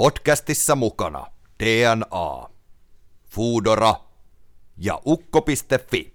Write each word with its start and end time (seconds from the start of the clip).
Podcastissa 0.00 0.76
mukana 0.76 1.26
DNA, 1.62 2.48
Foodora 3.30 3.94
ja 4.78 5.00
ukko.fi. 5.06 6.14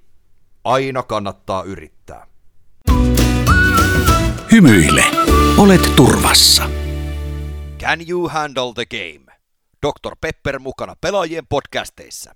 Aina 0.63 1.03
kannattaa 1.03 1.63
yrittää. 1.63 2.27
Hymyile, 4.51 5.03
olet 5.57 5.95
turvassa. 5.95 6.69
Can 7.79 7.99
you 8.09 8.27
handle 8.27 8.73
the 8.75 8.85
game? 8.85 9.37
Dr. 9.81 10.15
Pepper 10.21 10.59
mukana 10.59 10.95
pelaajien 11.01 11.47
podcasteissa. 11.49 12.35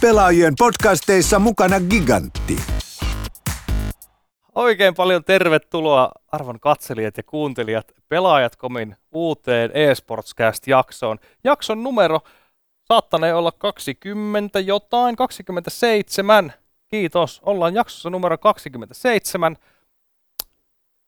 Pelaajien 0.00 0.54
podcasteissa 0.58 1.38
mukana 1.38 1.80
Gigantti. 1.80 2.56
Oikein 4.54 4.94
paljon 4.94 5.24
tervetuloa 5.24 6.12
arvon 6.32 6.60
katselijat 6.60 7.16
ja 7.16 7.22
kuuntelijat 7.22 7.92
Pelaajat.comin 8.08 8.96
uuteen 9.12 9.70
eSportscast-jaksoon. 9.74 11.18
Jakson 11.44 11.82
numero 11.82 12.20
saattanee 12.88 13.34
olla 13.34 13.52
20 13.52 14.60
jotain, 14.60 15.16
27. 15.16 16.52
Kiitos, 16.88 17.40
ollaan 17.46 17.74
jaksossa 17.74 18.10
numero 18.10 18.38
27. 18.38 19.56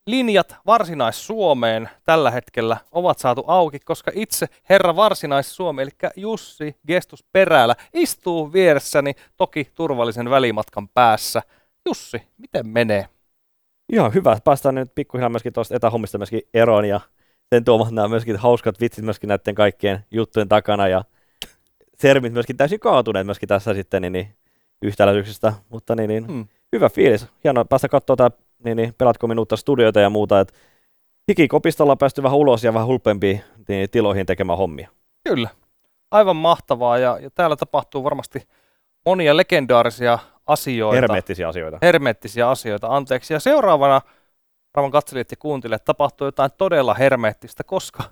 Linjat 0.06 0.56
Varsinais-Suomeen 0.66 1.90
tällä 2.04 2.30
hetkellä 2.30 2.76
ovat 2.92 3.18
saatu 3.18 3.44
auki, 3.46 3.78
koska 3.80 4.10
itse 4.14 4.46
herra 4.68 4.96
Varsinais-Suomi, 4.96 5.82
eli 5.82 5.90
Jussi 6.16 6.76
Gestus 6.86 7.24
Perälä, 7.32 7.74
istuu 7.94 8.52
vieressäni 8.52 9.14
toki 9.36 9.70
turvallisen 9.74 10.30
välimatkan 10.30 10.88
päässä. 10.88 11.42
Jussi, 11.86 12.22
miten 12.38 12.68
menee? 12.68 13.15
Ihan 13.92 14.14
hyvä. 14.14 14.38
Päästään 14.44 14.74
nyt 14.74 14.94
pikkuhiljaa 14.94 15.28
myöskin 15.28 15.52
tuosta 15.52 15.76
etähommista 15.76 16.18
myöskin 16.18 16.42
eroon 16.54 16.84
ja 16.84 17.00
sen 17.54 17.64
tuomat 17.64 17.90
nämä 17.90 18.08
myöskin 18.08 18.36
hauskat 18.36 18.80
vitsit 18.80 19.04
myöskin 19.04 19.28
näiden 19.28 19.54
kaikkien 19.54 20.04
juttujen 20.10 20.48
takana 20.48 20.88
ja 20.88 21.04
sermit 21.98 22.32
myöskin 22.32 22.56
täysin 22.56 22.80
kaatuneet 22.80 23.26
myöskin 23.26 23.48
tässä 23.48 23.74
sitten 23.74 24.02
niin, 24.02 24.12
niin 24.12 24.34
yhtäläisyyksistä, 24.82 25.52
mutta 25.68 25.94
niin, 25.94 26.08
niin 26.08 26.26
hmm. 26.26 26.46
hyvä 26.72 26.88
fiilis. 26.88 27.26
Hienoa 27.44 27.64
päästä 27.64 27.88
katsoa 27.88 28.16
tämä 28.16 28.30
niin, 28.64 28.76
niin, 28.76 28.94
Pelatkomin 28.98 29.38
uutta 29.38 29.56
studioita 29.56 30.00
ja 30.00 30.10
muuta, 30.10 30.40
että 30.40 30.54
hikikopista 31.28 31.84
ollaan 31.84 31.98
päästy 31.98 32.22
vähän 32.22 32.38
ulos 32.38 32.64
ja 32.64 32.74
vähän 32.74 32.88
hulpempiin 32.88 33.40
niin, 33.68 33.90
tiloihin 33.90 34.26
tekemään 34.26 34.58
hommia. 34.58 34.88
Kyllä, 35.28 35.48
aivan 36.10 36.36
mahtavaa 36.36 36.98
ja, 36.98 37.18
ja 37.22 37.30
täällä 37.30 37.56
tapahtuu 37.56 38.04
varmasti 38.04 38.42
monia 39.06 39.36
legendaarisia 39.36 40.18
asioita. 40.46 40.94
Hermeettisiä 40.94 41.48
asioita. 41.48 41.78
Hermeettisiä 41.82 42.50
asioita, 42.50 42.86
anteeksi. 42.96 43.32
Ja 43.32 43.40
seuraavana, 43.40 44.00
arvon 44.74 44.90
katselijat 44.90 45.30
ja 45.30 45.36
kuuntelijat, 45.36 45.84
tapahtuu 45.84 46.26
jotain 46.26 46.50
todella 46.58 46.94
hermeettistä, 46.94 47.64
koska 47.64 48.02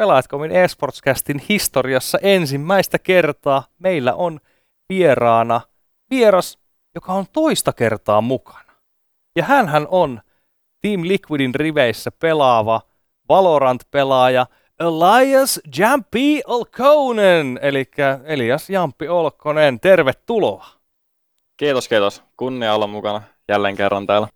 Pelaajatkomin 0.00 0.52
eSportscastin 0.52 1.42
historiassa 1.48 2.18
ensimmäistä 2.22 2.98
kertaa 2.98 3.64
meillä 3.78 4.14
on 4.14 4.40
vieraana 4.88 5.60
vieras, 6.10 6.58
joka 6.94 7.12
on 7.12 7.24
toista 7.32 7.72
kertaa 7.72 8.20
mukana. 8.20 8.72
Ja 9.36 9.44
hän 9.44 9.86
on 9.90 10.20
Team 10.80 11.00
Liquidin 11.02 11.54
riveissä 11.54 12.10
pelaava 12.10 12.80
Valorant-pelaaja 13.28 14.46
Elias 14.80 15.60
Jampi 15.78 16.42
Olkonen, 16.46 17.58
eli 17.62 17.90
Elias 18.24 18.70
Jampi 18.70 19.08
Olkonen, 19.08 19.80
tervetuloa. 19.80 20.79
Kiitos, 21.60 21.88
kiitos. 21.88 22.22
Kunnia 22.36 22.74
olla 22.74 22.86
mukana 22.86 23.22
jälleen 23.48 23.76
kerran 23.76 24.06
täällä. 24.06 24.28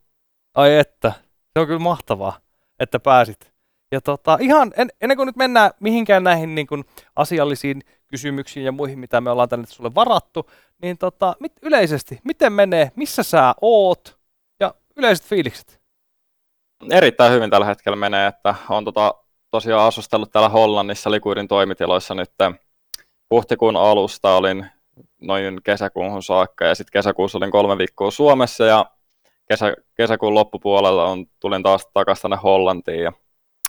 Ai 0.54 0.78
että, 0.78 1.12
se 1.52 1.60
on 1.60 1.66
kyllä 1.66 1.78
mahtavaa, 1.78 2.38
että 2.80 3.00
pääsit. 3.00 3.52
Ja 3.92 4.00
tota, 4.00 4.38
ihan 4.40 4.72
en, 4.76 4.88
ennen 5.00 5.16
kuin 5.16 5.26
nyt 5.26 5.36
mennään 5.36 5.70
mihinkään 5.80 6.24
näihin 6.24 6.54
niin 6.54 6.66
kuin 6.66 6.84
asiallisiin 7.16 7.82
kysymyksiin 8.06 8.66
ja 8.66 8.72
muihin, 8.72 8.98
mitä 8.98 9.20
me 9.20 9.30
ollaan 9.30 9.48
tänne 9.48 9.66
sulle 9.66 9.94
varattu, 9.94 10.50
niin 10.82 10.98
tota, 10.98 11.36
mit, 11.40 11.52
yleisesti, 11.62 12.20
miten 12.24 12.52
menee, 12.52 12.92
missä 12.96 13.22
sä 13.22 13.54
oot 13.60 14.18
ja 14.60 14.74
yleiset 14.96 15.26
fiilikset? 15.26 15.80
Erittäin 16.90 17.32
hyvin 17.32 17.50
tällä 17.50 17.66
hetkellä 17.66 17.96
menee, 17.96 18.26
että 18.26 18.54
on 18.68 18.84
tota, 18.84 19.14
tosiaan 19.50 19.86
asustellut 19.86 20.32
täällä 20.32 20.48
Hollannissa 20.48 21.10
Likuidin 21.10 21.48
toimitiloissa 21.48 22.14
nyt 22.14 22.30
huhtikuun 23.30 23.76
alusta 23.76 24.36
olin 24.36 24.73
noin 25.26 25.60
kesäkuuhun 25.64 26.22
saakka. 26.22 26.64
Ja 26.64 26.74
sitten 26.74 26.92
kesäkuussa 26.92 27.38
olin 27.38 27.50
kolme 27.50 27.78
viikkoa 27.78 28.10
Suomessa 28.10 28.64
ja 28.64 28.86
kesä, 29.48 29.74
kesäkuun 29.94 30.34
loppupuolella 30.34 31.04
on, 31.04 31.26
tulin 31.40 31.62
taas 31.62 31.86
takaisin 31.94 32.22
tänne 32.22 32.36
Hollantiin 32.42 33.02
ja 33.02 33.12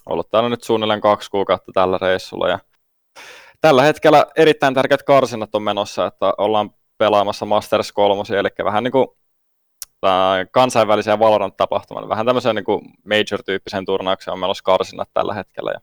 ollut 0.05 0.29
täällä 0.29 0.49
nyt 0.49 0.63
suunnilleen 0.63 1.01
kaksi 1.01 1.31
kuukautta 1.31 1.71
tällä 1.73 1.97
reissulla. 2.01 2.49
Ja 2.49 2.59
tällä 3.61 3.83
hetkellä 3.83 4.25
erittäin 4.35 4.73
tärkeät 4.73 5.03
karsinnat 5.03 5.55
on 5.55 5.63
menossa, 5.63 6.05
että 6.05 6.33
ollaan 6.37 6.69
pelaamassa 6.97 7.45
Masters 7.45 7.91
3, 7.91 8.23
eli 8.39 8.49
vähän 8.63 8.83
niin 8.83 8.91
kuin 8.91 9.07
kansainvälisiä 10.51 11.19
Valorant-tapahtumia, 11.19 12.09
vähän 12.09 12.25
tämmöisen 12.25 12.55
niin 12.55 12.95
major-tyyppisen 13.05 13.85
turnauksen 13.85 14.33
on 14.33 14.39
menossa 14.39 14.63
karsinnat 14.63 15.09
tällä 15.13 15.33
hetkellä. 15.33 15.71
Ja 15.71 15.79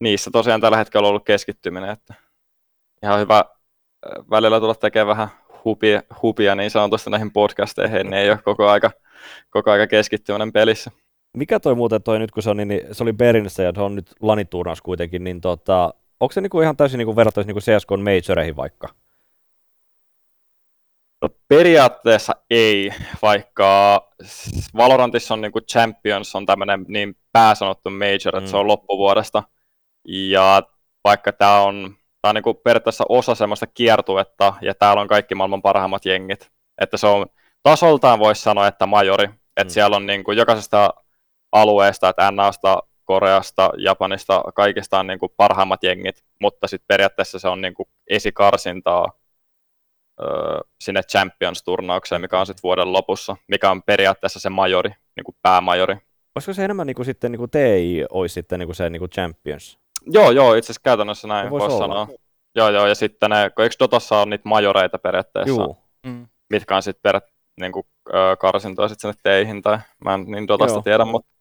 niissä 0.00 0.30
tosiaan 0.30 0.60
tällä 0.60 0.76
hetkellä 0.76 1.06
on 1.06 1.08
ollut 1.08 1.24
keskittyminen, 1.24 1.90
että 1.90 2.14
ihan 3.02 3.20
hyvä 3.20 3.44
välillä 4.30 4.60
tulla 4.60 4.74
tekemään 4.74 5.06
vähän 5.06 5.28
hupia, 5.64 6.02
hupia 6.22 6.54
niin 6.54 6.70
sanotusti 6.70 7.10
näihin 7.10 7.32
podcasteihin, 7.32 8.06
niin 8.06 8.14
ei 8.14 8.30
ole 8.30 8.38
koko 8.44 8.68
aika, 8.68 8.90
koko 9.50 9.70
aika 9.70 9.86
keskittyminen 9.86 10.52
pelissä. 10.52 10.90
Mikä 11.36 11.60
toi 11.60 11.74
muuten 11.74 12.02
toi 12.02 12.18
nyt, 12.18 12.30
kun 12.30 12.42
se, 12.42 12.50
on, 12.50 12.56
niin, 12.56 12.80
se 12.92 13.02
oli 13.02 13.12
Berinissä 13.12 13.62
ja 13.62 13.72
se 13.74 13.80
on 13.80 13.94
nyt 13.94 14.10
laniturnaus 14.20 14.82
kuitenkin, 14.82 15.24
niin 15.24 15.40
tota, 15.40 15.94
onko 16.20 16.32
se 16.32 16.40
niinku 16.40 16.60
ihan 16.60 16.76
täysin 16.76 16.98
niinku 16.98 17.16
verrattavissa 17.16 17.48
niinku 17.48 17.60
CSK 17.60 17.90
majoreihin 18.04 18.56
vaikka? 18.56 18.88
No, 21.22 21.28
periaatteessa 21.48 22.32
ei, 22.50 22.90
vaikka 23.22 24.00
Valorantissa 24.76 25.34
on 25.34 25.40
niinku 25.40 25.60
Champions 25.60 26.34
on 26.34 26.46
tämmöinen 26.46 26.84
niin 26.88 27.16
pääsanottu 27.32 27.90
major, 27.90 28.36
että 28.36 28.40
mm. 28.40 28.46
se 28.46 28.56
on 28.56 28.66
loppuvuodesta. 28.66 29.42
Ja 30.08 30.62
vaikka 31.04 31.32
tämä 31.32 31.60
on 31.60 31.94
tämä 32.24 32.30
on 32.30 32.34
niin 32.34 32.42
kuin 32.42 32.56
periaatteessa 32.64 33.04
osa 33.08 33.34
semmoista 33.34 33.66
kiertuetta, 33.66 34.54
ja 34.62 34.74
täällä 34.74 35.00
on 35.00 35.08
kaikki 35.08 35.34
maailman 35.34 35.62
parhaimmat 35.62 36.04
jengit. 36.04 36.50
Että 36.80 36.96
se 36.96 37.06
on 37.06 37.26
tasoltaan 37.62 38.18
voisi 38.18 38.42
sanoa, 38.42 38.66
että 38.66 38.86
majori. 38.86 39.24
Että 39.24 39.64
mm. 39.64 39.68
siellä 39.68 39.96
on 39.96 40.06
niin 40.06 40.24
kuin 40.24 40.38
jokaisesta 40.38 40.94
alueesta, 41.52 42.08
että 42.08 42.30
NAsta, 42.30 42.78
Koreasta, 43.04 43.70
Japanista, 43.78 44.42
kaikista 44.54 44.98
on 44.98 45.06
niin 45.06 45.18
kuin 45.18 45.32
parhaimmat 45.36 45.82
jengit, 45.82 46.24
mutta 46.40 46.66
sitten 46.66 46.86
periaatteessa 46.88 47.38
se 47.38 47.48
on 47.48 47.60
niin 47.60 47.74
kuin 47.74 47.88
esikarsintaa 48.10 49.12
öö, 50.20 50.60
sinne 50.80 51.02
Champions-turnaukseen, 51.02 52.20
mikä 52.20 52.40
on 52.40 52.46
sitten 52.46 52.62
vuoden 52.62 52.92
lopussa, 52.92 53.36
mikä 53.48 53.70
on 53.70 53.82
periaatteessa 53.82 54.40
se 54.40 54.50
majori, 54.50 54.90
niin 54.90 55.24
kuin 55.24 55.36
päämajori. 55.42 55.96
Olisiko 56.34 56.52
se 56.52 56.64
enemmän 56.64 56.86
niin 56.86 56.94
kuin 56.94 57.06
sitten 57.06 57.32
niin 57.32 57.38
kuin 57.38 57.50
TI 57.50 58.04
olisi 58.10 58.32
sitten 58.32 58.58
niin 58.58 58.68
kuin 58.68 58.76
se 58.76 58.90
niin 58.90 59.00
kuin 59.00 59.10
Champions? 59.10 59.83
Joo, 60.06 60.30
joo, 60.30 60.54
itse 60.54 60.66
asiassa 60.66 60.84
käytännössä 60.84 61.28
näin 61.28 61.50
voisi 61.50 61.66
vois 61.66 61.78
sanoa. 61.78 62.08
Joo, 62.54 62.70
joo, 62.70 62.86
ja 62.86 62.94
sitten 62.94 63.30
ne, 63.30 63.50
kun 63.50 63.64
eikö 63.64 63.76
Dotassa 63.80 64.18
on 64.18 64.30
niitä 64.30 64.48
majoreita 64.48 64.98
periaatteessa, 64.98 65.62
Juu. 65.62 65.76
Mm. 66.06 66.26
mitkä 66.50 66.76
on 66.76 66.82
sitten 66.82 67.02
per, 67.02 67.20
niin 67.60 67.72
kuin, 67.72 67.86
karsintoja 68.38 68.88
sitten 68.88 69.12
sinne 69.12 69.20
teihin, 69.22 69.62
tai 69.62 69.78
mä 70.04 70.14
en 70.14 70.24
niin 70.26 70.48
Dotasta 70.48 70.76
joo. 70.76 70.82
tiedä, 70.82 71.04
mutta 71.04 71.34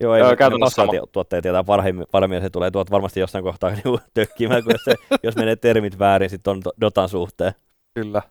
Joo, 0.00 0.14
ei 0.14 0.22
öö, 0.22 0.36
käytännössä 0.36 0.74
sama. 0.74 0.92
tuotteet 1.12 1.42
tietää 1.42 1.64
paremmin, 1.64 2.06
paremmin 2.12 2.40
se 2.40 2.50
tulee 2.50 2.70
tuot 2.70 2.90
varmasti 2.90 3.20
jossain 3.20 3.44
kohtaa 3.44 3.70
niin 3.70 3.98
tökkimään, 4.14 4.64
kun 4.64 4.74
se, 4.84 4.94
jos 5.22 5.36
menee 5.36 5.56
termit 5.56 5.98
väärin 5.98 6.30
sitten 6.30 6.50
on 6.50 6.62
Dotan 6.80 7.08
suhteen. 7.08 7.52
Kyllä. 7.94 8.22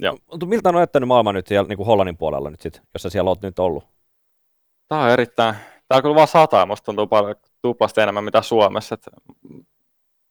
Joo. 0.00 0.18
Miltä 0.44 0.68
on 0.68 0.74
näyttänyt 0.74 1.08
maailma 1.08 1.32
nyt 1.32 1.46
siellä 1.46 1.68
niin 1.68 1.76
kuin 1.76 1.86
Hollannin 1.86 2.16
puolella 2.16 2.50
nyt 2.50 2.60
sit, 2.60 2.82
jos 2.94 3.02
sä 3.02 3.10
siellä 3.10 3.30
olet 3.30 3.42
nyt 3.42 3.58
ollut? 3.58 3.84
Tämä 4.88 5.02
on 5.02 5.10
erittäin, 5.10 5.54
Täällä 5.88 6.02
kyllä 6.02 6.14
vaan 6.14 6.28
sataa, 6.28 6.66
musta 6.66 6.84
tuntuu 6.84 7.06
paljon 7.06 7.34
tuplasti 7.62 8.00
enemmän 8.00 8.24
mitä 8.24 8.42
Suomessa. 8.42 8.94
Että 8.94 9.10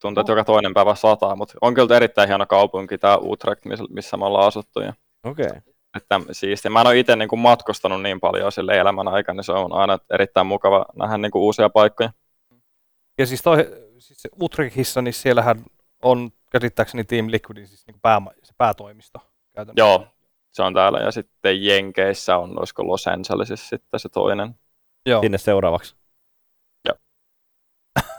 tuntuu, 0.02 0.22
että 0.22 0.32
joka 0.32 0.44
toinen 0.44 0.74
päivä 0.74 0.96
sataa, 0.96 1.36
mutta 1.36 1.54
on 1.62 1.74
kyllä 1.74 1.96
erittäin 1.96 2.30
hieno 2.30 2.46
kaupunki 2.46 2.98
tämä 2.98 3.18
Utrecht, 3.18 3.66
missä 3.90 4.18
me 4.18 4.26
ollaan 4.26 4.48
asuttu. 4.48 4.80
Okei. 4.80 5.46
Okay. 5.46 5.62
Että 5.98 6.22
siistiä. 6.32 6.72
Mä 6.72 6.82
en 6.82 6.88
ole 6.88 7.00
itse 7.00 7.16
niin 7.16 7.40
matkustanut 7.40 8.02
niin 8.02 8.20
paljon 8.20 8.52
sille 8.52 8.78
elämän 8.78 9.08
aikana, 9.08 9.38
niin 9.38 9.44
se 9.44 9.52
on 9.52 9.74
aina 9.74 10.00
erittäin 10.14 10.48
mukava 10.48 10.86
nähdä 10.96 11.18
niin 11.18 11.32
kuin 11.32 11.42
uusia 11.42 11.70
paikkoja. 11.70 12.10
Ja 13.18 13.26
siis, 13.26 13.42
toi, 13.42 13.58
siis 14.00 14.28
Utrechtissa, 14.42 15.02
niin 15.02 15.14
siellähän 15.14 15.66
on 16.04 16.32
käsittääkseni 16.52 17.04
Team 17.04 17.28
Liquidin 17.30 17.68
siis 17.68 17.88
niin 17.88 18.00
pää, 18.02 18.22
se 18.44 18.54
päätoimisto 18.58 19.20
käytännössä. 19.56 19.80
Joo, 19.80 20.08
se 20.52 20.64
on 20.64 20.74
täällä. 20.74 21.00
Ja 21.00 21.12
sitten 21.12 21.66
Jenkeissä 21.66 22.38
on, 22.38 22.60
olisiko 22.60 22.88
Los 22.88 23.08
Angelesissa 23.08 23.70
sitten 23.70 24.00
se 24.00 24.10
toinen. 24.10 24.56
Joo. 25.06 25.22
sinne 25.22 25.38
seuraavaksi. 25.38 25.96
Joo. 26.88 26.98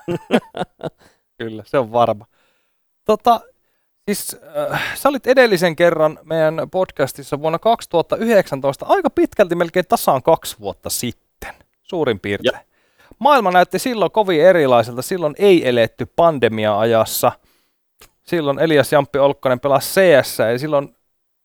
Kyllä, 1.39 1.63
se 1.67 1.79
on 1.79 1.93
varma. 1.93 2.27
Tota, 3.05 3.41
siis 4.09 4.37
äh, 4.73 4.97
sä 4.97 5.09
olit 5.09 5.27
edellisen 5.27 5.77
kerran 5.77 6.19
meidän 6.23 6.69
podcastissa 6.71 7.41
vuonna 7.41 7.59
2019, 7.59 8.87
aika 8.89 9.11
pitkälti 9.11 9.55
melkein 9.55 9.87
tasaan 9.89 10.23
kaksi 10.23 10.57
vuotta 10.61 10.91
sitten, 10.91 11.55
suurin 11.83 12.21
piirtein. 12.21 12.61
maailma 13.19 13.51
näytti 13.51 13.79
silloin 13.79 14.11
kovin 14.11 14.41
erilaiselta. 14.43 15.03
Silloin 15.03 15.35
ei 15.39 15.69
eletty 15.69 16.07
pandemia-ajassa. 16.17 17.33
Silloin 18.23 18.59
Elias 18.59 18.93
Jamppi 18.93 19.19
Olkkonen 19.19 19.61
pelasi 19.61 20.01
CS 20.01 20.39
ja 20.39 20.59
silloin 20.59 20.96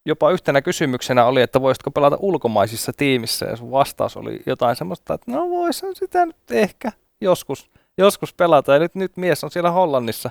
jopa 0.05 0.31
yhtenä 0.31 0.61
kysymyksenä 0.61 1.25
oli, 1.25 1.41
että 1.41 1.61
voisitko 1.61 1.91
pelata 1.91 2.17
ulkomaisissa 2.19 2.91
tiimissä 2.97 3.45
ja 3.45 3.55
sun 3.55 3.71
vastaus 3.71 4.17
oli 4.17 4.39
jotain 4.45 4.75
semmoista, 4.75 5.13
että 5.13 5.31
no 5.31 5.49
voisin 5.49 5.95
sitä 5.95 6.25
nyt 6.25 6.51
ehkä 6.51 6.91
joskus, 7.21 7.69
joskus 7.97 8.33
pelata 8.33 8.73
ja 8.73 8.79
nyt, 8.79 8.95
nyt 8.95 9.17
mies 9.17 9.43
on 9.43 9.51
siellä 9.51 9.71
Hollannissa. 9.71 10.29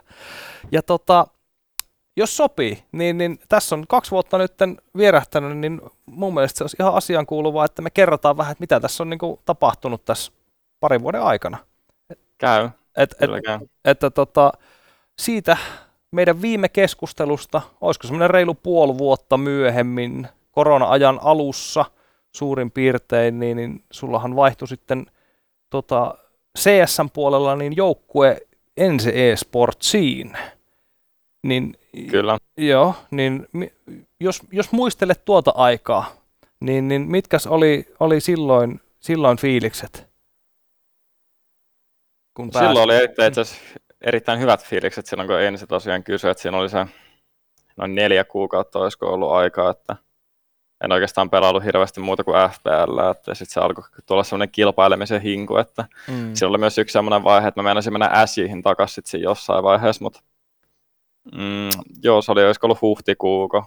Ja 0.73 0.83
tota, 0.83 1.27
jos 2.17 2.37
sopii, 2.37 2.85
niin, 2.93 3.19
niin 3.19 3.39
tässä 3.49 3.75
on 3.75 3.85
kaksi 3.89 4.11
vuotta 4.11 4.39
nyt 4.39 4.53
vierähtänyt, 4.97 5.59
niin 5.59 5.81
mun 6.07 6.35
mielestä 6.35 6.59
se 6.59 6.65
olisi 6.65 6.77
ihan 6.81 6.95
asian 6.95 7.27
kuuluvaa, 7.27 7.65
että 7.65 7.83
me 7.83 7.91
kerrotaan 7.91 8.37
vähän, 8.37 8.53
että 8.53 8.63
mitä 8.63 8.81
tässä 8.81 9.03
on 9.03 9.11
niin 9.11 9.19
kuin, 9.19 9.41
tapahtunut 9.45 10.05
tässä 10.05 10.33
parin 10.81 11.03
vuoden 11.03 11.23
aikana. 11.23 11.59
Käy. 12.39 12.69
Et, 12.97 13.15
et, 13.21 13.31
käy. 13.47 13.59
että 13.85 14.11
tota, 14.11 14.53
siitä 15.19 15.57
meidän 16.13 16.43
viime 16.43 16.69
keskustelusta, 16.69 17.63
olisiko 17.81 18.07
semmoinen 18.07 18.31
reilu 18.31 18.55
puoli 18.55 18.99
vuotta 18.99 19.37
myöhemmin, 19.37 20.29
korona-ajan 20.51 21.19
alussa 21.23 21.85
suurin 22.33 22.71
piirtein, 22.71 23.41
niin, 23.41 23.57
niin 23.57 23.85
sullahan 23.91 24.37
vaihtui 24.37 24.69
sitten 24.69 25.07
tota, 25.71 26.15
CSN 26.59 27.11
puolella 27.13 27.57
niin 27.57 27.77
joukkue 27.77 28.41
ensi 28.77 29.11
eSportsiin. 29.15 30.33
Niin, 31.43 31.77
Kyllä. 32.11 32.39
Joo, 32.57 32.95
niin 33.11 33.47
jos, 34.21 34.43
jos 34.53 34.73
muistelet 34.73 35.25
tuota 35.25 35.53
aikaa, 35.55 36.13
niin, 36.61 36.89
niin 36.89 37.03
mitkäs 37.03 37.47
oli, 37.47 37.87
oli 38.01 38.21
silloin, 38.21 38.81
silloin 39.01 39.39
fiilikset? 39.39 40.11
Kun 42.35 42.51
Silloin 42.53 42.79
oli 42.79 43.05
itse 43.05 43.41
asiassa 43.41 43.57
erittäin 44.01 44.41
hyvät 44.41 44.65
fiilikset 44.65 45.07
silloin, 45.07 45.29
kun 45.29 45.41
ensin 45.41 45.69
tosiaan 45.69 46.05
kysyi, 46.05 46.31
että 46.31 46.43
siinä 46.43 46.59
oli 46.59 46.69
se 46.69 46.87
noin 47.77 47.95
neljä 47.95 48.25
kuukautta 48.25 48.79
olisiko 48.79 49.07
ollut 49.07 49.33
aikaa, 49.33 49.71
että 49.71 49.97
en 50.85 50.93
oikeastaan 50.93 51.31
pelaillut 51.31 51.65
hirveästi 51.65 52.01
muuta 52.01 52.25
kuin 52.25 52.51
FPL, 52.51 53.11
että 53.11 53.35
sitten 53.35 53.53
se 53.55 53.61
alkoi 53.61 53.85
tulla 54.07 54.25
semmoinen 54.25 54.53
kilpailemisen 54.53 55.21
hinku, 55.21 55.57
että 55.57 55.85
mm. 56.09 56.35
siinä 56.35 56.49
oli 56.49 56.59
myös 56.59 56.79
yksi 56.79 56.93
semmoinen 56.93 57.25
vaihe, 57.25 57.49
että 57.49 57.63
mä 57.63 57.65
meinasin 57.65 57.93
mennä 57.93 58.27
Sihin 58.27 58.63
takaisin 58.63 59.05
siinä 59.07 59.25
jossain 59.25 59.65
vaiheessa, 59.65 60.05
mutta 60.05 60.21
mm, 61.33 61.69
joo, 62.03 62.23
se 62.23 62.33
oli, 62.33 62.47
olisiko 62.47 62.67
ollut 62.67 62.83
huhtikuuko, 62.83 63.65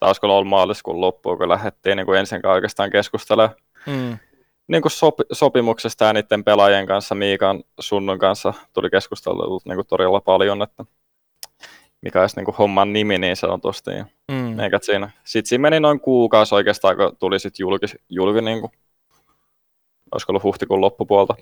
tai 0.00 0.08
olisiko 0.08 0.26
ollut 0.26 0.48
maaliskuun 0.48 1.00
loppuun, 1.00 1.38
kun 1.38 1.48
lähdettiin 1.48 1.96
niin 1.96 2.06
kuin 2.06 2.18
ensin 2.18 2.46
oikeastaan 2.46 2.90
keskustelemaan 2.90 3.56
Mm. 3.86 4.18
Niin 4.68 4.82
kuin 4.82 4.92
sopi, 4.92 5.22
sopimuksesta 5.32 6.04
ja 6.04 6.12
niiden 6.12 6.44
pelaajien 6.44 6.86
kanssa, 6.86 7.14
Miikan 7.14 7.64
Sunnun 7.80 8.18
kanssa 8.18 8.54
tuli 8.72 8.90
keskustelua 8.90 9.60
niin 9.64 9.76
kuin 9.76 9.86
todella 9.86 10.20
paljon, 10.20 10.62
että 10.62 10.84
mikä 12.02 12.20
olisi 12.20 12.36
niin 12.36 12.44
kuin 12.44 12.56
homman 12.56 12.92
nimi 12.92 13.18
niin 13.18 13.36
sanotusti. 13.36 13.90
Mm. 14.32 14.60
eikä 14.60 14.78
siinä. 14.82 15.10
Sitten 15.24 15.48
siinä 15.48 15.62
meni 15.62 15.80
noin 15.80 16.00
kuukausi 16.00 16.54
oikeastaan, 16.54 16.96
kun 16.96 17.16
tuli 17.16 17.38
sitten 17.38 17.64
julki, 17.64 17.86
julki 18.08 18.40
niin 18.40 18.60
kuin, 18.60 18.72
olisiko 20.12 20.32
ollut 20.32 20.42
huhtikuun 20.42 20.80
loppupuolta. 20.80 21.34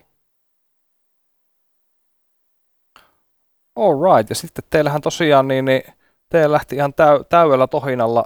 All 3.76 4.16
right. 4.16 4.30
Ja 4.30 4.34
sitten 4.34 4.64
teillähän 4.70 5.00
tosiaan, 5.00 5.48
niin, 5.48 5.64
niin 5.64 5.82
teillä 6.28 6.52
lähti 6.52 6.76
ihan 6.76 6.94
täy, 6.94 7.24
täydellä 7.28 7.66
tohinalla 7.66 8.24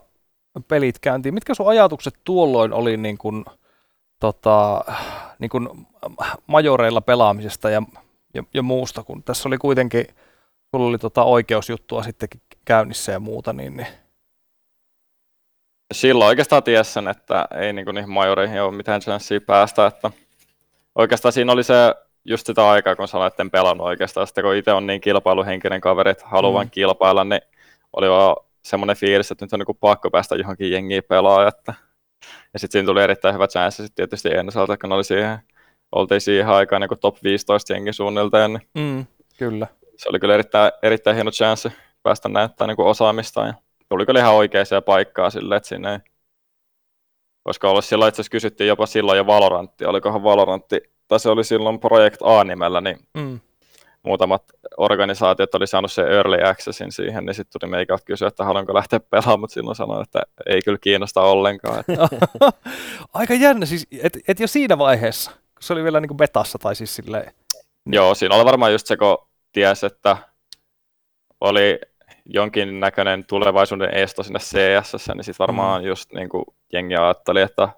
pelit 0.69 0.99
käyntiin. 0.99 1.35
Mitkä 1.35 1.55
sun 1.55 1.69
ajatukset 1.69 2.15
tuolloin 2.25 2.73
oli 2.73 2.97
niin 2.97 3.19
kuin, 3.19 3.45
tota, 4.21 4.85
niin 5.39 5.49
kuin 5.49 5.69
majoreilla 6.47 7.01
pelaamisesta 7.01 7.71
ja, 7.71 7.83
ja, 8.35 8.43
ja 8.55 8.63
muusta, 8.63 9.03
kun 9.03 9.23
tässä 9.23 9.49
oli 9.49 9.59
kuitenkin, 9.59 10.07
sulla 10.71 10.89
oli 10.89 10.99
tota 10.99 11.25
oikeusjuttua 11.25 12.03
sittenkin 12.03 12.41
käynnissä 12.65 13.13
ja 13.13 13.21
muuta, 13.21 13.53
niin, 13.53 13.77
niin 13.77 13.87
Silloin 15.95 16.29
oikeastaan 16.29 16.63
ties 16.63 16.95
sen, 16.95 17.09
että 17.09 17.49
ei 17.55 17.73
niin 17.73 17.85
kuin 17.85 17.95
niihin 17.95 18.11
majoreihin 18.11 18.63
ole 18.63 18.77
mitään 18.77 19.01
chanssiä 19.01 19.41
päästä, 19.41 19.87
että 19.87 20.11
oikeastaan 20.95 21.33
siinä 21.33 21.53
oli 21.53 21.65
se 21.65 21.95
just 22.25 22.47
sitä 22.47 22.69
aikaa, 22.71 22.97
kun 22.97 23.09
sä 23.09 23.27
etten 23.27 23.51
pelannut 23.51 23.87
oikeastaan, 23.87 24.27
sitten 24.27 24.45
kun 24.45 24.55
itse 24.55 24.73
on 24.73 24.87
niin 24.87 25.01
kilpailuhenkinen 25.01 25.81
kaveri, 25.81 26.11
että 26.11 26.27
haluan 26.27 26.67
Mm. 26.67 26.71
kilpailla, 26.71 27.25
niin 27.25 27.41
oli 27.93 28.11
vaan 28.11 28.37
semmoinen 28.63 28.97
fiilis, 28.97 29.31
että 29.31 29.45
nyt 29.45 29.53
on 29.53 29.59
niin 29.59 29.67
kuin 29.67 29.79
pakko 29.81 30.11
päästä 30.11 30.35
johonkin 30.37 30.71
jengiin 30.73 31.05
pelaamaan, 31.05 31.49
että 31.49 31.75
ja 32.53 32.59
sitten 32.59 32.73
siinä 32.73 32.87
tuli 32.87 33.03
erittäin 33.03 33.35
hyvä 33.35 33.49
chanssi 33.49 33.83
sitten 33.83 33.97
tietysti 33.97 34.29
Ensalta, 34.29 34.77
kun 34.77 34.93
oli 34.93 35.05
siihen, 35.05 35.39
oltiin 35.93 36.21
siihen 36.21 36.49
aikaan 36.49 36.81
niin 36.81 37.01
top 37.01 37.17
15 37.23 37.73
jengi 37.73 37.93
suunniltaan, 37.93 38.53
niin 38.53 38.69
mm, 38.75 39.07
kyllä. 39.39 39.67
se 39.97 40.09
oli 40.09 40.19
kyllä 40.19 40.35
erittäin, 40.35 40.73
erittäin 40.83 41.15
hieno 41.15 41.31
chanssi 41.31 41.69
päästä 42.03 42.29
näyttämään 42.29 42.69
niin 42.69 42.77
kuin 42.77 42.89
osaamista. 42.89 43.47
Ja 43.47 43.55
tuli 43.89 44.07
kyllä 44.07 44.21
ihan 44.21 44.35
oikeaan 44.35 44.67
paikkaa 44.87 45.31
sille, 45.31 45.57
että 45.57 45.69
sinne 45.69 45.93
ei... 45.93 45.99
Koska 47.43 47.71
ollut 47.71 47.85
silloin, 47.85 48.09
itse 48.09 48.21
asiassa 48.21 48.31
kysyttiin 48.31 48.69
jopa 48.69 48.87
silloin 48.87 49.17
jo 49.17 49.27
Valorantti, 49.27 49.85
olikohan 49.85 50.23
Valorantti, 50.23 50.81
tai 51.09 51.21
se 51.21 51.29
oli 51.29 51.45
silloin 51.45 51.81
Project 51.81 52.23
A-nimellä, 52.23 52.81
niin 52.81 52.99
Mm. 53.15 53.41
Muutamat 54.09 54.43
organisaatiot 54.77 55.55
oli 55.55 55.67
saanut 55.67 55.93
sen 55.93 56.13
early 56.13 56.37
accessin 56.45 56.93
siihen, 56.93 57.27
niin 57.27 57.35
sitten 57.35 57.61
tuli 57.61 57.71
meikä 57.71 57.99
kysyä, 58.05 58.29
että 58.29 58.45
haluanko 58.45 58.75
lähteä 58.75 59.01
pelaamaan, 59.01 59.41
mutta 59.41 59.55
silloin 59.55 59.77
sanoin, 59.77 60.03
että 60.03 60.23
ei 60.47 60.63
kyllä 60.63 60.79
kiinnosta 60.81 61.21
ollenkaan. 61.21 61.81
Että 61.81 62.09
Aika 63.15 63.35
jännä, 63.35 63.67
siis, 63.67 63.87
että 64.03 64.19
et 64.29 64.41
jo 64.41 64.47
siinä 64.47 64.79
vaiheessa, 64.79 65.31
kun 65.31 65.61
se 65.61 65.73
oli 65.73 65.85
vielä 65.85 66.01
niin 66.01 66.09
kuin 66.09 66.17
betassa 66.17 66.59
tai 66.59 66.77
siis 66.77 66.97
silleen, 66.97 67.33
Joo, 67.87 68.15
siinä 68.15 68.35
oli 68.35 68.45
varmaan 68.45 68.73
just 68.73 68.87
se, 68.87 68.97
kun 68.97 69.29
ties, 69.53 69.85
että 69.85 70.17
oli 71.41 71.81
jonkinnäköinen 72.25 73.25
tulevaisuuden 73.25 73.95
esto 73.95 74.23
sinne 74.23 74.39
CS, 74.39 75.09
niin 75.15 75.25
sitten 75.25 75.47
varmaan 75.47 75.83
mm. 75.83 75.89
just 75.89 76.13
niin 76.13 76.29
kuin 76.29 76.45
jengi 76.73 76.97
ajatteli, 76.97 77.41
että 77.41 77.69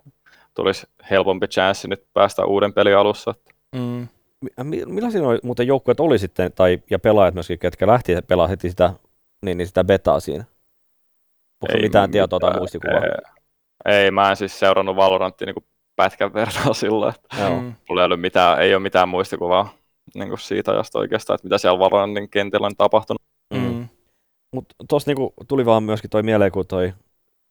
tulisi 0.55 0.87
helpompi 1.11 1.47
chanssi 1.49 1.89
nyt 1.89 2.07
päästä 2.13 2.45
uuden 2.45 2.73
pelin 2.73 2.97
alussa. 2.97 3.35
mm, 3.75 4.09
Millaisia 4.87 5.23
noi 5.23 5.39
muuten 5.43 5.67
joukkueet 5.67 6.01
oli 6.01 6.19
sitten, 6.19 6.53
tai, 6.53 6.79
ja 6.91 6.99
pelaajat 6.99 7.35
myöskin, 7.35 7.59
ketkä 7.59 7.87
lähti 7.87 8.13
pelaa 8.29 8.47
heti 8.47 8.71
sitä, 8.71 8.93
niin, 9.43 9.59
niin 9.59 9.67
sitä 9.67 9.85
betaa 9.85 10.21
siinä? 10.21 10.45
Onko 11.63 11.77
Ei 11.77 11.83
mitään 11.83 12.11
tietoa 12.11 12.41
tai 12.41 12.51
mitään. 12.51 12.61
muistikuvaa? 12.61 13.01
Ei, 13.87 13.95
ei, 13.95 14.11
mä 14.11 14.31
en 14.31 14.37
siis 14.37 14.59
seurannut 14.59 14.97
Valoranttia 14.97 15.47
niin 15.47 15.65
pätkän 15.97 16.35
verran 16.35 16.75
silloin, 16.85 17.15
mm, 17.33 17.75
mulla 17.89 18.03
ei, 18.03 18.05
ollut 18.05 18.21
mitään, 18.21 18.61
ei 18.61 18.75
ole 18.75 18.83
mitään 18.83 19.09
muistikuvaa 19.09 19.75
niin 20.15 20.29
kuin 20.29 20.39
siitä 20.39 20.73
ajasta 20.73 20.99
oikeastaan, 20.99 21.35
että 21.35 21.47
mitä 21.47 21.59
siellä 21.59 21.79
Valorantin 21.79 22.31
kentillä 22.31 22.67
on 22.67 22.77
tapahtunut. 22.77 23.23
mm. 23.55 23.89
Mutta 24.55 24.75
tuossa 24.89 25.11
niinku 25.11 25.35
tuli 25.49 25.67
vaan 25.67 25.83
myöskin 25.83 26.11
toi 26.11 26.23
mieleen, 26.23 26.53
kun 26.53 26.67
toi 26.67 26.93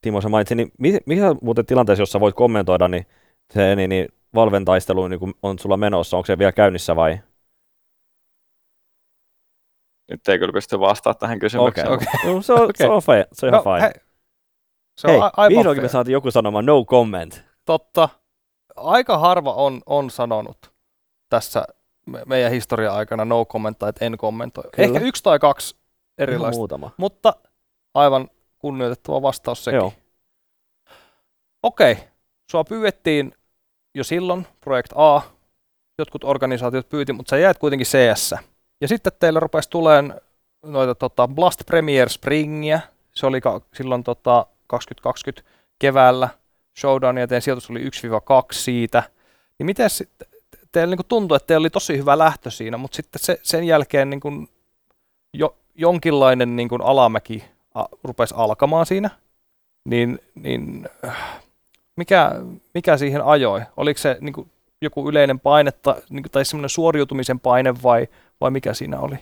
Timo 0.02 0.22
se 0.22 0.30
mainitsi, 0.30 0.56
niin 0.56 0.72
mi- 0.78 1.00
missä 1.06 1.36
muuten 1.42 1.66
tilanteessa, 1.66 2.02
jossa 2.02 2.20
voit 2.20 2.36
kommentoida, 2.36 2.88
niin 2.88 3.06
se 3.54 3.76
niin, 3.76 3.90
niin 3.90 4.10
Valven 4.36 4.66
taistelu 4.66 5.08
niin 5.08 5.20
on 5.44 5.60
sulla 5.60 5.78
menossa, 5.78 6.18
onko 6.18 6.26
se 6.26 6.38
vielä 6.38 6.52
käynnissä 6.52 6.96
vai? 6.96 7.20
Nyt 10.12 10.28
ei 10.28 10.40
kyllä 10.40 10.54
pysty 10.54 10.80
vastaamaan 10.80 11.20
tähän 11.20 11.40
kysymykseen. 11.40 11.92
okei. 11.92 12.08
No, 12.26 12.42
se, 12.42 12.54
on, 12.54 12.70
se, 12.76 12.88
on 12.90 13.02
fine, 13.02 13.28
se 13.34 13.46
on 13.46 13.54
ihan 13.54 13.64
fine. 13.64 13.82
hei, 13.82 13.92
se 14.98 15.08
Hei, 15.08 15.18
on 15.18 15.24
a- 15.24 15.32
aivan 15.38 15.58
vihdoinkin 15.58 15.82
me 15.84 15.88
fair. 15.88 15.92
saatiin 15.92 16.14
joku 16.14 16.32
sanomaan 16.32 16.66
no 16.66 16.86
comment. 16.86 17.42
Totta. 17.66 18.10
Aika 18.76 19.18
harva 19.18 19.54
on, 19.54 19.82
on 19.86 20.10
sanonut 20.10 20.72
tässä 21.30 21.66
me- 22.06 22.24
meidän 22.26 22.52
historian 22.52 22.96
aikana 22.96 23.26
no 23.26 23.46
comment 23.46 23.80
tai 23.80 23.92
en 24.02 24.18
kommentoi. 24.18 24.64
Kyllä. 24.76 24.88
Ehkä 24.88 25.00
yksi 25.00 25.24
tai 25.24 25.40
kaksi 25.40 25.76
erilaista, 26.18 26.58
muutama. 26.60 26.92
mutta 26.98 27.34
aivan 27.94 28.30
kunnioitettava 28.60 29.22
vastaus 29.22 29.64
sekin. 29.64 29.78
Joo. 29.78 29.94
Okei, 31.64 31.98
sua 32.52 32.64
pyydettiin 32.64 33.34
jo 33.96 34.04
silloin, 34.04 34.48
Project 34.62 34.94
A, 34.96 35.22
jotkut 35.98 36.24
organisaatiot 36.24 36.90
pyyti, 36.90 37.14
mutta 37.14 37.30
sä 37.30 37.38
jäät 37.38 37.58
kuitenkin 37.58 37.88
CS. 37.88 38.36
Ja 38.82 38.88
sitten 38.88 39.14
teille 39.20 39.40
rupesi 39.40 39.70
tuleen 39.70 40.22
noita 40.66 40.96
tota, 40.96 41.28
Blast 41.28 41.66
Premier 41.66 42.10
Springia, 42.10 42.80
se 43.12 43.26
oli 43.26 43.42
ka- 43.42 43.62
silloin 43.74 44.04
tota, 44.04 44.46
2020 44.68 45.50
keväällä, 45.80 46.30
Showdown 46.80 47.18
ja 47.18 47.28
teidän 47.28 47.42
sijoitus 47.42 47.70
oli 47.70 47.84
1-2 47.84 47.86
siitä. 48.52 49.04
Niin 49.60 49.66
miten 49.66 49.90
sitten, 49.90 50.28
teillä 50.72 50.96
niin 50.96 51.06
tuntui, 51.08 51.36
että 51.36 51.48
teillä 51.48 51.64
oli 51.64 51.70
tosi 51.70 51.98
hyvä 51.98 52.18
lähtö 52.18 52.52
siinä, 52.52 52.78
mutta 52.78 52.96
sitten 52.96 53.20
se, 53.24 53.40
sen 53.44 53.64
jälkeen 53.64 54.10
niin 54.10 54.50
jo, 55.34 55.56
jonkinlainen 55.76 56.56
niin 56.56 56.70
alamäki 56.84 57.44
a, 57.74 57.86
rupesi 58.04 58.34
alkamaan 58.38 58.86
siinä, 58.86 59.10
niin, 59.86 60.20
niin 60.36 60.90
äh, 61.06 61.42
mikä, 62.00 62.32
mikä 62.74 62.98
siihen 62.98 63.22
ajoi? 63.26 63.62
Oliko 63.78 63.98
se 63.98 64.18
niin 64.22 64.34
kuin, 64.34 64.52
joku 64.82 65.10
yleinen 65.10 65.40
paine 65.40 65.72
tai, 65.72 65.96
niin 66.10 66.24
kuin, 66.24 66.32
tai 66.32 66.46
semmoinen 66.46 66.70
suoriutumisen 66.70 67.40
paine 67.40 67.74
vai, 67.84 68.08
vai 68.42 68.52
mikä 68.52 68.74
siinä 68.74 69.00
oli? 69.00 69.16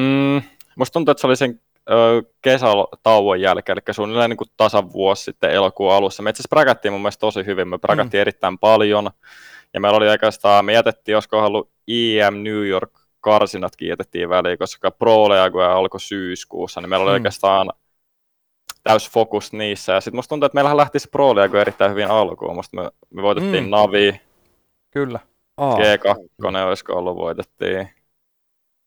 Mm, 0.00 0.42
musta 0.76 0.92
tuntuu, 0.92 1.12
että 1.12 1.20
se 1.20 1.26
oli 1.26 1.36
sen 1.36 1.60
ö, 1.90 2.22
kesätauon 2.42 3.40
jälkeen, 3.40 3.78
eli 3.78 3.94
suunnilleen 3.94 4.30
niin 4.30 4.36
kuin 4.36 4.48
tasan 4.56 4.92
vuosi 4.92 5.24
sitten 5.24 5.50
elokuun 5.50 5.92
alussa. 5.92 6.22
Me 6.22 6.30
itse 6.30 6.40
asiassa 6.40 6.54
bräkättiin 6.56 6.92
mun 6.92 7.00
mielestä 7.00 7.20
tosi 7.20 7.46
hyvin, 7.46 7.68
me 7.68 7.78
bräkättiin 7.78 8.18
mm. 8.18 8.20
erittäin 8.20 8.58
paljon, 8.58 9.10
Ja 9.74 9.80
meillä 9.80 9.96
oli 9.96 10.08
oikeastaan, 10.08 10.64
me 10.64 10.72
jätettiin, 10.72 11.16
olisiko 11.16 11.38
ollut 11.46 11.70
IM 11.86 12.34
New 12.34 12.66
York 12.66 12.90
karsinatkin 13.20 13.88
jätettiin 13.88 14.28
väliin, 14.28 14.58
koska 14.58 14.90
Pro 14.90 15.28
League 15.28 15.64
alkoi 15.64 16.00
syyskuussa, 16.00 16.80
niin 16.80 16.90
meillä 16.90 17.02
oli 17.04 17.10
Mm. 17.10 17.14
oikeastaan 17.14 17.70
täys 18.84 19.10
fokus 19.10 19.52
niissä. 19.52 19.92
Ja 19.92 20.00
sitten 20.00 20.18
musta 20.18 20.28
tuntuu, 20.28 20.46
että 20.46 20.54
meillähän 20.56 20.76
lähti 20.76 20.98
se 20.98 21.08
Pro 21.10 21.34
League 21.36 21.60
erittäin 21.60 21.90
hyvin 21.90 22.10
alkuun. 22.10 22.54
Musta 22.54 22.76
me, 22.82 22.90
me 23.10 23.22
voitettiin 23.22 23.64
Mm. 23.64 23.70
Navi, 23.70 24.20
Kyllä. 24.90 25.20
Aa, 25.56 25.76
G2, 25.76 26.56
olisiko 26.66 26.92
ollut, 26.92 27.16
voitettiin. 27.16 27.88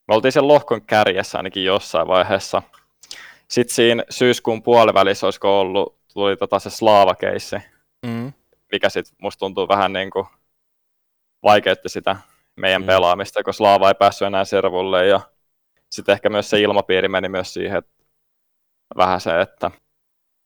Me 0.07 0.15
oltiin 0.15 0.31
sen 0.31 0.47
lohkon 0.47 0.81
kärjessä 0.81 1.37
ainakin 1.39 1.65
jossain 1.65 2.07
vaiheessa. 2.07 2.61
Sitten 3.47 3.75
siinä 3.75 4.03
syyskuun 4.09 4.63
puolivälissä 4.63 5.27
olisiko 5.27 5.59
ollut, 5.61 5.97
tuli 6.13 6.37
tota 6.37 6.59
se 6.59 6.69
Slaava-keissi, 6.69 7.61
Mm. 8.05 8.33
mikä 8.71 8.89
sitten 8.89 9.15
musta 9.21 9.39
tuntuu 9.39 9.67
vähän 9.67 9.93
niin 9.93 10.09
kuin 10.09 10.25
vaikeutti 11.43 11.89
sitä 11.89 12.15
meidän 12.55 12.81
mm. 12.81 12.85
pelaamista, 12.85 13.43
kun 13.43 13.53
Slaava 13.53 13.87
ei 13.87 13.95
päässyt 13.95 14.25
enää 14.25 14.45
servulle 14.45 15.07
ja 15.07 15.19
sitten 15.91 16.13
ehkä 16.13 16.29
myös 16.29 16.49
se 16.49 16.61
ilmapiiri 16.61 17.07
meni 17.07 17.29
myös 17.29 17.53
siihen, 17.53 17.77
että 17.77 18.03
vähän 18.97 19.21
se, 19.21 19.41
että 19.41 19.71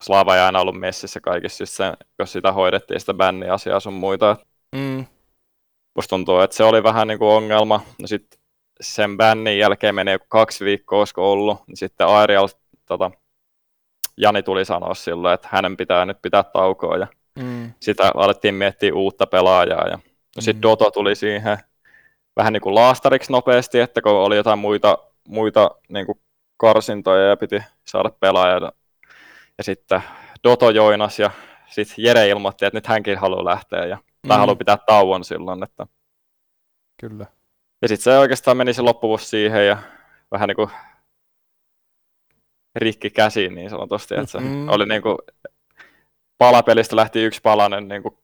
Slaava 0.01 0.35
ei 0.35 0.41
aina 0.41 0.59
ollut 0.59 0.79
messissä 0.79 1.19
kaikissa, 1.19 1.57
siis 1.57 1.77
se, 1.77 1.93
jos 2.19 2.31
sitä 2.31 2.51
hoidettiin 2.51 2.99
sitä 2.99 3.13
bänniasiaa 3.13 3.79
sun 3.79 3.93
muita. 3.93 4.37
Mm. 4.75 5.05
Musta 5.95 6.09
tuntuu, 6.09 6.39
että 6.39 6.55
se 6.55 6.63
oli 6.63 6.83
vähän 6.83 7.07
niin 7.07 7.19
kuin 7.19 7.31
ongelma. 7.31 7.81
No 8.01 8.07
sitten 8.07 8.39
sen 8.81 9.17
bännin 9.17 9.57
jälkeen 9.59 9.95
meni 9.95 10.11
joku 10.11 10.25
kaksi 10.29 10.65
viikkoa, 10.65 10.99
olisiko 10.99 11.31
ollut, 11.31 11.67
niin 11.67 11.77
sitten 11.77 12.07
Aerial, 12.07 12.47
tota, 12.85 13.11
Jani 14.17 14.43
tuli 14.43 14.65
sanoa 14.65 14.93
silloin, 14.93 15.33
että 15.33 15.47
hänen 15.51 15.77
pitää 15.77 16.05
nyt 16.05 16.21
pitää 16.21 16.43
taukoa 16.43 16.97
ja 16.97 17.07
Mm. 17.39 17.71
sitä 17.79 18.11
alettiin 18.15 18.55
miettiä 18.55 18.93
uutta 18.95 19.27
pelaajaa. 19.27 19.87
Ja 19.87 19.95
no 20.35 20.41
sitten 20.41 20.59
Mm. 20.59 20.61
Doto 20.61 20.91
tuli 20.91 21.15
siihen 21.15 21.57
vähän 22.35 22.53
niin 22.53 22.61
kuin 22.61 22.75
laastariksi 22.75 23.31
nopeasti, 23.31 23.79
että 23.79 24.01
kun 24.01 24.11
oli 24.11 24.35
jotain 24.35 24.59
muita, 24.59 24.97
muita 25.27 25.71
niin 25.89 26.05
kuin 26.05 26.19
karsintoja 26.57 27.29
ja 27.29 27.37
piti 27.37 27.63
saada 27.87 28.09
pelaajia. 28.19 28.71
Ja 29.61 29.65
sitten 29.65 30.03
Doto 30.43 30.69
joinas 30.69 31.19
ja 31.19 31.31
sitten 31.69 31.95
Jere 32.05 32.29
ilmoitti, 32.29 32.65
että 32.65 32.77
nyt 32.77 32.87
hänkin 32.87 33.17
haluaa 33.17 33.45
lähteä 33.45 33.85
ja 33.85 33.97
tai 34.27 34.37
Mm. 34.37 34.39
haluaa 34.39 34.55
pitää 34.55 34.77
tauon 34.77 35.23
silloin. 35.23 35.63
Että. 35.63 35.87
Kyllä. 37.01 37.25
Ja 37.81 37.87
sitten 37.87 38.03
se 38.03 38.17
oikeastaan 38.17 38.57
meni 38.57 38.73
se 38.73 38.81
loppuvuosi 38.81 39.25
siihen 39.25 39.67
ja 39.67 39.77
vähän 40.31 40.47
niin 40.47 40.55
kuin 40.55 40.69
rikki 42.75 43.09
käsiin 43.09 43.55
niin 43.55 43.69
sanotusti, 43.69 44.15
että 44.15 44.25
se 44.31 44.39
Mm. 44.39 44.69
oli 44.69 44.85
niin 44.85 45.01
kuin 45.01 45.17
palapelistä 46.37 46.95
lähti 46.95 47.23
yksi 47.23 47.41
palanen 47.41 47.87
niin 47.87 48.03
kuin 48.03 48.17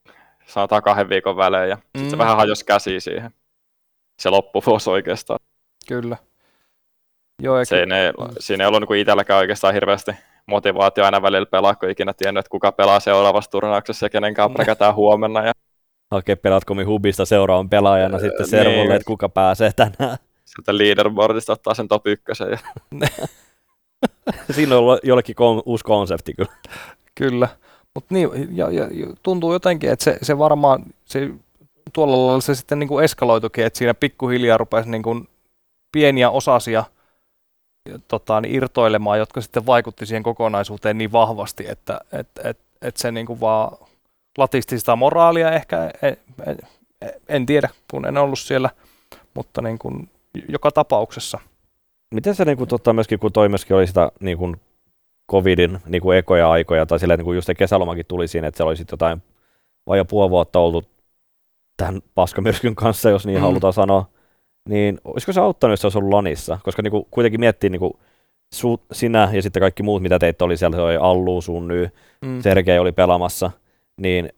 sanotaan 0.46 0.84
kahden 0.84 1.10
viikon 1.10 1.38
välein 1.38 1.70
ja 1.70 1.76
sitten 1.76 2.02
Mm. 2.02 2.10
se 2.10 2.18
vähän 2.18 2.38
hajosi 2.38 2.66
käsiin 2.66 3.02
siihen. 3.02 3.32
Se 4.22 4.30
loppuvuosi 4.30 4.90
oikeastaan. 4.90 5.40
Kyllä. 5.88 6.18
Joo, 7.42 7.60
ja 7.60 7.66
Se 7.66 7.80
ei, 7.80 7.86
ne, 7.86 8.14
siinä 8.40 8.64
ei 8.64 8.68
ollut 8.68 8.80
niin 8.82 8.88
kuin 8.88 9.00
itselläkään 9.00 9.40
oikeastaan 9.40 9.74
hirveästi 9.74 10.12
motivaatio 10.48 11.06
aina 11.06 11.22
välillä 11.22 11.46
pelaa, 11.46 11.76
kun 11.76 11.90
ikinä 11.90 12.14
tiennyt, 12.14 12.40
että 12.40 12.50
kuka 12.50 12.72
pelaa 12.72 13.00
seuraavassa 13.00 13.52
turnauksessa 13.52 14.06
ja 14.06 14.10
kenen 14.10 14.34
kanssa 14.34 14.54
präkätään 14.54 14.96
huomenna. 14.96 15.46
Ja 15.46 15.52
Hakee 16.12 16.36
Pelatcomin 16.36 16.88
hubista 16.88 17.26
seuraavan 17.26 17.70
pelaajana 17.70 18.20
sitten 18.20 18.48
servulle, 18.48 18.84
niin. 18.84 18.92
että 18.92 19.06
kuka 19.08 19.30
pääsee 19.30 19.72
tänään. 19.76 20.18
sitten 20.46 20.78
leaderboardista 20.78 21.54
ottaa 21.54 21.74
sen 21.74 21.88
top 21.88 22.08
ykkösen. 22.08 22.50
Ja 22.52 22.58
Siinä 24.56 24.78
on 24.78 25.00
jollekin 25.04 25.36
kon, 25.36 25.64
uusi 25.66 25.84
konsepti 25.84 26.34
kyllä. 26.34 26.52
Kyllä. 27.16 27.48
Mutta 27.96 28.14
niin, 28.14 28.30
ja, 28.52 28.72
ja, 28.72 28.84
ja 28.92 29.08
tuntuu 29.24 29.54
jotenkin, 29.54 29.90
että 29.90 30.04
se, 30.04 30.18
se 30.22 30.38
varmaan, 30.38 30.84
se, 31.06 31.30
tuolla 31.94 32.28
lailla 32.28 32.42
se 32.42 32.56
sitten 32.56 32.80
niin 32.80 32.88
kuin 32.88 33.06
eskaloitukin, 33.06 33.66
että 33.66 33.78
siinä 33.78 33.94
pikkuhiljaa 33.94 34.58
rupesi 34.58 34.90
niin 34.90 35.04
kuin 35.04 35.28
pieniä 35.92 36.30
osasia 36.30 36.84
tota, 38.08 38.42
niin 38.42 38.56
irtoilemaan, 38.56 39.20
jotka 39.20 39.42
sitten 39.42 39.66
vaikutti 39.66 40.06
siihen 40.06 40.24
kokonaisuuteen 40.24 40.98
niin 40.98 41.12
vahvasti, 41.12 41.66
että 41.70 42.00
et, 42.12 42.28
et, 42.44 42.60
et 42.82 42.98
se 42.98 43.12
niin 43.12 43.26
kuin 43.26 43.40
vaan 43.40 43.78
latisti 44.38 44.80
sitä 44.80 44.96
moraalia 44.96 45.52
ehkä, 45.52 45.92
en, 46.02 46.18
en, 46.46 46.58
en 47.30 47.46
tiedä, 47.46 47.70
kun 47.92 48.08
en 48.08 48.18
ollut 48.18 48.40
siellä, 48.40 48.70
mutta 49.34 49.62
niin 49.62 49.80
kuin 49.80 50.10
joka 50.50 50.72
tapauksessa. 50.72 51.40
Miten 52.14 52.36
se 52.36 52.46
niin 52.46 52.58
kuin, 52.58 52.68
tota, 52.68 52.94
myöskin, 52.94 53.20
kun 53.20 53.34
toi 53.34 53.50
myöskin 53.50 53.76
oli 53.76 53.88
sitä 53.88 54.12
niin 54.20 54.38
kuin 54.38 54.62
covidin 55.32 55.80
niin 55.86 56.02
kuin 56.02 56.18
ekoja 56.18 56.52
aikoja, 56.52 56.86
tai 56.86 57.00
silleen, 57.00 57.18
niin 57.18 57.26
kuin 57.26 57.36
just 57.36 57.46
se 57.46 57.56
kesälomakin 57.56 58.06
tuli 58.06 58.28
siinä, 58.28 58.48
että 58.48 58.58
siellä 58.58 58.70
oli 58.70 58.78
sitten 58.78 58.94
jotain 58.94 59.24
vajaa 59.88 60.06
puoli 60.06 60.30
vuotta 60.30 60.60
oltu 60.60 60.84
tämän 61.78 62.02
paskamyrskyn 62.16 62.76
kanssa, 62.76 63.10
jos 63.10 63.26
niin 63.26 63.38
mm. 63.38 63.42
halutaan 63.42 63.74
sanoa, 63.74 64.10
niin 64.68 65.00
olisiko 65.06 65.34
se 65.34 65.42
auttanut, 65.42 65.72
jos 65.72 65.82
se 65.82 65.88
olisi 65.88 65.98
ollut 65.98 66.12
Lanissa? 66.12 66.60
Koska 66.64 66.82
niin 66.82 66.92
kuin, 66.92 67.08
kuitenkin 67.12 67.40
miettii 67.40 67.70
niin 67.70 67.80
kuin, 67.80 67.94
su, 68.54 68.82
sinä 68.92 69.30
ja 69.34 69.42
sitten 69.42 69.60
kaikki 69.60 69.84
muut, 69.84 70.02
mitä 70.02 70.20
teit 70.20 70.42
oli 70.42 70.58
siellä, 70.58 70.76
se 70.76 70.82
oli 70.82 70.96
Allu, 70.96 71.42
Sunny, 71.42 71.90
Mm. 72.22 72.42
Sergei 72.42 72.80
oli 72.80 72.92
pelaamassa, 72.92 73.52
niin 73.98 74.30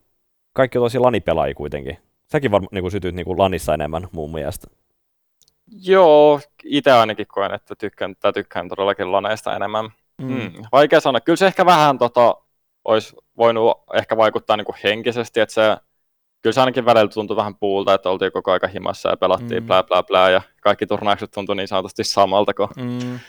kaikki 0.53 0.77
on 0.77 0.85
tosi 0.85 0.99
lanipelaajia 0.99 1.55
kuitenkin. 1.55 1.97
Säkin 2.31 2.51
varmaan 2.51 2.69
niin 2.71 2.91
sytyt 2.91 3.15
niin 3.15 3.25
kuin 3.25 3.39
lanissa 3.39 3.73
enemmän 3.73 4.07
mun 4.11 4.31
mielestä. 4.31 4.67
Joo, 5.81 6.39
itse 6.63 6.91
ainakin 6.91 7.27
koen, 7.27 7.53
että 7.53 7.75
tykkään, 7.75 8.15
tai 8.19 8.33
tykkään 8.33 8.69
todellakin 8.69 9.11
laneista 9.11 9.55
enemmän. 9.55 9.89
Mm. 10.21 10.27
Mm. 10.33 10.51
Vaikea 10.71 10.99
sanoa. 10.99 11.19
Kyllä 11.19 11.37
se 11.37 11.47
ehkä 11.47 11.65
vähän 11.65 11.97
tota, 11.97 12.37
olisi 12.85 13.15
voinut 13.37 13.77
ehkä 13.93 14.17
vaikuttaa 14.17 14.57
niin 14.57 14.65
kuin 14.65 14.77
henkisesti, 14.83 15.39
että 15.39 15.53
se, 15.53 15.77
kyllä 16.41 16.53
se 16.53 16.59
ainakin 16.59 16.85
välillä 16.85 17.07
tuntui 17.07 17.35
vähän 17.37 17.55
puulta, 17.55 17.93
että 17.93 18.09
oltiin 18.09 18.31
koko 18.31 18.51
aika 18.51 18.67
himassa 18.67 19.09
ja 19.09 19.17
pelattiin 19.17 19.63
Mm. 19.63 19.67
blää 19.67 19.83
blää 19.83 20.03
blää, 20.03 20.29
ja 20.29 20.41
kaikki 20.61 20.87
turnaukset 20.87 21.31
tuntui 21.31 21.55
niin 21.55 21.67
sanotusti 21.67 22.03
samalta, 22.03 22.53
kun 22.53 22.69
Mm. 22.77 23.19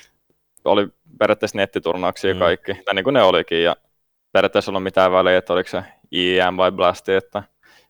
oli 0.64 0.88
periaatteessa 1.18 1.58
nettiturnauksia 1.58 2.34
Mm. 2.34 2.38
kaikki, 2.38 2.74
tai 2.74 2.94
niin 2.94 3.04
kuin 3.04 3.14
ne 3.14 3.22
olikin, 3.22 3.62
ja 3.64 3.76
periaatteessa 4.32 4.70
ollut 4.70 4.82
mitään 4.82 5.12
väliä, 5.12 5.38
että 5.38 5.52
oliko 5.52 5.68
se 5.68 5.82
IM 6.10 6.56
vai 6.56 6.72
Blasti, 6.72 7.12
että 7.12 7.42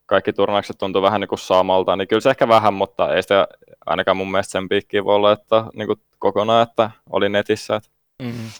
kaikki 0.06 0.32
turnaukset 0.32 0.78
tuntui 0.78 1.02
vähän 1.02 1.20
niin 1.20 1.28
kuin 1.28 1.38
samalta, 1.38 1.96
niin 1.96 2.08
kyllä 2.08 2.20
se 2.20 2.30
ehkä 2.30 2.48
vähän, 2.48 2.74
mutta 2.74 3.14
ei 3.14 3.22
sitä 3.22 3.48
ainakaan 3.86 4.16
mun 4.16 4.30
mielestä 4.30 4.52
sen 4.52 4.68
piikkiin 4.68 5.04
voi 5.04 5.14
olla, 5.14 5.32
että 5.32 5.64
niin 5.74 5.86
kuin 5.86 6.00
kokonaan, 6.18 6.62
että 6.68 6.90
oli 7.10 7.28
netissä, 7.28 7.76
että 7.76 7.88
Mm. 8.22 8.50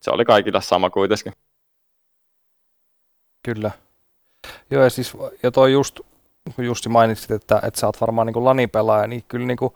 se 0.00 0.10
oli 0.10 0.24
kaikille 0.24 0.60
sama 0.60 0.90
kuitenkin. 0.90 1.32
Kyllä. 3.44 3.70
Joo, 4.72 4.82
ja, 4.82 4.90
siis, 4.90 5.16
ja 5.42 5.50
toi 5.50 5.72
just, 5.72 6.00
kun 6.56 6.64
Jussi 6.64 6.88
mainitsit, 6.88 7.30
että, 7.30 7.60
että 7.64 7.80
sä 7.80 7.86
oot 7.86 8.00
varmaan 8.00 8.26
niin 8.26 8.44
lanipelaaja, 8.44 9.06
niin 9.06 9.24
kyllä 9.28 9.46
niin 9.46 9.56
kuin 9.56 9.74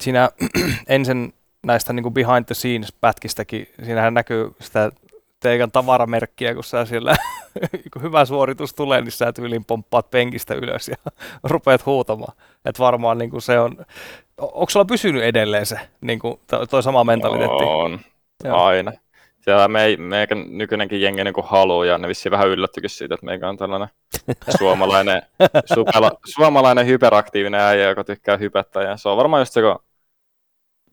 siinä 0.00 0.30
ensin 0.88 1.34
näistä 1.66 1.92
niin 1.92 2.02
kuin 2.02 2.14
behind 2.14 2.44
the 2.44 2.54
scenes 2.54 2.92
pätkistäkin, 3.00 3.68
siinähän 3.84 4.14
näkyy 4.14 4.54
sitä 4.60 4.92
teikän 5.40 5.70
tavaramerkkiä, 5.70 6.54
kun 6.54 6.64
sä 6.64 6.84
siellä, 6.84 7.16
kun 7.92 8.02
hyvä 8.02 8.24
suoritus 8.24 8.74
tulee, 8.74 9.00
niin 9.00 9.12
sä 9.12 9.32
tyyliin 9.32 9.64
pomppaat 9.64 10.10
penkistä 10.10 10.54
ylös 10.54 10.88
ja 10.88 10.96
rupeat 11.44 11.86
huutamaan. 11.86 12.36
Että 12.64 12.82
varmaan 12.82 13.18
niin 13.18 13.30
kuin 13.30 13.42
se 13.42 13.60
on, 13.60 13.76
onko 14.38 14.70
sulla 14.70 14.84
pysynyt 14.84 15.22
edelleen 15.22 15.66
se, 15.66 15.78
niin 16.00 16.18
kuin 16.18 16.40
to- 16.46 16.66
toi 16.66 16.82
sama 16.82 17.04
mentaliteetti? 17.04 17.64
On, 17.64 18.00
Joo. 18.44 18.64
aina. 18.64 18.92
Siellä 19.50 19.68
me, 19.68 19.96
meikän 19.96 20.44
nykyinenkin 20.58 21.00
jengi 21.00 21.24
niin 21.24 21.34
haluaa, 21.44 21.84
ja 21.86 21.98
ne 21.98 22.08
vissiin 22.08 22.30
vähän 22.30 22.48
yllättyikin 22.48 22.90
siitä, 22.90 23.14
että 23.14 23.26
meikä 23.26 23.48
on 23.48 23.56
tällainen 23.56 23.88
suomalainen, 24.58 25.22
supela, 25.74 26.10
suomalainen 26.24 26.86
hyperaktiivinen 26.86 27.60
äijä, 27.60 27.88
joka 27.88 28.04
tykkää 28.04 28.36
hypettää, 28.36 28.82
ja 28.82 28.96
se 28.96 29.08
on 29.08 29.16
varmaan 29.16 29.40
just 29.40 29.52
se, 29.52 29.60
kun 29.60 29.78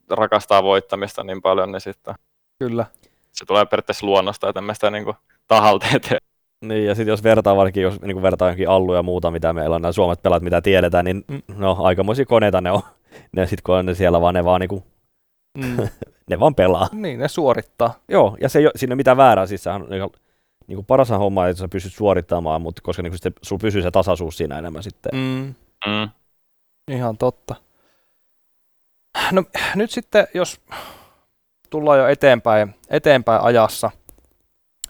rakastaa 0.09 0.63
voittamista 0.63 1.23
niin 1.23 1.41
paljon, 1.41 1.71
niin 1.71 1.81
sitten 1.81 2.15
Kyllä. 2.59 2.85
se 3.31 3.45
tulee 3.45 3.65
periaatteessa 3.65 4.05
luonnosta, 4.05 4.49
että 4.49 4.59
emme 4.59 4.73
sitä 4.73 4.91
niin 4.91 5.03
kuin 5.03 5.15
tahalta 5.47 5.85
eteen. 5.95 6.21
Niin, 6.61 6.85
ja 6.85 6.95
sitten 6.95 7.11
jos 7.11 7.23
vertaa 7.23 7.55
varsinkin, 7.55 7.83
jos 7.83 8.01
niin 8.01 8.21
vertaa 8.21 8.47
johonkin 8.47 8.69
Allu 8.69 8.93
ja 8.93 9.03
muuta, 9.03 9.31
mitä 9.31 9.53
meillä 9.53 9.75
on, 9.75 9.81
nämä 9.81 9.91
Suomet 9.91 10.21
pelaat, 10.21 10.43
mitä 10.43 10.61
tiedetään, 10.61 11.05
niin 11.05 11.23
Mm. 11.27 11.41
no 11.57 11.77
aikamoisia 11.79 12.25
koneita 12.25 12.61
ne 12.61 12.71
on. 12.71 12.81
Ne 13.31 13.47
sit 13.47 13.61
kun 13.61 13.75
on 13.75 13.85
ne 13.85 13.93
siellä 13.93 14.21
vaan, 14.21 14.33
ne 14.33 14.45
vaan, 14.45 14.61
niinku, 14.61 14.83
Mm. 15.57 15.77
ne 16.29 16.39
vaan 16.39 16.55
pelaa. 16.55 16.87
niin, 16.91 17.19
ne 17.19 17.27
suorittaa. 17.27 17.93
Joo, 18.07 18.37
ja 18.41 18.49
se 18.49 18.59
ei 18.59 18.65
ole, 18.65 18.71
siinä 18.75 18.91
ei 18.91 18.93
ole 18.93 18.97
mitään 18.97 19.17
väärää, 19.17 19.45
siis 19.45 19.63
sehän 19.63 19.81
on 19.81 19.89
niin 20.67 20.75
kuin 20.77 20.85
paras 20.85 21.09
homma, 21.09 21.47
että 21.47 21.59
sä 21.59 21.67
pystyt 21.67 21.93
suorittamaan, 21.93 22.61
mutta 22.61 22.81
koska 22.81 23.03
niin 23.03 23.13
sitten 23.13 23.33
sulla 23.41 23.59
pysyy 23.59 23.81
se 23.81 23.91
tasaisuus 23.91 24.37
siinä 24.37 24.57
enemmän 24.57 24.83
sitten. 24.83 25.11
Mm. 25.13 25.55
Mm. 25.85 26.09
Ihan 26.91 27.17
totta. 27.17 27.55
No 29.31 29.43
nyt 29.75 29.91
sitten, 29.91 30.27
jos 30.33 30.61
tullaan 31.69 31.99
jo 31.99 32.07
eteenpäin, 32.07 32.75
eteenpäin 32.89 33.41
ajassa, 33.41 33.91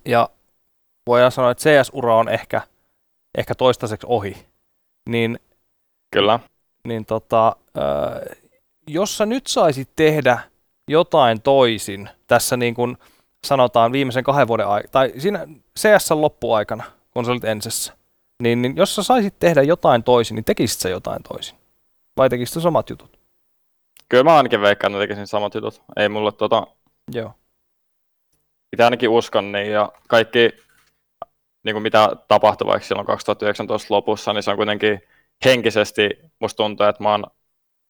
ja 0.06 0.30
voidaan 1.08 1.32
sanoa, 1.32 1.52
että 1.52 1.64
CS-ura 1.64 2.16
on 2.16 2.30
ehkä, 2.30 2.62
ehkä 3.38 3.56
toistaiseksi 3.56 4.08
ohi, 4.10 4.48
niin, 5.10 5.40
Kyllä. 6.12 6.40
niin 6.88 7.06
tota, 7.06 7.56
äh, 7.78 8.38
jos 8.88 9.18
sä 9.18 9.26
nyt 9.26 9.48
saisit 9.48 9.90
tehdä 9.96 10.40
jotain 10.88 11.42
toisin 11.42 12.10
tässä 12.28 12.58
niin 12.58 12.76
kuin 12.76 12.98
sanotaan 13.46 13.92
viimeisen 13.92 14.24
kahden 14.24 14.48
vuoden 14.48 14.68
aikana, 14.68 14.92
tai 14.92 15.14
siinä 15.18 15.48
CS 15.80 16.12
loppuaikana, 16.12 16.84
kun 17.14 17.26
sä 17.26 17.32
olit 17.32 17.44
ensessä, 17.44 17.94
Niin, 18.44 18.62
niin 18.62 18.78
jos 18.78 18.96
sä 18.96 19.04
saisit 19.04 19.40
tehdä 19.40 19.62
jotain 19.62 20.04
toisin, 20.04 20.36
niin 20.36 20.46
tekisit 20.46 20.80
sä 20.80 20.90
jotain 20.90 21.24
toisin? 21.24 21.58
Vai 22.18 22.30
tekisit 22.30 22.54
sä 22.54 22.62
samat 22.62 22.90
jutut? 22.90 23.20
Kyllä 24.10 24.24
mä 24.24 24.38
ainakin 24.38 24.62
veikkaan, 24.62 24.94
että 24.94 25.04
tekisin 25.04 25.28
samat 25.28 25.56
jutut. 25.56 25.82
Ei 25.96 26.10
mulle 26.10 26.32
tota, 26.32 26.68
Joo. 27.12 27.34
pitää 28.72 28.86
ainakin 28.88 29.10
uskon 29.10 29.52
niin, 29.52 29.72
ja 29.72 29.92
kaikki 30.08 30.50
niin 31.64 31.74
kuin 31.74 31.84
mitä 31.84 32.10
tapahtui 32.28 32.68
vaikka 32.68 32.88
silloin 32.88 33.08
2019 33.08 33.94
lopussa, 33.94 34.34
niin 34.34 34.44
se 34.44 34.52
on 34.52 34.58
kuitenkin 34.58 35.02
henkisesti, 35.46 36.10
musta 36.40 36.58
tuntuu, 36.58 36.86
että 36.86 37.04
mä 37.04 37.12
oon 37.12 37.24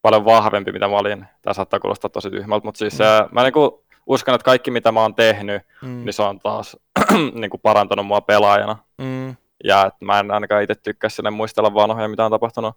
paljon 0.04 0.26
vahvempi, 0.26 0.72
mitä 0.72 0.88
mä 0.88 0.98
olin. 0.98 1.26
Tämä 1.42 1.54
saattaa 1.54 1.80
kuulostaa 1.80 2.10
tosi 2.10 2.30
tyhmältä, 2.30 2.66
mutta 2.66 2.80
siis 2.80 3.00
mm. 3.00 3.30
mä 3.32 3.44
niin 3.44 3.54
kuin 3.54 3.72
uskon, 4.06 4.36
että 4.36 4.46
kaikki 4.46 4.72
mitä 4.72 4.92
mä 4.92 5.02
oon 5.02 5.16
tehnyt, 5.16 5.62
Mm. 5.82 6.06
niin 6.06 6.14
se 6.14 6.22
on 6.22 6.40
taas 6.40 6.78
niin 7.40 7.50
kuin 7.50 7.62
parantanut 7.62 8.06
mua 8.08 8.22
pelaajana. 8.22 8.78
Mm. 8.98 9.36
Ja 9.64 9.86
että 9.86 10.06
mä 10.06 10.20
en 10.20 10.32
ainakaan 10.32 10.64
itse 10.64 10.76
tykkää 10.76 11.10
sinne 11.10 11.30
muistella 11.30 11.74
vanhoja, 11.74 12.08
mitä 12.08 12.26
on 12.26 12.32
tapahtunut 12.32 12.76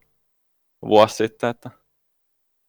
vuosi 0.89 1.15
sitten, 1.17 1.51
että 1.51 1.71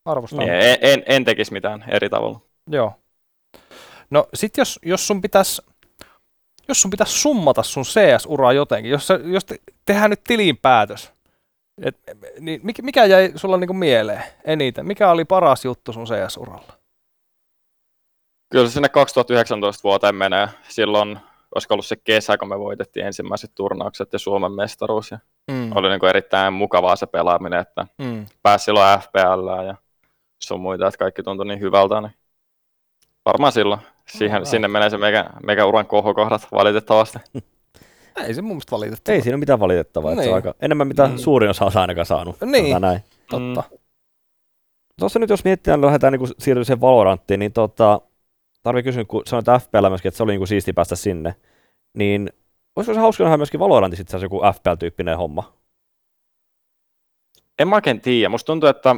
Arvostan. 0.06 0.40
niin, 0.40 0.54
en, 0.54 0.78
en, 0.82 1.04
en 1.06 1.26
tekisi 1.26 1.54
mitään 1.54 1.86
eri 1.88 2.10
tavalla. 2.10 2.40
Joo. 2.70 2.94
No 4.10 4.28
sit 4.34 4.58
jos, 4.58 4.80
jos 4.86 5.08
sun 5.08 5.22
pitäisi 5.22 5.62
jos 6.68 6.82
sun 6.82 6.92
pitäisi 6.92 7.14
summata 7.20 7.64
sun 7.64 7.84
CS-uraa 7.84 8.54
jotenkin, 8.54 8.92
jos, 8.92 9.08
sä, 9.08 9.20
jos 9.24 9.46
te, 9.46 9.56
tehdään 9.86 10.10
nyt 10.10 10.24
tilinpäätös, 10.24 11.14
et, 11.82 11.98
niin 12.40 12.60
mikä, 12.64 12.82
mikä 12.82 13.06
jäi 13.06 13.32
sulla 13.36 13.58
niinku 13.58 13.74
mieleen 13.74 14.24
eniten? 14.44 14.86
Mikä 14.88 15.12
oli 15.12 15.26
paras 15.26 15.66
juttu 15.66 15.94
sun 15.94 16.06
CS-uralla? 16.06 16.74
Kyllä 18.52 18.68
se 18.68 18.74
sinne 18.74 18.90
2019 18.90 19.84
vuoteen 19.84 20.16
menee. 20.16 20.48
Silloin 20.70 21.20
olisiko 21.56 21.74
ollut 21.74 21.86
se 21.86 21.96
kesä, 21.96 22.38
kun 22.38 22.48
me 22.50 22.60
voitettiin 22.60 23.06
ensimmäiset 23.06 23.52
turnaukset 23.56 24.14
ja 24.14 24.20
Suomen 24.20 24.52
mestaruus. 24.52 25.12
Ja 25.12 25.20
Mm. 25.52 25.72
oli 25.76 25.90
niin 25.90 26.00
kuin 26.00 26.10
erittäin 26.10 26.54
mukavaa 26.54 26.96
se 26.96 27.06
pelaaminen, 27.08 27.60
että 27.60 27.88
Mm. 27.98 28.26
pääsi 28.44 28.66
silloin 28.66 29.00
FPL 29.00 29.66
ja 29.68 29.76
sun 30.44 30.60
muita, 30.60 30.88
että 30.88 30.98
kaikki 30.98 31.24
tuntui 31.24 31.46
niin 31.46 31.60
hyvältä. 31.60 32.02
Niin 32.02 32.12
varmaan 33.26 33.52
silloin. 33.54 33.82
Siihen, 34.08 34.36
Alright. 34.36 34.52
sinne 34.52 34.68
menee 34.68 34.90
se 34.90 34.98
meikä, 34.98 35.26
meikä 35.44 35.66
uran 35.66 35.86
kohokohdat 35.88 36.48
valitettavasti. 36.52 37.20
Ei 38.26 38.34
se 38.34 38.42
mun 38.42 38.50
mielestä 38.52 38.72
valitettavaa. 38.72 39.16
Ei 39.16 39.22
siinä 39.22 39.36
ole 39.36 39.40
mitään 39.40 39.60
valitettavaa. 39.60 40.12
Niin. 40.12 40.18
Se 40.18 40.22
Niin. 40.24 40.32
on 40.32 40.36
aika, 40.36 40.54
enemmän 40.62 40.88
mitä 40.88 41.08
Mm. 41.08 41.18
suurin 41.18 41.50
osa 41.50 41.66
on 41.66 41.72
ainakaan 41.78 42.06
saanut. 42.06 42.36
Niin. 42.42 42.82
Näin. 42.82 43.00
Totta. 43.30 43.64
Tuossa 45.00 45.20
nyt 45.20 45.30
jos 45.30 45.44
mietitään, 45.44 45.82
lähdetään 45.82 46.14
niin 46.14 46.28
siirtyä 46.40 46.64
siihen 46.64 46.82
Valoranttiin, 46.82 47.40
niin 47.40 47.54
tota, 47.54 48.02
tarvii 48.64 48.84
kysyä, 48.84 49.06
kun 49.06 49.24
sanoit 49.26 49.64
FPL 49.64 49.90
myöskin, 49.90 50.10
että 50.10 50.18
se 50.18 50.24
oli 50.24 50.32
niin 50.32 50.40
kuin 50.40 50.48
siisti 50.48 50.74
päästä 50.74 50.96
sinne, 50.96 51.36
niin 51.98 52.30
olisiko 52.76 52.94
se 52.94 53.00
hauska 53.00 53.24
nähdä 53.24 53.38
myöskin 53.38 53.60
Valorantissa 53.60 54.02
itse 54.02 54.18
asiassa 54.18 54.26
joku 54.26 54.42
FPL-tyyppinen 54.54 55.18
homma? 55.18 55.54
En 57.60 57.68
mä 57.68 57.76
oikein 57.76 58.02
tiedä. 58.02 58.30
Musta 58.30 58.46
tuntuu, 58.46 58.70
että 58.70 58.96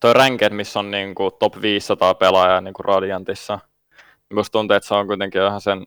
toi 0.00 0.12
Ranked, 0.12 0.52
missä 0.52 0.78
on 0.78 0.90
niin 0.90 1.14
kuin 1.14 1.30
top 1.38 1.60
500 1.62 2.14
pelaajaa 2.14 2.60
niin 2.60 2.74
kuin 2.74 2.84
Radiantissa, 2.84 3.58
niin 4.30 4.38
musta 4.38 4.52
tuntuu, 4.52 4.76
että 4.76 4.86
se 4.88 4.94
on 4.94 5.06
kuitenkin 5.06 5.42
ihan 5.42 5.60
sen 5.60 5.86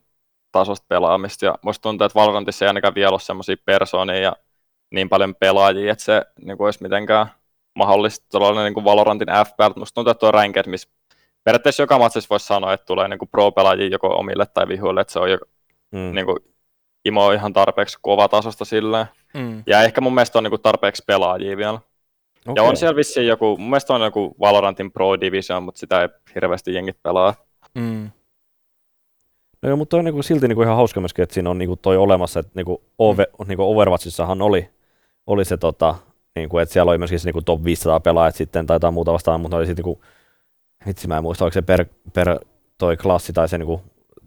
tasosta 0.51 0.85
pelaamista. 0.89 1.45
Ja 1.45 1.55
musta 1.61 1.81
tuntuu, 1.81 2.05
että 2.05 2.19
Valorantissa 2.19 2.65
ei 2.65 2.67
ainakaan 2.67 2.95
vielä 2.95 3.11
ole 3.11 3.19
semmoisia 3.19 3.55
persoonia 3.65 4.19
ja 4.19 4.35
niin 4.91 5.09
paljon 5.09 5.35
pelaajia, 5.35 5.91
että 5.91 6.03
se 6.03 6.25
niin 6.41 6.57
kuin 6.57 6.65
olisi 6.65 6.83
mitenkään 6.83 7.27
mahdollista 7.75 8.25
tuollainen 8.31 8.63
niin 8.63 8.73
kuin 8.73 8.83
Valorantin 8.83 9.27
FPL. 9.47 9.79
Musta 9.79 9.95
tuntuu, 9.95 10.11
että 10.11 10.19
tuo 10.19 10.31
Ranked, 10.31 10.63
missä 10.67 10.89
periaatteessa 11.43 11.83
joka 11.83 11.99
matsissa 11.99 12.27
voisi 12.29 12.45
sanoa, 12.45 12.73
että 12.73 12.85
tulee 12.85 13.07
niin 13.07 13.19
kuin 13.19 13.29
pro-pelaajia 13.29 13.87
joko 13.87 14.07
omille 14.07 14.45
tai 14.45 14.67
vihuille, 14.67 15.01
että 15.01 15.13
se 15.13 15.19
on 15.19 15.31
jo, 15.31 15.37
Mm. 15.91 16.15
niin 16.15 16.25
kuin, 16.25 16.37
Imo 17.05 17.31
ihan 17.31 17.53
tarpeeksi 17.53 17.97
kova 18.01 18.27
tasosta 18.27 18.65
silleen. 18.65 19.05
Mm. 19.33 19.63
Ja 19.67 19.81
ehkä 19.83 20.01
mun 20.01 20.13
mielestä 20.13 20.37
on 20.39 20.43
niin 20.43 20.51
kuin 20.51 20.61
tarpeeksi 20.61 21.03
pelaajia 21.07 21.57
vielä. 21.57 21.73
Okay. 21.73 22.53
Ja 22.55 22.63
on 22.63 22.77
siellä 22.77 22.95
vissiin 22.95 23.27
joku, 23.27 23.57
mun 23.57 23.69
mielestä 23.69 23.93
on 23.93 24.01
joku 24.01 24.35
Valorantin 24.39 24.91
Pro 24.91 25.21
Division, 25.21 25.63
mutta 25.63 25.79
sitä 25.79 26.01
ei 26.01 26.09
hirveästi 26.35 26.73
jengit 26.73 26.97
pelaa. 27.03 27.33
Mm. 27.75 28.11
No 29.61 29.69
joo, 29.69 29.77
mutta 29.77 29.97
on 29.97 30.05
niinku 30.05 30.23
silti 30.23 30.47
niinku 30.47 30.61
ihan 30.61 30.75
hauska 30.75 30.99
myöskin, 30.99 31.23
että 31.23 31.33
siinä 31.33 31.49
on 31.49 31.57
niinku 31.57 31.75
toi 31.75 31.97
olemassa, 31.97 32.39
että 32.39 32.51
niinku, 32.55 32.81
Ove, 32.99 33.27
Mm. 33.39 33.45
niinku 33.47 33.71
Overwatchissahan 33.71 34.41
oli, 34.41 34.69
oli 35.27 35.45
se 35.45 35.57
tota, 35.57 35.95
niinku, 36.35 36.57
että 36.57 36.73
siellä 36.73 36.89
oli 36.89 36.97
myöskin 36.97 37.19
se 37.19 37.27
niinku 37.27 37.41
top 37.41 37.63
500 37.63 37.99
pelaajat 37.99 38.35
sitten 38.35 38.65
tai 38.67 38.75
jotain 38.75 38.93
muuta 38.93 39.13
vastaan, 39.13 39.41
mutta 39.41 39.57
oli 39.57 39.65
sitten 39.65 39.85
niinku, 39.85 40.03
vitsi 40.87 41.07
mä 41.07 41.17
en 41.17 41.23
muista, 41.23 41.45
oliko 41.45 41.53
se 41.53 41.61
per, 41.61 41.85
per 42.13 42.39
toi 42.77 42.97
klassi 42.97 43.33
tai 43.33 43.49
se 43.49 43.57
niinku, 43.57 43.81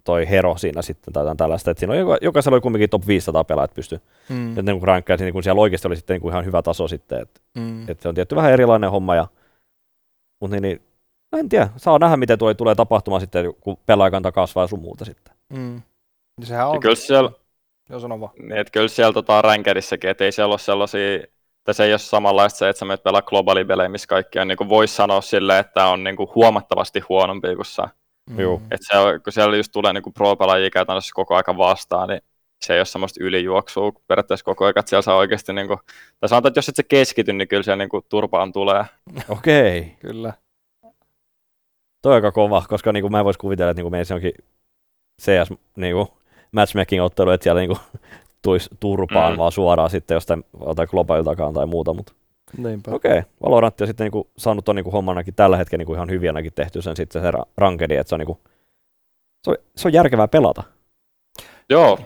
toi 0.05 0.29
hero 0.31 0.57
siinä 0.57 0.83
sitten 0.83 1.13
tai 1.13 1.21
jotain 1.23 1.37
tällaista, 1.37 1.71
että 1.71 1.79
siinä 1.79 1.93
oli, 1.93 2.01
joka, 2.01 2.19
jokaisella 2.23 2.55
oli 2.55 2.61
kumminkin 2.61 2.91
top 2.91 3.07
500 3.07 3.45
pelaajat 3.45 3.75
pysty, 3.75 4.01
Mm. 4.29 4.49
että 4.49 4.63
niinku 4.63 4.87
rankkaa, 4.87 5.17
niin 5.17 5.43
siellä 5.43 5.61
oikeasti 5.61 5.89
oli 5.89 5.97
sitten 5.97 6.15
niinku 6.15 6.29
ihan 6.29 6.45
hyvä 6.45 6.63
taso 6.63 6.89
sitten, 6.89 7.23
että 7.23 7.41
Mm. 7.55 7.89
et 7.89 8.01
se 8.01 8.09
on 8.09 8.15
tietty 8.15 8.37
vähän 8.37 8.53
erilainen 8.53 8.91
homma, 8.91 9.15
ja, 9.17 9.27
mutta 10.41 10.55
niin, 10.57 10.63
niin, 10.63 10.83
no 11.33 11.39
en 11.39 11.49
tiedä, 11.49 11.69
saa 11.77 11.99
nähdä 11.99 12.17
miten 12.17 12.39
tuo 12.39 12.55
tulee 12.55 12.75
tapahtumaan 12.75 13.21
sitten, 13.21 13.55
kun 13.61 13.77
pelaajakanta 13.87 14.33
kasvaa 14.33 14.65
ja 14.65 14.69
sun 14.69 14.81
muuta 14.81 15.05
sitten. 15.05 15.34
Mm. 15.57 15.83
Ja 16.41 16.47
sehän 16.47 16.61
Ja 16.61 16.67
on. 16.69 16.81
kyllä 16.81 16.95
siellä, 16.95 17.31
Joo, 17.91 18.01
sano 18.01 18.21
vaan. 18.21 18.33
niin, 18.39 18.53
että 18.57 18.71
kyllä 18.71 18.89
siellä 18.89 19.13
tota 19.13 19.43
rankedissakin, 19.43 20.11
että 20.11 20.25
ei 20.25 20.33
siellä 20.33 20.53
ole 20.53 20.59
sellaisia, 20.59 21.15
että 21.59 21.73
se 21.73 21.85
ei 21.85 21.93
ole 21.93 21.99
samanlaista 21.99 22.59
se, 22.59 22.69
että 22.69 22.79
sä 22.79 22.85
menet 22.85 23.03
pelaa 23.03 23.23
globaalipelejä, 23.23 23.89
missä 23.89 24.07
kaikki 24.09 24.39
on, 24.39 24.49
niin 24.49 24.59
kuin 24.59 24.69
voisi 24.69 24.95
sanoa 24.95 25.21
silleen, 25.21 25.61
että 25.61 25.87
on 25.87 26.05
niin 26.05 26.17
kuin 26.17 26.29
huomattavasti 26.35 27.01
huonompi 27.01 27.55
kuin 27.57 27.67
sä. 27.67 27.89
Mm. 28.31 28.41
Joo. 28.41 28.55
Että 28.71 28.87
se, 28.93 28.99
on- 28.99 29.23
kun 29.23 29.33
siellä 29.33 29.57
just 29.57 29.73
tulee 29.73 29.93
niin 29.93 30.03
kuin 30.03 30.15
pro-pelaajia 30.15 30.71
käytännössä 30.71 31.11
koko 31.15 31.35
aika 31.37 31.57
vastaan, 31.57 32.09
niin 32.09 32.21
se 32.65 32.73
ei 32.75 32.79
ole 32.81 32.85
semmoista 32.85 33.25
ylijuoksua 33.25 33.93
periaatteessa 34.07 34.45
koko 34.45 34.65
ajan, 34.65 34.75
että 34.79 34.91
siellä 34.91 35.03
saa 35.03 35.17
oikeasti, 35.17 35.53
niin 35.53 35.67
kuin, 35.67 35.79
tai 36.21 36.29
sanotaan, 36.29 36.51
että 36.51 36.59
jos 36.59 36.69
et 36.69 36.77
se 36.77 36.83
keskity, 36.83 37.33
niin 37.33 37.49
kyllä 37.49 37.63
siellä 37.63 37.77
niin 37.83 37.89
kuin 37.89 38.05
turpaan 38.09 38.53
tulee. 38.53 38.85
Okei. 39.29 39.97
Kyllä. 40.01 40.33
Toi 42.03 42.11
on 42.13 42.15
aika 42.15 42.33
kova, 42.33 42.65
koska 42.69 42.93
niinku 42.93 43.09
mä 43.11 43.19
en 43.19 43.25
voisi 43.25 43.39
kuvitella, 43.39 43.71
että 43.71 43.79
niinku 43.79 43.91
meillä 43.91 44.15
onkin 44.15 44.33
CS 45.23 45.49
niinku, 45.77 46.09
matchmaking-ottelu, 46.53 47.31
että 47.31 47.45
siellä 47.45 47.61
niinku 47.61 47.79
tuisi 48.43 48.71
turpaan 48.81 49.33
Mm. 49.33 49.39
vaan 49.39 49.53
suoraan 49.53 49.91
sitten 49.91 50.15
jostain 50.15 50.45
jotain 50.67 50.89
globaaliltakaan 50.91 51.55
tai 51.55 51.67
muuta, 51.67 51.95
mutta 51.95 52.13
Niinpä. 52.57 52.91
okei. 52.91 53.19
Okay. 53.19 53.31
Valorantti 53.43 53.85
on 53.85 53.89
sitten 53.89 54.05
niinku 54.05 54.31
saanut 54.37 54.65
ton 54.65 54.77
niinku 54.77 54.91
hommanakin 54.91 55.35
tällä 55.35 55.57
hetkellä 55.57 55.81
niinku 55.81 55.95
ihan 55.95 56.11
hyvin 56.11 56.29
ainakin 56.31 56.53
tehty 56.53 56.83
sen 56.83 56.97
sitten 56.97 57.23
se 57.23 57.31
ra- 57.31 57.47
rankedi, 57.57 57.97
että 57.97 58.09
se 58.09 58.15
on 58.15 58.19
niinku, 58.19 58.41
se 59.45 59.51
on, 59.51 59.57
se 59.77 59.89
on 59.89 59.93
järkevää 59.93 60.29
pelata. 60.29 60.63
Joo, 61.71 61.99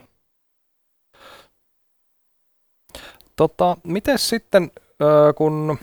Tota, 3.36 3.76
miten 3.84 4.18
sitten, 4.18 4.70
öö, 5.02 5.32
kun 5.32 5.78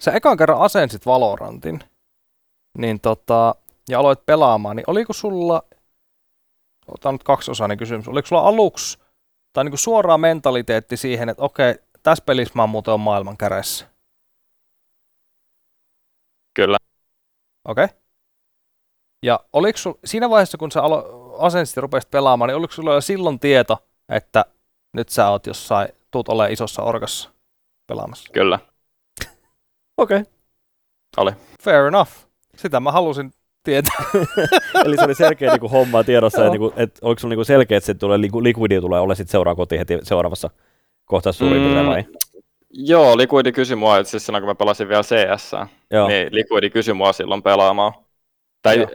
sä 0.00 0.12
ekan 0.12 0.36
kerran 0.36 0.58
asensit 0.60 1.06
Valorantin, 1.06 1.80
niin 2.78 3.00
tota, 3.00 3.54
ja 3.88 3.98
aloit 3.98 4.26
pelaamaan, 4.26 4.76
niin 4.76 4.84
oliko 4.86 5.12
sulla, 5.12 5.62
otan 6.88 7.14
nyt 7.14 7.22
kaksiosainen 7.22 7.78
kysymys, 7.78 8.08
oliko 8.08 8.28
sulla 8.28 8.42
aluksi 8.42 8.98
tai 9.52 9.64
niinku 9.64 9.76
suoraan 9.76 10.20
mentaliteetti 10.20 10.96
siihen, 10.96 11.28
että 11.28 11.42
okei, 11.42 11.74
tässä 12.02 12.24
pelissä 12.26 12.52
mä 12.54 12.62
oon 12.62 12.70
muuten 12.70 12.94
on 12.94 13.00
maailman 13.00 13.36
kädessä. 13.36 13.86
kyllä. 16.54 16.76
Okei. 17.68 17.86
Ja 19.22 19.40
oliko 19.52 19.78
sul, 19.78 19.94
siinä 20.04 20.30
vaiheessa, 20.30 20.58
kun 20.58 20.72
sä 20.72 20.82
alo, 20.82 21.36
asensit 21.38 21.76
ja 21.76 21.82
rupesit 21.82 22.10
pelaamaan, 22.10 22.48
niin 22.48 22.56
oliko 22.56 22.72
sulla 22.72 22.94
jo 22.94 23.00
silloin 23.00 23.40
tieto, 23.40 23.86
että 24.08 24.44
nyt 24.92 25.08
sä 25.08 25.28
oot 25.28 25.46
jossain, 25.46 25.88
tuut 26.10 26.28
olemaan 26.28 26.52
isossa 26.52 26.82
orkassa 26.82 27.30
pelaamassa? 27.86 28.32
Kyllä. 28.32 28.58
Okei. 30.02 30.22
Okay. 31.16 31.34
Fair 31.62 31.84
enough. 31.86 32.10
Sitä 32.56 32.80
mä 32.80 32.92
halusin 32.92 33.32
tietää. 33.64 33.94
Eli 34.84 34.96
se 34.96 35.04
oli 35.04 35.14
selkeä 35.14 35.50
niinku 35.50 35.68
homma 35.68 36.04
tiedossa, 36.04 36.40
Joo. 36.40 36.50
niinku, 36.50 36.72
et, 36.76 36.98
oliko 37.02 37.18
sulla 37.18 37.32
niinku 37.32 37.44
selkeä, 37.44 37.78
että 37.78 37.86
se 37.86 37.94
tulee, 37.94 38.20
liku, 38.20 38.42
Liquidi 38.42 38.80
tulee 38.80 39.00
olla 39.00 39.14
sitten 39.14 39.30
seuraa 39.32 39.54
kotiin 39.54 39.78
heti 39.78 39.98
seuraavassa 40.02 40.50
kohtaa 41.04 41.32
suurin 41.32 41.62
Mm. 41.62 41.86
vai? 41.86 42.04
Joo, 42.70 43.16
Liquidi 43.16 43.52
kysyi 43.52 43.76
mua, 43.76 43.98
että 43.98 44.10
siis 44.10 44.26
silloin 44.26 44.42
kun 44.42 44.48
mä 44.48 44.54
pelasin 44.54 44.88
vielä 44.88 45.02
CS, 45.02 45.52
Joo. 45.90 46.08
niin 46.08 46.28
Liquidi 46.32 46.70
kysyi 46.70 46.94
mua 46.94 47.12
silloin 47.12 47.42
pelaamaan. 47.42 47.92
Tai 48.62 48.78
Joo. 48.78 48.86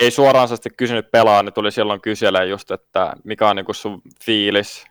ei 0.00 0.10
suoraan 0.10 0.48
sitten 0.48 0.72
kysynyt 0.76 1.10
pelaa, 1.10 1.42
niin 1.42 1.52
tuli 1.52 1.72
silloin 1.72 2.00
kyselemään 2.00 2.48
just, 2.50 2.70
että 2.70 3.12
mikä 3.24 3.48
on 3.48 3.56
niinku 3.56 3.72
sun 3.74 4.02
fiilis, 4.24 4.84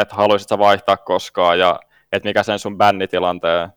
että 0.00 0.14
haluaisit 0.14 0.48
sä 0.48 0.58
vaihtaa 0.58 0.96
koskaan 0.96 1.58
ja 1.58 1.80
että 2.12 2.28
mikä 2.28 2.42
sen 2.42 2.58
sun 2.58 2.78
bännitilanteen 2.78 3.68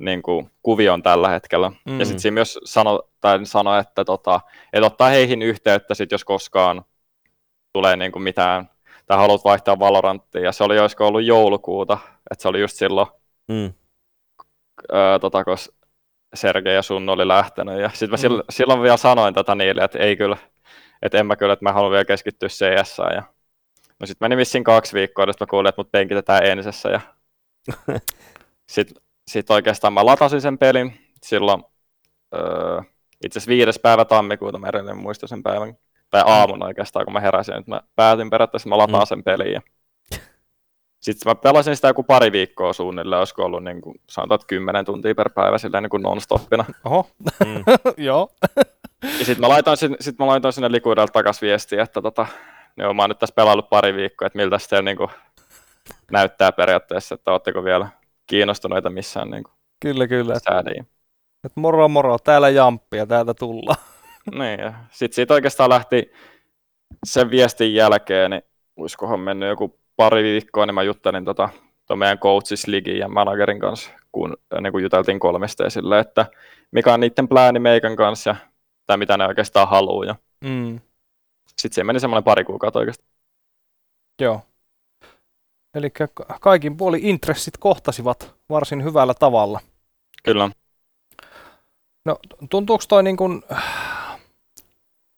niin 0.00 0.22
kuin, 0.22 0.50
kuvio 0.62 0.92
on 0.92 1.02
tällä 1.02 1.28
hetkellä. 1.28 1.72
Mm. 1.84 1.98
Ja 2.00 2.04
sitten 2.06 2.20
siinä 2.20 2.34
myös 2.34 2.58
sano, 2.64 3.02
tai 3.20 3.46
sano 3.46 3.78
että, 3.78 4.04
tota, 4.04 4.40
että 4.72 4.86
ottaa 4.86 5.08
heihin 5.08 5.42
yhteyttä, 5.42 5.94
sit, 5.94 6.12
jos 6.12 6.24
koskaan 6.24 6.84
tulee 7.72 7.96
niin 7.96 8.12
kuin 8.12 8.22
mitään, 8.22 8.70
tai 9.06 9.16
haluat 9.18 9.44
vaihtaa 9.44 9.78
Valoranttia. 9.78 10.42
Ja 10.42 10.52
se 10.52 10.64
oli 10.64 10.78
olisiko 10.78 11.06
ollut 11.06 11.24
joulukuuta, 11.24 11.98
että 12.30 12.42
se 12.42 12.48
oli 12.48 12.60
just 12.60 12.76
silloin, 12.76 13.06
Mm. 13.48 13.72
öö, 14.92 15.18
tota, 15.18 15.44
kun 15.44 15.56
Sergei 16.34 16.74
ja 16.74 16.82
Sun 16.82 17.08
oli 17.08 17.28
lähtenyt. 17.28 17.80
Ja 17.80 17.88
sitten 17.88 18.10
mä 18.10 18.16
Mm. 18.16 18.20
silloin, 18.20 18.42
silloin 18.50 18.82
vielä 18.82 18.96
sanoin 18.96 19.34
tota 19.34 19.54
niille, 19.54 19.82
että 19.84 19.98
ei 19.98 20.16
kyllä, 20.16 20.36
että 21.02 21.18
en 21.18 21.26
mä 21.26 21.36
kyllä, 21.36 21.52
että 21.52 21.64
mä 21.64 21.72
haluan 21.72 21.92
vielä 21.92 22.04
keskittyä 22.04 22.48
CS. 22.48 22.98
Ja 23.14 23.22
No 24.00 24.06
sit 24.06 24.20
meni 24.20 24.36
vissiin 24.36 24.64
kaksi 24.64 24.94
viikkoa, 24.94 25.24
jos 25.26 25.40
mä 25.40 25.46
kuulin, 25.46 25.68
että 25.68 25.80
mut 25.80 25.92
penkitetään 25.92 26.46
ensessä 26.46 26.88
ja 26.88 27.00
sitten 28.72 29.02
sit 29.30 29.50
oikeastaan 29.50 29.92
mä 29.92 30.06
latasin 30.06 30.40
sen 30.40 30.58
pelin 30.58 31.00
silloin 31.22 31.64
öö, 32.34 32.80
itse 33.24 33.38
asiassa 33.38 33.48
viides 33.48 33.78
päivä 33.78 34.04
tammikuuta, 34.04 34.58
mä 34.58 34.68
edelleen 34.68 34.96
muistan 34.96 35.28
sen 35.28 35.42
päivän, 35.42 35.74
tai 36.10 36.22
aamun 36.26 36.62
oikeastaan, 36.62 37.04
kun 37.04 37.12
mä 37.12 37.20
heräsin, 37.20 37.54
että 37.56 37.70
mä 37.70 37.80
päätin 37.96 38.30
periaatteessa, 38.30 38.68
mä 38.68 38.78
lataan 38.78 39.02
Mm. 39.02 39.06
sen 39.06 39.22
pelin. 39.24 39.52
Ja... 39.52 39.60
Sitten 41.00 41.30
mä 41.30 41.34
pelasin 41.34 41.76
sitä 41.76 41.88
joku 41.88 42.02
pari 42.02 42.32
viikkoa 42.32 42.72
suunnilleen, 42.72 43.18
olisiko 43.18 43.44
ollut 43.44 43.64
niin 43.64 43.80
kuin, 43.80 44.00
sanotaan, 44.10 44.36
että 44.36 44.46
10 44.46 44.84
tuntia 44.84 45.14
per 45.14 45.30
päivä 45.30 45.58
silleen 45.58 45.82
niin 45.82 45.90
kuin 45.90 46.02
non-stoppina. 46.02 46.64
Oho, 46.84 47.06
Mm. 47.46 47.64
joo. 48.06 48.28
Ja 49.18 49.24
sitten 49.24 49.40
mä 49.40 49.48
laitoin, 49.48 49.76
sit 50.00 50.18
mä 50.18 50.26
laitoin 50.26 50.52
sinne 50.52 50.72
Liquidelta 50.72 51.12
takas 51.12 51.42
viestiä, 51.42 51.82
että 51.82 52.02
tota, 52.02 52.26
joo, 52.76 52.94
mä 52.94 53.02
oon 53.02 53.10
nyt 53.10 53.18
tässä 53.18 53.34
pelaillut 53.34 53.68
pari 53.70 53.94
viikkoa, 53.94 54.26
että 54.26 54.36
miltä 54.38 54.58
se 54.58 54.82
niin 54.82 54.96
kuin, 54.96 55.10
näyttää 56.10 56.52
periaatteessa, 56.52 57.14
että 57.14 57.32
ootteko 57.32 57.64
vielä 57.64 57.88
kiinnostuneita 58.30 58.90
missään 58.90 59.30
niin 59.30 59.44
kuin, 59.44 59.52
Kyllä, 59.82 60.06
kyllä. 60.08 60.34
Säädiin. 60.38 60.86
et 61.44 61.52
moro 61.56 61.88
moro, 61.88 62.18
täällä 62.18 62.48
jamppi 62.48 62.96
ja 62.96 63.06
täältä 63.06 63.34
tullaan. 63.34 63.76
Niin, 64.38 64.60
ja 64.60 64.74
sitten 64.90 65.14
siitä 65.14 65.34
oikeastaan 65.34 65.70
lähti 65.70 66.12
sen 67.06 67.30
viestin 67.30 67.74
jälkeen, 67.74 68.30
niin 68.30 68.42
olisikohan 68.76 69.20
mennyt 69.20 69.48
joku 69.48 69.80
pari 69.96 70.22
viikkoa, 70.22 70.66
niin 70.66 70.74
mä 70.74 70.82
juttelin 70.82 71.24
tota, 71.24 71.48
ton 71.86 71.98
meidän 71.98 72.18
coaches 72.18 72.66
ligin 72.66 72.98
ja 72.98 73.08
managerin 73.08 73.60
kanssa, 73.60 73.90
kun 74.12 74.36
niin 74.60 74.72
kuin 74.72 74.82
juteltiin 74.82 75.20
kolmesta 75.20 75.62
ja 75.64 75.70
sille, 75.70 75.98
että 75.98 76.26
mikä 76.72 76.94
on 76.94 77.00
niiden 77.00 77.28
plääni 77.28 77.58
meikän 77.58 77.96
kanssa 77.96 78.30
ja 78.30 78.36
tai 78.86 78.96
mitä 78.96 79.16
ne 79.16 79.26
oikeastaan 79.26 79.68
haluaa. 79.68 80.04
Ja 80.04 80.14
Mm, 80.44 80.80
sitten 81.48 81.74
se 81.74 81.84
meni 81.84 82.00
semmoinen 82.00 82.24
pari 82.24 82.44
kuukautta 82.44 82.78
oikeastaan. 82.78 83.10
joo. 84.20 84.42
Eli 85.74 85.92
kaikin 86.40 86.76
puoli 86.76 87.00
intressit 87.02 87.56
kohtasivat 87.58 88.34
varsin 88.48 88.84
hyvällä 88.84 89.14
tavalla. 89.14 89.60
Kyllä. 90.24 90.50
No 92.04 92.18
tuntuuko 92.50 92.84
toi 92.88 93.02
niin 93.02 93.16
kuin, 93.16 93.42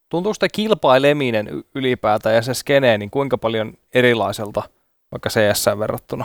tuntuuko 0.08 0.36
toi 0.40 0.48
kilpaileminen 0.48 1.64
ylipäätään 1.74 2.34
ja 2.34 2.42
se 2.42 2.54
skene, 2.54 2.98
niin 2.98 3.10
kuinka 3.10 3.38
paljon 3.38 3.74
erilaiselta 3.94 4.62
vaikka 5.12 5.28
CS 5.30 5.66
verrattuna? 5.78 6.24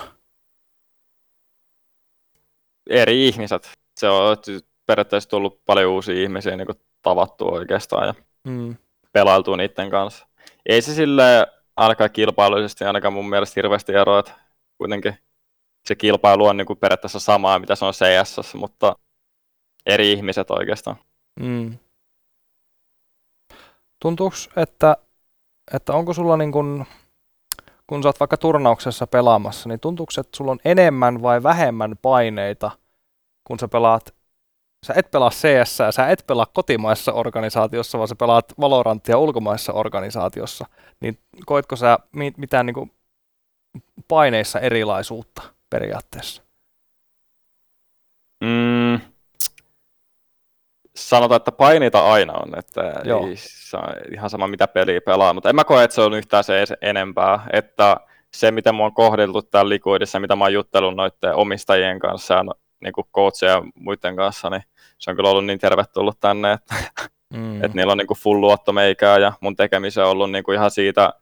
Eri 2.90 3.28
ihmiset. 3.28 3.70
Se 4.00 4.10
on 4.10 4.38
periaatteessa 4.86 5.30
tullut 5.30 5.62
paljon 5.66 5.92
uusia 5.92 6.24
ihmisiä 6.24 6.56
niin 6.58 6.66
kuin 6.66 6.80
tavattua 7.02 7.52
oikeastaan 7.52 8.08
ja 8.08 8.14
Mm. 8.44 8.76
pelailtua 9.12 9.58
niiden 9.58 9.90
kanssa. 9.90 10.28
Ei 10.66 10.82
se 10.82 10.94
sille 10.94 11.48
ainakaan 11.78 12.12
kilpailullisesti 12.12 12.84
ainakaan 12.84 13.14
mun 13.14 13.30
mielestä 13.30 13.54
hirveästi 13.56 13.94
eroa, 13.94 14.20
että 14.20 14.32
kuitenkin 14.78 15.18
se 15.88 15.96
kilpailu 15.96 16.46
on 16.46 16.58
niin 16.58 16.68
kuin 16.68 16.80
periaatteessa 16.80 17.20
samaa, 17.20 17.60
mitä 17.60 17.76
se 17.76 17.86
on 17.86 17.94
CS, 17.94 18.56
mutta 18.56 18.96
eri 19.86 20.12
ihmiset 20.12 20.52
oikeastaan. 20.52 20.96
Mm. 21.40 21.78
Tuntuuko, 24.02 24.36
että, 24.56 24.98
että 25.74 25.94
onko 25.94 26.14
sulla 26.14 26.38
niin 26.38 26.52
kun, 26.52 26.86
kun 27.88 28.04
sä 28.04 28.10
oot 28.10 28.20
vaikka 28.20 28.38
turnauksessa 28.38 29.08
pelaamassa, 29.08 29.70
niin 29.70 29.80
tuntuuko, 29.80 30.12
että 30.20 30.38
sulla 30.38 30.52
on 30.52 30.60
enemmän 30.66 31.22
vai 31.22 31.44
vähemmän 31.44 31.96
paineita, 32.02 32.72
kun 33.44 33.60
sä 33.60 33.68
pelaat, 33.68 34.17
sä 34.88 34.94
et 34.98 35.12
pelaa 35.12 35.30
CS, 35.30 35.78
sä 35.92 36.08
et 36.10 36.24
pelaa 36.28 36.46
kotimaisessa 36.54 37.14
organisaatiossa, 37.14 37.98
vaan 37.98 38.08
sä 38.08 38.16
pelaat 38.16 38.54
Valorantia 38.60 39.18
ulkomaisessa 39.18 39.74
organisaatiossa, 39.74 40.66
niin 41.00 41.18
koetko 41.46 41.76
sä 41.76 42.00
mi- 42.12 42.34
mitään 42.38 42.66
niin 42.66 42.74
kuin 42.74 42.92
paineissa 44.08 44.60
erilaisuutta 44.60 45.42
periaatteessa? 45.70 46.44
Mm. 48.44 49.00
Sanotaan, 50.96 51.38
että 51.38 51.52
paineita 51.52 52.12
aina 52.14 52.34
on, 52.34 52.60
että 52.60 53.02
Joo. 53.04 53.28
ei 53.28 53.34
saa 53.38 53.94
ihan 54.14 54.30
sama 54.30 54.48
mitä 54.48 54.68
peliä 54.68 55.02
pelaa, 55.02 55.34
mutta 55.34 55.50
en 55.50 55.56
mä 55.56 55.64
koe, 55.64 55.84
että 55.84 55.96
se 55.96 56.02
on 56.02 56.14
yhtään 56.14 56.44
se 56.44 56.66
enempää, 56.82 57.48
että 57.54 57.98
se 58.34 58.52
mitä 58.52 58.72
mua 58.72 58.86
on 58.86 58.94
kohdeltu 58.94 59.42
täällä 59.42 59.70
Liquidissa, 59.70 60.20
mitä 60.20 60.36
mä 60.36 60.44
oon 60.44 60.54
juttellut 60.54 60.96
noiden 60.96 61.36
omistajien 61.36 62.00
kanssa 62.00 62.34
ja 62.34 62.44
niin 62.82 62.94
kuin 62.94 63.08
ja 63.42 63.64
muiden 63.76 64.16
kanssa, 64.16 64.50
niin 64.50 64.64
se 64.98 65.10
on 65.10 65.16
kyllä 65.16 65.30
ollut 65.30 65.46
niin 65.46 65.60
tervetullut 65.60 66.20
tänne, 66.20 66.52
että, 66.52 66.76
Mm. 67.34 67.64
että 67.64 67.78
niillä 67.78 67.92
on 67.92 67.98
niin 67.98 68.08
kuin 68.08 68.18
full 68.18 68.42
luotto 68.42 68.74
meikää 68.74 69.18
ja 69.18 69.34
mun 69.42 69.56
tekemisen 69.56 70.04
on 70.04 70.10
ollut 70.10 70.32
niin 70.32 70.44
kuin 70.44 70.56
ihan 70.56 70.72
siitä, 70.72 71.14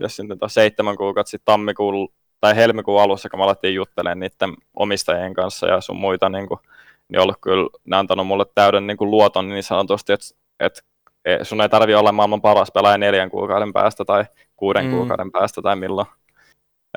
jos 0.00 0.20
nyt 0.20 0.42
on 0.42 0.50
seitsemän 0.50 0.96
kuukautta 0.96 1.30
sitten 1.30 1.44
tammikuun 1.44 2.08
tai 2.40 2.56
helmikuun 2.56 3.02
alussa, 3.02 3.28
kun 3.28 3.38
mä 3.38 3.44
alettiin 3.44 3.74
juttelemaan 3.74 4.20
niiden 4.20 4.54
omistajien 4.74 5.34
kanssa 5.34 5.66
ja 5.66 5.80
sun 5.80 5.96
muita, 5.96 6.28
niin, 6.28 6.48
kuin, 6.48 6.60
niin 7.08 7.20
ollut 7.20 7.36
kyllä, 7.40 7.68
ne 7.84 7.96
antanut 7.96 8.26
mulle 8.26 8.44
täyden 8.54 8.86
niin 8.86 8.96
kuin 8.96 9.10
luoton 9.10 9.48
niin 9.48 9.62
sanotusti, 9.62 10.12
että, 10.12 10.26
että 10.60 10.80
e- 11.24 11.44
sun 11.44 11.60
ei 11.60 11.68
tarvi 11.68 11.94
olla 11.94 12.12
maailman 12.12 12.42
paras 12.42 12.72
pelaaja 12.74 12.98
neljän 12.98 13.30
kuukauden 13.30 13.72
päästä 13.72 14.04
tai 14.04 14.24
kuuden 14.56 14.84
mm. 14.84 14.90
kuukauden 14.90 15.32
päästä 15.32 15.62
tai 15.62 15.76
milloin. 15.76 16.06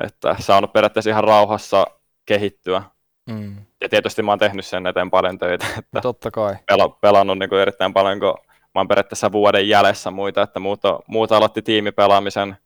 Että 0.02 0.36
saanut 0.38 0.72
periaatteessa 0.72 1.10
ihan 1.10 1.24
rauhassa 1.24 1.86
kehittyä. 2.26 2.82
Mm. 3.26 3.56
Ja 3.80 3.88
tietysti 3.88 4.22
mä 4.22 4.32
oon 4.32 4.38
tehnyt 4.38 4.66
sen 4.66 4.86
eteen 4.86 5.10
paljon 5.10 5.38
töitä, 5.38 5.66
että 5.78 6.00
Totta 6.00 6.30
kai. 6.30 6.56
pela, 6.66 6.88
pelannut 6.88 7.38
niin 7.38 7.48
kuin 7.48 7.60
erittäin 7.60 7.92
paljon, 7.92 8.20
kun 8.20 8.34
mä 8.74 8.80
oon 8.80 8.88
periaatteessa 8.88 9.32
vuoden 9.32 9.68
jäljessä 9.68 10.10
muita, 10.10 10.42
että 10.42 10.60
muuta, 10.60 11.00
muuta 11.06 11.36
aloitti 11.36 11.62
tiimipelaamisen 11.62 12.56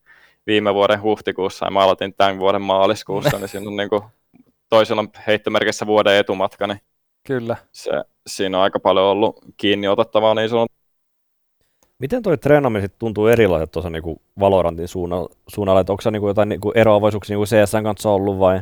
viime 0.47 0.75
vuoden 0.75 1.03
huhtikuussa 1.03 1.67
ja 1.67 1.71
mä 1.71 1.81
aloitin 1.81 2.15
tämän 2.15 2.39
vuoden 2.39 2.63
maaliskuussa, 2.63 3.39
niin 3.39 3.49
siinä 3.49 3.69
on 3.69 3.77
niin 3.77 3.89
kuin, 3.89 4.03
toisella 4.69 5.01
on 5.01 5.09
heittomerkissä 5.27 5.87
vuoden 5.87 6.17
etumatka, 6.17 6.67
niin 6.67 6.81
Kyllä. 7.27 7.57
se, 7.73 7.91
siinä 8.27 8.59
on 8.59 8.65
aika 8.65 8.81
paljon 8.81 9.05
ollut 9.07 9.45
kiinni 9.57 9.89
otettavaa 9.89 10.35
niin 10.35 10.49
sanottu. 10.49 10.75
Miten 11.99 12.23
toi 12.23 12.39
treenaaminen 12.39 12.83
sit 12.83 12.99
tuntuu 12.99 13.27
erilaiset 13.27 13.71
tuossa 13.71 13.91
niinku 13.91 14.23
Valorantin 14.41 14.89
suunnalla, 14.89 15.29
suunnalla 15.49 15.81
että 15.81 15.93
onko 15.93 16.01
se 16.01 16.11
niinku 16.11 16.29
jotain 16.29 16.49
niinku 16.49 16.73
eroavaisuuksia 16.75 17.37
niinku 17.37 17.47
CSN 17.47 17.83
kanssa 17.83 18.11
ollut 18.11 18.39
vai 18.39 18.61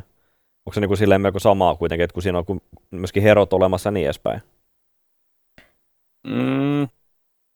onko 0.66 0.75
se 0.75 0.81
niinku 0.81 0.96
silleen 0.96 1.20
melko 1.20 1.38
samaa 1.38 1.75
kuitenkin, 1.77 2.05
että 2.05 2.14
kun 2.14 2.22
siinä 2.22 2.38
on 2.38 2.61
myöskin 2.90 3.22
herot 3.22 3.53
olemassa 3.53 3.90
niin 3.90 4.05
edespäin? 4.07 4.42
Mm. 6.27 6.88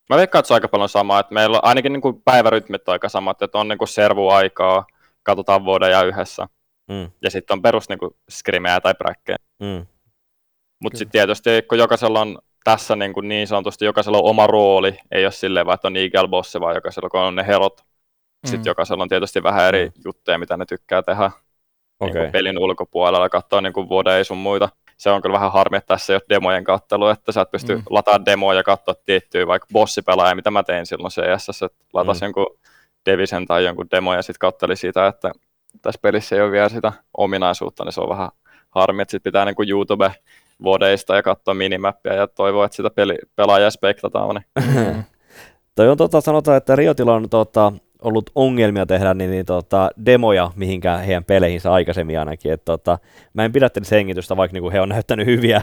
Mä 0.09 0.17
veikkaan, 0.17 0.39
että 0.39 0.47
se 0.47 0.53
on 0.53 0.55
aika 0.55 0.67
paljon 0.67 0.89
samaa, 0.89 1.19
että 1.19 1.33
meillä 1.33 1.57
on 1.57 1.65
ainakin 1.65 1.93
niin 1.93 2.01
kuin 2.01 2.21
päivärytmit 2.21 2.87
on 2.89 2.91
aika 2.91 3.09
samat, 3.09 3.41
että 3.41 3.57
on 3.57 3.67
niin 3.67 3.77
kuin 3.77 3.87
servuaikaa, 3.87 4.85
katsotaan 5.23 5.65
vuoden 5.65 5.91
ja 5.91 6.03
yhdessä, 6.03 6.47
Mm, 6.91 7.11
ja 7.21 7.31
sitten 7.31 7.53
on 7.53 7.61
perus 7.61 7.89
niin 7.89 7.99
kuin 7.99 8.11
skrimejä 8.29 8.81
tai 8.81 8.93
bräkkejä. 8.95 9.37
mm, 9.59 9.85
Mutta 10.83 10.97
sitten 10.97 11.11
tietysti, 11.11 11.49
kun 11.69 11.77
jokaisella 11.77 12.21
on 12.21 12.39
tässä 12.63 12.95
niin, 12.95 13.13
kuin 13.13 13.27
niin 13.27 13.47
sanotusti, 13.47 13.85
jokaisella 13.85 14.17
on 14.17 14.25
oma 14.29 14.47
rooli, 14.47 14.97
ei 15.11 15.25
ole 15.25 15.31
silleen 15.31 15.65
vaan, 15.65 15.75
että 15.75 15.87
on 15.87 15.97
eagle 15.97 16.27
bossi, 16.27 16.59
vaan 16.59 16.75
jokaisella 16.75 17.09
kun 17.09 17.19
on 17.19 17.35
ne 17.35 17.47
herot. 17.47 17.77
Sitten 18.45 18.59
Mm. 18.59 18.65
jokaisella 18.65 19.03
on 19.03 19.09
tietysti 19.09 19.43
vähän 19.43 19.65
eri 19.67 19.85
Mm. 19.85 19.91
juttuja, 20.05 20.37
mitä 20.37 20.57
ne 20.57 20.65
tykkää 20.65 21.01
tehdä 21.01 21.31
niin 21.99 22.09
okei. 22.11 22.21
kuin 22.21 22.31
pelin 22.31 22.59
ulkopuolella, 22.59 23.29
katsoa 23.29 23.61
niin 23.61 23.73
kuin 23.73 23.89
vuoden 23.89 24.13
ei 24.13 24.25
sun 24.25 24.37
muita. 24.37 24.69
Se 24.97 25.09
on 25.09 25.21
kyllä 25.21 25.33
vähän 25.33 25.51
harmi, 25.51 25.77
että 25.77 25.87
tässä 25.87 26.13
ei 26.13 26.15
ole 26.15 26.21
demojen 26.29 26.63
kattelu, 26.63 27.07
että 27.07 27.31
sä 27.31 27.41
et 27.41 27.51
pysty 27.51 27.75
Mm. 27.75 27.83
lataamaan 27.89 28.25
demoja 28.25 28.59
ja 28.59 28.63
katsoa 28.63 28.95
tiettyä 29.05 29.47
vaikka 29.47 29.67
bossipelaaja, 29.73 30.35
mitä 30.35 30.51
mä 30.51 30.63
tein 30.63 30.85
silloin 30.85 31.11
CS, 31.11 31.61
että 31.63 31.77
latasin 31.93 32.25
Mm. 32.25 32.27
jonkun 32.27 32.57
Devisen 33.05 33.45
tai 33.45 33.65
jonkun 33.65 33.87
demo 33.91 34.13
ja 34.13 34.21
sitten 34.21 34.39
katteli 34.39 34.75
sitä, 34.75 35.07
että 35.07 35.31
tässä 35.81 35.99
pelissä 36.01 36.35
ei 36.35 36.41
ole 36.41 36.51
vielä 36.51 36.69
sitä 36.69 36.93
ominaisuutta, 37.17 37.83
niin 37.83 37.93
se 37.93 38.01
on 38.01 38.09
vähän 38.09 38.29
harmi, 38.69 39.01
että 39.01 39.11
sitten 39.11 39.31
pitää 39.31 39.45
niin 39.45 39.55
kuin 39.55 39.69
YouTube 39.69 40.11
vodeista 40.63 41.15
ja 41.15 41.23
katsoa 41.23 41.53
minimappia 41.53 42.13
ja 42.13 42.27
toivoa, 42.27 42.65
että 42.65 42.75
sitä 42.75 42.89
peli, 42.89 43.17
pelaajaa 43.35 43.69
spektataan. 43.69 44.35
Niin. 44.35 45.05
Toi 45.75 45.89
on 45.89 45.97
tota, 45.97 46.21
sanotaan, 46.21 46.57
että 46.57 46.75
Riotilla 46.75 47.13
on 47.13 47.29
tota, 47.29 47.73
ollut 48.01 48.29
ongelmia 48.35 48.85
tehdä 48.85 49.13
niin, 49.13 49.31
niin 49.31 49.45
tota, 49.45 49.89
demoja 50.05 50.51
mihinkään 50.55 50.99
heidän 51.05 51.23
peleihinsä 51.23 51.73
aikaisemmin 51.73 52.19
ainakin. 52.19 52.51
Et, 52.51 52.65
tota, 52.65 52.99
mä 53.33 53.45
en 53.45 53.51
pidättelisi 53.51 53.95
hengitystä, 53.95 54.37
vaikka 54.37 54.53
niinku, 54.53 54.71
he 54.71 54.81
on 54.81 54.89
näyttänyt 54.95 55.25
hyviä, 55.27 55.61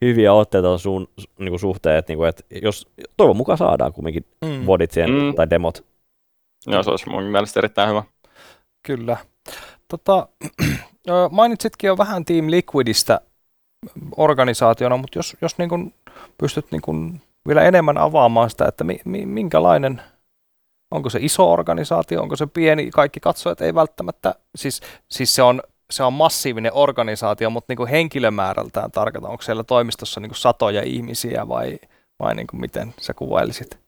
hyviä 0.00 0.32
otteita 0.32 0.78
suun, 0.78 1.08
niinku, 1.38 1.58
suhteen. 1.58 1.96
Et, 1.96 2.08
niinku, 2.08 2.24
et, 2.24 2.46
jos, 2.62 2.88
toivon 3.16 3.36
mukaan 3.36 3.58
saadaan 3.58 3.92
kumminkin 3.92 4.24
Mm. 4.44 4.66
vodit 4.66 4.90
siihen, 4.90 5.10
Mm. 5.10 5.34
tai 5.34 5.50
demot. 5.50 5.84
Joo, 6.66 6.82
se 6.82 6.90
olisi 6.90 7.08
mun 7.10 7.22
mielestä 7.24 7.60
erittäin 7.60 7.88
hyvä. 7.88 8.02
Kyllä. 8.86 9.16
Tota, 9.88 10.28
mainitsitkin 11.30 11.88
jo 11.88 11.98
vähän 11.98 12.24
Team 12.24 12.50
Liquidistä 12.50 13.20
organisaationa, 14.16 14.96
mutta 14.96 15.18
jos, 15.18 15.36
jos 15.40 15.58
niin 15.58 15.68
kun 15.68 15.92
pystyt 16.38 16.66
niin 16.70 16.82
kun 16.82 17.20
vielä 17.48 17.62
enemmän 17.62 17.98
avaamaan 17.98 18.50
sitä, 18.50 18.64
että 18.68 18.84
mi, 18.84 19.00
mi, 19.04 19.26
minkälainen, 19.26 20.02
onko 20.90 21.10
se 21.10 21.18
iso 21.22 21.52
organisaatio, 21.52 22.22
onko 22.22 22.36
se 22.36 22.46
pieni, 22.46 22.90
kaikki 22.90 23.20
katsojat 23.20 23.60
ei 23.60 23.74
välttämättä, 23.74 24.34
siis, 24.54 24.80
siis 25.08 25.34
se, 25.34 25.42
on, 25.42 25.62
se 25.90 26.02
on 26.02 26.12
massiivinen 26.12 26.72
organisaatio, 26.74 27.50
mutta 27.50 27.70
niin 27.70 27.76
kuin 27.76 27.88
henkilömäärältään 27.88 28.90
tarkoitan, 28.90 29.30
onko 29.30 29.42
siellä 29.42 29.64
toimistossa 29.64 30.20
niin 30.20 30.30
kuin 30.30 30.38
satoja 30.38 30.82
ihmisiä 30.82 31.48
vai, 31.48 31.78
vai 32.18 32.34
niin 32.34 32.46
kuin 32.46 32.60
miten 32.60 32.94
sä 33.00 33.14
kuvailisit? 33.14 33.78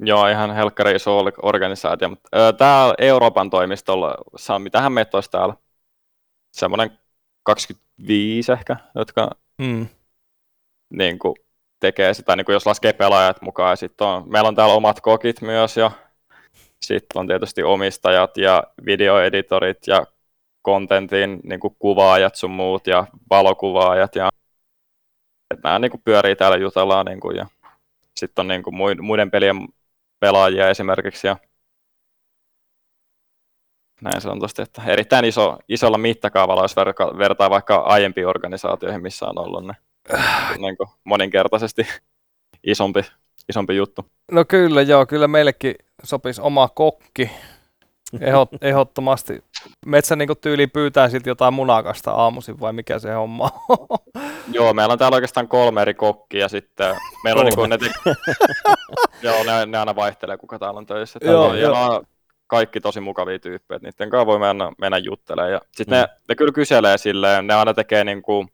Joo, 0.00 0.28
ihan 0.28 0.54
helkkari 0.54 0.94
iso 0.96 1.18
or- 1.18 1.32
organisaatio. 1.42 2.08
Täällä 2.58 2.94
Euroopan 2.98 3.50
toimistolla, 3.50 4.14
saa, 4.36 4.58
mitähän 4.58 4.92
meitä 4.92 5.16
olisi 5.16 5.30
täällä? 5.30 5.54
Semmoinen 6.52 6.98
25 7.42 8.52
ehkä, 8.52 8.76
jotka 8.94 9.30
Mm. 9.58 9.86
niin 10.90 11.18
kuin, 11.18 11.34
tekee 11.80 12.14
sitä, 12.14 12.36
niin 12.36 12.44
kuin 12.44 12.54
jos 12.54 12.66
laskee 12.66 12.92
pelaajat 12.92 13.42
mukaan. 13.42 13.70
Ja 13.70 13.76
sit 13.76 14.00
on, 14.00 14.30
meillä 14.30 14.48
on 14.48 14.54
täällä 14.54 14.74
omat 14.74 15.00
kokit 15.00 15.40
myös 15.40 15.76
ja 15.76 15.90
sitten 16.82 17.20
on 17.20 17.26
tietysti 17.26 17.62
omistajat 17.62 18.36
ja 18.36 18.64
videoeditorit 18.86 19.86
ja 19.86 20.06
kontentin 20.62 21.40
niin 21.44 21.60
kuin 21.60 21.76
kuvaajat 21.78 22.34
sun 22.34 22.50
muut 22.50 22.86
ja 22.86 23.06
valokuvaajat. 23.30 24.14
Ja, 24.16 24.28
nämä 25.64 25.78
niin 25.78 25.90
kuin 25.90 26.02
pyörii 26.04 26.36
täällä 26.36 26.56
jutellaan 26.56 27.06
niin 27.06 27.20
kuin, 27.20 27.36
ja 27.36 27.46
sitten 28.16 28.42
on 28.42 28.48
niin 28.48 28.62
kuin 28.62 28.74
muiden 29.00 29.30
pelien 29.30 29.68
pelaajia 30.20 30.68
esimerkiksi 30.68 31.26
ja 31.26 31.36
näin 34.00 34.20
sanotusti, 34.20 34.62
että 34.62 34.82
erittäin 34.86 35.24
iso, 35.24 35.58
isolla 35.68 35.98
mittakaavalla, 35.98 36.62
jos 36.64 36.76
vertaa 37.18 37.50
vaikka 37.50 37.76
aiempiin 37.76 38.26
organisaatioihin, 38.26 39.02
missä 39.02 39.26
on 39.26 39.38
ollut 39.38 39.66
ne 39.66 39.74
niin 40.58 40.76
kuin 40.76 40.88
moninkertaisesti 41.04 41.86
isompi, 42.64 43.00
isompi 43.48 43.76
juttu. 43.76 44.04
No 44.32 44.44
kyllä, 44.44 44.82
joo, 44.82 45.06
kyllä 45.06 45.28
meillekin 45.28 45.74
sopisi 46.04 46.40
oma 46.40 46.68
kokki. 46.68 47.30
Ehot, 48.20 48.48
ehdottomasti. 48.62 49.44
Metsä 49.86 50.16
niin 50.16 50.28
tyyli 50.40 50.66
pyytää 50.66 51.08
sitten 51.08 51.30
jotain 51.30 51.54
munakasta 51.54 52.10
aamuisin 52.10 52.60
vai 52.60 52.72
mikä 52.72 52.98
se 52.98 53.12
homma 53.12 53.50
on? 53.68 53.98
Joo, 54.52 54.74
meillä 54.74 54.92
on 54.92 54.98
täällä 54.98 55.14
oikeastaan 55.14 55.48
kolme 55.48 55.82
eri 55.82 55.94
kokkia 55.94 56.48
sitten. 56.48 56.96
Meillä 57.24 57.40
on 57.40 57.46
niin 57.46 57.70
ne 57.70 57.78
te... 57.78 57.90
Joo, 59.22 59.44
ne, 59.44 59.66
ne, 59.66 59.78
aina 59.78 59.96
vaihtelee, 59.96 60.36
kuka 60.36 60.58
täällä 60.58 60.78
on 60.78 60.86
töissä. 60.86 61.18
Joo, 61.22 61.54
ja 61.54 61.62
joo. 61.62 61.94
on 61.94 62.04
kaikki 62.46 62.80
tosi 62.80 63.00
mukavia 63.00 63.38
tyyppejä, 63.38 63.78
niiden 63.82 64.10
kanssa 64.10 64.26
voi 64.26 64.38
mennä, 64.38 64.72
mennä 64.78 64.98
juttelemaan. 64.98 65.52
Ja 65.52 65.60
sitten 65.76 65.98
mm. 65.98 66.00
ne, 66.00 66.08
ne, 66.28 66.34
kyllä 66.34 66.52
kyselee 66.52 66.98
silleen, 66.98 67.46
ne 67.46 67.54
aina 67.54 67.74
tekee 67.74 68.04
niin 68.04 68.22
kuin 68.22 68.48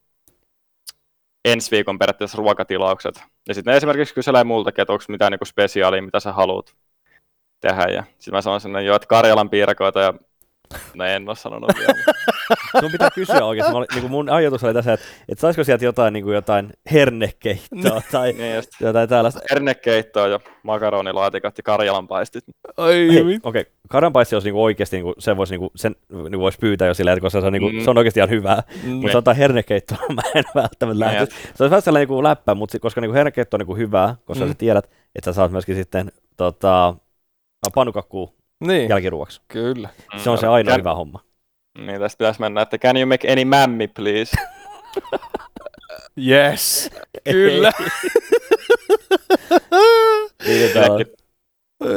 ensi 1.44 1.70
viikon 1.70 1.98
periaatteessa 1.98 2.38
ruokatilaukset. 2.38 3.22
Ja 3.48 3.54
sitten 3.54 3.72
ne 3.72 3.76
esimerkiksi 3.76 4.14
kyselee 4.14 4.44
multakin, 4.44 4.82
että 4.82 4.92
onko 4.92 5.04
mitään 5.08 5.32
niinku 5.32 5.44
spesiaalia, 5.44 6.02
mitä 6.02 6.20
sä 6.20 6.32
haluat 6.32 6.74
tehdä. 7.60 7.86
Ja 7.88 8.04
sitten 8.18 8.34
mä 8.34 8.42
sanon 8.42 8.60
sinne 8.60 8.82
jo, 8.82 8.94
että 8.94 9.08
Karjalan 9.08 9.50
piirakoita 9.50 10.00
ja 10.00 10.14
No 10.94 11.04
en 11.04 11.28
ole 11.28 11.36
sanonut 11.36 11.70
vielä. 11.78 11.94
Sun 12.80 12.92
pitää 12.92 13.10
kysyä 13.10 13.44
oikeasti. 13.44 13.72
Mä 13.72 13.78
olin, 13.78 13.88
niin 13.94 14.10
mun 14.10 14.30
ajatus 14.30 14.64
oli 14.64 14.74
tässä, 14.74 14.92
että, 14.92 15.06
että 15.28 15.40
saisiko 15.40 15.64
sieltä 15.64 15.84
jotain, 15.84 16.12
niin 16.12 16.24
kuin 16.24 16.34
jotain 16.34 16.72
hernekeittoa 16.92 18.02
tai 18.12 18.32
niin 18.32 18.62
jotain 18.80 19.08
tällaista. 19.08 19.40
Hernekeittoa 19.50 20.28
ja 20.28 20.40
makaronilaatikat 20.62 21.58
ja 21.58 21.62
karjalanpaistit. 21.62 22.44
Ai 22.76 23.08
Okei, 23.08 23.38
okay. 23.42 23.64
karjalanpaisti 23.88 24.36
olisi 24.36 24.48
niin 24.48 24.62
oikeasti, 24.62 24.96
niin 24.96 25.04
kuin, 25.04 25.14
sen 25.18 25.36
voisi, 25.36 25.52
niin 25.52 25.60
kuin, 25.60 25.70
sen 25.76 25.96
niin 26.08 26.38
voisi 26.38 26.58
pyytää 26.58 26.88
jo 26.88 26.94
silleen, 26.94 27.20
koska 27.20 27.40
se 27.40 27.46
on, 27.46 27.52
niin 27.52 27.62
kuin, 27.62 27.74
mm. 27.74 27.84
se 27.84 27.90
on 27.90 27.98
oikeasti 27.98 28.20
ihan 28.20 28.30
hyvää. 28.30 28.62
Mm. 28.82 28.90
Mutta 28.90 29.16
jotain 29.16 29.36
hernekeittoa 29.36 29.98
mä 30.14 30.22
en 30.34 30.44
välttämättä 30.54 31.00
lähtisi. 31.00 31.42
Se 31.42 31.62
olisi 31.62 31.70
vähän 31.70 31.82
sellainen 31.82 32.02
niin 32.02 32.14
kuin 32.14 32.24
läppä, 32.24 32.54
mutta 32.54 32.78
koska 32.78 33.00
niin 33.00 33.08
kuin 33.08 33.16
hernekeitto 33.16 33.56
on 33.56 33.58
niin 33.58 33.66
kuin 33.66 33.78
hyvää, 33.78 34.16
koska 34.24 34.44
mm. 34.44 34.50
sä 34.50 34.54
tiedät, 34.58 34.90
että 35.14 35.32
sä 35.32 35.32
saat 35.32 35.52
myöskin 35.52 35.74
sitten 35.74 36.12
tota, 36.36 36.94
panukakkuu 37.74 38.43
niin. 38.66 38.88
jälkiruoksi. 38.88 39.40
Kyllä. 39.48 39.88
Se 40.16 40.30
on 40.30 40.38
se 40.38 40.46
ainoa 40.46 40.72
Can... 40.72 40.80
hyvä 40.80 40.94
homma. 40.94 41.20
Niin, 41.78 42.00
tästä 42.00 42.18
pitäisi 42.18 42.40
mennä, 42.40 42.62
että 42.62 42.78
can 42.78 42.96
you 42.96 43.06
make 43.06 43.32
any 43.32 43.44
mammy, 43.44 43.88
please? 43.88 44.36
yes, 46.28 46.90
kyllä. 47.30 47.72
niin, 50.46 50.70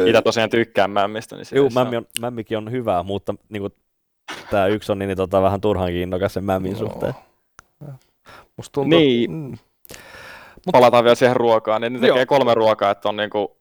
Mitä 0.05 0.21
tosiaan 0.21 0.49
tykkään 0.49 0.91
mämmistä. 0.91 1.35
Niin 1.35 1.45
Joo, 1.51 1.69
mämmi 1.73 1.97
on, 1.97 2.05
mämmikin 2.19 2.57
on 2.57 2.71
hyvää, 2.71 3.03
mutta 3.03 3.35
niin 3.49 3.61
kuin, 3.61 3.73
tämä 4.49 4.67
yksi 4.67 4.91
on 4.91 4.99
niin, 4.99 5.07
niin 5.07 5.17
tota, 5.17 5.41
vähän 5.41 5.61
turhan 5.61 5.89
kiinnokas 5.89 6.33
sen 6.33 6.43
mämmin 6.43 6.73
no. 6.73 6.79
suhteen. 6.79 7.13
Musta 8.57 8.73
tuntuu, 8.73 8.99
niin. 8.99 9.31
Mm. 9.31 9.57
Mut... 10.65 10.71
Palataan 10.71 11.03
vielä 11.03 11.15
siihen 11.15 11.35
ruokaan, 11.35 11.81
niin 11.81 11.93
ne 11.93 11.99
tekee 11.99 12.15
Joo. 12.15 12.25
kolme 12.25 12.53
ruokaa, 12.53 12.91
että 12.91 13.09
on 13.09 13.17
niinku, 13.17 13.57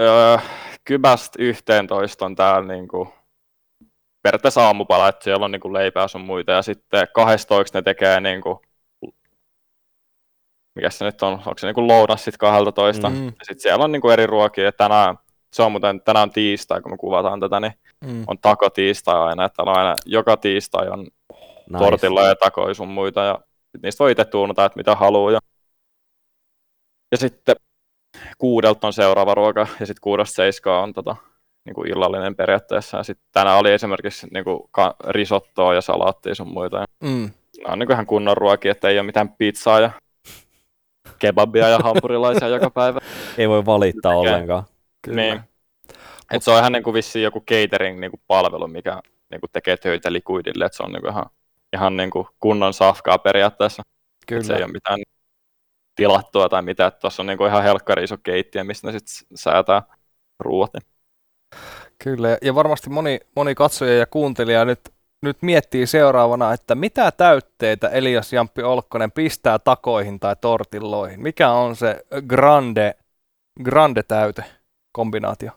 öö, 0.00 0.38
kybästä 0.84 1.36
11 1.38 2.26
on 2.26 2.36
täällä 2.36 2.74
niin 2.74 2.88
kuin, 2.88 3.08
periaatteessa 4.22 4.66
aamupala, 4.66 5.08
että 5.08 5.24
siellä 5.24 5.44
on 5.44 5.52
niin 5.52 5.60
kuin 5.60 5.74
leipää 5.74 6.08
sun 6.08 6.20
muita, 6.20 6.52
ja 6.52 6.62
sitten 6.62 7.08
12 7.14 7.78
ne 7.78 7.82
tekee 7.82 8.20
niin 8.20 8.40
kuin, 8.40 8.58
mikä 10.74 10.90
se 10.90 11.04
nyt 11.04 11.22
on, 11.22 11.32
onko 11.32 11.54
se 11.58 11.66
niin 11.66 11.74
kuin 11.74 11.88
lounas 11.88 12.24
sitten 12.24 12.38
12, 12.38 13.10
mm. 13.10 13.26
ja 13.26 13.32
sitten 13.42 13.60
siellä 13.60 13.84
on 13.84 13.92
niin 13.92 14.02
kuin 14.02 14.12
eri 14.12 14.26
ruokia, 14.26 14.72
tänään, 14.72 15.18
se 15.52 15.62
on 15.62 15.72
muuten, 15.72 16.00
tänään 16.00 16.22
on 16.22 16.30
tiistai, 16.30 16.80
kun 16.80 16.92
me 16.92 16.96
kuvataan 16.96 17.40
tätä, 17.40 17.60
niin 17.60 17.72
mm. 18.04 18.24
on 18.26 18.38
tako 18.38 18.70
tiistai 18.70 19.20
aina, 19.20 19.44
että 19.44 19.62
on 19.62 19.68
aina, 19.68 19.94
joka 20.06 20.36
tiistai 20.36 20.88
on 20.88 21.00
nice. 21.00 21.78
tortilla 21.78 22.22
ja 22.22 22.36
takoi 22.36 22.74
sun 22.74 22.88
muita, 22.88 23.20
ja 23.20 23.38
sit 23.72 23.82
niistä 23.82 24.04
voi 24.04 24.12
itse 24.12 24.24
tuunata, 24.24 24.64
että 24.64 24.76
mitä 24.76 24.94
haluaa, 24.94 25.32
ja, 25.32 25.38
ja 27.12 27.18
sitten 27.18 27.56
kuudelta 28.38 28.86
on 28.86 28.92
seuraava 28.92 29.34
ruoka 29.34 29.66
ja 29.80 29.86
sitten 29.86 30.00
kuudesta 30.00 30.34
seiskaa 30.34 30.82
on 30.82 30.92
tota, 30.92 31.16
niin 31.64 31.74
kuin 31.74 31.90
illallinen 31.90 32.36
periaatteessa. 32.36 32.96
Ja 32.96 33.02
sitten 33.02 33.26
tänään 33.32 33.58
oli 33.58 33.72
esimerkiksi 33.72 34.26
niin 34.30 34.44
kuin 34.44 34.60
risottoa 35.08 35.74
ja 35.74 35.80
salaattia 35.80 36.34
sun 36.34 36.52
muita. 36.52 36.76
Ja 36.76 36.86
mm. 37.02 37.30
Nämä 37.62 37.72
on 37.72 37.78
niin 37.78 37.86
kuin 37.86 37.94
ihan 37.94 38.06
kunnon 38.06 38.36
ruokia, 38.36 38.72
että 38.72 38.88
ei 38.88 38.98
ole 38.98 39.06
mitään 39.06 39.28
pizzaa 39.28 39.80
ja 39.80 39.90
kebabia 41.18 41.68
ja 41.68 41.78
hampurilaisia 41.78 42.48
joka 42.48 42.70
päivä. 42.70 43.00
Ei 43.38 43.48
voi 43.48 43.66
valittaa 43.66 44.12
Tekee. 44.12 44.34
ollenkaan. 44.34 44.64
Kyllä. 45.02 45.16
Niin. 45.16 45.40
Et 46.32 46.42
se 46.42 46.50
on 46.50 46.58
ihan 46.58 46.72
niin 46.72 46.82
kuin 46.82 46.94
vissiin 46.94 47.22
joku 47.22 47.44
catering 47.50 48.00
niin 48.00 48.10
kuin 48.10 48.20
palvelu, 48.26 48.68
mikä 48.68 49.00
niin 49.30 49.40
kuin 49.40 49.50
tekee 49.52 49.76
töitä 49.76 50.12
likuidille, 50.12 50.64
että 50.64 50.76
se 50.76 50.82
on 50.82 50.92
niin 50.92 51.02
kuin 51.02 51.10
ihan, 51.12 51.26
ihan 51.72 51.96
niin 51.96 52.10
kuin 52.10 52.26
kunnon 52.40 52.74
safkaa 52.74 53.18
periaatteessa. 53.18 53.82
Kyllä. 54.26 54.40
Et 54.40 54.46
se 54.46 54.54
ei 54.54 54.62
ole 54.62 54.72
mitään 54.72 54.98
tilattua 55.94 56.48
tai 56.48 56.62
mitä, 56.62 56.86
että 56.86 57.00
tuossa 57.00 57.22
on 57.22 57.26
niinku 57.26 57.46
ihan 57.46 57.62
helkkari 57.62 58.04
iso 58.04 58.16
keittiö, 58.18 58.64
mistä 58.64 58.86
ne 58.86 58.98
sitten 58.98 59.38
säätää 59.38 59.82
ruuat. 60.40 60.70
Kyllä, 61.98 62.38
ja 62.42 62.54
varmasti 62.54 62.90
moni, 62.90 63.20
moni 63.36 63.54
katsoja 63.54 63.98
ja 63.98 64.06
kuuntelija 64.06 64.64
nyt, 64.64 64.80
nyt 65.22 65.42
miettii 65.42 65.86
seuraavana, 65.86 66.52
että 66.52 66.74
mitä 66.74 67.12
täytteitä 67.12 67.88
Elias 67.88 68.32
Jamppi 68.32 68.62
Olkkonen 68.62 69.12
pistää 69.12 69.58
takoihin 69.58 70.20
tai 70.20 70.36
tortilloihin? 70.40 71.22
Mikä 71.22 71.50
on 71.50 71.76
se 71.76 72.04
grande, 72.26 72.94
grande 73.64 74.02
täyte 74.02 74.44
kombinaatio? 74.92 75.50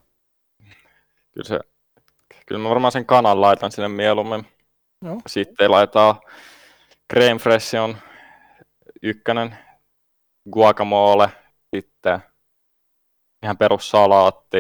Kyllä, 1.32 1.48
se, 1.48 1.60
kyllä 2.46 2.62
mä 2.62 2.70
varmaan 2.70 2.92
sen 2.92 3.06
kanan 3.06 3.42
laitan 3.42 3.72
sinne 3.72 3.88
mieluummin. 3.88 4.48
No. 5.02 5.18
Sitten 5.28 5.72
laitetaan 5.72 6.16
creme 7.14 7.40
fresh 7.40 7.76
on 7.76 7.98
ykkönen, 9.04 9.58
guacamole, 10.52 11.30
sitten 11.76 12.20
ihan 13.44 13.58
perussalaatti, 13.58 14.58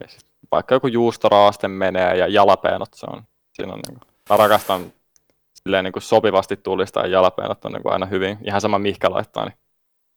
ja 0.00 0.06
vaikka 0.52 0.74
joku 0.74 0.86
juustoraaste 0.86 1.68
menee 1.68 2.16
ja 2.16 2.28
jalapeenot, 2.28 2.94
se 2.94 3.06
on, 3.10 3.22
siinä 3.54 3.72
on 3.72 3.80
niin 3.88 3.98
kuin, 3.98 4.10
mä 4.30 4.36
rakastan 4.36 4.92
silleen 5.54 5.84
niin 5.84 5.92
kuin 5.92 6.02
sopivasti 6.02 6.56
tulista 6.56 7.00
ja 7.00 7.06
jalapeenot 7.06 7.64
on 7.64 7.72
niin 7.72 7.82
kuin 7.82 7.92
aina 7.92 8.06
hyvin, 8.06 8.38
ihan 8.44 8.60
sama 8.60 8.78
mihkä 8.78 9.10
laittaa, 9.10 9.44
niin 9.44 9.58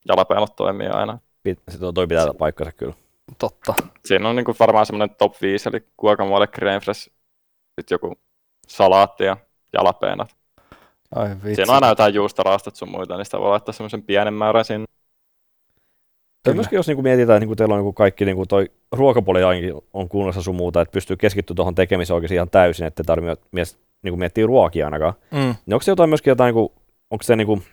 jalapeenot 0.07 0.55
toimii 0.55 0.87
aina. 0.87 1.19
Se 1.69 1.77
toi 1.93 2.07
pitää 2.07 2.27
paikkansa 2.39 2.71
kyllä. 2.71 2.93
Totta. 3.37 3.73
Siinä 4.05 4.29
on 4.29 4.35
niin 4.35 4.45
kuin 4.45 4.55
varmaan 4.59 4.85
semmoinen 4.85 5.15
top 5.15 5.41
5, 5.41 5.69
eli 5.69 5.87
guacamole, 5.99 6.47
creme 6.47 6.79
fresh, 6.79 7.01
sitten 7.01 7.95
joku 7.95 8.15
salaatti 8.67 9.23
ja 9.23 9.37
jalapeenot. 9.73 10.36
Ai 11.15 11.29
vitsi. 11.29 11.55
Siinä 11.55 11.71
on 11.71 11.75
aina 11.75 11.87
jotain 11.89 12.13
juustoraastat 12.13 12.75
sun 12.75 12.91
muita, 12.91 13.17
niin 13.17 13.25
sitä 13.25 13.39
voi 13.39 13.49
laittaa 13.49 13.73
semmoisen 13.73 14.03
pienen 14.03 14.33
määrän 14.33 14.65
sinne. 14.65 14.85
Ja 16.47 16.53
myöskin 16.53 16.77
jos 16.77 16.87
niin 16.87 16.95
kuin 16.95 17.03
mietitään, 17.03 17.37
että 17.37 17.45
niin 17.45 17.57
teillä 17.57 17.73
on 17.73 17.77
niin 17.77 17.85
kuin 17.85 17.95
kaikki 17.95 18.25
niin 18.25 18.35
kuin 18.35 18.47
toi 18.47 18.71
ruokapuoli 18.91 19.41
on 19.93 20.09
kunnossa 20.09 20.41
sun 20.41 20.55
muuta, 20.55 20.81
että 20.81 20.91
pystyy 20.91 21.17
keskittyä 21.17 21.55
tuohon 21.55 21.75
tekemiseen 21.75 22.15
oikein 22.15 22.33
ihan 22.33 22.49
täysin, 22.49 22.87
että 22.87 23.03
tarvitse 23.03 23.45
mies, 23.51 23.79
niin 24.03 24.11
kuin 24.11 24.19
miettiä 24.19 24.45
ruokia 24.45 24.85
ainakaan. 24.85 25.13
Mm. 25.31 25.37
Niin 25.37 25.73
onko 25.73 25.81
se 25.81 25.91
jotain 25.91 26.09
myöskin 26.09 26.31
jotain, 26.31 26.47
niin 26.47 26.53
kuin, 26.53 26.71
onko 27.11 27.23
se 27.23 27.35
niin 27.35 27.47
kuin 27.47 27.63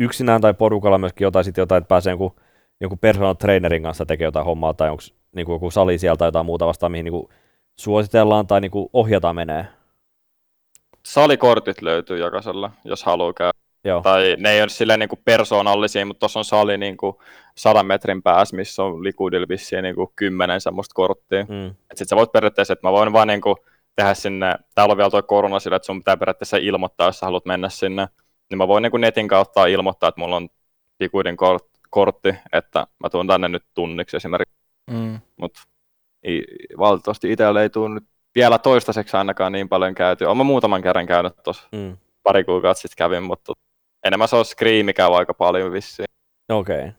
yksinään 0.00 0.40
tai 0.40 0.54
porukalla 0.54 0.98
myöskin 0.98 1.24
jotain, 1.24 1.44
sitten 1.44 1.62
jotain, 1.62 1.80
että 1.82 1.88
pääsee 1.88 2.10
joku, 2.10 2.36
joku 2.80 2.96
personal 2.96 3.34
trainerin 3.34 3.82
kanssa 3.82 4.06
tekemään 4.06 4.28
jotain 4.28 4.46
hommaa, 4.46 4.74
tai 4.74 4.90
onko 4.90 5.02
niin 5.36 5.46
kuin 5.46 5.54
joku 5.54 5.70
sali 5.70 5.98
sieltä 5.98 6.18
tai 6.18 6.28
jotain 6.28 6.46
muuta 6.46 6.66
vastaan, 6.66 6.92
mihin 6.92 7.04
niin 7.04 7.12
kuin 7.12 7.28
suositellaan 7.76 8.46
tai 8.46 8.60
niin 8.60 8.70
kuin 8.70 8.88
ohjataan 8.92 9.36
menee? 9.36 9.66
Salikortit 11.06 11.82
löytyy 11.82 12.18
jokaisella, 12.18 12.70
jos 12.84 13.04
haluaa 13.04 13.32
käydä. 13.32 13.52
Joo. 13.84 14.00
Tai 14.02 14.36
ne 14.38 14.50
ei 14.50 14.60
ole 14.62 14.68
silleen 14.68 15.00
niin 15.00 15.08
kuin 15.08 15.20
persoonallisia, 15.24 16.06
mutta 16.06 16.20
tuossa 16.20 16.40
on 16.40 16.44
sali 16.44 16.78
niin 16.78 16.96
kuin 16.96 17.16
100 17.54 17.82
metrin 17.82 18.22
päässä, 18.22 18.56
missä 18.56 18.82
on 18.82 19.04
Likudilla 19.04 19.48
vissiin 19.48 19.82
niin 19.82 19.94
kuin 19.94 20.08
10 20.16 20.60
semmoista 20.60 20.94
korttia. 20.94 21.42
Mm. 21.42 21.74
Sitten 21.88 22.06
sä 22.08 22.16
voit 22.16 22.32
periaatteessa, 22.32 22.72
että 22.72 22.86
mä 22.86 22.92
voin 22.92 23.12
vaan 23.12 23.28
niin 23.28 23.40
kuin 23.40 23.56
tehdä 23.96 24.14
sinne, 24.14 24.54
täällä 24.74 24.92
on 24.92 24.96
vielä 24.96 25.10
tuo 25.10 25.22
korona 25.22 25.60
sillä, 25.60 25.76
että 25.76 25.86
sun 25.86 26.00
pitää 26.00 26.16
periaatteessa 26.16 26.56
ilmoittaa, 26.56 27.08
jos 27.08 27.18
sä 27.18 27.26
haluat 27.26 27.46
mennä 27.46 27.68
sinne. 27.68 28.08
Niin 28.50 28.58
mä 28.58 28.68
voin 28.68 28.82
niin 28.82 28.90
kuin 28.90 29.00
netin 29.00 29.28
kautta 29.28 29.66
ilmoittaa, 29.66 30.08
että 30.08 30.20
mulla 30.20 30.36
on 30.36 30.48
Likudin 31.00 31.36
kortti, 31.90 32.34
että 32.52 32.86
mä 32.98 33.10
tuun 33.10 33.26
tänne 33.26 33.48
nyt 33.48 33.64
tunniksi 33.74 34.16
esimerkiksi, 34.16 34.60
Mm. 34.90 35.18
mutta 35.36 35.60
valitettavasti 36.78 37.32
itselle 37.32 37.62
ei 37.62 37.70
tule 37.70 37.88
nyt 37.88 38.04
vielä 38.34 38.58
toistaiseksi 38.58 39.16
ainakaan 39.16 39.52
niin 39.52 39.68
paljon 39.68 39.94
käyty. 39.94 40.24
Olen 40.24 40.46
muutaman 40.46 40.82
kerran 40.82 41.06
käynyt 41.06 41.32
tuossa 41.44 41.68
Mm. 41.72 41.96
pari 42.22 42.44
kuukautta 42.44 42.80
sitten 42.80 42.96
kävin, 42.96 43.22
mutta 43.22 43.52
enemmän 44.04 44.28
se 44.28 44.36
on 44.36 44.44
Scream 44.44 44.86
käy 44.96 45.16
aika 45.16 45.34
paljon 45.34 45.72
vissiin. 45.72 46.06
Okei. 46.52 46.78
Okay. 46.78 46.92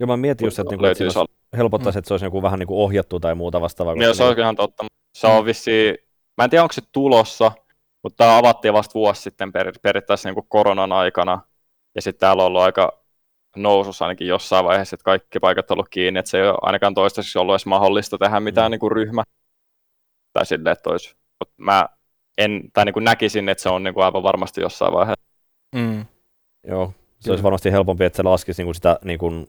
Joo, 0.00 0.06
mä 0.06 0.16
mietin 0.16 0.46
just, 0.46 0.58
että, 0.58 0.70
niinku, 0.70 0.86
että 0.86 1.04
olisi- 1.04 1.18
helpottaisi, 1.56 1.98
että 1.98 2.08
se 2.08 2.14
olisi 2.14 2.26
joku 2.26 2.42
vähän 2.42 2.58
niin 2.58 2.66
kuin 2.66 2.78
ohjattu 2.80 3.20
tai 3.20 3.34
muuta 3.34 3.60
vastaavaa. 3.60 3.94
Joo, 3.94 4.14
se 4.14 4.24
on 4.24 4.38
ihan 4.38 4.56
totta. 4.56 4.84
Se 5.18 5.26
on 5.26 5.44
vissiin, 5.44 5.98
mä 6.38 6.44
en 6.44 6.50
tiedä 6.50 6.62
onko 6.62 6.72
se 6.72 6.82
tulossa, 6.92 7.52
mutta 8.02 8.16
tämä 8.16 8.38
avattiin 8.38 8.74
vasta 8.74 8.94
vuosi 8.94 9.22
sitten 9.22 9.52
per, 9.52 9.72
periaatteessa 9.82 10.28
niin 10.28 10.34
kuin 10.34 10.46
koronan 10.48 10.92
aikana. 10.92 11.40
Ja 11.94 12.02
sitten 12.02 12.20
täällä 12.20 12.42
on 12.42 12.46
ollut 12.46 12.60
aika 12.62 13.02
nousussa 13.56 14.04
ainakin 14.04 14.26
jossain 14.26 14.64
vaiheessa, 14.64 14.94
että 14.94 15.04
kaikki 15.04 15.40
paikat 15.40 15.70
on 15.70 15.74
ollut 15.74 15.88
kiinni, 15.88 16.18
että 16.20 16.30
se 16.30 16.38
ei 16.40 16.48
ole 16.48 16.58
ainakaan 16.62 16.94
toistaiseksi 16.94 17.38
ollut 17.38 17.52
edes 17.52 17.66
mahdollista 17.66 18.18
tehdä 18.18 18.40
mitään 18.40 18.68
Mm. 18.68 18.70
niin 18.70 18.80
kuin 18.80 18.92
ryhmä. 18.92 19.22
Tai 20.38 20.46
silleen, 20.46 20.72
että 20.72 20.90
olisi. 20.90 21.14
Mut 21.40 21.50
mä 21.56 21.88
en, 22.38 22.62
tai 22.72 22.84
niin 22.84 22.92
kuin 22.92 23.04
näkisin, 23.04 23.48
että 23.48 23.62
se 23.62 23.68
on 23.68 23.82
niin 23.82 23.94
kuin 23.94 24.04
aivan 24.04 24.22
varmasti 24.22 24.60
jossain 24.60 24.92
vaiheessa. 24.92 25.24
Mm. 25.74 26.04
Joo, 26.68 26.92
se 27.20 27.30
olisi 27.30 27.44
varmasti 27.44 27.72
helpompi, 27.72 28.04
että 28.04 28.16
se 28.16 28.22
laskisi 28.22 28.64
niin 28.64 28.74
sitä, 28.74 28.98
niin 29.04 29.18
kuin, 29.18 29.46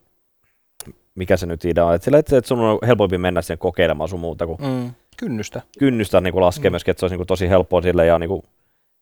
mikä 1.15 1.37
se 1.37 1.45
nyt 1.45 1.65
idea 1.65 1.85
on, 1.85 1.95
että, 1.95 2.05
sillä, 2.05 2.17
että, 2.17 2.37
että 2.37 2.47
sun 2.47 2.59
on 2.59 2.79
helpompi 2.87 3.17
mennä 3.17 3.41
sen 3.41 3.57
kokeilemaan 3.57 4.09
sun 4.09 4.19
muuta, 4.19 4.47
kun 4.47 4.57
Mm. 4.61 4.91
Kynnystä. 5.17 5.61
kynnystä 5.79 6.21
niin 6.21 6.33
kuin 6.33 6.41
laskee 6.45 6.69
Mm. 6.69 6.73
myöskin, 6.73 6.91
että 6.91 6.99
se 6.99 7.05
olisi 7.05 7.13
niin 7.13 7.19
kuin 7.19 7.27
tosi 7.27 7.49
helppoa 7.49 7.81
sille 7.81 8.05
ja 8.05 8.19
niin 8.19 8.29
kuin, 8.29 8.41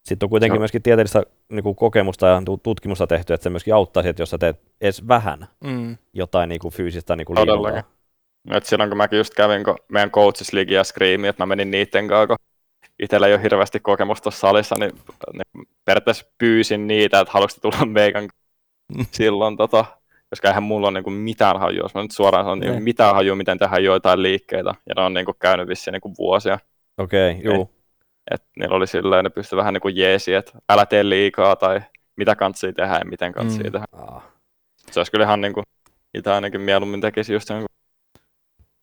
sitten 0.05 0.25
on 0.25 0.29
kuitenkin 0.29 0.55
Joo. 0.55 0.59
myöskin 0.61 0.81
tieteellistä 0.81 1.23
niin 1.49 1.63
kuin 1.63 1.75
kokemusta 1.75 2.27
ja 2.27 2.41
tu- 2.45 2.57
tutkimusta 2.63 3.07
tehty, 3.07 3.33
että 3.33 3.43
se 3.43 3.49
myöskin 3.49 3.73
auttaisi, 3.75 4.09
että 4.09 4.21
jos 4.21 4.29
sä 4.29 4.37
teet 4.37 4.59
edes 4.81 5.07
vähän 5.07 5.47
Mm. 5.63 5.97
jotain 6.13 6.49
niin 6.49 6.59
kuin 6.59 6.73
fyysistä 6.73 7.15
niin 7.15 7.25
kuin 7.25 7.35
liikuntaa. 7.35 7.83
Et 8.51 8.65
silloin 8.65 8.89
kun 8.89 8.97
mäkin 8.97 9.17
just 9.17 9.33
kävin 9.33 9.63
kun 9.63 9.75
meidän 9.89 10.11
Coaches 10.11 10.53
League 10.53 10.75
ja 10.75 10.83
Scream, 10.83 11.23
että 11.25 11.41
mä 11.41 11.45
menin 11.45 11.71
niiden 11.71 12.07
kanssa, 12.07 12.27
kun 12.27 12.35
itsellä 12.99 13.27
ei 13.27 13.33
ole 13.33 13.43
hirveästi 13.43 13.79
kokemusta 13.79 14.23
tuossa 14.23 14.39
salissa, 14.39 14.75
niin, 14.79 14.91
niin 15.33 15.67
periaatteessa 15.85 16.25
pyysin 16.37 16.87
niitä, 16.87 17.19
että 17.19 17.31
haluaisi 17.31 17.61
tulla 17.61 17.85
meikan 17.85 18.29
silloin, 19.11 19.57
tota, 19.57 19.85
koska 20.29 20.47
eihän 20.47 20.63
mulla 20.63 20.87
ole 20.87 21.01
niin 21.01 21.13
mitään 21.13 21.59
hajua, 21.59 21.79
jos 21.83 21.95
mä 21.95 22.01
nyt 22.01 22.11
suoraan 22.11 22.45
sanon, 22.45 22.59
niin 22.59 22.71
Niin. 22.71 22.83
mitään 22.83 23.15
hajua, 23.15 23.35
miten 23.35 23.57
tehdään 23.57 23.83
joitain 23.83 24.23
liikkeitä, 24.23 24.69
ja 24.89 24.93
ne 24.95 25.01
on 25.01 25.13
niin 25.13 25.25
kuin 25.25 25.35
käynyt 25.39 25.67
vissiin 25.67 25.91
niin 25.91 26.01
kuin 26.01 26.15
vuosia, 26.17 26.59
Okei, 26.97 27.31
okay, 27.31 27.41
juu. 27.53 27.71
että 28.31 28.47
niillä 28.59 28.75
oli 28.75 28.87
silleen, 28.87 29.23
ne 29.23 29.29
pystyi 29.29 29.57
vähän 29.57 29.73
niin 29.73 29.81
kuin 29.81 29.95
jeesi, 29.97 30.33
että 30.33 30.51
älä 30.69 30.85
tee 30.85 31.09
liikaa, 31.09 31.55
tai 31.55 31.81
mitä 32.15 32.35
kantsii 32.35 32.73
tehdä 32.73 32.93
ja 32.93 33.05
miten 33.05 33.33
kantsii 33.33 33.63
Mm. 33.63 33.71
tehdä. 33.71 33.85
Ah. 33.91 34.23
Se 34.91 34.99
olisi 34.99 35.11
kyllä 35.11 35.25
ihan 35.25 35.41
niin 35.41 35.53
kuin, 35.53 35.63
itse 36.13 36.31
ainakin 36.31 36.61
mieluummin 36.61 37.01
tekisi 37.01 37.33
just 37.33 37.47
sen 37.47 37.63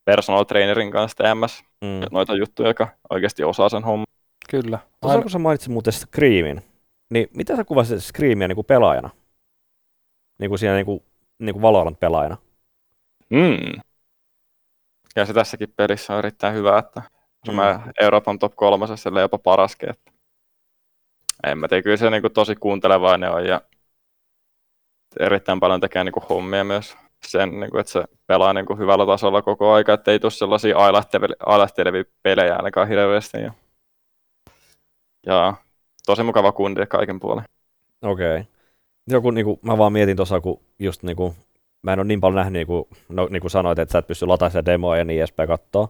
personal 0.05 0.43
trainerin 0.43 0.91
kanssa 0.91 1.23
TMS, 1.23 1.63
Mm. 1.81 2.07
noita 2.11 2.35
juttuja, 2.35 2.69
joka 2.69 2.87
oikeasti 3.09 3.43
osaa 3.43 3.69
sen 3.69 3.83
homman. 3.83 4.05
Kyllä. 4.49 4.79
Tuossa 5.01 5.21
kun 5.21 5.31
sä 5.31 5.39
mainitsit 5.39 5.73
muuten 5.73 5.93
Screamin, 5.93 6.61
niin 7.09 7.27
mitä 7.33 7.55
sä 7.55 7.63
kuvasit 7.63 8.03
Screamia 8.03 8.47
niin 8.47 8.55
kuin 8.55 8.65
pelaajana? 8.65 9.09
Niin 10.39 10.49
kuin 10.49 10.59
siinä 10.59 10.75
niin 10.75 10.85
kuin, 10.85 11.03
niin 11.39 11.53
kuin 11.53 11.61
Valorant-pelaajana? 11.61 12.37
Mm. 13.29 13.81
Ja 15.15 15.25
se 15.25 15.33
tässäkin 15.33 15.73
pelissä 15.77 16.13
on 16.13 16.19
erittäin 16.19 16.53
hyvä, 16.55 16.77
että 16.79 17.01
se 17.45 17.51
Mm. 17.51 17.57
mm. 17.57 17.91
Euroopan 18.01 18.39
top 18.39 18.55
kolmosessa 18.55 19.09
ellei 19.09 19.21
jopa 19.23 19.37
paraskin. 19.37 19.89
Että 19.89 20.11
en 21.47 21.57
mä 21.57 21.67
tiedä, 21.67 21.83
kyllä 21.83 21.97
se 21.97 22.09
niin 22.09 22.23
tosi 22.33 22.55
kuuntelevainen 22.55 23.31
on 23.31 23.45
ja 23.45 23.61
erittäin 25.19 25.59
paljon 25.59 25.81
tekee 25.81 26.03
niin 26.03 26.13
kuin 26.13 26.25
hommia 26.29 26.63
myös 26.63 26.97
sen, 27.27 27.59
niin 27.59 27.71
kuin, 27.71 27.79
että 27.79 27.91
se 27.91 28.03
pelaa 28.27 28.53
niin 28.53 28.65
kuin 28.65 28.79
hyvällä 28.79 29.05
tasolla 29.05 29.41
koko 29.41 29.73
aika, 29.73 29.93
että 29.93 30.11
ei 30.11 30.19
tule 30.19 30.31
sellaisia 30.31 30.77
ailahtele- 30.77 31.35
ailahtelevia 31.45 32.03
pelejä 32.23 32.55
ainakaan 32.55 32.87
hirveästi. 32.87 33.37
Ja, 33.37 33.51
ja 35.25 35.53
tosi 36.05 36.23
mukava 36.23 36.51
kundi 36.51 36.85
kaiken 36.85 37.19
puolen. 37.19 37.45
Okei. 38.01 38.43
Okay. 39.15 39.31
Niin 39.31 39.45
kuin, 39.45 39.59
mä 39.61 39.77
vaan 39.77 39.93
mietin 39.93 40.15
tuossa, 40.15 40.41
kun 40.41 40.61
just 40.79 41.03
niin 41.03 41.15
kuin, 41.15 41.33
mä 41.81 41.93
en 41.93 41.99
ole 41.99 42.07
niin 42.07 42.21
paljon 42.21 42.35
nähnyt, 42.35 42.53
niin 42.53 42.67
kuin, 42.67 42.85
no, 43.09 43.27
niin 43.31 43.41
kuin 43.41 43.51
sanoit, 43.51 43.79
että 43.79 43.91
sä 43.91 43.99
et 43.99 44.07
pysty 44.07 44.25
lataamaan 44.25 44.51
sitä 44.51 44.71
demoa 44.71 44.97
ja 44.97 45.05
niin 45.05 45.19
edespäin 45.19 45.49
katsoa. 45.49 45.87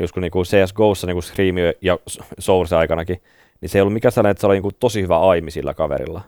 Just 0.00 0.12
kun 0.12 0.22
niin 0.22 0.30
kuin 0.30 0.44
CSGOssa, 0.44 1.06
niin 1.06 1.14
kuin 1.14 1.22
Scream 1.22 1.56
ja 1.80 1.98
Source 2.38 2.76
aikanakin, 2.76 3.22
niin 3.60 3.68
se 3.68 3.78
ei 3.78 3.82
ollut 3.82 3.92
mikään 3.92 4.12
sellainen, 4.12 4.30
että 4.30 4.40
se 4.40 4.46
oli 4.46 4.54
niin 4.54 4.62
kuin, 4.62 4.74
tosi 4.80 5.02
hyvä 5.02 5.20
aimi 5.20 5.50
sillä 5.50 5.74
kaverilla. 5.74 6.20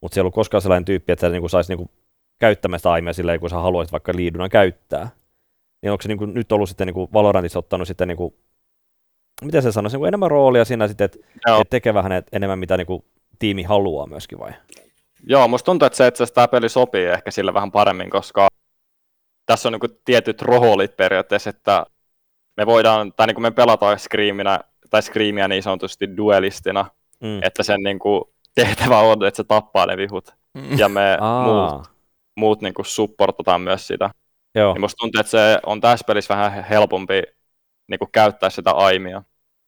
Mutta 0.00 0.14
se 0.14 0.20
ei 0.20 0.22
ollut 0.22 0.34
koskaan 0.34 0.62
sellainen 0.62 0.84
tyyppi, 0.84 1.12
että 1.12 1.20
sä 1.20 1.28
niin 1.28 1.42
kuin, 1.42 1.50
saisi 1.50 1.70
niin 1.72 1.78
kuin, 1.78 1.90
käyttämään 2.40 2.80
sitä 2.80 2.92
aimia 2.92 3.12
silleen, 3.12 3.40
kun 3.40 3.50
sä 3.50 3.56
haluaisit 3.56 3.92
vaikka 3.92 4.12
liiduna 4.16 4.48
käyttää. 4.48 5.08
Niin 5.82 5.90
onko 5.92 6.02
se 6.02 6.08
niin 6.08 6.18
kuin, 6.18 6.34
nyt 6.34 6.52
ollut 6.52 6.68
sitten 6.68 6.86
niin 6.86 6.94
kuin 6.94 7.08
Valorantissa 7.12 7.58
ottanut 7.58 7.88
sitten, 7.88 8.08
niin 8.08 8.16
kuin, 8.16 8.34
miten 9.42 9.62
se 9.62 9.72
sanoisi, 9.72 9.96
niin 9.96 10.06
enemmän 10.08 10.30
roolia 10.30 10.64
siinä 10.64 10.88
sitten, 10.88 11.04
että 11.04 11.18
et 11.60 11.70
tekee 11.70 11.94
vähän 11.94 12.12
et- 12.12 12.28
enemmän 12.32 12.58
mitä 12.58 12.76
niin 12.76 12.86
kuin, 12.86 13.04
tiimi 13.38 13.62
haluaa 13.62 14.06
myöskin 14.06 14.38
vai? 14.38 14.52
Joo, 15.26 15.48
musta 15.48 15.64
tuntuu, 15.66 15.86
että 15.86 15.96
se 15.96 16.06
itse 16.06 16.26
tämä 16.26 16.48
peli 16.48 16.68
sopii 16.68 17.04
ehkä 17.06 17.30
sille 17.30 17.54
vähän 17.54 17.72
paremmin, 17.72 18.10
koska 18.10 18.48
tässä 19.46 19.68
on 19.68 19.72
niin 19.72 19.98
tietyt 20.04 20.42
roolit 20.42 20.96
periaatteessa, 20.96 21.50
että 21.50 21.86
me 22.56 22.66
voidaan, 22.66 23.12
tai 23.12 23.26
niin 23.26 23.34
kuin 23.34 23.42
me 23.42 23.50
pelataan 23.50 23.98
Screaminä, 23.98 24.60
tai 24.90 25.02
Screamia 25.02 25.48
niin 25.48 25.62
sanotusti 25.62 26.16
duelistina, 26.16 26.86
Mm. 27.20 27.42
että 27.42 27.62
sen 27.62 27.80
niin 27.82 27.98
kuin 27.98 28.24
tehtävä 28.54 28.98
on, 28.98 29.24
että 29.26 29.36
se 29.36 29.44
tappaa 29.44 29.86
ne 29.86 29.96
vihut, 29.96 30.34
Mm. 30.54 30.78
ja 30.78 30.88
me 30.88 31.18
muut, 31.44 31.90
muut 32.36 32.60
niin 32.60 32.74
kuin 32.74 32.86
supportataan 32.86 33.60
myös 33.60 33.86
sitä. 33.86 34.10
joo. 34.54 34.72
Niin 34.74 34.80
musta 34.80 34.96
tuntuu, 35.00 35.20
että 35.20 35.30
se 35.30 35.58
on 35.66 35.80
tässä 35.80 36.04
pelissä 36.06 36.34
vähän 36.36 36.64
helpompi 36.64 37.22
niin 37.88 37.98
kuin 37.98 38.08
käyttää 38.12 38.50
sitä 38.50 38.70
aimia, 38.70 39.22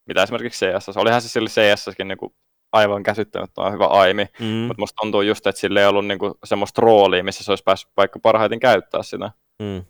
mitä 0.07 0.23
esimerkiksi 0.23 0.67
CS. 0.67 0.97
Olihan 0.97 1.23
se 1.23 1.29
sillä 1.29 1.49
CSskin 1.49 2.09
niin 2.09 2.19
kuin 2.19 2.35
aivan 2.73 3.03
käsittämättömän 3.03 3.73
hyvä 3.73 3.87
aimi, 3.87 4.27
Mm. 4.41 4.47
mutta 4.47 4.81
musta 4.83 4.97
tuntuu 5.03 5.23
just, 5.23 5.47
että 5.47 5.61
sillä 5.61 5.81
ei 5.81 5.87
ollut 5.87 6.07
niinku 6.07 6.39
semmoista 6.45 6.83
roolia, 6.83 7.25
missä 7.25 7.45
se 7.45 7.53
olisi 7.53 7.65
päässyt 7.65 7.91
vaikka 7.97 8.19
parhaiten 8.23 8.61
käyttää 8.61 9.03
sitä. 9.03 9.31
Mm. 9.63 9.85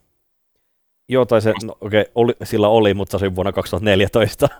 Joo, 1.09 1.25
tai 1.25 1.41
se, 1.41 1.53
no, 1.63 1.77
okei, 1.81 2.05
oli, 2.15 2.33
sillä 2.43 2.67
oli, 2.67 2.93
mutta 2.93 3.17
se 3.19 3.25
oli 3.25 3.35
vuonna 3.35 3.51
2014. 3.51 4.49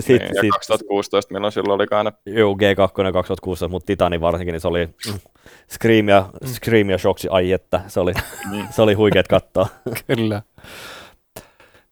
Sitten, 0.00 0.16
niin, 0.18 0.34
ja 0.34 0.40
sit, 0.40 0.50
2016, 0.50 1.32
milloin 1.34 1.52
silloin 1.52 1.80
oli 1.80 1.86
aina. 1.90 2.12
joo, 2.26 2.54
G2 2.54 3.12
2016, 3.12 3.68
mutta 3.68 3.86
Titani 3.86 4.20
varsinkin, 4.20 4.52
niin 4.52 4.60
se 4.60 4.68
oli 4.68 4.86
mm, 4.86 5.18
Scream 5.70 6.08
ja, 6.08 6.26
Scream 6.46 6.90
ja 6.90 6.98
Shoksi, 6.98 7.28
ai 7.30 7.52
että, 7.52 7.80
se 7.86 8.00
oli, 8.00 8.12
Mm. 8.52 8.66
se 8.74 8.82
oli 8.82 8.94
huikeet 8.94 9.28
katsoa. 9.28 9.66
Kyllä. 10.06 10.42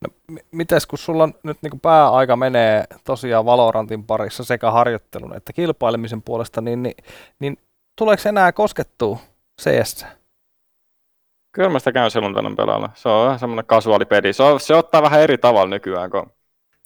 No, 0.00 0.08
m- 0.28 0.36
mites 0.52 0.86
kun 0.86 0.98
sulla 0.98 1.22
on 1.22 1.34
nyt 1.42 1.58
niin 1.62 1.80
pääaika 1.80 2.36
menee 2.36 2.84
tosiaan 3.04 3.44
Valorantin 3.44 4.04
parissa 4.04 4.44
sekä 4.44 4.70
harjoittelun 4.70 5.36
että 5.36 5.52
kilpailemisen 5.52 6.22
puolesta, 6.22 6.60
niin, 6.60 6.82
niin, 6.82 6.94
niin 7.38 7.56
tuleeko 7.98 8.22
enää 8.28 8.52
koskettua 8.52 9.18
CS? 9.62 10.06
Kyllä 11.52 11.68
mä 11.68 11.78
sitä 11.78 11.92
käyn 11.92 12.10
silloin 12.10 12.34
tällöin 12.34 12.56
pelailla. 12.56 12.90
Se 12.94 13.08
on 13.08 13.24
vähän 13.24 13.38
semmoinen 13.38 13.66
kasuaalipeli. 13.66 14.32
Se, 14.32 14.42
on, 14.42 14.60
se 14.60 14.74
ottaa 14.74 15.02
vähän 15.02 15.20
eri 15.20 15.38
tavalla 15.38 15.70
nykyään, 15.70 16.10
kun 16.10 16.32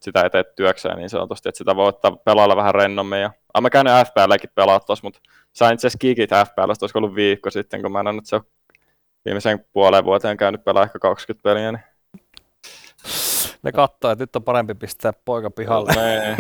sitä 0.00 0.22
ei 0.22 0.30
tee 0.30 0.44
työkseen 0.56 0.96
niin 0.96 1.10
sanotusti, 1.10 1.48
että 1.48 1.58
sitä 1.58 1.76
voi 1.76 1.88
ottaa 1.88 2.16
pelailla 2.16 2.56
vähän 2.56 2.74
rennommin. 2.74 3.20
Ja... 3.20 3.30
Ah, 3.54 3.62
mä 3.62 3.70
käynyt 3.70 3.92
FPLäkin 3.92 4.50
pelaa 4.54 4.80
tossa, 4.80 5.06
mutta 5.06 5.20
sain 5.52 5.74
itse 5.74 5.86
asiassa 5.86 5.98
kikit 5.98 6.30
FPLstä, 6.30 6.84
olisiko 6.84 6.98
ollut 6.98 7.14
viikko 7.14 7.50
sitten, 7.50 7.82
kun 7.82 7.92
mä 7.92 8.00
en 8.00 8.16
nyt 8.16 8.26
se 8.26 8.40
viimeisen 9.24 9.64
puoleen 9.72 10.04
vuoteen 10.04 10.36
käynyt 10.36 10.64
pelaa 10.64 10.82
ehkä 10.82 10.98
20 10.98 11.42
peliä. 11.42 11.72
Niin... 11.72 11.82
Ne 13.62 13.72
katsoo, 13.72 14.10
että 14.10 14.22
nyt 14.22 14.36
on 14.36 14.42
parempi 14.42 14.74
pistää 14.74 15.12
poika 15.24 15.50
pihalle. 15.50 15.92
Nee. 15.96 16.36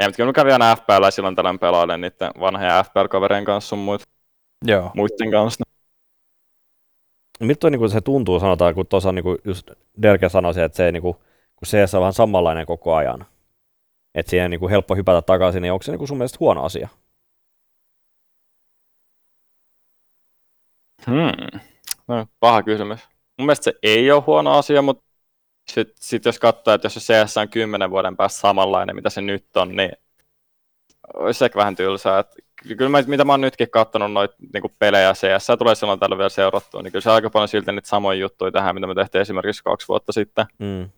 Ja, 0.00 0.06
mutta 0.06 0.16
kyllä 0.16 0.28
mä 0.28 0.32
kävin 0.32 0.52
aina 0.52 0.76
FPL 0.76 1.10
silloin 1.10 1.36
tällöin 1.36 1.58
pelailen 1.58 2.00
niiden 2.00 2.30
vanhojen 2.40 2.84
FPL-kaverien 2.84 3.44
kanssa 3.44 3.68
sun 3.68 3.78
muut, 3.78 4.02
Joo. 4.64 4.90
muiden 4.94 5.30
kanssa. 5.30 5.63
Miltä 7.40 7.70
niin 7.70 7.90
se 7.90 8.00
tuntuu, 8.00 8.40
sanotaan, 8.40 8.74
kun 8.74 8.86
tuossa 8.86 9.12
niin 9.12 9.24
just 9.44 9.70
Derke 10.02 10.28
sanoi, 10.28 10.52
että 10.64 10.76
se 10.76 10.86
ei, 10.86 10.92
niin 10.92 11.02
kuin, 11.02 11.14
kun 11.56 11.66
CS 11.66 11.94
on 11.94 12.00
vähän 12.00 12.12
samanlainen 12.12 12.66
koko 12.66 12.94
ajan, 12.94 13.26
että 14.14 14.30
siihen 14.30 14.44
on 14.44 14.50
niin 14.50 14.60
kuin 14.60 14.70
helppo 14.70 14.94
hypätä 14.94 15.22
takaisin, 15.22 15.62
niin 15.62 15.72
onko 15.72 15.82
se 15.82 15.92
niin 15.92 15.98
kuin 15.98 16.08
sun 16.08 16.18
mielestä 16.18 16.36
huono 16.40 16.64
asia? 16.64 16.88
Hmm. 21.06 21.60
No, 22.08 22.26
paha 22.40 22.62
kysymys. 22.62 23.00
Mun 23.38 23.46
mielestä 23.46 23.64
se 23.64 23.74
ei 23.82 24.10
ole 24.10 24.22
huono 24.26 24.58
asia, 24.58 24.82
mutta 24.82 25.04
sitten 25.72 25.96
sit 26.00 26.24
jos 26.24 26.38
katsoo, 26.38 26.74
että 26.74 26.86
jos 26.86 26.94
se 26.94 27.24
CS 27.24 27.36
on 27.36 27.48
kymmenen 27.48 27.90
vuoden 27.90 28.16
päästä 28.16 28.40
samanlainen, 28.40 28.96
mitä 28.96 29.10
se 29.10 29.20
nyt 29.20 29.56
on, 29.56 29.76
niin 29.76 29.92
olisi 31.14 31.44
ehkä 31.44 31.58
vähän 31.58 31.76
tylsää. 31.76 32.18
Et 32.18 32.43
kyllä 32.68 32.88
mä, 32.88 33.02
mitä 33.06 33.24
mä 33.24 33.32
oon 33.32 33.40
nytkin 33.40 33.70
katsonut 33.70 34.12
noita 34.12 34.34
niinku 34.52 34.70
pelejä 34.78 35.12
CS, 35.12 35.46
tulee 35.58 35.74
silloin 35.74 36.00
tällä 36.00 36.18
vielä 36.18 36.28
seurattua, 36.28 36.82
niin 36.82 36.92
kyllä 36.92 37.02
se 37.02 37.10
aika 37.10 37.30
paljon 37.30 37.48
silti 37.48 37.72
niitä 37.72 37.88
samoja 37.88 38.20
juttuja 38.20 38.52
tähän, 38.52 38.74
mitä 38.74 38.86
me 38.86 38.94
tehtiin 38.94 39.22
esimerkiksi 39.22 39.64
kaksi 39.64 39.88
vuotta 39.88 40.12
sitten. 40.12 40.46
Mm. 40.58 40.88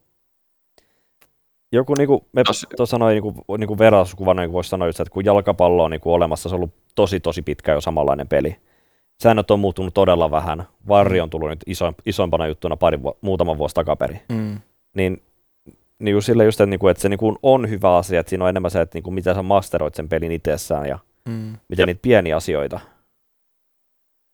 Joku 1.73 1.95
niin 1.95 2.09
kuin, 2.09 2.21
me 2.33 2.43
Tos- 2.43 2.77
tuossa 2.77 2.99
noin 2.99 3.13
niin 3.13 3.23
kuin, 3.23 3.59
niin 3.59 3.69
kuin 3.69 3.79
vertauskuvana 3.79 4.43
niin 4.43 4.53
voisi 4.53 4.71
sanoa 4.71 4.89
just, 4.89 5.01
että 5.01 5.13
kun 5.13 5.25
jalkapallo 5.25 5.85
on 5.85 5.91
niin 5.91 6.01
kuin 6.01 6.15
olemassa, 6.15 6.49
se 6.49 6.55
on 6.55 6.59
ollut 6.59 6.75
tosi 6.95 7.21
tosi 7.21 7.43
pitkä 7.43 7.73
jo 7.73 7.81
samanlainen 7.81 8.29
peli. 8.29 8.57
säännöt 9.23 9.51
on 9.51 9.61
muuttunut 9.61 9.95
todella 9.95 10.31
vähän. 10.31 10.65
Varri 10.89 11.21
on 11.21 11.31
tullut 11.31 11.49
nyt 11.49 11.65
iso, 11.67 11.93
isompana 12.07 12.47
juttuna 12.47 12.77
pari, 12.77 13.03
vu- 13.03 13.19
muutama 13.21 13.59
vuosi 13.59 13.75
takaperin. 13.75 14.21
Mm. 14.29 14.61
Niin, 14.95 15.23
niin 15.99 16.13
just 16.13 16.27
sille 16.27 16.45
just, 16.45 16.61
että, 16.61 16.71
niinku, 16.71 16.89
että 16.89 17.01
se 17.01 17.09
niinku 17.09 17.39
on 17.43 17.71
hyvä 17.71 17.97
asia, 17.97 18.21
että 18.21 18.31
siinä 18.31 18.45
on 18.45 18.51
enemmän 18.51 18.71
se, 18.71 18.81
että 18.81 18.97
niinku, 18.97 19.11
miten 19.11 19.35
sä 19.35 19.43
masteroit 19.43 19.95
sen 19.95 20.09
pelin 20.09 20.33
itsessään 20.33 20.89
ja 20.89 20.99
Mm. 21.27 21.57
miten 21.69 21.87
niitä 21.87 22.03
pieniä 22.03 22.37
asioita. 22.37 22.81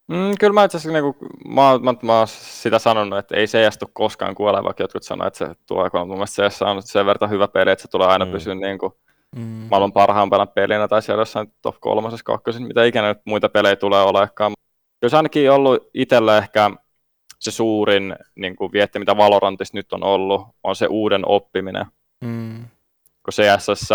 Mm, 0.09 0.33
kyllä 0.41 0.53
mä 0.53 0.65
itse 0.65 0.77
asiassa 0.77 1.01
niinku, 1.01 1.17
mä, 1.49 1.79
mä, 1.83 1.95
mä 2.03 2.19
oon 2.19 2.29
sitä 2.29 2.79
sanonut, 2.79 3.19
että 3.19 3.37
ei 3.37 3.47
CS 3.47 3.79
tule 3.79 3.91
koskaan 3.93 4.35
kuole, 4.35 4.65
vaikka 4.65 4.83
jotkut 4.83 5.03
sanoo, 5.03 5.27
että 5.27 5.39
se 5.39 5.55
tulee, 5.67 5.91
kun 5.91 6.01
mun 6.01 6.09
mielestä 6.09 6.49
CS 6.49 6.63
on 6.63 6.83
sen 6.83 7.07
verran 7.07 7.31
hyvä 7.31 7.49
peli, 7.49 7.71
että 7.71 7.83
se 7.83 7.89
tulee 7.89 8.09
aina 8.09 8.25
Mm. 8.25 8.31
pysyä 8.33 8.55
niin 8.55 8.79
kuin 8.79 8.93
Mm. 9.37 9.43
maailman 9.71 9.93
parhaimpana 9.93 10.47
pelinä 10.47 10.89
tai 10.89 11.03
siellä 11.03 11.21
jossain 11.21 11.53
top 11.63 11.77
kolmosessa, 11.81 12.25
kakkosessa, 12.25 12.67
mitä 12.69 12.85
ikinä 12.85 13.09
nyt 13.09 13.19
muita 13.25 13.49
pelejä 13.49 13.77
tulee 13.77 14.03
olekaan. 14.03 14.53
Se 15.09 15.17
ainakin 15.17 15.51
ollut 15.51 15.91
itsellä 15.95 16.39
ehkä 16.39 16.71
se 17.41 17.51
suurin 17.51 18.17
niin 18.37 18.57
kuin 18.57 18.73
vietti, 18.73 18.99
mitä 18.99 19.17
Valorantissa 19.17 19.77
nyt 19.77 19.93
on 19.93 20.05
ollut, 20.05 20.43
on 20.63 20.77
se 20.77 20.87
uuden 20.87 21.29
oppiminen. 21.29 21.87
Mm. 22.25 22.59
Kun 23.23 23.33
CSS, 23.33 23.89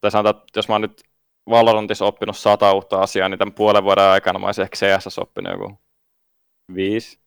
tai 0.00 0.10
sanotaan, 0.10 0.36
että 0.36 0.58
jos 0.58 0.68
mä 0.68 0.74
oon 0.74 0.82
nyt 0.82 1.02
Valorantissa 1.50 2.04
oppinut 2.04 2.36
sata 2.36 2.72
uutta 2.72 3.00
asiaa, 3.00 3.28
niin 3.28 3.38
tämän 3.38 3.52
puolen 3.54 3.84
vuoden 3.84 4.04
aikana 4.04 4.38
mä 4.38 4.46
olisin 4.46 4.62
ehkä 4.62 4.76
CSS 4.76 5.18
oppinut 5.18 5.52
joku 5.52 5.78
viisi, 6.74 7.18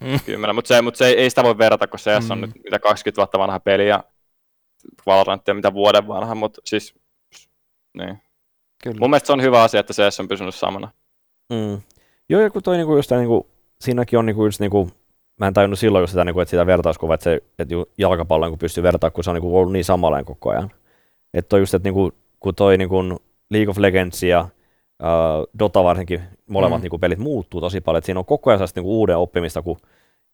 Mm. 0.00 0.20
kymmenen, 0.26 0.54
mutta 0.54 0.68
se, 0.68 0.82
mut 0.82 0.96
se 0.96 1.06
ei, 1.06 1.14
ei 1.18 1.30
sitä 1.30 1.42
voi 1.42 1.58
verrata, 1.58 1.86
kun 1.86 1.98
CS 1.98 2.30
on 2.30 2.38
Mm. 2.38 2.42
nyt 2.42 2.50
mitä 2.64 2.78
20 2.78 3.16
vuotta 3.16 3.38
vanha 3.38 3.60
peli 3.60 3.88
ja 3.88 4.04
Valorant 5.06 5.48
on 5.48 5.56
mitä 5.56 5.72
vuoden 5.74 6.08
vanha, 6.08 6.34
mutta 6.34 6.60
siis 6.64 6.94
niin. 7.98 8.18
Kyllä. 8.82 8.96
Mun 9.00 9.10
mielestä 9.10 9.26
se 9.26 9.32
on 9.32 9.42
hyvä 9.42 9.62
asia, 9.62 9.80
että 9.80 9.92
CS 9.92 10.20
on 10.20 10.28
pysynyt 10.28 10.54
samana. 10.54 10.90
Mm. 11.52 11.80
Joo, 12.28 12.40
ja 12.40 12.50
kun 12.50 12.62
toi 12.62 12.76
niinku 12.76 12.96
just 12.96 13.10
niinku, 13.10 13.50
siinäkin 13.80 14.18
on 14.18 14.26
niinku 14.26 14.44
just 14.44 14.60
niinku, 14.60 14.90
mä 15.40 15.46
en 15.46 15.54
tajunnut 15.54 15.78
silloin 15.78 16.02
just 16.02 16.10
sitä, 16.10 16.24
niinku, 16.24 16.40
että 16.40 16.50
sitä 16.50 16.66
vertauskuvaa, 16.66 17.14
että, 17.14 17.24
se, 17.24 17.42
että 17.58 17.74
jalkapalloon 17.98 18.52
kun 18.52 18.58
pystyy 18.58 18.82
vertaamaan, 18.82 19.12
kun 19.12 19.24
se 19.24 19.30
on 19.30 19.34
niinku 19.34 19.58
ollut 19.58 19.72
niin 19.72 19.84
samanlainen 19.84 20.24
koko 20.24 20.50
ajan. 20.50 20.70
Että 21.34 21.48
toi 21.48 21.60
just, 21.60 21.74
että 21.74 21.86
niinku, 21.86 22.12
kun 22.40 22.54
toi 22.54 22.78
niinku 22.78 23.02
League 23.50 23.70
of 23.70 23.78
Legends 23.78 24.22
ja 24.22 24.40
uh, 25.02 25.58
Dota 25.58 25.84
varsinkin, 25.84 26.22
molemmat 26.48 26.78
Mm. 26.78 26.80
mm. 26.80 26.82
niinku 26.82 26.98
pelit 26.98 27.18
muuttuu 27.18 27.60
tosi 27.60 27.80
paljon, 27.80 27.98
että 27.98 28.06
siinä 28.06 28.20
on 28.20 28.26
koko 28.26 28.50
ajan 28.50 28.58
sellaista 28.58 28.80
niinku 28.80 28.98
uuden 28.98 29.16
oppimista, 29.16 29.62
kun 29.62 29.76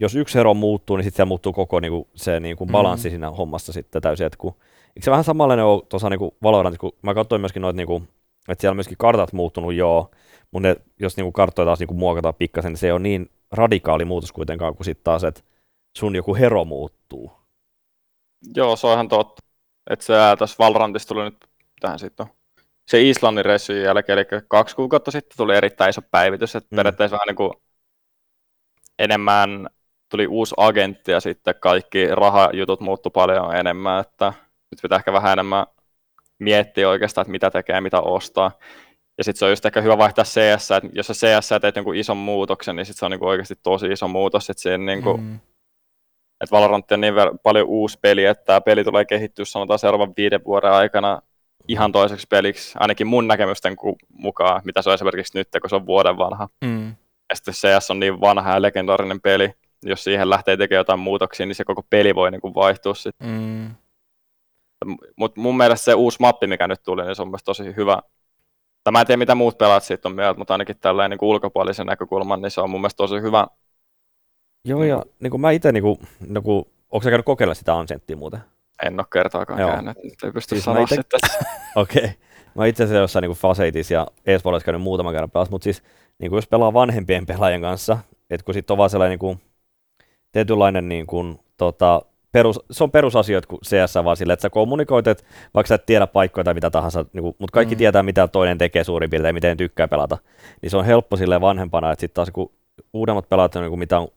jos 0.01 0.15
yksi 0.15 0.39
hero 0.39 0.55
muuttuu, 0.55 0.97
niin 0.97 1.05
sitten 1.05 1.17
se 1.17 1.25
muuttuu 1.25 1.53
koko 1.53 1.81
niinku, 1.81 2.09
se 2.15 2.41
niinku 2.41 2.67
balanssi 2.67 3.09
Mm. 3.09 3.11
siinä 3.11 3.31
hommassa 3.31 3.73
sitten 3.73 4.03
täysin, 4.03 4.27
että 4.27 4.39
kun, 4.39 4.55
eikö 4.97 5.01
se 5.05 5.11
vähän 5.11 5.25
samanlainen 5.25 5.65
ole 5.65 5.83
tuossa 5.89 6.11
niinku 6.11 6.37
Valorantissa, 6.43 6.81
kun 6.81 6.93
mä 7.03 7.15
katsoin 7.15 7.41
myöskin 7.41 7.63
noita, 7.63 7.77
niinku, 7.77 8.03
että 8.49 8.61
siellä 8.63 8.73
on 8.73 8.77
myöskin 8.77 8.99
kartat 8.99 9.33
muuttunut 9.33 9.75
joo, 9.75 10.11
mutta 10.51 10.69
ne, 10.69 10.77
jos 11.01 11.17
niinku 11.17 11.33
karttoja 11.33 11.67
taas 11.67 11.79
niinku 11.79 11.95
muokataan 11.95 12.35
pikkasen, 12.35 12.73
niin 12.73 12.79
se 12.79 12.87
ei 12.87 12.93
ole 12.93 13.01
niin 13.01 13.31
radikaali 13.53 14.05
muutos 14.05 14.33
kuitenkaan, 14.33 14.75
kun 14.75 14.85
sitten 14.85 15.05
taas, 15.05 15.25
että 15.25 15.41
sun 15.99 16.17
joku 16.17 16.35
hero 16.35 16.65
muuttuu. 16.65 17.33
Joo, 18.57 18.77
se 18.77 18.87
on 18.87 18.93
ihan 18.93 19.09
totta. 19.09 19.43
Että 19.91 20.05
se 20.05 20.13
tässä 20.39 20.57
Valorantissa 20.59 21.09
tuli 21.09 21.25
nyt 21.25 21.37
tähän 21.81 21.99
sitten 21.99 22.27
se 22.91 23.03
Islannin 23.03 23.45
reissyn 23.45 23.83
jälkeen, 23.83 24.19
eli 24.19 24.27
kaksi 24.49 24.77
kuukautta 24.77 25.11
sitten 25.11 25.37
tuli 25.37 25.57
erittäin 25.57 25.91
iso 25.91 26.03
päivitys, 26.11 26.57
että 26.57 26.69
Mm. 26.71 26.77
periaatteessa 26.77 27.15
vähän 27.15 27.27
niin 27.27 27.37
kuin 27.37 27.53
enemmän 28.99 29.69
tuli 30.11 30.27
uusi 30.27 30.55
agentti 30.57 31.11
ja 31.13 31.21
sitten 31.21 31.55
kaikki 31.61 32.07
rahajutut 32.07 32.81
muuttu 32.81 33.11
paljon 33.11 33.57
enemmän, 33.57 34.01
että 34.01 34.33
nyt 34.47 34.83
pitää 34.83 34.97
ehkä 34.99 35.13
vähän 35.13 35.33
enemmän 35.33 35.67
miettiä 36.39 36.89
oikeastaan, 36.89 37.23
että 37.23 37.31
mitä 37.33 37.51
tekee, 37.51 37.81
mitä 37.81 38.01
ostaa. 38.01 38.51
Ja 39.19 39.25
sitten 39.25 39.39
se 39.39 39.45
on 39.45 39.51
just 39.51 39.67
ehkä 39.67 39.81
hyvä 39.81 39.99
vaihtaa 39.99 40.25
CS, 40.25 40.71
että 40.71 40.91
jos 40.93 41.07
sä 41.07 41.13
CS 41.13 41.49
teet 41.61 41.77
jonkun 41.77 41.97
ison 41.97 42.17
muutoksen, 42.17 42.77
niin 42.77 42.87
sit 42.87 42.97
se 42.97 43.05
on 43.05 43.11
niinku 43.11 43.27
oikeasti 43.27 43.55
tosi 43.63 43.87
iso 43.87 44.09
muutos, 44.09 44.51
että 44.51 44.63
siinä 44.63 44.79
niinku, 44.85 45.17
Mm. 45.17 45.35
että 46.41 46.51
Valorant 46.51 46.93
on 46.93 47.01
niin 47.01 47.15
paljon 47.43 47.67
uusi 47.69 47.99
peli, 48.03 48.25
että 48.25 48.45
tämä 48.45 48.61
peli 48.61 48.85
tulee 48.85 49.05
kehittyä 49.05 49.45
sanotaan 49.45 49.79
seuraavan 49.79 50.13
viiden 50.17 50.45
vuoden 50.45 50.73
aikana 50.73 51.23
ihan 51.69 51.93
toiseksi 51.93 52.27
peliksi, 52.31 52.75
ainakin 52.81 53.07
mun 53.07 53.29
näkemysten 53.29 53.77
mukaan, 54.13 54.63
mitä 54.65 54.83
se 54.83 54.91
on 54.91 54.95
esimerkiksi 54.95 55.39
nyt, 55.39 55.49
kun 55.61 55.71
se 55.71 55.77
on 55.77 55.87
vuoden 55.87 56.19
vanha. 56.19 56.49
Mm. 56.65 56.89
Ja 57.31 57.37
sitten 57.37 57.55
CS 57.55 57.91
on 57.91 58.01
niin 58.01 58.21
vanha 58.21 58.51
ja 58.51 58.63
legendaarinen 58.63 59.21
peli, 59.21 59.55
jos 59.83 60.05
siihen 60.05 60.31
lähtee 60.31 60.57
tekemään 60.57 60.81
jotain 60.81 61.01
muutoksia, 61.01 61.47
niin 61.47 61.55
se 61.55 61.65
koko 61.65 61.83
peli 61.91 62.15
voi 62.15 62.31
niin 62.31 62.41
kuin 62.41 62.55
vaihtua 62.55 62.95
sitten. 62.95 63.29
Mm. 63.29 63.71
Mutta 65.17 65.41
mun 65.41 65.57
mielestä 65.57 65.85
se 65.85 65.95
uusi 65.95 66.17
mappi, 66.21 66.47
mikä 66.47 66.69
nyt 66.69 66.83
tuli, 66.83 67.03
niin 67.03 67.17
se 67.17 67.23
on 67.23 67.31
myös 67.31 67.45
tosi 67.45 67.77
hyvä. 67.77 68.03
Tai 68.85 68.93
mä 68.93 69.01
en 69.01 69.07
tiedä, 69.07 69.17
mitä 69.17 69.35
muut 69.35 69.59
pelaat 69.59 69.83
siitä 69.83 70.09
on 70.09 70.15
mieltä, 70.15 70.39
mutta 70.39 70.55
ainakin 70.55 70.79
tällainen 70.79 71.11
niin 71.11 71.19
kuin 71.19 71.29
ulkopuolisen 71.29 71.87
näkökulman, 71.87 72.43
niin 72.43 72.51
se 72.51 72.61
on 72.61 72.71
mun 72.71 72.81
mielestä 72.81 72.97
tosi 72.97 73.21
hyvä. 73.21 73.47
Joo, 74.65 74.85
ja 74.85 75.03
niin 75.21 75.31
kuin 75.31 75.41
mä 75.41 75.51
itse, 75.51 75.73
niin 75.73 75.83
kuin, 75.83 75.99
no 76.29 76.43
kun, 76.43 76.65
onko 76.91 77.05
sä 77.05 77.11
käynyt 77.11 77.27
kokeilla 77.27 77.55
sitä 77.55 77.75
Ancienttia 77.75 78.17
muuten? 78.17 78.41
En 78.83 79.01
ole 79.01 79.07
kertaakaan 79.13 79.61
Joo. 79.61 79.71
käynyt, 79.71 79.97
nyt 80.05 80.15
ei 80.25 80.33
pysty 80.33 80.55
Siis 80.55 80.65
sanoa 80.65 80.85
ite- 80.85 80.95
sitten. 80.95 81.21
Okei. 81.77 82.05
Okay. 82.05 82.15
Mä 82.55 82.67
itse 82.67 82.85
asiassa 82.85 83.01
jossain 83.01 83.23
niin 83.23 83.33
Faceitis 83.33 83.91
ja 83.91 84.07
eSportissa 84.27 84.65
käynyt 84.65 84.83
muutaman 84.83 85.13
kerran 85.13 85.31
pelas, 85.31 85.51
mutta 85.51 85.65
siis 85.65 85.83
niin 86.19 86.31
kuin 86.31 86.37
jos 86.39 86.47
pelaa 86.49 86.73
vanhempien 86.73 87.27
pelaajien 87.27 87.61
kanssa, 87.61 87.99
että 88.31 88.45
kun 88.45 88.55
sitten 88.55 88.75
on 88.75 88.79
vaan 88.79 88.91
sellainen 88.91 89.11
niin 89.11 89.19
kuin, 89.19 89.41
tietynlainen 90.33 90.89
niin 90.89 91.07
kuin, 91.07 91.39
tota, 91.57 92.03
perus, 92.33 92.61
se 92.71 92.85
on 92.85 92.91
perusasioita 92.91 93.49
kuin 93.49 93.61
CS 93.61 93.95
vaan 94.05 94.17
sille, 94.17 94.33
että 94.33 94.43
sä 94.43 94.51
kommunikoit, 94.51 95.07
että 95.07 95.25
vaikka 95.55 95.69
sä 95.69 95.75
et 95.75 95.87
tiedä 95.87 96.07
paikkoja 96.07 96.45
tai 96.45 96.55
mitä 96.55 96.71
tahansa, 96.71 97.05
niin 97.13 97.23
kuin, 97.23 97.37
mutta 97.39 97.55
kaikki 97.55 97.75
Mm. 97.75 97.79
tietää, 97.79 98.03
mitä 98.03 98.29
toinen 98.29 98.59
tekee 98.59 98.85
suurin 98.85 99.11
piirtein 99.11 99.29
ja 99.31 99.35
miten 99.35 99.57
tykkää 99.57 99.89
pelata, 99.89 100.19
niin 100.63 100.71
se 100.71 100.77
on 100.77 100.85
helppo 100.85 101.17
sille 101.17 101.41
vanhempana, 101.41 101.93
että 101.93 102.01
sitten 102.01 102.15
taas 102.15 102.31
kun 102.33 102.53
uudemmat 102.93 103.29
pelaajat, 103.29 103.55
niin 103.55 103.69
kuin, 103.69 103.79
mitä 103.79 103.99
on 103.99 104.09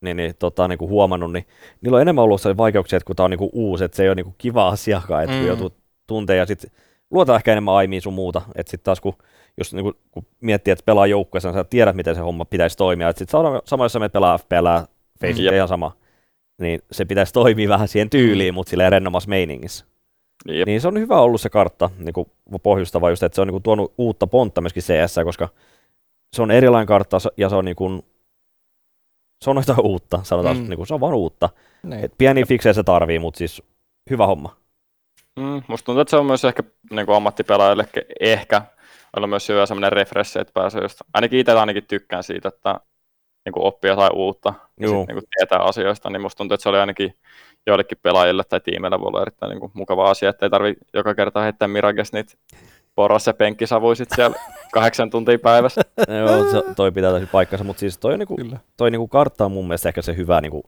niin, 0.00 0.16
niin, 0.16 0.34
tota, 0.38 0.68
niin 0.68 0.78
kuin 0.78 0.90
huomannut, 0.90 1.32
niin 1.32 1.46
niillä 1.80 1.96
on 1.96 2.02
enemmän 2.02 2.24
ollut 2.24 2.40
vaikeuksia, 2.56 2.96
että 2.96 3.06
kun 3.06 3.16
tämä 3.16 3.24
on 3.24 3.30
niin 3.30 3.38
kuin 3.38 3.50
uusi, 3.52 3.84
että 3.84 3.96
se 3.96 4.02
ei 4.02 4.08
ole 4.08 4.14
niin 4.14 4.24
kuin 4.24 4.34
kiva 4.38 4.68
asiakaan, 4.68 5.24
että 5.24 5.36
mm. 5.36 5.40
Mm. 5.40 5.40
kun 5.40 5.48
joutuu 5.48 5.78
tuntee 6.06 6.36
ja 6.36 6.46
sitten 6.46 6.70
luotaan 7.10 7.36
ehkä 7.36 7.52
enemmän 7.52 7.74
aimiin 7.74 8.02
sun 8.02 8.14
muuta, 8.14 8.42
että 8.54 8.70
sitten 8.70 8.84
taas 8.84 9.00
kun, 9.00 9.14
jos 9.58 9.74
niin 9.74 9.82
kuin, 9.82 9.94
kun 10.10 10.26
miettii, 10.40 10.72
että 10.72 10.84
pelaa 10.84 11.06
joukkueessa, 11.06 11.48
niin 11.48 11.58
sä 11.58 11.64
tiedät, 11.64 11.96
miten 11.96 12.14
se 12.14 12.20
homma 12.20 12.44
pitäisi 12.44 12.76
toimia, 12.76 13.08
että 13.08 13.18
sitten 13.18 13.40
sama, 13.64 13.84
jos 13.84 13.94
menet 13.94 14.12
pelaa 14.12 14.38
FPL, 14.38 14.66
Facebook 15.20 15.44
Jep. 15.44 15.54
ihan 15.54 15.68
sama, 15.68 15.96
niin 16.58 16.80
se 16.92 17.04
pitäisi 17.04 17.32
toimia 17.32 17.68
vähän 17.74 17.88
siihen 17.88 18.10
tyyliin, 18.10 18.54
mutta 18.54 18.70
silleen 18.70 18.92
rennomassa 18.92 19.28
meiningissä. 19.28 19.84
Jep. 20.48 20.66
Niin 20.66 20.80
se 20.80 20.88
on 20.88 20.98
hyvä 20.98 21.20
ollut 21.20 21.40
se 21.40 21.50
kartta, 21.50 21.90
niin 21.98 22.12
kuin 22.12 22.28
pohjustava 22.62 23.10
just, 23.10 23.22
että 23.22 23.36
se 23.36 23.40
on 23.40 23.46
niin 23.46 23.52
kuin 23.52 23.62
tuonut 23.62 23.94
uutta 23.98 24.26
pontta 24.26 24.60
myöskin 24.60 24.82
CS, 24.82 25.14
koska 25.24 25.48
se 26.32 26.42
on 26.42 26.50
erilainen 26.50 26.86
kartta 26.86 27.16
ja 27.36 27.48
se 27.48 27.56
on 27.56 27.64
niin 27.64 27.76
kuin, 27.76 28.02
se 29.44 29.50
on 29.50 29.56
jotain 29.56 29.86
uutta, 29.86 30.20
sanotaan, 30.22 30.56
Mm. 30.56 30.68
niin 30.68 30.76
kuin, 30.76 30.86
se 30.86 30.94
on 30.94 31.00
vaan 31.00 31.14
uutta. 31.14 31.48
Niin. 31.82 32.04
Et 32.04 32.12
pieni 32.18 32.44
fiksejä 32.44 32.72
se 32.72 32.82
tarvii, 32.82 33.18
mutta 33.18 33.38
siis 33.38 33.62
hyvä 34.10 34.26
homma. 34.26 34.56
Mm, 35.36 35.62
musta 35.68 35.86
tuntuu, 35.86 36.00
että 36.00 36.10
se 36.10 36.16
on 36.16 36.26
myös 36.26 36.44
ehkä 36.44 36.62
niin 36.90 37.06
kuin 37.06 37.16
ammattipelaajille 37.16 37.88
ehkä 38.20 38.62
on 39.16 39.28
myös 39.28 39.48
hyvä 39.48 39.66
semmoinen 39.66 39.92
refresh, 39.92 40.38
että 40.38 40.52
pääsee 40.52 40.82
just, 40.82 40.98
ainakin 41.14 41.38
itse 41.38 41.52
ainakin 41.52 41.86
tykkään 41.86 42.22
siitä, 42.22 42.48
että 42.48 42.80
niin 43.44 43.52
kuin 43.52 43.64
oppii 43.64 43.88
jotain 43.88 44.12
uutta 44.14 44.54
ja 44.80 44.88
sit, 44.88 44.96
niin 44.96 45.06
kuin 45.14 45.24
tietää 45.38 45.58
asioista, 45.58 46.10
niin 46.10 46.22
musta 46.22 46.36
tuntuu, 46.36 46.54
että 46.54 46.62
se 46.62 46.68
oli 46.68 46.78
ainakin 46.78 47.14
joillekin 47.66 47.98
pelaajille 48.02 48.44
tai 48.44 48.60
tiimeille 48.60 49.00
voi 49.00 49.06
olla 49.08 49.22
erittäin 49.22 49.50
niin 49.50 49.60
kuin, 49.60 49.72
mukava 49.74 50.10
asia, 50.10 50.30
että 50.30 50.46
ei 50.46 50.50
tarvi 50.50 50.74
joka 50.94 51.14
kerta 51.14 51.40
heittää 51.40 51.68
Mirages 51.68 52.12
niitä 52.12 52.34
porras 52.98 53.26
ja 53.26 53.34
penkkisavuisit 53.34 54.08
siellä 54.14 54.36
kahdeksan 54.74 55.10
tuntia 55.10 55.38
päivässä. 55.38 55.80
Joo, 56.18 56.50
se, 56.50 56.74
toi 56.76 56.92
pitää 56.92 57.10
täysin 57.10 57.28
paikkansa, 57.32 57.64
mutta 57.64 57.80
siis 57.80 57.98
toi, 57.98 58.12
on 58.12 58.18
niinku, 58.18 58.36
Kyllä. 58.36 58.58
toi 58.76 58.90
niinku 58.90 59.08
kartta 59.08 59.44
on 59.44 59.52
mun 59.52 59.64
mielestä 59.66 59.88
ehkä 59.88 60.02
se 60.02 60.16
hyvä, 60.16 60.40
niinku, 60.40 60.62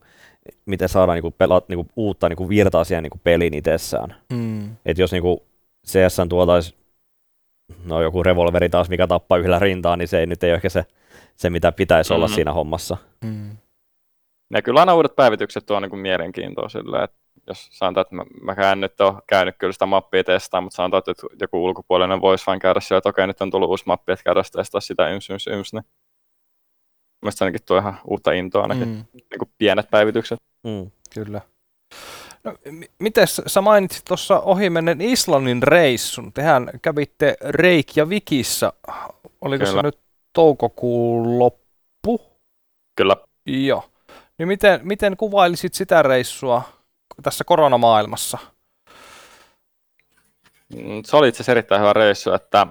miten 0.66 0.88
saadaan 0.88 1.16
niinku 1.16 1.30
pela, 1.30 1.62
niinku, 1.68 1.86
uutta 1.96 2.28
niinku 2.28 2.48
virtaa 2.48 2.84
siihen 2.84 3.02
niinku 3.02 3.20
peliin 3.24 3.54
itsessään. 3.54 4.16
Mm. 4.32 4.76
Et 4.86 4.98
jos 4.98 5.12
niinku 5.12 5.42
CS 5.86 6.16
tuotais 6.28 6.74
no 7.84 8.02
joku 8.02 8.22
revolveri 8.22 8.68
taas, 8.68 8.88
mikä 8.88 9.06
tappaa 9.06 9.38
yhdellä 9.38 9.58
rintaan, 9.58 9.98
niin 9.98 10.08
se 10.08 10.18
ei 10.20 10.26
nyt 10.26 10.42
ei 10.44 10.50
ole 10.50 10.56
ehkä 10.56 10.68
se, 10.68 10.84
se 11.36 11.50
mitä 11.50 11.72
pitäisi 11.72 12.12
olla 12.14 12.26
Mhm. 12.26 12.34
siinä 12.34 12.52
hommassa. 12.52 12.96
Mm. 13.24 13.50
Ja 14.54 14.62
kyllä 14.62 14.80
aina 14.80 14.94
uudet 14.94 15.16
päivitykset 15.16 15.66
tuo 15.66 15.80
niin 15.80 15.90
kuin 15.90 16.00
mielenkiintoa 16.00 16.68
silleen, 16.68 17.04
että 17.04 17.16
jos 17.50 17.68
sanotaan, 17.70 18.02
että 18.02 18.14
mä, 18.14 18.24
mäkään 18.42 18.80
nyt 18.80 19.00
ole 19.00 19.14
käynyt 19.26 19.54
kyllä 19.58 19.72
sitä 19.72 19.86
mappia 19.86 20.24
testaa, 20.24 20.60
mutta 20.60 20.76
sanotaan, 20.76 21.02
että 21.06 21.26
joku 21.40 21.64
ulkopuolinen 21.64 22.20
voisi 22.20 22.46
vain 22.46 22.60
käydä 22.60 22.80
siellä, 22.80 22.98
että 22.98 23.08
okei, 23.08 23.26
nyt 23.26 23.40
on 23.40 23.50
tullut 23.50 23.70
uusi 23.70 23.84
mappi, 23.86 24.12
että 24.12 24.24
käydä 24.24 24.42
testaa 24.52 24.80
sitä 24.80 25.08
yms, 25.08 25.30
yms, 25.30 25.46
yms, 25.46 25.72
niin 25.72 25.84
Mielestäni 27.22 27.46
ainakin 27.46 27.66
tuo 27.66 27.78
ihan 27.78 27.98
uutta 28.04 28.32
intoa 28.32 28.62
ainakin, 28.62 28.88
mm. 28.88 28.94
Mm. 28.94 29.04
niin 29.12 29.38
kuin 29.38 29.50
pienet 29.58 29.90
päivitykset. 29.90 30.38
Mm. 30.64 30.90
Kyllä. 31.14 31.40
No, 32.44 32.52
m- 32.52 32.82
mites 32.98 33.42
sä 33.46 33.60
mainitsit 33.60 34.04
tuossa 34.04 34.40
ohimennen 34.40 35.00
Islannin 35.00 35.62
reissun. 35.62 36.32
Tehän 36.32 36.70
kävitte 36.82 37.36
Reykjavikissa. 37.40 38.72
Oliko 39.40 39.64
Kyllä. 39.64 39.80
se 39.80 39.82
nyt 39.82 39.98
toukokuun 40.32 41.38
loppu? 41.38 42.20
Kyllä, 42.96 43.16
Joo. 43.46 43.84
Niin 44.38 44.48
miten, 44.48 44.80
miten 44.82 45.16
kuvailisit 45.16 45.74
sitä 45.74 46.02
reissua 46.02 46.62
tässä 47.22 47.44
koronamaailmassa? 47.44 48.38
Mm, 50.74 51.02
se 51.04 51.16
oli 51.16 51.28
itse 51.28 51.36
asiassa 51.36 51.52
erittäin 51.52 51.80
hyvä 51.80 51.92
reissu, 51.92 52.32
että 52.32 52.66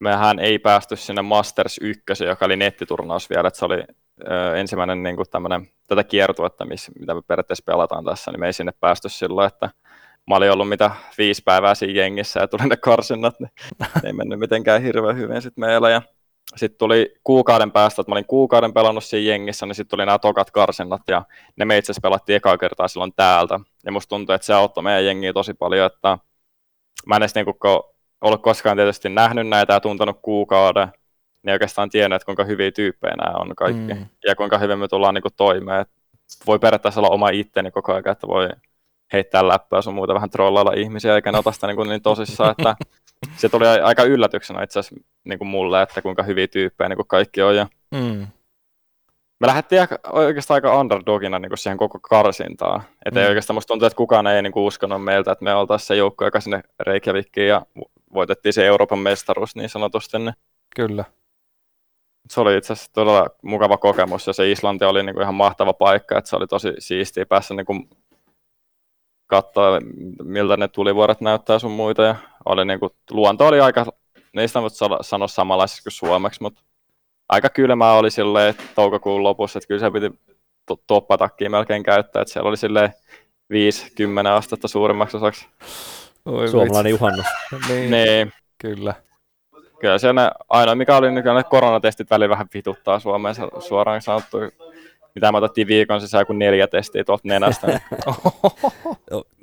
mehän 0.00 0.38
ei 0.38 0.58
päästy 0.58 0.96
sinne 0.96 1.22
Masters 1.22 1.78
1, 1.82 2.24
joka 2.24 2.44
oli 2.44 2.56
nettiturnaus 2.56 3.30
vielä, 3.30 3.48
että 3.48 3.58
se 3.58 3.64
oli 3.64 3.84
ö, 4.30 4.56
ensimmäinen 4.56 5.02
niin 5.02 5.16
kuin 5.16 5.30
tämmönen, 5.30 5.68
tätä 5.86 6.04
kiertuetta, 6.04 6.64
missä, 6.64 6.92
mitä 6.98 7.14
me 7.14 7.22
periaatteessa 7.22 7.64
pelataan 7.66 8.04
tässä, 8.04 8.30
niin 8.30 8.40
me 8.40 8.46
ei 8.46 8.52
sinne 8.52 8.72
päästy 8.80 9.08
silloin, 9.08 9.46
että 9.46 9.70
mä 10.30 10.36
olin 10.36 10.52
ollut 10.52 10.68
mitä 10.68 10.90
viisi 11.18 11.42
päivää 11.42 11.74
siinä 11.74 12.00
jengissä 12.00 12.40
ja 12.40 12.48
tuli 12.48 12.68
ne 12.68 12.76
karsinnat, 12.76 13.40
niin 13.40 13.50
ei 14.04 14.12
mennyt 14.12 14.38
mitenkään 14.38 14.82
hirveän 14.82 15.16
hyvin 15.16 15.42
sitten 15.42 15.64
meillä. 15.64 15.90
Ja 15.90 16.02
sitten 16.56 16.78
tuli 16.78 17.14
kuukauden 17.24 17.72
päästä, 17.72 18.02
että 18.02 18.10
mä 18.10 18.14
olin 18.14 18.26
kuukauden 18.26 18.72
pelannut 18.72 19.04
siinä 19.04 19.30
jengissä, 19.30 19.66
niin 19.66 19.74
sitten 19.74 19.90
tuli 19.90 20.06
nämä 20.06 20.18
tokat 20.18 20.50
karsinnat 20.50 21.02
ja 21.08 21.22
ne 21.56 21.64
me 21.64 21.78
itse 21.78 21.92
asiassa 21.92 22.08
pelattiin 22.08 22.36
ekaa 22.36 22.58
kertaa 22.58 22.88
silloin 22.88 23.12
täältä. 23.16 23.60
Ja 23.84 23.92
musta 23.92 24.08
tuntuu, 24.08 24.34
että 24.34 24.46
se 24.46 24.54
auttoi 24.54 24.84
meidän 24.84 25.06
jengiä 25.06 25.32
tosi 25.32 25.54
paljon, 25.54 25.86
että 25.86 26.18
mä 27.06 27.16
en 27.16 27.22
edes 27.22 27.34
niin 27.34 27.44
kuin, 27.44 27.56
ollut 28.20 28.42
koskaan 28.42 28.76
tietysti 28.76 29.08
nähnyt 29.08 29.48
näitä 29.48 29.72
ja 29.72 29.80
tuntenut 29.80 30.18
kuukauden, 30.22 30.88
niin 31.42 31.52
oikeastaan 31.52 31.90
tiennyt, 31.90 32.16
että 32.16 32.26
kuinka 32.26 32.44
hyviä 32.44 32.70
tyyppejä 32.70 33.14
nämä 33.16 33.36
on 33.36 33.52
kaikki. 33.56 33.94
Mm. 33.94 34.06
Ja 34.26 34.36
kuinka 34.36 34.58
hyvin 34.58 34.78
me 34.78 34.88
tullaan 34.88 35.14
niin 35.14 35.22
kuin 35.22 35.34
toimeen. 35.36 35.80
Et 35.80 35.88
voi 36.46 36.58
periaatteessa 36.58 37.00
olla 37.00 37.10
oma 37.10 37.28
itteni 37.28 37.70
koko 37.70 37.92
ajan, 37.92 38.08
että 38.08 38.26
voi 38.26 38.48
heittää 39.12 39.48
läppää 39.48 39.82
sun 39.82 39.94
muuta 39.94 40.14
vähän 40.14 40.30
trollailla 40.30 40.72
ihmisiä, 40.72 41.14
eikä 41.14 41.32
ne 41.32 41.38
ota 41.38 41.52
sitä 41.52 41.66
niin, 41.66 41.88
niin 41.88 42.02
tosissaan, 42.02 42.50
että 42.50 42.76
se 43.36 43.48
tuli 43.48 43.66
aika 43.66 44.04
yllätyksenä 44.04 44.62
itse 44.62 44.78
asiassa 44.78 45.04
niin 45.24 45.38
kuin 45.38 45.48
mulle, 45.48 45.82
että 45.82 46.02
kuinka 46.02 46.22
hyviä 46.22 46.48
tyyppejä 46.48 46.88
niin 46.88 46.96
kuin 46.96 47.08
kaikki 47.08 47.42
on. 47.42 47.56
Ja 47.56 47.66
Mm. 47.92 48.26
me 49.40 49.46
lähdettiin 49.46 49.82
oikeastaan 50.12 50.56
aika 50.56 50.80
underdogina 50.80 51.38
niin 51.38 51.50
kuin 51.50 51.58
siihen 51.58 51.78
koko 51.78 51.98
karsintaan. 52.00 52.82
Että 53.06 53.20
mm. 53.20 53.24
ei 53.24 53.28
oikeastaan 53.28 53.54
musta 53.54 53.68
tuntuu, 53.68 53.86
että 53.86 53.96
kukaan 53.96 54.26
ei 54.26 54.42
niin 54.42 54.52
kuin 54.52 54.64
uskonut 54.64 55.04
meiltä, 55.04 55.32
että 55.32 55.44
me 55.44 55.54
oltaisiin 55.54 55.86
se 55.86 55.96
joukko, 55.96 56.24
joka 56.24 56.40
sinne 56.40 56.62
Reykjavikkiin 56.80 57.48
ja 57.48 57.66
voitettiin 58.14 58.52
se 58.52 58.66
Euroopan 58.66 58.98
mestaruus 58.98 59.56
niin 59.56 59.68
sanotusti. 59.68 60.18
Niin 60.18 60.34
Kyllä. 60.76 61.04
se 62.30 62.40
oli 62.40 62.56
itse 62.56 62.72
asiassa 62.72 62.92
todella 62.92 63.26
mukava 63.42 63.76
kokemus 63.76 64.26
ja 64.26 64.32
se 64.32 64.50
Islanti 64.50 64.84
oli 64.84 65.02
niin 65.02 65.14
kuin 65.14 65.22
ihan 65.22 65.34
mahtava 65.34 65.72
paikka, 65.72 66.18
että 66.18 66.30
se 66.30 66.36
oli 66.36 66.46
tosi 66.46 66.72
siistiä 66.78 67.26
päässä 67.26 67.54
niin 67.54 67.66
kuin 67.66 67.88
katsoa, 69.32 69.78
miltä 70.22 70.56
ne 70.56 70.68
tulivuoret 70.68 71.20
näyttää 71.20 71.58
sun 71.58 71.70
muita 71.70 72.02
ja 72.02 72.14
oli 72.44 72.64
niin 72.64 72.80
kuin, 72.80 72.90
luonto 73.10 73.46
oli 73.46 73.60
aika, 73.60 73.86
niistä 74.36 74.62
voit 74.62 74.72
sanoa 75.00 75.28
samanlaisiksi 75.28 75.82
kuin 75.82 75.92
suomeksi, 75.92 76.42
mutta 76.42 76.62
aika 77.28 77.48
kylmää 77.48 77.92
oli 77.92 78.10
silleen 78.10 78.54
toukokuun 78.74 79.22
lopussa, 79.22 79.58
että 79.58 79.68
kyllä 79.68 79.80
se 79.80 79.90
piti 79.90 80.10
to- 80.66 80.80
toppatakkiin 80.86 81.50
melkein 81.50 81.82
käyttää, 81.82 82.22
että 82.22 82.32
siellä 82.32 82.48
oli 82.48 82.56
silleen 82.56 82.92
5-10 83.52 84.26
astetta 84.26 84.68
suurimmaksi 84.68 85.16
osaksi. 85.16 85.48
Oi 86.24 86.48
Suomalainen 86.48 86.90
juhannus. 86.90 87.26
Niin, 87.68 87.90
Niin, 87.90 88.32
kyllä. 88.58 88.94
kyllä 89.80 89.98
siellä 89.98 90.32
ainoa 90.48 90.74
mikä 90.74 90.96
oli, 90.96 91.10
niin 91.10 91.22
kyllä 91.22 91.36
ne 91.36 91.44
koronatestit 91.44 92.10
välillä 92.10 92.28
vähän 92.28 92.46
vituttaa 92.54 92.98
Suomeen 93.00 93.34
su- 93.36 93.60
suoraan 93.60 94.02
sanottu. 94.02 94.36
Mitä 95.14 95.32
me 95.32 95.38
otettiin 95.38 95.66
viikon 95.66 96.00
sisään 96.00 96.26
kuin 96.26 96.38
neljä 96.38 96.66
testiä 96.66 97.04
tuolta 97.04 97.22
nenästä. 97.28 97.66
niin 97.66 97.80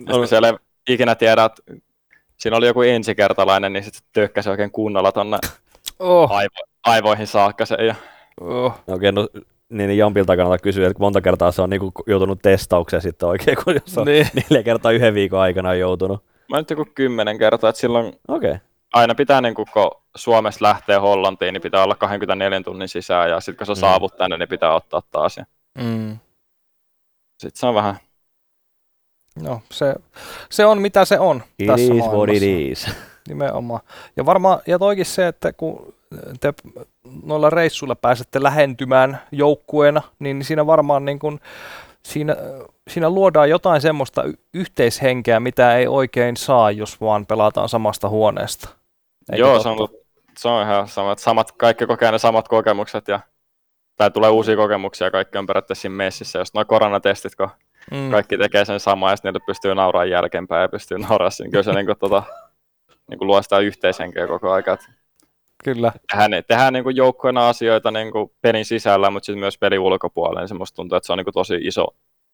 Koska 0.08 0.28
siellä 0.28 0.48
ei 0.48 0.54
ikinä 0.90 1.16
tiedä, 1.16 1.44
että 1.46 1.62
siinä 2.38 2.58
oli 2.58 2.68
joku 2.68 2.82
ensikertalainen, 2.82 3.74
niin 3.74 3.84
sitten 3.84 4.02
tökkäsi 4.14 4.50
oikein 4.50 4.72
kunnolla 4.72 5.12
tonne 5.12 5.38
oh, 6.00 6.32
aivo- 6.32 6.70
aivoihin 6.86 7.28
saakka 7.28 7.66
sen. 7.66 7.86
Ja 7.88 7.96
oh. 8.42 8.74
Okei, 8.88 9.12
no 9.12 9.28
niin, 9.70 9.98
Jampilta 9.98 10.36
kannattaa 10.36 10.58
kysyä, 10.64 10.88
että 10.88 11.00
monta 11.04 11.22
kertaa 11.22 11.52
se 11.52 11.62
on 11.62 11.70
niinku 11.70 11.92
joutunut 12.08 12.40
testaukseen 12.42 13.02
sitten 13.02 13.30
oikein, 13.30 13.58
kun 13.64 13.74
jos 13.74 13.98
on 13.98 14.06
Niin. 14.08 14.28
neljä 14.50 14.64
kertaa 14.64 14.92
yhden 14.92 15.14
viikon 15.14 15.40
aikana 15.40 15.74
joutunut. 15.74 16.24
mä 16.50 16.58
nyt 16.58 16.70
joku 16.70 16.86
kymmenen 16.96 17.38
kertaa, 17.38 17.70
että 17.70 17.80
silloin 17.80 18.14
Okei. 18.28 18.56
aina 18.94 19.16
pitää, 19.16 19.42
niin 19.42 19.54
kun 19.56 19.66
Suomesta 20.16 20.66
lähtee 20.66 20.98
Hollantiin, 20.98 21.54
niin 21.54 21.62
pitää 21.62 21.84
olla 21.84 21.96
24 21.96 22.62
tunnin 22.62 22.88
sisään, 22.88 23.30
ja 23.30 23.40
sitten 23.40 23.58
kun 23.58 23.76
sä 23.76 23.80
Mm. 23.80 23.90
saavut 23.90 24.18
tänne, 24.18 24.38
niin 24.38 24.50
pitää 24.50 24.76
ottaa 24.76 25.02
taas. 25.12 25.38
Ja 25.38 25.46
Mm. 25.78 26.18
sitten 27.38 27.60
se 27.60 27.66
on 27.66 27.76
vähän, 27.76 27.96
No, 29.44 29.62
se, 29.72 29.96
se 30.50 30.66
on 30.66 30.82
mitä 30.82 31.06
se 31.06 31.20
on 31.20 31.44
It 31.60 31.68
tässä 31.68 31.94
is 31.94 32.04
what 32.04 32.30
it 32.30 32.44
is. 32.44 32.88
Nimenomaan. 33.30 33.82
Ja 34.16 34.26
varmaan, 34.26 34.60
ja 34.68 34.80
toikin 34.80 35.06
se, 35.06 35.28
että 35.28 35.54
kun 35.54 35.94
te 36.40 36.54
noilla 37.24 37.50
reissuilla 37.50 37.96
pääsette 37.96 38.44
lähentymään 38.44 39.22
joukkueena, 39.32 40.02
niin 40.20 40.44
siinä 40.44 40.66
varmaan 40.68 41.06
niin 41.06 41.20
kun, 41.20 41.40
siinä, 42.04 42.36
siinä 42.88 43.10
luodaan 43.10 43.50
jotain 43.50 43.82
semmoista 43.82 44.24
yhteishenkeä, 44.54 45.40
mitä 45.40 45.78
ei 45.78 45.88
oikein 45.88 46.38
saa, 46.38 46.72
jos 46.72 47.02
vaan 47.02 47.26
pelataan 47.26 47.70
samasta 47.70 48.10
huoneesta. 48.10 48.70
Eikö 49.32 49.42
joo, 49.42 49.54
totta? 49.54 49.64
se 49.64 49.70
on, 49.70 49.90
se 50.38 50.48
on 50.48 50.64
ihan 50.64 50.88
sama, 50.88 51.12
että 51.12 51.24
samat, 51.24 51.52
kaikki 51.52 51.86
kokee 51.86 52.12
ne 52.12 52.20
samat 52.20 52.48
kokemukset, 52.48 53.08
ja 53.08 53.20
tai 54.00 54.12
tulee 54.12 54.30
uusia 54.30 54.56
kokemuksia, 54.56 55.08
ja 55.08 55.12
kaikki 55.12 55.38
on 55.38 55.45
periaatteessa 55.45 55.82
siinä 55.82 55.95
messissä, 55.95 56.39
jos 56.39 56.54
nuo 56.54 56.66
koronatestit, 56.66 57.36
kun 57.36 57.50
mm. 57.91 58.12
kaikki 58.12 58.38
tekee 58.38 58.66
sen 58.66 58.80
samaa, 58.80 59.10
ja 59.12 59.16
sitten 59.16 59.34
niille 59.34 59.45
pystyy 59.45 59.76
nauraamaan 59.76 60.10
jälkeenpäin, 60.10 60.62
ja 60.62 60.70
pystyy 60.70 60.97
nauraamaan 60.97 61.32
siinä, 61.32 61.52
kyllä 61.52 61.64
se 61.64 61.74
niin 61.74 61.86
kuin, 61.86 61.97
tota, 62.00 62.24
niin 63.10 63.18
kuin 63.18 63.28
luo 63.28 63.41
sitä 63.41 63.60
yhteishenkeä 63.60 64.28
koko 64.28 64.52
ajan, 64.52 64.74
että 64.74 64.86
Kyllä. 65.64 65.91
tehdään, 66.12 66.43
tehdään 66.47 66.74
niin 66.74 66.84
kuin 66.84 66.95
joukkueena 66.95 67.50
asioita 67.50 67.91
niin 67.91 68.12
kuin 68.12 68.32
pelin 68.41 68.66
sisällä, 68.66 69.10
mutta 69.10 69.26
sitten 69.26 69.39
myös 69.39 69.58
pelin 69.58 69.80
ulkopuolella, 69.80 70.39
niin 70.39 70.47
se 70.47 70.54
musta 70.54 70.76
tuntuu, 70.76 70.95
että 70.95 71.08
se 71.08 71.14
on 71.14 71.18
niin 71.18 71.26
kuin 71.26 71.34
tosi 71.34 71.56
iso 71.62 71.88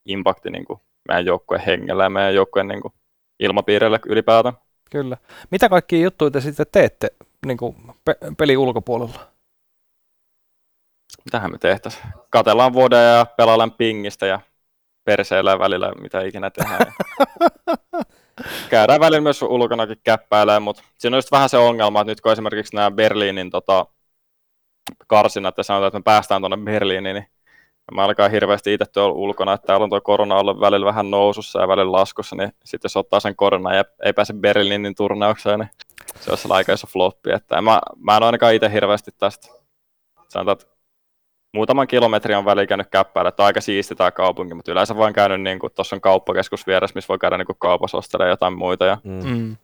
impakti 0.05 0.49
niin 0.49 0.66
kuin 0.66 0.80
meidän 1.07 1.26
joukkueen 1.26 1.63
hengellä 1.63 2.03
ja 2.03 2.09
meidän 2.09 2.36
joukkueen 2.36 2.68
niin 2.68 2.82
kuin 2.82 2.93
ilmapiirille 3.39 3.99
ylipäätään. 4.05 4.55
Kyllä. 4.91 5.18
Mitä 5.51 5.70
kaikkia 5.70 5.99
juttuja 5.99 6.32
te 6.32 6.41
sitten 6.41 6.66
teette 6.72 7.07
niin 7.45 7.57
kuin 7.57 7.76
pe- 8.05 8.18
pelin 8.38 8.57
ulkopuolella? 8.57 9.35
Mitähän 11.26 11.51
me 11.51 11.58
tehtäisiin? 11.58 12.03
Katellaan 12.30 12.74
vuoden 12.74 13.18
ja 13.18 13.26
pelaillaan 13.26 13.72
pingistä 13.72 14.26
ja 14.26 14.39
perseillä 15.03 15.60
välillä, 15.60 15.91
mitä 16.01 16.22
ikinä 16.22 16.49
tehdään. 16.49 16.93
Käydään 18.70 18.99
välillä 18.99 19.22
myös 19.22 19.41
ulkonakin 19.41 19.97
käppäilemään, 20.03 20.64
mutta 20.64 20.84
siinä 20.97 21.16
on 21.16 21.18
just 21.18 21.32
vähän 21.32 21.49
se 21.49 21.58
ongelma, 21.58 22.01
että 22.01 22.12
nyt 22.12 22.22
kun 22.22 22.32
esimerkiksi 22.32 22.76
nämä 22.76 22.91
Berliinin 22.91 23.49
tota, 23.49 23.86
karsinat 25.08 25.58
ja 25.58 25.64
sanotaan, 25.64 25.88
että 25.88 25.99
me 25.99 26.03
päästään 26.03 26.41
tuonne 26.41 26.58
Berliiniin, 26.58 27.14
niin 27.14 27.28
mä 27.91 28.03
alkaa 28.03 28.30
hirveästi 28.30 28.74
itse 28.74 28.86
tuolla 28.86 29.16
ulkona, 29.16 29.53
että 29.53 29.68
täällä 29.68 29.84
on 29.84 29.89
tuo 29.89 30.01
korona 30.01 30.36
ollut 30.36 30.60
välillä 30.60 30.86
vähän 30.86 31.12
nousussa 31.12 31.62
ja 31.62 31.68
välillä 31.68 31.91
laskussa, 31.91 32.36
niin 32.36 32.51
sitten 32.66 32.86
jos 32.86 32.97
ottaa 32.97 33.20
sen 33.20 33.36
koronan 33.36 33.78
ja 33.78 33.86
ei 34.06 34.14
pääse 34.14 34.34
Berliinin 34.34 34.95
turnaukseen, 34.95 35.60
niin 35.60 35.70
se 36.20 36.30
olisi 36.30 36.47
aika 36.51 36.74
iso 36.74 36.88
floppi. 36.88 37.32
Että 37.32 37.62
mä, 37.62 37.82
mä 37.97 38.18
en 38.18 38.24
ainakaan 38.24 38.53
itse 38.53 38.72
hirveästi 38.72 39.12
tästä, 39.20 39.47
sanotaan, 40.30 40.58
että 40.62 40.74
muutaman 41.56 41.88
kilometrin 41.88 42.38
on 42.38 42.45
väliin 42.45 42.68
käynyt 42.68 42.88
käppäillä, 42.91 43.30
että 43.30 43.43
on 43.43 43.47
aika 43.47 43.62
siisti 43.62 43.95
tämä 43.95 44.12
kaupunki, 44.12 44.53
mutta 44.53 44.72
yleensä 44.72 44.97
vaan 44.97 45.14
käynyt, 45.14 45.41
niin 45.41 45.60
kuin, 45.60 45.74
tuossa 45.74 45.95
on 45.95 46.01
kauppakeskus 46.01 46.68
vieressä, 46.68 46.95
missä 46.95 47.08
voi 47.08 47.20
käydä 47.20 47.38
niin 47.38 47.45
kuin 47.45 47.58
kaupassa 47.60 47.97
ostelemaan 47.97 48.30
jotain 48.30 48.58
muita, 48.58 48.86
ja 48.86 48.97
Mm. 49.03 49.30
Mm. 49.30 49.58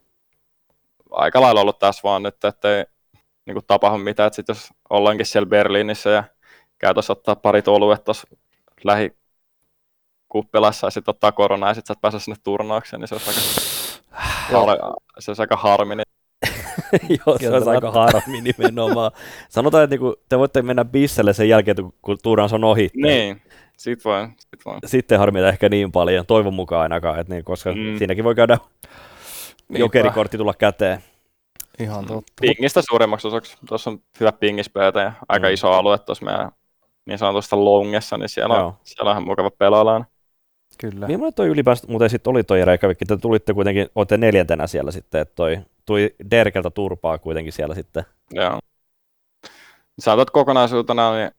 aika 1.12 1.42
lailla 1.42 1.62
ollut 1.62 1.80
tässä 1.80 2.02
vaan 2.04 2.24
nyt, 2.24 2.46
ettei 2.46 2.86
niin 3.46 3.56
kuin 3.56 3.66
tapahdu 3.68 3.98
mitään, 3.98 4.28
että 4.28 4.36
sit 4.36 4.48
jos 4.48 4.70
ollaankin 4.90 5.26
siellä 5.26 5.46
Berliinissä 5.50 6.10
ja 6.10 6.24
käytössä 6.78 7.14
ottaa 7.14 7.36
pari 7.36 7.62
oluet 7.68 8.04
tuossa 8.04 8.28
lähi 8.84 9.16
kuppilassa 10.30 10.88
ja 10.88 10.92
sitten 10.92 11.12
ottaa 11.12 11.32
koronaa 11.32 11.70
ja 11.70 11.74
sitten 11.74 11.88
sä 11.88 11.94
et 11.98 12.02
pääse 12.02 12.20
sinne 12.20 12.38
turnaukseen, 12.44 13.00
niin 13.00 13.08
se 13.08 13.16
olisi 13.16 13.32
aika, 14.70 14.94
se 15.20 15.32
olisi 15.32 15.42
aika 15.42 15.56
harmi. 15.56 15.96
Niin 15.96 16.11
Joo, 17.26 17.38
se 17.40 17.50
olisi 17.50 17.70
aika 17.70 17.92
harmi 17.92 18.42
nimenomaan. 18.42 19.12
Sanotaan, 19.50 19.84
että 19.84 19.94
niinku, 19.94 20.16
te 20.30 20.40
voitte 20.40 20.62
mennä 20.62 20.86
bisselle 20.86 21.34
sen 21.34 21.50
jälkeen, 21.50 21.76
kun 22.02 22.18
turnaus 22.24 22.54
on 22.54 22.64
ohi. 22.64 22.90
niin, 22.96 23.42
sit 23.78 24.06
voi, 24.06 24.28
sit 24.40 24.66
voi. 24.66 24.78
Sitten 24.86 25.20
harmita 25.20 25.50
ehkä 25.50 25.70
niin 25.70 25.92
paljon, 25.92 26.26
toivon 26.26 26.54
mukaan 26.54 26.82
ainakaan, 26.82 27.20
että 27.20 27.34
niin, 27.34 27.44
koska 27.46 27.72
Mm. 27.72 27.80
mm. 27.80 27.98
siinäkin 27.98 28.24
voi 28.24 28.36
käydä 28.36 28.58
Niinpä. 29.70 29.80
jokerikortti 29.80 30.38
tulla 30.38 30.54
käteen. 30.54 31.04
Ihan 31.80 32.06
totta. 32.06 32.34
Pingistä 32.42 32.82
suurimmaksi 32.90 33.28
osaksi. 33.28 33.58
Tuossa 33.68 33.90
on 33.90 34.00
hyvä 34.20 34.32
pingispöytä 34.32 35.00
ja 35.02 35.12
aika 35.30 35.48
Mm. 35.48 35.54
iso 35.54 35.72
alue 35.72 35.98
tuossa 35.98 36.26
meidän 36.26 36.52
niin 37.06 37.18
sanotusta 37.18 37.66
longessa, 37.66 38.18
niin 38.18 38.30
siellä 38.30 38.64
on, 38.66 38.74
siellä 38.84 39.10
on 39.10 39.14
ihan 39.14 39.24
mukava 39.24 39.52
pelailla. 39.52 40.06
Kyllä. 40.78 41.08
Millainen 41.08 41.34
toi 41.34 41.48
ylipäänsä 41.48 41.88
muuten 41.88 42.10
sitten 42.10 42.32
oli 42.32 42.44
toi 42.44 42.66
Reykjavikki? 42.66 43.06
Te 43.06 43.18
tulitte 43.18 43.54
kuitenkin, 43.54 43.88
olette 43.96 44.18
neljäntenä 44.18 44.68
siellä 44.68 44.92
sitten, 44.92 45.22
että 45.22 45.36
toi 45.36 45.58
tuli 45.86 46.16
Derkeltä 46.32 46.70
turpaa 46.70 47.18
kuitenkin 47.18 47.54
siellä 47.54 47.76
sitten. 47.76 48.04
Joo. 48.32 48.60
Että 50.22 50.32
kokonaisuutena 50.32 51.16
niin 51.16 51.32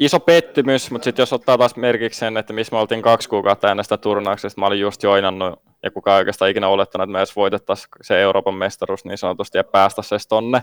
iso 0.00 0.20
pettymys, 0.20 0.90
mutta 0.90 1.04
sitten 1.04 1.22
jos 1.22 1.32
ottaa 1.32 1.58
taas 1.58 1.76
merkiksi 1.76 2.18
sen, 2.18 2.36
että 2.36 2.52
missä 2.52 2.76
me 2.76 2.80
oltiin 2.80 3.02
kaksi 3.02 3.28
kuukautta 3.28 3.70
ennen 3.70 3.84
sitä 3.84 3.96
turnauksesta, 3.96 4.60
mä 4.60 4.66
olin 4.66 4.80
just 4.80 5.02
joinannut 5.02 5.62
ja 5.82 5.90
kukaan 5.90 6.16
oikeastaan 6.16 6.50
ikinä 6.50 6.68
olettanut, 6.68 7.02
että 7.02 7.12
me 7.12 7.18
edes 7.18 7.36
voitettaisiin 7.36 7.88
se 8.02 8.22
Euroopan 8.22 8.54
mestaruus 8.54 9.04
niin 9.04 9.18
sanotusti 9.18 9.58
ja 9.58 9.64
päästä 9.64 10.02
se 10.02 10.16
tonne, 10.28 10.62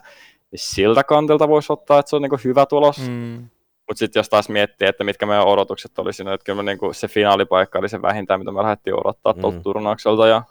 niin 0.52 0.60
siltä 0.60 1.04
kantilta 1.04 1.48
voisi 1.48 1.74
ottaa, 1.74 2.00
että 2.00 2.10
se 2.10 2.16
on 2.16 2.22
niinku 2.22 2.40
hyvä 2.44 2.66
tulos. 2.66 2.98
Mm. 3.10 3.50
Mutta 3.88 4.00
sitten 4.00 4.20
jos 4.20 4.30
taas 4.30 4.50
miettii, 4.50 4.88
että 4.88 5.04
mitkä 5.04 5.26
meidän 5.26 5.48
odotukset 5.48 6.00
oli 6.00 6.14
siinä, 6.14 6.34
että 6.34 6.46
kyllä 6.46 6.64
me 6.64 6.72
niinku 6.72 6.94
se 6.94 7.08
finaalipaikka 7.08 7.80
oli 7.80 7.90
se 7.90 8.02
vähintään, 8.02 8.40
mitä 8.40 8.52
me 8.52 8.62
lähdettiin 8.64 9.00
odottaa 9.00 9.34
tuolta 9.34 9.58
Mm. 9.58 9.64
turnaukselta. 9.64 10.28
Ja, 10.28 10.44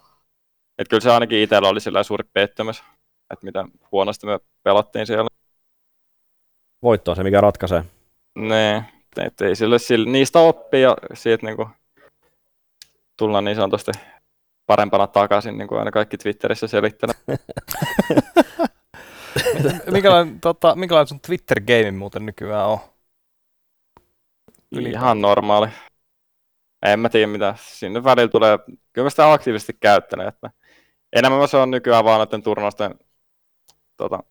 että 0.78 0.90
kyllä 0.90 1.00
se 1.00 1.10
ainakin 1.10 1.38
itsellä 1.38 1.68
oli 1.68 1.80
sillä 1.80 2.02
suuri 2.02 2.24
pettymys. 2.32 2.82
että 3.30 3.46
miten 3.46 3.66
huonosti 3.92 4.26
me 4.26 4.40
pelattiin 4.62 5.06
siellä. 5.06 5.28
Voitto 6.82 7.10
on 7.10 7.16
se, 7.16 7.22
mikä 7.22 7.40
ratkaisee. 7.40 7.84
Ne, 8.34 8.84
et 9.16 9.40
ei 9.40 9.56
sille, 9.56 9.78
sille, 9.78 10.10
niistä 10.10 10.38
oppii 10.38 10.82
ja 10.82 10.96
siitä 11.14 11.46
niin 11.46 11.56
kuin, 11.56 11.68
tullaan 13.16 13.44
niin 13.44 13.56
sanotusti 13.56 13.92
parempana 14.66 15.06
takaisin, 15.06 15.58
niin 15.58 15.68
kuin 15.68 15.78
aina 15.78 15.90
kaikki 15.90 16.18
Twitterissä 16.18 16.66
selittelee. 16.66 17.14
minkälainen, 19.92 20.40
tota, 20.40 20.74
minkälainen 20.74 21.08
sun 21.08 21.20
Twitter-game 21.20 21.90
muuten 21.90 22.26
nykyään 22.26 22.68
on? 22.68 22.78
Ihan 24.72 25.20
normaali. 25.20 25.68
En 26.82 27.00
mä 27.00 27.08
tiedä 27.08 27.26
mitä. 27.26 27.54
Sinne 27.58 28.04
välillä 28.04 28.28
tulee, 28.28 28.58
kyllä 28.92 29.06
mä 29.06 29.10
sitä 29.10 29.32
aktiivisesti 29.32 29.76
käyttänyt, 29.80 30.26
että 30.26 30.50
enemmän 31.12 31.48
se 31.48 31.56
on 31.56 31.70
nykyään 31.70 32.04
vaan 32.04 32.18
noiden 32.18 32.42
turnausten 32.42 32.94
tota, 33.96 34.22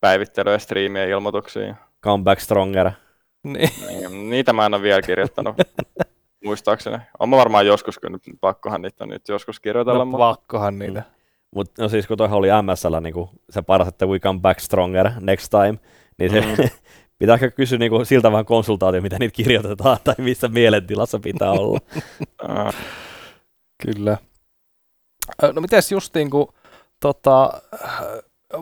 päivittelyä, 0.00 0.58
striimiä, 0.58 1.04
ilmoituksia. 1.04 1.74
Comeback 2.04 2.40
stronger. 2.40 2.90
Niin. 3.44 3.70
Niin, 3.88 4.30
niitä 4.30 4.52
mä 4.52 4.66
en 4.66 4.74
ole 4.74 4.82
vielä 4.82 5.02
kirjoittanut, 5.02 5.56
muistaakseni. 6.44 6.98
On 7.18 7.28
mä 7.28 7.36
varmaan 7.36 7.66
joskus, 7.66 7.98
kun 7.98 8.12
nyt 8.12 8.22
pakkohan 8.40 8.82
niitä 8.82 9.06
nyt 9.06 9.28
joskus 9.28 9.60
kirjoitella. 9.60 10.04
No, 10.04 10.18
pakkohan 10.18 10.78
niitä. 10.78 11.02
Mutta 11.54 11.82
no 11.82 11.88
siis 11.88 12.06
kun 12.06 12.16
toihan 12.16 12.38
oli 12.38 12.48
MSL 12.62 13.00
niin 13.00 13.28
se 13.50 13.62
paras, 13.62 13.88
että 13.88 14.06
we 14.06 14.18
come 14.18 14.40
back 14.40 14.60
stronger 14.60 15.10
next 15.20 15.50
time, 15.50 15.78
niin 16.18 16.30
se 16.30 16.40
Mm. 16.40 16.68
pitää 17.22 17.34
ehkä 17.34 17.50
kysyä 17.50 17.78
niin 17.78 17.90
kuin, 17.90 18.06
siltä 18.06 18.32
vähän 18.32 18.44
konsultaatio, 18.44 19.00
mitä 19.00 19.16
niitä 19.18 19.36
kirjoitetaan 19.36 19.98
tai 20.04 20.14
missä 20.18 20.48
mielentilassa 20.48 21.18
pitää 21.18 21.50
olla. 21.60 21.78
Kyllä. 23.86 24.16
No 25.54 25.60
mites 25.60 25.92
justiin, 25.92 26.30
kun 26.30 26.52
tota, 27.00 27.62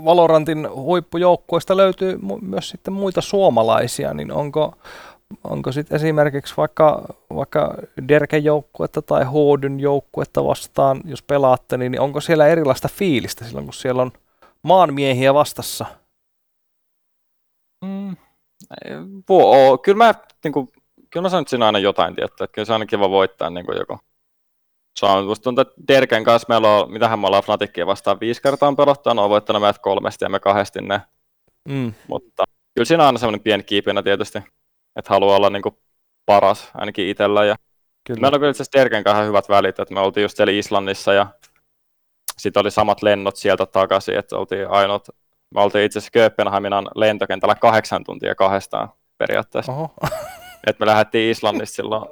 Valorantin 0.04 0.68
huippujoukkueista 0.74 1.76
löytyy 1.76 2.18
myös 2.40 2.68
sitten 2.68 2.94
muita 2.94 3.20
suomalaisia, 3.20 4.14
niin 4.14 4.32
onko, 4.32 4.74
onko 5.44 5.72
sitten 5.72 5.96
esimerkiksi 5.96 6.54
vaikka, 6.56 7.14
vaikka 7.34 7.74
Derken 8.08 8.44
joukkuetta 8.44 9.02
tai 9.02 9.24
Hoodyn 9.24 9.80
joukkuetta 9.80 10.44
vastaan, 10.44 11.00
jos 11.04 11.22
pelaatte, 11.22 11.76
niin 11.76 12.00
onko 12.00 12.20
siellä 12.20 12.46
erilaista 12.46 12.88
fiilistä 12.88 13.44
silloin, 13.44 13.64
kun 13.64 13.74
siellä 13.74 14.02
on 14.02 14.12
maanmiehiä 14.62 15.34
vastassa? 15.34 15.86
Vuo, 19.28 19.78
kyllä 19.78 19.96
mä, 19.96 20.14
niin 20.44 20.52
kuin, 20.52 20.68
kyllä 21.10 21.22
mä 21.24 21.28
sanon, 21.28 21.42
että 21.42 21.50
siinä 21.50 21.64
on 21.64 21.66
aina 21.66 21.78
jotain 21.78 22.14
tiettyä, 22.14 22.44
että 22.44 22.54
kyllä 22.54 22.66
se 22.66 22.72
on 22.72 22.74
aina 22.74 22.86
kiva 22.86 23.10
voittaa 23.10 23.50
niin 23.50 23.66
kuin 23.66 23.78
joku. 23.78 23.98
Se 24.98 25.06
on, 25.06 25.26
musta 25.26 25.44
tuntuu, 25.44 25.62
että 25.62 25.74
Derken 25.88 26.24
kanssa 26.24 26.46
meillä 26.48 26.76
on, 26.76 26.92
mitähän 26.92 27.18
me 27.18 27.26
ollaan 27.26 27.42
Fnatickia 27.42 27.86
vastaan 27.86 28.20
viisi 28.20 28.42
kertaa 28.42 28.68
on 28.68 28.76
pelottu, 28.76 29.14
ne 29.14 29.20
on 29.20 29.30
voittanut 29.30 29.62
meidät 29.62 29.78
kolmesti 29.78 30.24
ja 30.24 30.28
me 30.28 30.40
kahdesti 30.40 30.80
ne, 30.82 31.00
Mm. 31.68 31.94
mutta 32.08 32.44
kyllä 32.74 32.84
siinä 32.84 33.02
on 33.02 33.06
aina 33.06 33.18
semmoinen 33.18 33.40
pieni 33.42 33.62
kiipinä 33.62 34.02
tietysti, 34.02 34.38
että 34.96 35.08
haluaa 35.14 35.36
olla 35.36 35.50
niin 35.50 35.62
kuin 35.62 35.76
paras 36.26 36.70
ainakin 36.74 37.08
itsellä 37.08 37.44
ja 37.44 37.56
Kyllä. 38.06 38.20
Meillä 38.20 38.34
on 38.34 38.40
kyllä 38.40 38.50
itse 38.50 38.62
asiassa 38.62 38.78
Derken 38.78 39.04
kanssa 39.04 39.24
hyvät 39.24 39.48
välit, 39.48 39.78
että 39.78 39.94
me 39.94 40.00
oltiin 40.00 40.22
just 40.22 40.36
siellä 40.36 40.52
Islannissa 40.52 41.12
ja 41.12 41.26
sitten 42.38 42.60
oli 42.60 42.70
samat 42.70 43.02
lennot 43.02 43.36
sieltä 43.36 43.66
takaisin, 43.66 44.18
että 44.18 44.36
oltiin 44.36 44.68
ainoat, 44.68 45.08
me 45.55 45.61
oltiin 45.61 45.84
itse 45.84 45.98
asiassa 45.98 46.12
Kööpenhaminan 46.12 46.88
lentokentällä 46.94 47.55
kahdeksan 47.55 48.05
tuntia 48.05 48.34
kahdestaan 48.34 48.88
periaatteessa. 49.18 49.72
Oho. 49.72 49.94
että 50.66 50.84
me 50.84 50.86
lähdettiin 50.86 51.30
Islannista 51.30 51.76
silloin, 51.76 52.07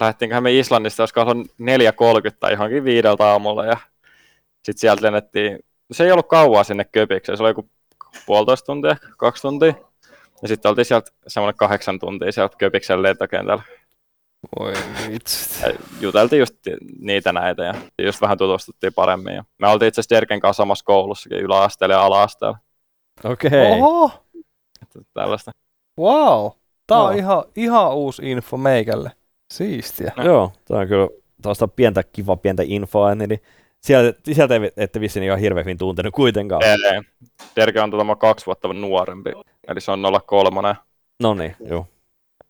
lähdettiinköhän 0.00 0.42
me 0.42 0.58
Islannista, 0.58 1.02
olisiko 1.02 1.20
ollut 1.20 1.46
4.30 1.46 2.36
tai 2.40 2.52
johonkin 2.52 2.84
viideltä 2.84 3.26
aamulla 3.26 3.64
ja 3.64 3.76
sitten 4.62 4.80
sieltä 4.80 5.02
lennettiin, 5.02 5.58
se 5.92 6.04
ei 6.04 6.12
ollut 6.12 6.28
kauaa 6.28 6.64
sinne 6.64 6.84
Köpikseen, 6.84 7.36
se 7.36 7.42
oli 7.42 7.50
joku 7.50 7.70
puolitoista 8.26 8.66
tuntia, 8.66 8.96
kaksi 9.16 9.42
tuntia. 9.42 9.74
Ja 10.42 10.48
sitten 10.48 10.68
oltiin 10.68 10.84
sieltä 10.84 11.10
semmoinen 11.26 11.56
kahdeksan 11.56 11.98
tuntia 11.98 12.32
sieltä 12.32 12.56
Köpiksen 12.56 13.02
lentokentällä. 13.02 13.62
Voi 14.58 14.72
vitsi. 15.10 15.64
Juteltiin 16.00 16.40
just 16.40 16.54
niitä 16.98 17.32
näitä 17.32 17.64
ja 17.64 17.74
just 18.02 18.20
vähän 18.20 18.38
tutustuttiin 18.38 18.94
paremmin. 18.94 19.34
Ja 19.34 19.44
me 19.58 19.68
oltiin 19.68 19.88
itse 19.88 20.00
asiassa 20.00 20.14
Derken 20.14 20.40
kanssa 20.40 20.60
samassa 20.60 20.84
koulussakin 20.84 21.38
yläasteella 21.38 21.94
ja 21.94 22.04
ala-asteella. 22.04 22.58
Okei. 23.24 23.48
Okay. 23.48 23.80
Oho, 23.80 24.10
Tällaista. 25.14 25.52
wow. 26.00 26.50
Tää 26.86 26.98
on 26.98 27.12
Joo. 27.12 27.18
ihan, 27.18 27.44
ihan 27.56 27.94
uusi 27.94 28.30
info 28.30 28.56
meikälle. 28.56 29.10
Siistiä. 29.52 30.12
Joo, 30.24 30.52
tämä 30.64 30.80
on 30.80 30.88
kyllä 30.88 31.08
tuosta 31.42 31.68
pientä, 31.68 32.02
kiva 32.02 32.36
pientä 32.36 32.62
infoa, 32.66 33.14
niin 33.14 33.40
sieltä, 33.80 34.20
sieltä 34.32 34.54
ei 34.54 34.72
ette 34.76 35.00
vissiin 35.00 35.22
ihan 35.22 35.38
hirveän 35.38 35.64
hyvin 35.64 35.78
tuntenut 35.78 36.14
kuitenkaan. 36.14 36.62
Ei, 36.64 37.02
Derke 37.56 37.80
on 37.80 37.90
tota 37.90 38.16
kaksi 38.16 38.46
vuotta 38.46 38.72
nuorempi, 38.72 39.30
eli 39.68 39.80
se 39.80 39.90
on 39.90 40.02
03. 40.26 40.74
No 41.22 41.34
niin, 41.34 41.56
joo. 41.60 41.86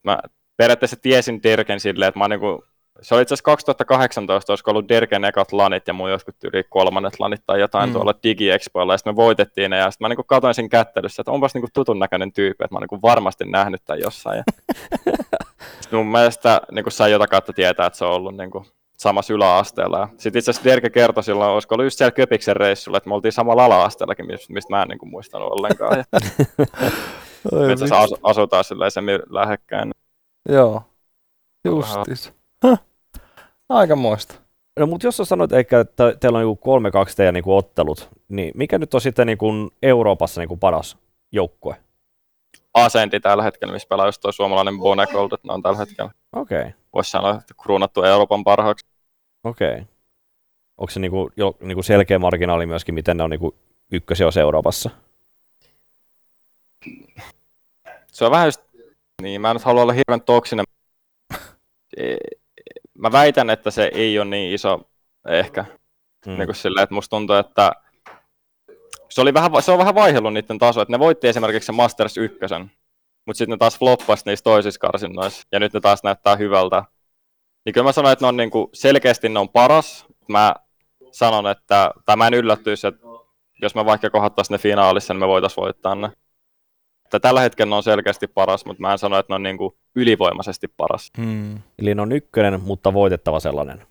Mä 0.03 0.19
periaatteessa 0.57 0.97
tiesin 1.03 1.43
Derken 1.43 1.81
silleen, 1.81 2.09
että 2.09 2.19
mä 2.19 2.29
niinku, 2.29 2.65
se 3.03 3.15
oli 3.15 3.23
itse 3.23 3.35
asiassa 3.35 3.45
2018, 3.45 4.53
olisiko 4.53 4.71
ollut 4.71 4.89
Derken 4.89 5.25
ekat 5.25 5.53
lanit 5.53 5.87
ja 5.89 5.95
mun 5.95 6.11
jotkut 6.11 6.35
yli 6.45 6.65
kolmannet 6.69 7.21
lanit 7.21 7.41
tai 7.47 7.61
jotain 7.61 7.89
Mm. 7.89 7.93
tuolla 7.93 8.15
DigiExpoilla, 8.23 8.95
ja 8.95 8.99
sitten 8.99 9.13
me 9.13 9.17
voitettiin 9.17 9.71
ne, 9.71 9.77
ja 9.79 9.91
sitten 9.91 10.05
mä 10.05 10.09
niinku 10.09 10.25
katoin 10.25 10.55
siinä 10.55 10.69
kättelyssä, 10.69 11.23
että 11.23 11.31
onpas 11.31 11.55
niinku 11.55 11.69
tutun 11.75 11.99
näköinen 11.99 12.33
tyyppi, 12.33 12.65
että 12.65 12.75
mä 12.75 12.77
oon 12.77 12.83
niinku 12.83 13.03
varmasti 13.03 13.45
nähnyt 13.45 13.83
tämän 13.85 14.01
jossain. 14.01 14.37
Ja... 14.37 14.45
Sitten 15.81 15.97
mun 15.99 16.07
mielestä 16.07 16.61
niinku 16.73 16.91
sai 16.91 17.11
jotain 17.11 17.31
kautta 17.31 17.53
tietää, 17.53 17.87
että 17.87 17.97
se 17.99 18.05
on 18.05 18.13
ollut 18.13 18.37
niinku 18.37 18.67
samassa 18.97 19.35
yläasteella. 19.35 20.09
Sitten 20.19 20.39
itse 20.39 20.51
asiassa 20.51 20.71
Derke 20.71 20.91
kertoi 20.91 21.25
silloin, 21.25 21.51
olisiko 21.51 21.75
ollut 21.75 21.87
just 21.87 21.99
siellä 21.99 22.11
Köpiksen 22.11 22.57
reissulla, 22.57 22.99
että 22.99 23.09
me 23.09 23.15
oltiin 23.15 23.33
samalla 23.33 23.65
ala-asteellakin, 23.65 24.27
mistä 24.49 24.71
mä 24.71 24.83
en 24.83 24.89
niinku 24.89 25.07
muistanut 25.07 25.53
ollenkaan. 25.53 26.05
Ja 27.53 27.59
Oi 27.59 27.67
me 27.67 27.73
itse 27.73 27.85
asiassa 27.85 28.05
asu- 28.15 28.21
asutaan 28.23 28.65
silleen 28.65 28.91
sen 28.91 29.05
lähekkäin. 29.31 29.91
Joo, 30.49 30.83
justis. 31.65 32.33
Huh. 32.63 32.79
Aika 33.69 33.97
moista. 33.97 34.35
No 34.79 34.87
mutta 34.87 35.07
jos 35.07 35.17
sä 35.17 35.25
sanoit 35.25 35.53
että 35.53 35.85
teillä 36.21 36.39
on 36.39 36.45
niinku 36.45 36.79
3-2 37.11 37.15
teidän 37.17 37.35
niinku 37.35 37.57
ottelut, 37.57 38.09
niin 38.29 38.53
mikä 38.55 38.79
nyt 38.79 38.95
on 38.95 39.01
sitten 39.01 39.27
niinku 39.27 39.47
Euroopassa 39.83 40.41
niinku 40.41 40.57
paras 40.57 40.97
joukkue? 41.33 41.77
Asenti 42.75 43.21
tällä 43.21 43.43
hetkellä, 43.43 43.73
missä 43.73 43.89
pelaa 43.89 44.07
just 44.07 44.21
toi 44.21 44.33
suomalainen 44.33 44.79
Bonecold, 44.79 45.33
että 45.33 45.49
ne 45.49 45.55
on 45.55 45.63
tällä 45.63 45.79
hetkellä, 45.79 46.11
Okei, 46.33 46.61
okay. 46.61 46.73
voisi 46.95 47.11
sanoa, 47.11 47.31
että 47.31 47.55
kruunattu 47.63 48.03
Euroopan 48.03 48.45
parhaaksi. 48.45 48.87
okei. 49.45 49.73
Okay. 49.73 49.85
Onko 50.79 50.91
se 50.91 51.01
niinku, 51.01 51.31
jo, 51.37 51.57
niinku 51.61 51.83
selkeä 51.83 52.19
marginaali 52.19 52.67
myöskin, 52.67 52.95
miten 52.95 53.17
ne 53.17 53.23
on 53.23 53.31
niinku 53.31 53.55
ykkösiä 53.93 54.27
Euroopassa? 54.41 54.91
Se 58.13 58.25
on 58.25 58.31
vähän 58.31 58.47
just, 58.47 58.64
niin 59.25 59.41
mä 59.41 59.51
en 59.51 59.57
nyt 59.57 59.65
halua 59.65 59.83
olla 59.83 59.93
hirveän 59.93 60.23
toksinen. 60.23 60.65
E- 61.97 62.17
Mä 62.99 63.13
väitän, 63.13 63.51
että 63.51 63.71
se 63.71 63.91
ei 63.95 64.19
ole 64.19 64.25
niin 64.25 64.55
iso 64.55 64.91
ehkä. 65.29 65.65
Mm. 66.27 66.37
Niin 66.37 66.47
kuin 66.47 66.57
silleen, 66.57 66.83
että 66.83 66.95
musta 66.95 67.17
tuntuu, 67.17 67.37
että 67.37 67.73
se, 69.11 69.21
oli 69.21 69.35
vähän, 69.35 69.51
se 69.61 69.73
on 69.73 69.79
vähän 69.79 69.95
vaihdellut 69.95 70.33
niiden 70.33 70.59
taso, 70.59 70.81
että 70.81 70.93
ne 70.93 70.99
voitti 70.99 71.29
esimerkiksi 71.29 71.67
se 71.67 71.73
Masters 71.73 72.17
1, 72.17 72.39
mutta 73.27 73.39
sitten 73.39 73.51
ne 73.51 73.57
taas 73.57 73.79
floppasi 73.79 74.23
niissä 74.27 74.43
toisissa 74.43 74.81
karsinnoissa, 74.81 75.47
ja 75.53 75.61
nyt 75.61 75.73
ne 75.73 75.81
taas 75.81 76.03
näyttää 76.03 76.37
hyvältä. 76.37 76.85
Niin 77.65 77.73
kyllä 77.73 77.85
mä 77.85 77.93
sanoin, 77.93 78.13
että 78.13 78.25
ne 78.25 78.29
on 78.29 78.37
niinku, 78.37 78.71
selkeästi 78.73 79.29
ne 79.29 79.39
on 79.39 79.49
paras. 79.49 80.07
Mä 80.29 80.55
sanon, 81.13 81.47
että, 81.47 81.91
tai 82.07 82.17
mä 82.17 82.27
en 82.27 82.35
yllättyisi, 82.35 82.87
että 82.87 83.01
jos 83.63 83.75
me 83.75 83.85
vaikka 83.85 84.11
kohdattaisiin 84.11 84.55
ne 84.55 84.59
finaalissa, 84.59 85.15
niin 85.15 85.21
me 85.21 85.29
voitaisiin 85.29 85.63
voittaa 85.63 85.95
ne. 85.95 86.11
Että 87.17 87.29
tällä 87.29 87.41
hetkellä 87.41 87.71
ne 87.71 87.77
on 87.77 87.83
selkeästi 87.83 88.27
paras, 88.27 88.65
mutta 88.65 88.81
mä 88.81 88.93
en 88.93 88.99
sano, 88.99 89.19
että 89.19 89.33
ne 89.33 89.35
on 89.35 89.43
niinku 89.43 89.77
ylivoimaisesti 89.95 90.69
paras. 90.69 91.11
Hmm. 91.19 91.59
Eli 91.79 91.95
ne 91.95 92.03
on 92.03 92.13
ykkönen, 92.13 92.61
mutta 92.61 92.95
voitettava 92.95 93.41
sellainen. 93.41 93.87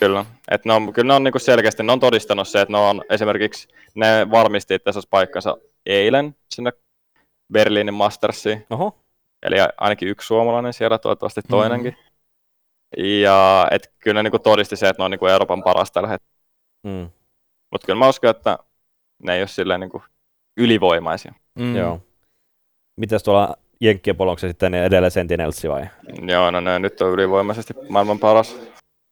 Kyllä. 0.00 0.24
Et 0.50 0.64
ne 0.64 0.72
on, 0.72 0.92
kyllä 0.92 1.08
ne 1.08 1.14
on 1.14 1.24
niinku 1.24 1.38
selkeästi, 1.38 1.82
ne 1.82 1.92
on 1.92 2.00
todistanut 2.00 2.48
se, 2.48 2.60
että 2.60 2.72
ne 2.72 2.78
on 2.78 3.02
esimerkiksi, 3.10 3.68
ne 3.94 4.30
varmisti 4.30 4.74
itse 4.74 4.90
asiassa 4.90 5.08
paikkansa 5.10 5.56
eilen 5.86 6.36
sinne 6.54 6.72
Berliinin 7.52 7.94
Mastersiin. 7.94 8.66
Oho, 8.70 8.98
Eli 9.42 9.56
ainakin 9.76 10.08
yksi 10.08 10.26
suomalainen 10.26 10.72
siellä, 10.72 10.98
toivottavasti 10.98 11.40
toinenkin. 11.48 11.96
Ja 12.96 13.68
et 13.70 13.92
kyllä 13.98 14.14
ne 14.14 14.22
niinku 14.22 14.38
todisti 14.38 14.76
se, 14.76 14.88
että 14.88 15.00
ne 15.00 15.04
on 15.04 15.10
niinku 15.10 15.26
Euroopan 15.26 15.62
paras 15.62 15.92
tällä 15.92 16.08
hetkellä. 16.08 16.42
mm. 16.82 17.10
Mutta 17.72 17.86
kyllä 17.86 17.98
mä 17.98 18.08
uskon, 18.08 18.30
että 18.30 18.58
ne 19.22 19.34
ei 19.34 19.40
ole 19.40 19.48
silleen 19.48 19.80
niinku 19.80 20.02
ylivoimaisia. 20.56 21.34
Mm. 21.58 21.76
joo. 21.76 22.00
Mites 22.96 23.22
tuolla 23.22 23.54
Jenkkien 23.80 24.16
polonko 24.16 24.40
sitten 24.40 24.74
edelleen 24.74 25.10
Sentinelsi 25.10 25.68
vai? 25.68 25.86
Joo, 26.26 26.50
no 26.50 26.60
ne 26.60 26.78
nyt 26.78 27.00
on 27.00 27.10
ylivoimaisesti 27.10 27.74
maailman 27.88 28.18
paras. 28.18 28.56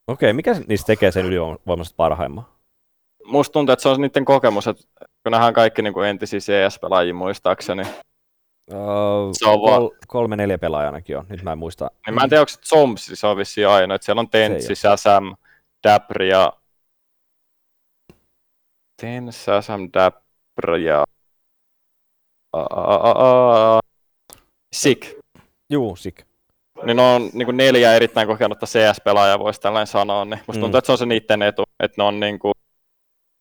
Okei, 0.06 0.32
mikä 0.32 0.56
niistä 0.68 0.86
tekee 0.86 1.10
sen 1.10 1.26
ylivoimaisesti 1.26 1.96
parhaimman? 1.96 2.46
Musta 3.24 3.52
tuntuu, 3.52 3.72
että 3.72 3.82
se 3.82 3.88
on 3.88 4.00
niiden 4.00 4.24
kokemus, 4.24 4.66
että 4.66 4.82
kun 5.22 5.32
nähdään 5.32 5.54
kaikki 5.54 5.82
niinku 5.82 6.00
entisiä 6.00 6.40
CS-pelaajia 6.40 7.14
muistaakseni, 7.14 7.82
Uh, 8.74 9.30
Se 9.32 9.48
on 9.48 9.60
kol- 9.60 9.90
kolme 10.06 10.36
neljä 10.36 10.58
pelaajaa 10.58 10.88
ainakin 10.88 11.18
on, 11.18 11.26
nyt 11.28 11.42
mä 11.42 11.52
en 11.52 11.58
muista. 11.58 11.90
Niin 12.06 12.14
mä 12.14 12.20
en 12.24 12.28
tiedä, 12.28 12.40
onko 12.40 12.48
se 12.48 12.60
Zombsi, 12.68 13.16
se 13.16 13.26
on 13.26 13.36
vissiin 13.36 13.68
ainoa. 13.68 13.94
Että 13.94 14.04
siellä 14.04 14.20
on 14.20 14.28
ei 14.32 14.76
Shazam, 14.76 15.36
Dabri 15.84 16.28
ja... 16.28 16.52
Tens, 19.00 19.44
Shazam, 19.44 19.88
Dab... 19.94 20.14
Br- 20.60 20.76
ja... 20.76 21.04
A, 22.52 22.60
a, 22.60 22.94
a, 23.10 23.76
a, 23.76 23.80
Sick. 24.74 25.18
Juu, 25.70 25.96
sik. 25.96 26.24
Niin 26.84 26.96
ne 26.96 27.02
on 27.02 27.30
niin 27.32 27.44
kuin 27.46 27.56
neljä 27.56 27.94
erittäin 27.94 28.28
kokenutta 28.28 28.66
CS-pelaajaa, 28.66 29.38
voisi 29.38 29.60
tällainen 29.60 29.86
sanoa. 29.86 30.24
Niin 30.24 30.40
musta 30.46 30.52
Mm. 30.58 30.60
tuntuu, 30.60 30.78
että 30.78 30.86
se 30.86 30.92
on 30.92 30.98
se 30.98 31.06
niiden 31.06 31.42
etu, 31.42 31.62
että 31.80 31.94
ne 31.98 32.04
on, 32.04 32.20
niin 32.20 32.38
kuin, 32.38 32.52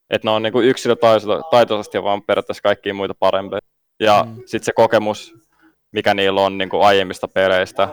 että 0.09 0.27
ne 0.27 0.31
on 0.31 0.43
niin 0.43 0.53
kuin 0.53 0.65
yksilötaitoisesti 0.67 1.97
ja 1.97 2.03
vaan 2.03 2.21
periaatteessa 2.23 2.61
kaikkia 2.63 2.93
muita 2.93 3.13
parempia. 3.19 3.59
Ja 3.99 4.23
Mm. 4.23 4.29
mm. 4.29 4.35
sitten 4.35 4.63
se 4.63 4.71
kokemus, 4.75 5.35
mikä 5.91 6.13
niillä 6.13 6.41
on 6.41 6.57
niin 6.57 6.69
kuin 6.69 6.83
aiemmista 6.85 7.27
peleistä, 7.27 7.89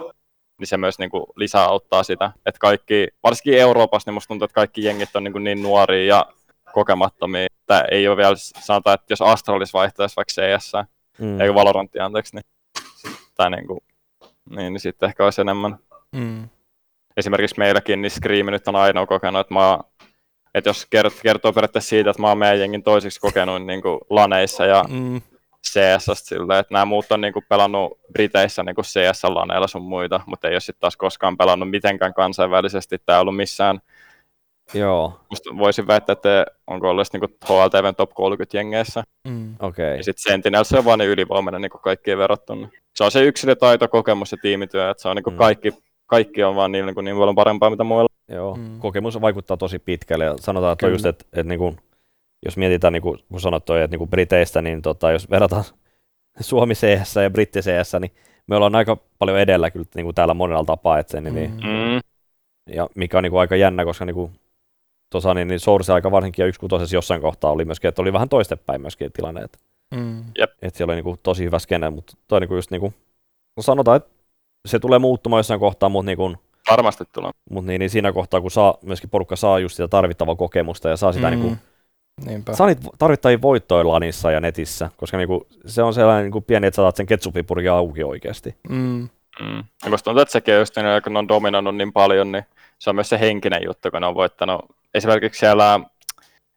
niin 0.58 0.66
se 0.66 0.76
myös 0.76 0.98
niin 0.98 1.10
kuin 1.10 1.24
lisää 1.36 1.64
auttaa 1.64 2.02
sitä. 2.02 2.30
Että 2.46 2.58
kaikki, 2.58 3.08
varsinkin 3.22 3.58
Euroopassa, 3.58 4.08
niin 4.10 4.14
musta 4.14 4.28
tuntuu, 4.28 4.44
että 4.44 4.54
kaikki 4.54 4.84
jengit 4.84 5.16
on 5.16 5.24
niin, 5.24 5.32
kuin 5.32 5.44
niin 5.44 5.62
nuoria 5.62 6.16
ja 6.16 6.26
kokemattomia, 6.72 7.46
että 7.60 7.84
ei 7.90 8.08
ole 8.08 8.16
vielä, 8.16 8.34
sanotaan, 8.36 8.94
että 8.94 9.12
jos 9.12 9.22
Astralis 9.22 9.72
vaihtaisi 9.72 10.16
vaikka 10.16 10.32
CS, 10.32 10.72
Mm. 11.18 11.40
ei 11.40 11.54
Valorantti 11.54 12.00
anteeksi, 12.00 12.36
niin, 12.36 12.44
tai 13.34 13.50
niin, 13.50 13.66
kuin, 13.66 13.80
niin, 14.50 14.72
niin 14.72 14.80
sitten 14.80 15.08
ehkä 15.08 15.24
olisi 15.24 15.40
enemmän. 15.40 15.76
Mm. 16.12 16.48
Esimerkiksi 17.16 17.58
meilläkin, 17.58 18.02
niin 18.02 18.10
Scream 18.10 18.46
nyt 18.46 18.68
on 18.68 18.76
ainoa 18.76 19.06
kokenut, 19.06 19.40
että, 19.40 19.54
mä, 19.54 19.78
että 20.54 20.70
jos 20.70 20.86
kert- 20.96 21.20
kertoo 21.22 21.52
periaatteessa 21.52 21.88
siitä, 21.88 22.10
että 22.10 22.22
mä 22.22 22.28
oon 22.28 22.38
meidän 22.38 22.60
jengin 22.60 22.82
toiseksi 22.82 23.20
kokenut 23.20 23.66
niin 23.66 23.82
kuin 23.82 23.98
laneissa 24.10 24.66
ja 24.66 24.84
Mm. 24.88 25.20
CS 25.66 26.06
silleen, 26.14 26.60
että 26.60 26.74
nämä 26.74 26.84
muut 26.84 27.12
on 27.12 27.20
niin 27.20 27.32
kuin 27.32 27.44
pelannut 27.48 27.98
Briteissä 28.12 28.62
niin 28.62 28.74
kuin 28.74 28.84
CS-laneilla 28.84 29.66
sun 29.66 29.82
muita, 29.82 30.20
mutta 30.26 30.48
ei 30.48 30.54
ole 30.54 30.60
sitten 30.60 30.80
taas 30.80 30.96
koskaan 30.96 31.36
pelannut 31.36 31.70
mitenkään 31.70 32.14
kansainvälisesti 32.14 32.96
tai 33.06 33.20
ollut 33.20 33.36
missään. 33.36 33.80
Joo, 34.74 35.20
Musta 35.30 35.58
voisin 35.58 35.86
väittää, 35.86 36.12
että 36.12 36.46
onko 36.66 36.90
ollut 36.90 37.08
niin 37.12 37.22
HLTVn 37.48 37.94
top 37.94 38.10
30 38.14 38.56
jengeissä. 38.56 39.02
Mm. 39.28 39.54
okei. 39.60 39.96
Ja 39.96 40.04
sitten 40.04 40.22
Sentinels 40.32 40.72
on 40.72 40.84
vaan 40.84 40.98
niin 40.98 41.10
ylivoimainen 41.10 41.60
niin 41.62 41.70
kaikkien 41.70 42.18
verrattuna. 42.18 42.68
Se 42.94 43.04
on 43.04 43.10
se 43.10 43.22
yksilötaito, 43.24 43.88
kokemus 43.88 44.32
ja 44.32 44.38
tiimityö, 44.42 44.90
että 44.90 45.02
se 45.02 45.08
on 45.08 45.16
niin 45.16 45.24
Mm. 45.34 45.36
kaikki, 45.36 45.72
kaikki 46.06 46.44
on 46.44 46.56
vaan 46.56 46.72
niin, 46.72 46.86
niin, 46.86 47.04
niin 47.04 47.16
paljon 47.16 47.34
parempaa 47.34 47.70
mitä 47.70 47.84
muilla. 47.84 48.08
Joo, 48.28 48.54
Mm. 48.56 48.78
kokemus 48.78 49.20
vaikuttaa 49.20 49.56
tosi 49.56 49.78
pitkälle 49.78 50.24
ja 50.24 50.34
sanotaan, 50.40 50.72
että 50.72 50.88
just, 50.88 51.06
että, 51.06 51.24
että 51.32 51.42
niin 51.48 51.58
kuin, 51.58 51.76
jos 52.46 52.56
mietitään, 52.56 52.92
niin 52.92 53.02
kuin, 53.02 53.18
kun 53.30 53.40
sanot 53.40 53.64
toi, 53.64 53.82
että 53.82 53.92
niin 53.94 53.98
kuin 53.98 54.10
Briteistä, 54.10 54.62
niin 54.62 54.82
tota, 54.82 55.12
jos 55.12 55.30
verrataan 55.30 55.64
Suomi 56.40 56.74
CS 56.74 57.16
ja 57.16 57.30
Britti 57.30 57.60
CS, 57.60 57.92
niin 58.00 58.10
me 58.46 58.56
ollaan 58.56 58.74
aika 58.74 58.96
paljon 59.18 59.38
edellä 59.38 59.70
kyllä 59.70 59.86
niin 59.94 60.04
kuin 60.06 60.14
täällä 60.14 60.34
monella 60.34 60.64
tapaa, 60.64 60.98
että 60.98 61.10
sen, 61.10 61.24
niin, 61.24 61.34
niin, 61.34 61.50
Mm. 61.50 61.66
Mm. 61.94 62.00
ja 62.74 62.88
mikä 62.94 63.16
on 63.16 63.22
niin 63.22 63.30
kuin 63.30 63.40
aika 63.40 63.56
jännä, 63.56 63.84
koska 63.84 64.04
niin 64.04 64.14
kuin, 64.14 64.32
tuossa 65.10 65.34
niin, 65.34 65.48
niin 65.48 65.60
Source 65.60 65.92
aika 65.92 66.10
varsinkin 66.10 66.42
ja 66.42 66.46
yksi 66.46 66.94
jossain 66.94 67.20
kohtaa 67.20 67.50
oli 67.50 67.64
myöskin, 67.64 67.88
että 67.88 68.02
oli 68.02 68.12
vähän 68.12 68.28
toistepäin 68.28 68.80
myöskin 68.80 69.12
tilanne, 69.12 69.40
että, 69.40 69.58
Mm. 69.94 70.24
että 70.62 70.76
siellä 70.78 70.90
oli 70.90 70.96
niin 70.96 71.04
kuin, 71.04 71.18
tosi 71.22 71.44
hyvä 71.44 71.58
skene, 71.58 71.90
mutta 71.90 72.16
toi 72.28 72.40
niin 72.40 72.48
kuin 72.48 72.58
just 72.58 72.70
niin 72.70 72.80
kuin, 72.80 72.94
no 73.56 73.62
sanotaan, 73.62 73.96
että 73.96 74.10
se 74.66 74.78
tulee 74.78 74.98
muuttumaan 74.98 75.38
jossain 75.38 75.60
kohtaa, 75.60 75.88
mutta 75.88 76.06
niin 76.06 76.16
kuin, 76.16 76.36
Varmasti 76.70 77.04
tulee. 77.12 77.30
Mutta 77.50 77.66
niin, 77.66 77.78
niin 77.78 77.90
siinä 77.90 78.12
kohtaa, 78.12 78.40
kun 78.40 78.50
saa, 78.50 78.78
myöskin 78.82 79.10
porukka 79.10 79.36
saa 79.36 79.58
just 79.58 79.76
sitä 79.76 79.88
tarvittavaa 79.88 80.34
kokemusta 80.34 80.88
ja 80.88 80.96
saa 80.96 81.12
sitä 81.12 81.26
mm. 81.26 81.30
niin 81.30 81.42
kuin, 81.42 81.58
Niinpä. 82.24 82.54
saa 82.54 82.66
niitä 82.66 82.82
tarvittavia 82.98 83.42
voittoja 83.42 83.88
lanissa 83.88 84.30
ja 84.30 84.40
netissä, 84.40 84.90
koska 84.96 85.16
niin 85.16 85.28
kuin, 85.28 85.40
se 85.66 85.82
on 85.82 85.94
sellainen 85.94 86.24
niin 86.24 86.32
kuin 86.32 86.44
pieni, 86.44 86.66
että 86.66 86.76
saat 86.76 86.96
sen 86.96 87.06
ketsupipurkin 87.06 87.70
auki 87.70 88.04
oikeasti. 88.04 88.56
Mm. 88.68 89.08
Mm. 89.40 89.64
Ja 89.84 89.90
musta 89.90 90.04
tuntuu, 90.04 90.22
että 90.22 90.32
sekin 90.32 90.54
on 90.54 90.60
just 90.60 90.76
niin, 90.76 91.02
kun 91.04 91.12
ne 91.12 91.18
on 91.18 91.28
dominoinut 91.28 91.76
niin 91.76 91.92
paljon, 91.92 92.32
niin 92.32 92.44
se 92.78 92.90
on 92.90 92.96
myös 92.96 93.08
se 93.08 93.20
henkinen 93.20 93.62
juttu, 93.64 93.90
kun 93.90 94.00
ne 94.00 94.06
on 94.06 94.14
voittanut. 94.14 94.64
Esimerkiksi 94.96 95.38
siellä 95.38 95.80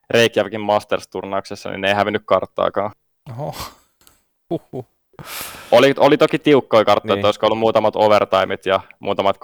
Reykjavikin 0.09 0.61
Masters-turnauksessa, 0.61 1.69
niin 1.69 1.81
ne 1.81 1.87
ei 1.87 1.93
hävinnyt 1.93 2.21
karttaakaan. 2.25 2.91
Oho. 3.29 3.55
Huhhuh. 4.49 4.85
Oli, 5.71 5.93
oli 5.97 6.17
toki 6.17 6.39
tiukkoja 6.39 6.85
karttoja, 6.85 7.13
Niin. 7.15 7.19
että 7.19 7.27
olisiko 7.27 7.45
ollut 7.45 7.59
muutamat 7.59 7.95
overtimeit 7.95 8.65
ja 8.65 8.79
muutamat 8.99 9.37
13-11, 9.37 9.39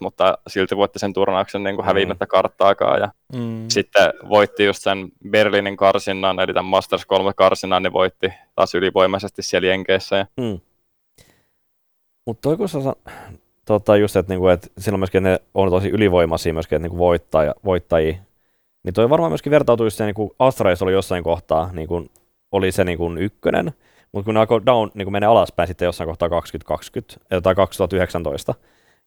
mutta 0.00 0.38
silti 0.48 0.76
voitti 0.76 0.98
sen 0.98 1.12
turnauksen 1.12 1.62
niin 1.62 1.76
kuin 1.76 1.84
Mm. 1.84 1.86
hävimättä 1.86 2.26
karttaakaan. 2.26 3.00
Ja 3.00 3.08
Mm. 3.34 3.64
sitten 3.68 4.12
voitti 4.28 4.64
just 4.64 4.82
sen 4.82 5.08
Berliinin 5.30 5.76
karsinnan, 5.76 6.40
eli 6.40 6.54
tämän 6.54 6.64
Masters 6.70 7.06
3 7.06 7.32
karsinnan, 7.36 7.82
niin 7.82 7.92
voitti 7.92 8.32
taas 8.54 8.74
ylivoimaisesti 8.74 9.42
siellä 9.42 9.68
Jenkeissä. 9.68 10.16
Ja 10.16 10.26
Mm. 10.36 10.60
Mutta 12.26 12.40
toi 12.42 12.56
kun 12.56 12.68
sä 12.68 12.78
tota, 13.70 13.96
just, 13.96 14.16
että, 14.16 14.32
niinku, 14.32 14.48
että 14.48 14.68
silloin 14.78 15.00
myöskin 15.00 15.22
ne 15.22 15.40
on 15.54 15.70
tosi 15.70 15.88
ylivoimaisia 15.88 16.52
myöskin, 16.52 16.76
että 16.76 16.82
niinku 16.82 16.98
voittaja, 16.98 17.54
voittajia, 17.64 18.14
niin 18.84 18.94
toi 18.94 19.10
varmaan 19.10 19.30
myöskin 19.32 19.50
vertautuu 19.50 19.86
just 19.86 19.96
se, 19.96 20.04
niinku 20.04 20.34
Astralis 20.38 20.82
oli 20.82 20.92
jossain 20.92 21.24
kohtaa, 21.24 21.70
niinku, 21.72 22.06
oli 22.52 22.72
se 22.72 22.84
niinku 22.84 23.12
ykkönen, 23.18 23.72
mutta 24.12 24.24
kun 24.24 24.34
ne 24.34 24.40
alkoi 24.40 24.66
down, 24.66 24.90
niin 24.94 25.12
menee 25.12 25.26
alaspäin 25.26 25.66
sitten 25.66 25.86
jossain 25.86 26.08
kohtaa 26.08 26.28
2020 26.28 27.14
eh, 27.30 27.42
tai 27.42 27.54
2019, 27.54 28.54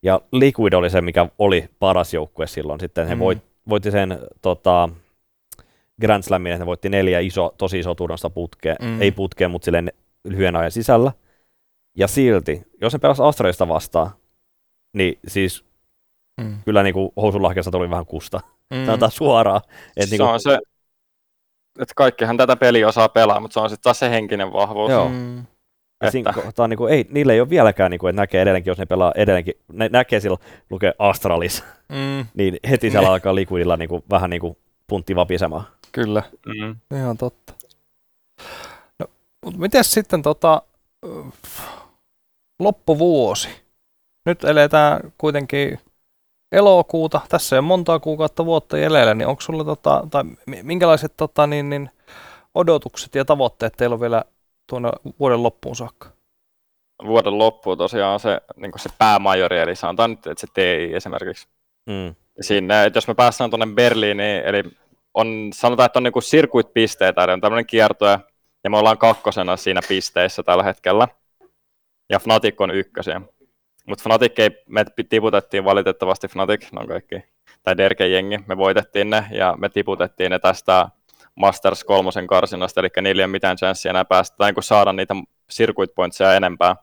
ja 0.04 0.22
Liquid 0.32 0.74
oli 0.74 0.90
se, 0.90 1.02
mikä 1.02 1.26
oli 1.40 1.70
paras 1.80 2.14
joukkue 2.14 2.48
silloin. 2.48 2.80
Sitten 2.80 3.08
he 3.08 3.16
Mm. 3.16 3.20
voit, 3.20 3.38
voitti 3.70 3.92
sen 3.92 4.20
tota, 4.42 4.90
Grand 6.02 6.24
Slamin, 6.24 6.52
että 6.52 6.62
ne 6.64 6.66
voitti 6.66 6.90
neljä 6.90 7.20
iso, 7.20 7.54
tosi 7.58 7.80
iso 7.80 7.96
turnausta 7.96 8.30
putkeen, 8.30 8.76
Mm. 8.82 9.02
ei 9.02 9.12
putkeen, 9.12 9.52
mutta 9.52 9.66
silleen 9.66 9.92
lyhyen 10.24 10.56
ajan 10.56 10.72
sisällä. 10.72 11.12
Ja 11.98 12.08
silti, 12.08 12.62
jos 12.82 12.94
ne 12.94 13.00
pelas 13.00 13.20
Astralista 13.20 13.68
vastaan, 13.68 14.10
niin 14.94 15.20
siis 15.28 15.66
Mm. 16.42 16.58
kyllä 16.66 16.84
niin 16.84 16.94
kuin 16.94 17.10
housunlahkeessa 17.16 17.72
tuli 17.72 17.90
vähän 17.90 18.06
kusta. 18.06 18.40
Mm. 18.74 18.86
Sanotaan 18.86 19.12
suoraan. 19.12 19.62
Et 19.98 20.04
se 20.04 20.10
niin 20.10 20.18
kuin, 20.22 20.30
on 20.30 20.40
se, 20.40 20.60
että 21.80 21.94
kaikkihan 21.96 22.38
tätä 22.38 22.56
peliä 22.56 22.88
osaa 22.88 23.10
pelaa, 23.10 23.40
mutta 23.40 23.54
se 23.54 23.60
on 23.60 23.70
sitten 23.70 23.84
taas 23.84 24.00
se 24.00 24.10
henkinen 24.10 24.54
vahvuus. 24.54 24.92
Joo. 24.92 25.10
Mm. 25.10 25.38
ja 26.04 26.12
siinä 26.12 26.30
että- 26.30 26.42
kohtaa, 26.42 26.68
niin 26.68 26.78
kuin, 26.78 26.94
ei, 26.94 27.08
niillä 27.10 27.34
ei 27.34 27.40
ole 27.42 27.50
vieläkään, 27.50 27.92
niin 27.92 28.00
kuin, 28.00 28.10
että 28.10 28.22
näkee 28.22 28.42
edelleenkin, 28.42 28.72
jos 28.72 28.78
ne 28.78 28.86
pelaa 28.86 29.12
edelleenkin, 29.16 29.54
ne 29.74 29.90
näkee 29.92 30.20
silloin, 30.20 30.42
lukee 30.70 30.94
Astralis, 31.00 31.64
Mm. 31.90 32.26
niin 32.34 32.60
heti 32.70 32.90
siellä 32.90 33.10
alkaa 33.10 33.36
Liquidilla 33.36 33.78
niin 33.78 33.90
kuin, 33.90 34.04
vähän 34.10 34.30
niin 34.30 34.42
kuin 34.42 34.58
puntti 34.88 35.16
vapisemaan. 35.16 35.64
Kyllä. 35.92 36.24
Mm. 36.46 36.76
Ihan 36.98 37.18
totta. 37.18 37.54
No, 39.00 39.06
mutta 39.46 39.60
miten 39.60 39.84
sitten 39.84 40.22
tota, 40.22 40.62
loppuvuosi? 42.60 43.50
Nyt 44.26 44.44
eletään 44.44 45.14
kuitenkin 45.18 45.80
elokuuta, 46.52 47.22
tässä 47.30 47.56
ei 47.56 47.58
ole 47.58 47.68
montaa 47.68 48.00
kuukautta 48.00 48.46
vuotta 48.46 48.78
jäljellä, 48.78 49.14
niin 49.14 49.28
onko 49.28 49.42
sulla 49.42 49.64
tota, 49.64 50.04
tai 50.12 50.24
mi- 50.24 50.64
minkälaiset 50.64 51.14
tota, 51.18 51.48
niin, 51.48 51.70
niin, 51.70 51.90
odotukset 52.56 53.16
ja 53.16 53.26
tavoitteet 53.26 53.74
teillä 53.78 53.94
on 53.94 54.00
vielä 54.00 54.24
tuonne 54.70 54.90
vuoden 55.20 55.44
loppuun 55.44 55.76
saakka? 55.76 56.10
Vuoden 57.06 57.38
loppu 57.38 57.76
tosiaan 57.76 58.20
se, 58.20 58.42
niin 58.56 58.72
se 58.76 58.90
päämajori, 58.98 59.60
eli 59.60 59.76
sanotaan 59.76 60.10
nyt, 60.10 60.28
että 60.28 60.42
se 60.42 60.48
TI 60.54 60.96
esimerkiksi. 60.96 61.48
Mm. 61.90 62.16
Sinne, 62.42 62.86
että 62.86 62.98
jos 62.98 63.08
me 63.08 63.14
päästään 63.14 63.50
tuonne 63.50 63.66
Berliiniin, 63.76 64.44
eli 64.46 64.64
on, 65.14 65.50
sanotaan, 65.54 65.86
että 65.86 66.00
on 66.00 66.04
niin 66.04 66.24
sirkuitpisteitä, 66.24 67.24
eli 67.24 67.32
on 67.32 67.42
tämmöinen 67.42 67.66
kiertoja, 67.66 68.20
ja 68.64 68.70
me 68.70 68.78
ollaan 68.78 68.98
kakkosena 68.98 69.58
siinä 69.58 69.82
pisteissä 69.88 70.44
tällä 70.44 70.64
hetkellä. 70.64 71.08
Ja 72.10 72.20
Fnatic 72.20 72.62
on 72.62 72.72
ykkösiä. 72.72 73.22
Mutta 73.88 74.04
Fnatic 74.04 74.40
ei, 74.40 74.50
me 74.68 74.86
tiputettiin 75.10 75.66
valitettavasti 75.66 76.28
Fnatic, 76.28 76.72
ne 76.72 76.80
on 76.80 76.88
kaikki, 76.88 77.24
tai 77.64 77.78
Derke-jengi, 77.78 78.40
me 78.48 78.58
voitettiin 78.58 79.10
ne, 79.10 79.26
ja 79.32 79.56
me 79.58 79.70
tiputettiin 79.70 80.32
ne 80.32 80.40
tästä 80.40 80.90
Masters 81.36 81.84
kolmosen 81.84 82.28
karsinasta, 82.28 82.80
eli 82.80 82.90
niillä 83.02 83.22
ei 83.22 83.26
ole 83.26 83.32
mitään 83.32 83.58
chanssiä 83.58 83.90
enää 83.90 84.06
päästä, 84.06 84.38
tai 84.38 84.52
niin 84.52 84.64
saada 84.64 84.94
niitä 84.94 85.16
circuit 85.52 85.96
pointseja 85.96 86.36
enempää. 86.36 86.76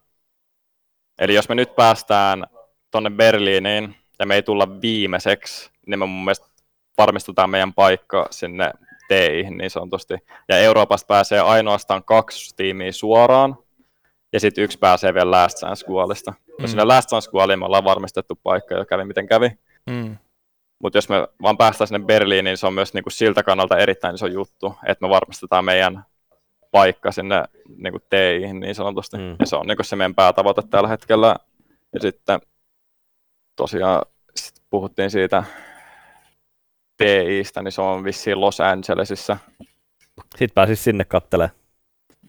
Eli 1.19 1.35
jos 1.35 1.49
me 1.49 1.55
nyt 1.55 1.77
päästään 1.77 2.47
tuonne 2.91 3.11
Berliiniin, 3.11 3.97
ja 4.19 4.27
me 4.27 4.35
ei 4.35 4.43
tulla 4.43 4.81
viimeiseksi, 4.81 5.71
niin 5.87 5.99
me 5.99 6.07
mun 6.07 6.25
mielestä 6.25 6.47
varmistetaan 6.99 7.51
meidän 7.51 7.75
paikka 7.75 8.27
sinne 8.31 8.73
TI 9.09 9.51
niin 9.51 9.71
sanotusti. 9.71 10.15
Ja 10.49 10.59
Euroopasta 10.59 11.07
pääsee 11.07 11.41
ainoastaan 11.41 12.05
kaksi 12.05 12.57
tiimiä 12.57 12.93
suoraan, 12.93 13.57
ja 14.33 14.41
sitten 14.41 14.65
yksi 14.65 14.79
pääsee 14.79 15.15
vielä 15.15 15.31
Last 15.31 15.59
Chance 15.59 15.85
Squallista. 15.85 16.35
Mm. 16.59 16.67
Sinne 16.67 16.85
Last 16.85 17.09
Chance 17.09 17.31
Squalliin 17.31 17.59
me 17.59 17.65
ollaan 17.65 17.85
varmistettu 17.85 18.39
paikka, 18.43 18.75
jo 18.75 18.85
kävi 18.85 19.05
miten 19.05 19.27
kävi. 19.27 19.51
Mm. 19.91 20.17
Mutta 20.83 20.99
jos 20.99 21.09
me 21.09 21.29
vaan 21.43 21.57
päästään 21.57 21.89
sinne 21.89 22.07
Berliiniin, 22.07 22.45
niin 22.45 22.57
se 22.57 22.67
on 22.67 22.75
myös 22.75 22.95
niinku 22.95 23.11
siltä 23.11 23.43
kannalta 23.43 23.79
erittäin 23.79 24.15
iso 24.15 24.27
juttu, 24.27 24.75
että 24.87 25.07
me 25.07 25.11
varmistetaan 25.11 25.65
meidän 25.65 26.05
paikka 26.71 27.13
sinne 27.13 27.45
niinku 27.77 27.99
TI 28.11 28.53
niin 28.53 28.75
sanotusti. 28.75 29.17
Mm. 29.17 29.37
Ja 29.39 29.47
se 29.47 29.57
on 29.57 29.67
niinku 29.67 29.83
se 29.83 29.97
meidän 29.97 30.15
päätavoite 30.15 30.63
tällä 30.71 30.89
hetkellä. 30.89 31.37
Ja 31.95 32.01
sitten 32.01 32.41
tosiaan 33.57 34.03
sit 34.37 34.63
puhuttiin 34.71 35.11
siitä 35.11 35.45
TIstä, 36.97 37.63
niin 37.63 37.73
se 37.73 37.81
on 37.81 38.05
vissiin 38.05 38.41
Los 38.41 38.61
Angelesissa. 38.61 39.37
Sitten 40.37 40.55
pääsis 40.55 40.85
sinne 40.85 41.05
kattelemaan. 41.05 41.60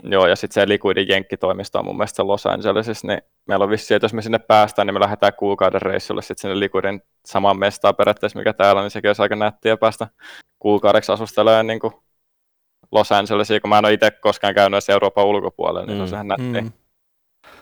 Joo, 0.03 0.27
ja 0.27 0.35
sitten 0.35 0.53
se 0.53 0.67
Liquidin 0.67 1.07
jenkkitoimisto 1.07 1.79
on 1.79 1.85
mun 1.85 1.97
mielestä 1.97 2.27
Los 2.27 2.45
Angelesissa, 2.45 3.07
niin 3.07 3.21
meillä 3.47 3.63
on 3.63 3.69
vissiin, 3.69 3.95
että 3.95 4.05
jos 4.05 4.13
me 4.13 4.21
sinne 4.21 4.39
päästään, 4.39 4.85
niin 4.87 4.93
me 4.95 4.99
lähdetään 4.99 5.33
kuukauden 5.39 5.81
reissulle 5.81 6.21
sitten 6.21 6.41
sinne 6.41 6.59
Liquidin 6.59 7.01
samaan 7.25 7.59
mestaan 7.59 7.95
periaatteessa, 7.95 8.39
mikä 8.39 8.53
täällä, 8.53 8.81
niin 8.81 8.91
sekin 8.91 9.09
olisi 9.09 9.21
aika 9.21 9.35
nättiä 9.35 9.77
päästä 9.77 10.07
kuukaudeksi 10.59 11.11
asustelemaan 11.11 11.67
niin 11.67 11.79
kuin 11.79 11.93
Los 12.91 13.11
Angelesiin, 13.11 13.61
kun 13.61 13.69
mä 13.69 13.77
en 13.77 13.85
ole 13.85 13.93
itse 13.93 14.11
koskaan 14.11 14.55
käynyt 14.55 14.75
edes 14.75 14.89
Euroopan 14.89 15.25
ulkopuolella, 15.25 15.85
niin 15.87 16.01
mm. 16.01 16.07
se 16.07 16.15
on 16.15 16.17
ihan 16.17 16.27
nätti. 16.27 16.61
Mm. 16.61 16.71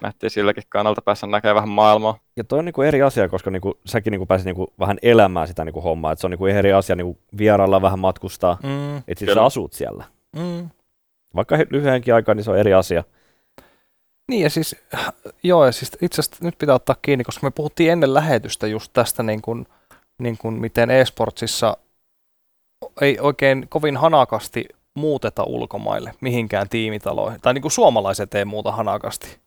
nätti 0.01 0.29
silläkin 0.29 0.63
kannalta 0.69 1.01
päässä 1.01 1.27
näkemään 1.27 1.55
vähän 1.55 1.69
maailmaa. 1.69 2.19
Ja 2.37 2.43
toi 2.43 2.59
on 2.59 2.65
niinku 2.65 2.81
eri 2.81 3.01
asia, 3.01 3.29
koska 3.29 3.51
niinku, 3.51 3.79
säkin 3.85 4.11
niinku 4.11 4.25
pääsit 4.25 4.45
niinku 4.45 4.73
vähän 4.79 4.97
elämään 5.01 5.47
sitä 5.47 5.65
niinku 5.65 5.81
hommaa. 5.81 6.11
Et 6.11 6.19
se 6.19 6.27
on 6.27 6.31
niinku 6.31 6.45
eri 6.45 6.73
asia 6.73 6.95
niinku 6.95 7.17
vierailla 7.37 7.81
vähän 7.81 7.99
matkustaa, 7.99 8.57
Mm. 8.63 8.97
että 8.97 9.19
sit 9.19 9.19
Kyllä. 9.19 9.33
sä 9.33 9.43
asut 9.45 9.73
siellä. 9.73 10.03
Mm. 10.35 10.69
Vaikka 11.35 11.57
lyhyenkin 11.69 12.15
aikaa, 12.15 12.35
niin 12.35 12.43
se 12.43 12.51
on 12.51 12.57
eri 12.57 12.73
asia. 12.73 13.03
Niin 14.29 14.43
ja 14.43 14.49
siis, 14.49 14.75
joo 15.43 15.65
ja 15.65 15.71
siis 15.71 15.97
itse 16.01 16.21
asiassa 16.21 16.45
nyt 16.45 16.57
pitää 16.57 16.75
ottaa 16.75 16.95
kiinni, 17.01 17.23
koska 17.23 17.47
me 17.47 17.51
puhuttiin 17.51 17.91
ennen 17.91 18.13
lähetystä 18.13 18.67
just 18.67 18.93
tästä 18.93 19.23
niin 19.23 19.41
kuin, 19.41 19.67
niin 20.19 20.37
kuin 20.37 20.53
miten 20.53 20.91
e-sportsissa 20.91 21.77
ei 23.01 23.19
oikein 23.19 23.65
kovin 23.69 23.97
hanakasti 23.97 24.65
muuteta 24.95 25.43
ulkomaille 25.43 26.13
mihinkään 26.21 26.69
tiimitaloihin. 26.69 27.41
Tai 27.41 27.53
niin 27.53 27.61
kuin 27.61 27.71
suomalaiset 27.71 28.35
ei 28.35 28.45
muuta 28.45 28.71
hanakasti. 28.71 29.37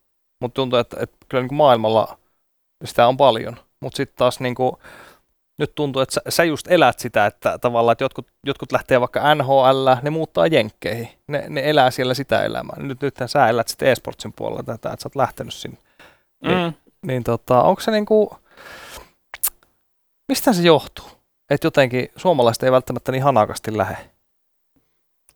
Mutta 0.40 0.54
tuntuu, 0.54 0.78
että, 0.78 0.96
että 1.00 1.16
kyllä 1.28 1.42
niin 1.42 1.48
kuin 1.48 1.56
maailmalla 1.56 2.18
sitä 2.84 3.06
on 3.06 3.16
paljon. 3.16 3.56
Mutta 3.80 3.96
sitten 3.96 4.16
taas 4.16 4.40
niin 4.40 4.54
kuin, 4.54 4.76
nyt 5.58 5.74
tuntuu, 5.74 6.02
että 6.02 6.14
sä, 6.14 6.20
sä 6.28 6.44
just 6.44 6.66
elät 6.70 6.98
sitä, 6.98 7.26
että 7.26 7.58
tavallaan 7.58 7.92
että 7.92 8.04
jotkut, 8.04 8.26
jotkut 8.46 8.72
lähtee 8.72 9.00
vaikka 9.00 9.34
NHL, 9.34 9.88
ne 10.02 10.10
muuttaa 10.10 10.46
jenkkeihin. 10.46 11.08
Ne, 11.28 11.44
ne 11.48 11.70
elää 11.70 11.90
siellä 11.90 12.14
sitä 12.14 12.44
elämää. 12.44 12.76
Nyt, 12.80 13.02
nythän 13.02 13.28
sä 13.28 13.48
elät 13.48 13.68
sitten 13.68 13.88
e-sportsin 13.88 14.32
puolella 14.36 14.62
tätä, 14.62 14.92
että 14.92 15.02
sä 15.02 15.06
oot 15.06 15.16
lähtenyt 15.16 15.54
sinne. 15.54 15.78
Mm. 16.44 16.72
Niin 17.06 17.24
tota, 17.24 17.62
onko 17.62 17.80
se 17.80 17.90
niinku, 17.90 18.36
mistä 20.28 20.52
se 20.52 20.62
johtuu? 20.62 21.06
Että 21.50 21.66
jotenkin 21.66 22.08
suomalaiset 22.16 22.62
ei 22.62 22.72
välttämättä 22.72 23.12
niin 23.12 23.22
hanakasti 23.22 23.76
lähde. 23.76 23.96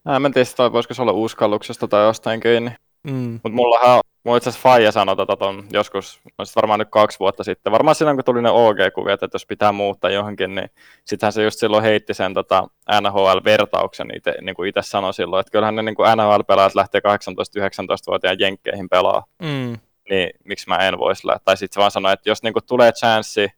Mä 0.04 0.26
en 0.26 0.32
tiedä, 0.32 0.72
voisiko 0.72 0.94
se 0.94 1.02
olla 1.02 1.12
uskalluksesta 1.12 1.88
tai 1.88 2.04
jostain 2.04 2.40
kiinni. 2.40 2.70
Mm. 3.06 3.32
Mutta 3.32 3.48
mullahan, 3.48 4.00
mulla 4.26 4.36
itse 4.36 4.48
asiassa 4.50 4.62
Faija 4.68 4.92
sanoi 4.92 5.16
tota 5.16 5.36
ton 5.36 5.64
joskus, 5.72 6.20
no 6.38 6.44
sit 6.44 6.56
varmaan 6.56 6.78
nyt 6.78 6.88
kaksi 6.90 7.18
vuotta 7.18 7.44
sitten, 7.44 7.72
varmaan 7.72 7.94
silloin 7.94 8.16
kun 8.16 8.24
tuli 8.24 8.42
ne 8.42 8.50
OG-kuviot, 8.50 9.22
että 9.22 9.34
jos 9.34 9.46
pitää 9.46 9.72
muuttaa 9.72 10.10
johonkin, 10.10 10.54
niin 10.54 10.70
sittenhän 11.04 11.32
se 11.32 11.42
just 11.42 11.58
silloin 11.60 11.82
heitti 11.84 12.14
sen 12.14 12.34
tota 12.34 12.68
NHL-vertauksen, 13.00 14.16
ite, 14.16 14.34
niin 14.40 14.54
kuin 14.54 14.68
itse 14.68 14.82
sanoi 14.82 15.14
silloin, 15.14 15.40
että 15.40 15.50
kyllähän 15.50 15.76
ne 15.76 15.82
niin 15.82 15.94
kuin 15.94 16.08
NHL-pelaajat 16.16 16.74
lähtee 16.74 17.00
18-19-vuotiaan 17.00 18.36
jenkkeihin 18.40 18.88
pelaa, 18.88 19.24
Mm. 19.42 19.78
niin 20.10 20.30
miksi 20.44 20.68
mä 20.68 20.76
en 20.76 20.98
voisi 20.98 21.26
lähteä. 21.26 21.42
Tai 21.44 21.56
sitten 21.56 21.74
se 21.74 21.80
vaan 21.80 21.90
sanoi, 21.90 22.12
että 22.12 22.30
jos 22.30 22.42
niin 22.42 22.52
kuin 22.52 22.64
tulee 22.66 22.92
chanssi, 22.92 23.48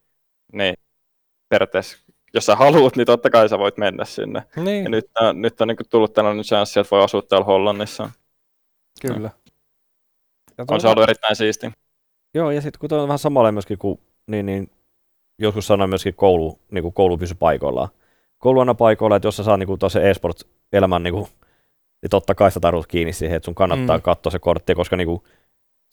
niin 0.52 0.74
periaatteessa 1.48 1.98
jos 2.34 2.46
sä 2.46 2.56
haluat, 2.56 2.96
niin 2.96 3.06
totta 3.06 3.30
kai 3.30 3.48
sä 3.48 3.58
voit 3.58 3.76
mennä 3.76 4.04
sinne. 4.04 4.42
Niin, 4.56 4.84
Ja 4.84 4.90
nyt, 4.90 5.10
on- 5.20 5.42
nyt 5.42 5.60
on 5.60 5.68
niin 5.68 5.76
kuin 5.76 5.88
tullut 5.88 6.12
tällainen 6.12 6.44
chanssi, 6.44 6.80
että 6.80 6.90
voi 6.90 7.04
asua 7.04 7.22
täällä 7.22 7.44
Hollannissa. 7.44 8.10
kyllä. 9.02 9.30
Ja 10.58 10.64
On 10.70 10.80
se 10.80 10.88
ollut 10.88 11.02
erittäin 11.02 11.36
siisti. 11.36 11.70
Joo, 12.34 12.50
ja 12.50 12.60
sitten 12.60 12.88
kun 12.88 12.98
on 12.98 13.08
vähän 13.08 13.18
samalla 13.18 13.52
myöskin 13.52 13.78
kuin, 13.78 14.00
niin, 14.26 14.46
niin 14.46 14.70
joskus 15.38 15.66
sanoin 15.66 15.90
myöskin 15.90 16.14
koulu, 16.14 16.58
niin 16.70 16.82
kuin 16.82 16.94
koulu 16.94 17.18
pysy 17.18 17.34
paikoillaan. 17.34 17.88
Koulu 18.38 18.60
aina 18.60 18.74
paikoilla, 18.74 19.16
että 19.16 19.28
jos 19.28 19.36
sä 19.36 19.42
saa 19.42 19.56
niin 19.56 19.66
kuin 19.66 19.78
se 19.88 20.10
e-sports-elämän, 20.10 21.02
niin, 21.02 21.14
kuin, 21.14 21.26
niin 22.02 22.10
totta 22.10 22.34
kai 22.34 22.50
sä 22.50 22.60
tarvitset 22.60 22.90
kiinni 22.90 23.12
siihen, 23.12 23.36
että 23.36 23.44
sun 23.44 23.54
kannattaa 23.54 23.96
Mm. 23.96 24.02
katsoa 24.02 24.30
se 24.30 24.38
kortti, 24.38 24.74
koska 24.74 24.96
niin 24.96 25.06
kuin, 25.08 25.22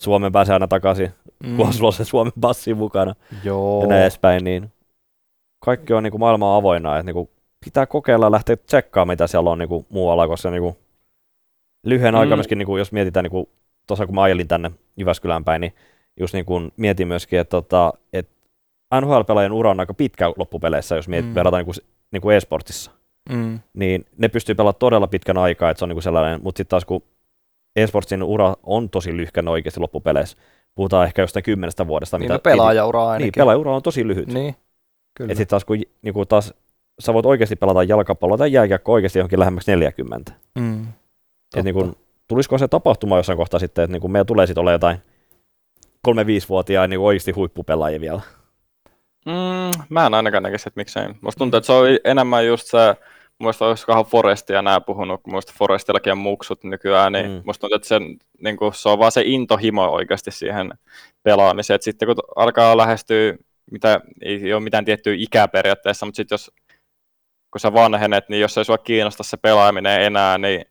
Suomen 0.01 0.31
pääsee 0.31 0.53
aina 0.53 0.67
takaisin, 0.67 1.11
mm. 1.43 1.57
kun 1.57 1.73
sulla 1.73 1.87
on 1.87 1.93
se 1.93 2.03
Suomen 2.05 2.33
passi 2.41 2.73
mukana 2.73 3.15
Joo. 3.43 3.81
ja 3.81 3.87
näin 3.87 4.01
edespäin, 4.01 4.43
niin 4.43 4.71
kaikki 5.65 5.93
on 5.93 6.03
niin 6.03 6.11
kuin 6.11 6.19
maailmaa 6.19 6.55
avoinna, 6.55 6.97
että 6.97 7.05
niin 7.05 7.13
kuin, 7.13 7.29
pitää 7.65 7.85
kokeilla 7.85 8.25
ja 8.25 8.31
lähteä 8.31 8.57
tsekkaamaan, 8.57 9.13
mitä 9.13 9.27
siellä 9.27 9.49
on 9.49 9.57
niin 9.59 9.69
kuin, 9.69 9.85
muualla, 9.89 10.27
koska 10.27 10.51
niin 10.51 10.61
kuin, 10.61 10.75
lyhyen 11.85 12.13
Mm. 12.13 12.19
aikaa 12.19 12.37
myöskin, 12.37 12.57
niin 12.57 12.65
kuin, 12.65 12.79
jos 12.79 12.91
mietitään, 12.91 13.23
niin 13.23 13.31
kuin, 13.31 13.47
tuossa 13.87 14.05
kun 14.05 14.15
mä 14.15 14.21
ajelin 14.23 14.47
tänne 14.47 14.71
Jyväskylään 14.97 15.43
päin, 15.43 15.61
niin 15.61 15.73
just 16.19 16.33
niin 16.33 16.45
kuin 16.45 16.71
mietin 16.77 17.07
myöskin, 17.07 17.39
että, 17.39 17.49
tota, 17.49 17.93
että 18.13 18.35
NHL-pelaajien 19.01 19.51
ura 19.53 19.71
on 19.71 19.79
aika 19.79 19.93
pitkä 19.93 20.33
loppupeleissä, 20.37 20.95
jos 20.95 21.07
mietit, 21.07 21.29
Mm. 21.31 21.35
verrataan 21.35 21.59
niin 21.59 21.65
kuin, 21.65 21.87
niin 22.11 22.21
kuin 22.21 22.35
e-sportissa. 22.35 22.91
Mm. 23.29 23.59
Niin 23.73 24.05
ne 24.17 24.27
pystyy 24.27 24.55
pelaamaan 24.55 24.79
todella 24.79 25.07
pitkän 25.07 25.37
aikaa, 25.37 25.69
että 25.69 25.79
se 25.79 25.85
on 25.85 25.89
niin 25.89 25.95
kuin 25.95 26.03
sellainen, 26.03 26.39
mutta 26.43 26.57
sitten 26.59 26.69
taas 26.69 26.85
kun 26.85 27.03
e-sportsin 27.75 28.23
ura 28.23 28.55
on 28.63 28.89
tosi 28.89 29.17
lyhkän 29.17 29.47
oikeasti 29.47 29.79
loppupeleissä, 29.79 30.37
puhutaan 30.75 31.05
ehkä 31.05 31.21
jostain 31.21 31.43
kymmenestä 31.43 31.87
vuodesta. 31.87 32.17
Niin 32.17 32.31
no 32.31 32.39
pelaajaura 32.39 33.07
ainakin. 33.07 33.23
Niin, 33.25 33.31
pelaajaura 33.37 33.75
on 33.75 33.81
tosi 33.83 34.07
lyhyt. 34.07 34.33
Niin, 34.33 34.55
kyllä. 35.17 35.31
Et 35.31 35.37
sitten 35.37 35.49
taas 35.51 35.65
kun 35.65 35.77
niinku 36.01 36.25
taas, 36.25 36.53
sä 36.99 37.13
voit 37.13 37.25
oikeasti 37.25 37.55
pelata 37.55 37.83
jalkapalloa 37.83 38.37
tai 38.37 38.51
jääkiekkoa 38.53 38.93
oikeasti 38.93 39.19
johonkin 39.19 39.39
lähemmäksi 39.39 39.71
40. 39.71 40.31
mm. 40.59 40.87
Et 41.57 41.63
niinku, 41.63 41.97
tulisiko 42.27 42.57
se 42.57 42.67
tapahtuma 42.67 43.17
jossain 43.17 43.37
kohtaa 43.37 43.59
sitten, 43.59 43.83
että 43.83 43.91
niinku 43.91 44.07
meillä 44.07 44.25
tulee 44.25 44.47
sitten 44.47 44.61
olla 44.61 44.71
jotain 44.71 44.97
3-5-vuotiaita 46.07 46.87
niinku 46.87 47.05
oikeasti 47.05 47.31
huippupelaajia 47.31 48.01
vielä. 48.01 48.21
Mm, 49.25 49.85
mä 49.89 50.05
en 50.05 50.13
ainakaan 50.13 50.43
näkisi, 50.43 50.69
että 50.69 50.79
miksei. 50.79 51.07
Musta 51.21 51.37
tuntuu, 51.37 51.57
että 51.57 51.65
se 51.65 51.73
on 51.73 51.87
enemmän 52.03 52.47
just 52.47 52.67
se, 52.67 52.95
muista 53.39 53.67
olisikohan 53.67 54.05
Forestia 54.05 54.61
nämä 54.61 54.81
puhunut, 54.81 55.21
kun 55.23 55.33
muista 55.33 55.53
Forestillakin 55.57 56.11
on 56.11 56.17
muksut 56.17 56.63
nykyään, 56.63 57.13
niin 57.13 57.25
mm. 57.25 57.31
Mm. 57.31 57.41
musta 57.45 57.61
tuntuu, 57.61 57.75
että 57.75 57.87
sen, 57.87 58.17
niin 58.43 58.57
kuin, 58.57 58.73
se 58.73 58.89
on 58.89 58.99
vaan 58.99 59.11
se 59.11 59.21
intohimo 59.25 59.85
oikeasti 59.85 60.31
siihen 60.31 60.71
pelaamiseen. 61.23 61.75
Et 61.75 61.81
sitten 61.81 62.07
kun 62.07 62.15
alkaa 62.35 62.77
lähestyä, 62.77 63.35
mitä, 63.71 64.01
ei 64.21 64.53
ole 64.53 64.63
mitään 64.63 64.85
tiettyä 64.85 65.13
ikää 65.17 65.47
periaatteessa, 65.47 66.05
mutta 66.05 66.17
sitten 66.17 66.33
jos 66.33 66.51
kun 67.51 67.59
sä 67.59 67.73
vanhenet, 67.73 68.29
niin 68.29 68.41
jos 68.41 68.57
ei 68.57 68.65
sua 68.65 68.77
kiinnosta 68.77 69.23
se 69.23 69.37
pelaaminen 69.37 70.01
enää, 70.01 70.37
niin 70.37 70.65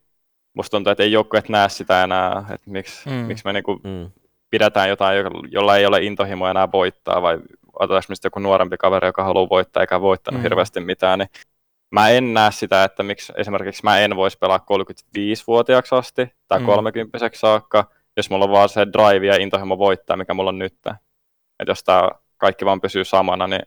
musta 0.55 0.71
tuntuu, 0.71 0.91
että 0.91 1.03
ei 1.03 1.13
joukkueet 1.13 1.49
näe 1.49 1.69
sitä 1.69 2.05
enää, 2.05 2.45
että 2.55 2.71
miksi, 2.71 3.09
Mm. 3.09 3.15
miksi 3.15 3.45
me 3.45 3.53
niinku 3.53 3.81
Mm. 3.85 4.11
pidetään 4.51 4.89
jotain, 4.89 5.17
jolla 5.51 5.77
ei 5.77 5.87
ole 5.87 6.03
intohimo 6.03 6.49
enää 6.49 6.73
voittaa, 6.73 7.23
vai 7.23 7.39
otetaanko 7.73 8.07
me 8.09 8.15
sitten 8.15 8.27
joku 8.29 8.39
nuorempi 8.41 8.77
kaveri, 8.77 9.09
joka 9.09 9.25
haluaa 9.25 9.49
voittaa 9.49 9.81
eikä 9.83 10.01
voittanut 10.01 10.41
Mm. 10.41 10.43
hirveästi 10.43 10.81
mitään, 10.81 11.19
niin 11.19 11.29
mä 11.91 12.09
en 12.09 12.35
näe 12.35 12.51
sitä, 12.53 12.85
että 12.85 13.03
miksi 13.03 13.33
esimerkiksi 13.37 13.85
mä 13.85 13.99
en 13.99 14.17
voisi 14.17 14.39
pelaa 14.39 14.59
35-vuotiaaksi 14.59 15.95
asti 15.95 16.33
tai 16.49 16.59
Mm. 16.59 16.63
mm. 16.63 16.67
30 16.67 17.19
saakka, 17.35 17.91
jos 18.17 18.31
mulla 18.31 18.45
on 18.45 18.51
vaan 18.51 18.69
se 18.69 18.87
drive 18.87 19.27
ja 19.27 19.37
intohimo 19.41 19.79
voittaa, 19.79 20.17
mikä 20.17 20.35
mulla 20.35 20.49
on 20.51 20.59
nyt. 20.59 20.75
Että 21.61 21.71
jos 21.71 21.85
tää 21.85 22.09
kaikki 22.37 22.65
vaan 22.65 22.81
pysyy 22.81 23.05
samana, 23.05 23.47
niin 23.47 23.63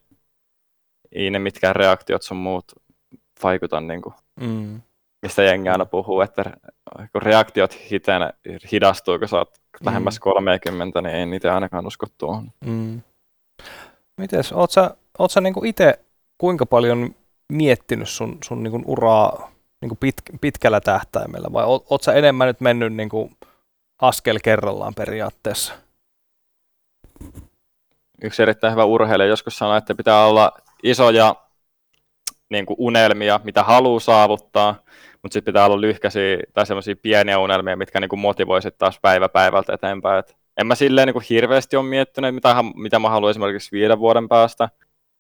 ei 1.12 1.30
ne 1.30 1.40
mitkään 1.40 1.76
reaktiot 1.76 2.22
sun 2.22 2.38
muut 2.38 2.66
vaikuta, 3.44 3.82
niin 3.82 4.02
kuin, 4.02 4.16
Mm. 4.40 4.82
Mistä 5.22 5.44
jengi 5.44 5.70
aina 5.70 5.86
puhuu, 5.86 6.22
että 6.22 6.44
kun 7.12 7.22
reaktiot 7.22 7.78
hiten 7.92 8.22
hidastuu, 8.72 9.20
kun 9.20 9.28
sä 9.28 9.38
oot 9.38 9.58
lähemmäs 9.86 10.20
30, 10.20 11.02
niin 11.02 11.16
ei 11.16 11.26
niitä 11.26 11.54
ainakaan 11.54 11.88
usko 11.88 12.06
tuohon. 12.18 12.52
Mm. 12.66 13.02
Mites, 14.18 14.54
oot 14.54 14.72
sä, 14.72 14.92
oot 15.20 15.32
sä 15.32 15.42
niinku 15.42 15.64
itse 15.64 16.00
kuinka 16.38 16.66
paljon 16.66 17.16
miettinyt 17.50 18.10
sun, 18.10 18.38
sun 18.44 18.64
niinku 18.64 18.82
uraa 18.86 19.52
niinku 19.82 19.96
pit, 20.00 20.16
pitkällä 20.42 20.82
tähtäimellä 20.82 21.48
vai 21.54 21.66
oot, 21.66 21.86
oot 21.90 22.04
sä 22.04 22.14
enemmän 22.14 22.48
nyt 22.48 22.62
mennyt 22.62 22.94
niinku 22.94 23.32
askel 24.02 24.40
kerrallaan 24.44 24.94
periaatteessa? 24.96 25.74
yksi 28.24 28.42
erittäin 28.42 28.74
hyvä 28.74 28.86
urheilija 28.86 29.30
joskus 29.30 29.58
sanoi, 29.58 29.78
että 29.78 29.96
pitää 29.96 30.26
olla 30.26 30.52
isoja 30.84 31.36
niin 32.50 32.66
kuin 32.66 32.78
unelmia, 32.80 33.40
mitä 33.44 33.64
haluaa 33.64 34.00
saavuttaa, 34.00 34.76
mutta 35.24 35.34
sitten 35.34 35.54
pitää 35.54 35.66
olla 35.66 35.82
lyhkäisiä 35.82 36.38
tai 36.54 36.66
semmoisia 36.66 36.96
pieniä 37.02 37.40
unelmia, 37.40 37.76
mitkä 37.76 38.00
niin 38.00 38.10
kuin 38.10 38.20
motivoi 38.20 38.62
sit 38.62 38.78
taas 38.78 39.00
päivä 39.02 39.30
päivältä 39.30 39.74
eteenpäin. 39.74 40.20
Et 40.20 40.38
en 40.58 40.68
mä 40.68 40.76
silleen 40.76 41.08
niin 41.08 41.14
kuin 41.14 41.26
hirveästi 41.30 41.76
ole 41.76 41.86
miettinyt, 41.86 42.36
mitä, 42.36 42.56
mitä 42.76 43.00
mä 43.00 43.10
haluan 43.10 43.30
esimerkiksi 43.30 43.72
viiden 43.72 44.00
vuoden 44.00 44.28
päästä, 44.30 44.70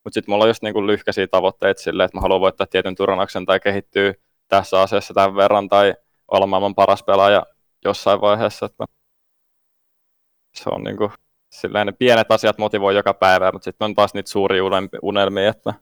mutta 0.03 0.13
sitten 0.13 0.31
mulla 0.31 0.43
on 0.43 0.49
just 0.49 0.63
niin 0.63 0.73
kuin 0.73 0.87
lyhkäisiä 0.87 1.27
tavoitteita 1.27 1.81
silleen, 1.81 2.05
että 2.05 2.17
mä 2.17 2.21
haluan 2.21 2.41
voittaa 2.41 2.67
tietyn 2.67 2.95
turnauksen 2.95 3.45
tai 3.45 3.59
kehittyä 3.59 4.13
tässä 4.47 4.81
asiassa 4.81 5.13
tämän 5.13 5.35
verran 5.35 5.67
tai 5.67 5.93
olla 6.31 6.47
maailman 6.47 6.75
paras 6.75 7.03
pelaaja 7.03 7.45
jossain 7.85 8.21
vaiheessa. 8.21 8.65
Että 8.65 8.85
se 10.53 10.69
on 10.71 10.83
niin 10.83 10.97
kuin 10.97 11.11
silleen 11.51 11.87
ne 11.87 11.91
pienet 11.91 12.31
asiat 12.31 12.57
motivoi 12.57 12.95
joka 12.95 13.13
päivä, 13.13 13.51
mutta 13.51 13.63
sitten 13.63 13.85
on 13.85 13.95
taas 13.95 14.13
niitä 14.13 14.29
suuria 14.29 14.63
unelmia, 15.01 15.49
että 15.49 15.73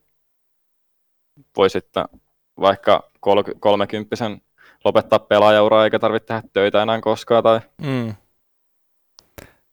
voi 1.58 1.70
sitten 1.70 2.06
vaikka 2.60 3.10
kol- 3.20 3.44
kolmekymppisen 3.60 4.42
lopettaa 4.86 5.20
pelaajauraa 5.20 5.84
eikä 5.84 6.00
tarvitse 6.00 6.26
tehdä 6.28 6.42
töitä 6.54 6.82
enää 6.82 7.02
koskaan 7.02 7.44
tai 7.44 7.60
Mm. 7.82 8.14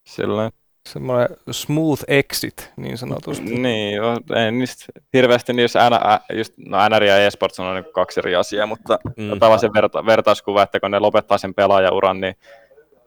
silleen. 0.07 0.51
Semmoinen 0.89 1.29
smooth 1.51 2.05
exit 2.09 2.73
niin 2.77 2.99
sanotusti. 2.99 3.45
Niin, 3.59 3.97
joo, 3.97 4.21
ei 4.37 4.53
niistä 4.53 4.85
hirveästi 5.13 5.53
niissä 5.53 5.91
N, 5.91 5.93
ä, 5.93 6.21
just, 6.33 6.53
no 6.59 6.89
NR 6.89 7.03
ja 7.05 7.27
eSports 7.27 7.61
on 7.61 7.75
niin 7.75 7.93
kaksi 7.93 8.21
eri 8.21 8.35
asiaa, 8.35 8.67
mutta 8.67 8.99
Mm. 9.17 9.39
tällaisen 9.41 9.75
verta, 9.75 10.07
vertauskuva, 10.07 10.63
että 10.63 10.81
kun 10.81 10.91
ne 10.91 10.99
lopettaa 10.99 11.39
sen 11.39 11.55
pelaajauran, 11.55 12.21
niin 12.21 12.35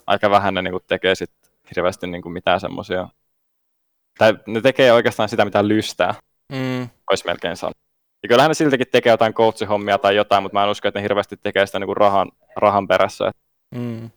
aika 0.08 0.30
vähän 0.30 0.53
ne 0.53 0.62
niin 0.62 0.72
kuin 0.72 0.84
tekee 0.88 1.16
sit 1.16 1.32
hirveästi 1.76 2.08
niin 2.08 2.22
kuin 2.22 2.34
mitään 2.34 2.60
semmoisia. 2.60 3.08
Tai 4.18 4.34
ne 4.47 4.62
tekee 4.62 4.91
oikeastaan 4.93 5.30
sitä, 5.30 5.45
mitä 5.45 5.68
lystää, 5.68 6.16
Mm. 6.51 6.89
olisi 7.10 7.26
melkein 7.26 7.58
sanoa. 7.58 7.74
Ja 8.26 8.30
kyllähän 8.30 8.49
ne 8.49 8.53
siltikin 8.53 8.88
tekee 8.91 9.11
jotain 9.13 9.34
coachihommia 9.34 9.97
tai 9.97 10.15
jotain, 10.15 10.43
mutta 10.43 10.57
mä 10.59 10.63
en 10.63 10.69
usko, 10.69 10.88
että 10.88 10.99
ne 10.99 11.03
hirveästi 11.03 11.38
tekee 11.43 11.65
sitä 11.65 11.80
niin 11.80 11.86
kuin 11.88 11.97
rahan, 11.97 12.32
rahan 12.55 12.88
perässä. 12.88 13.32
Mm. 13.76 14.09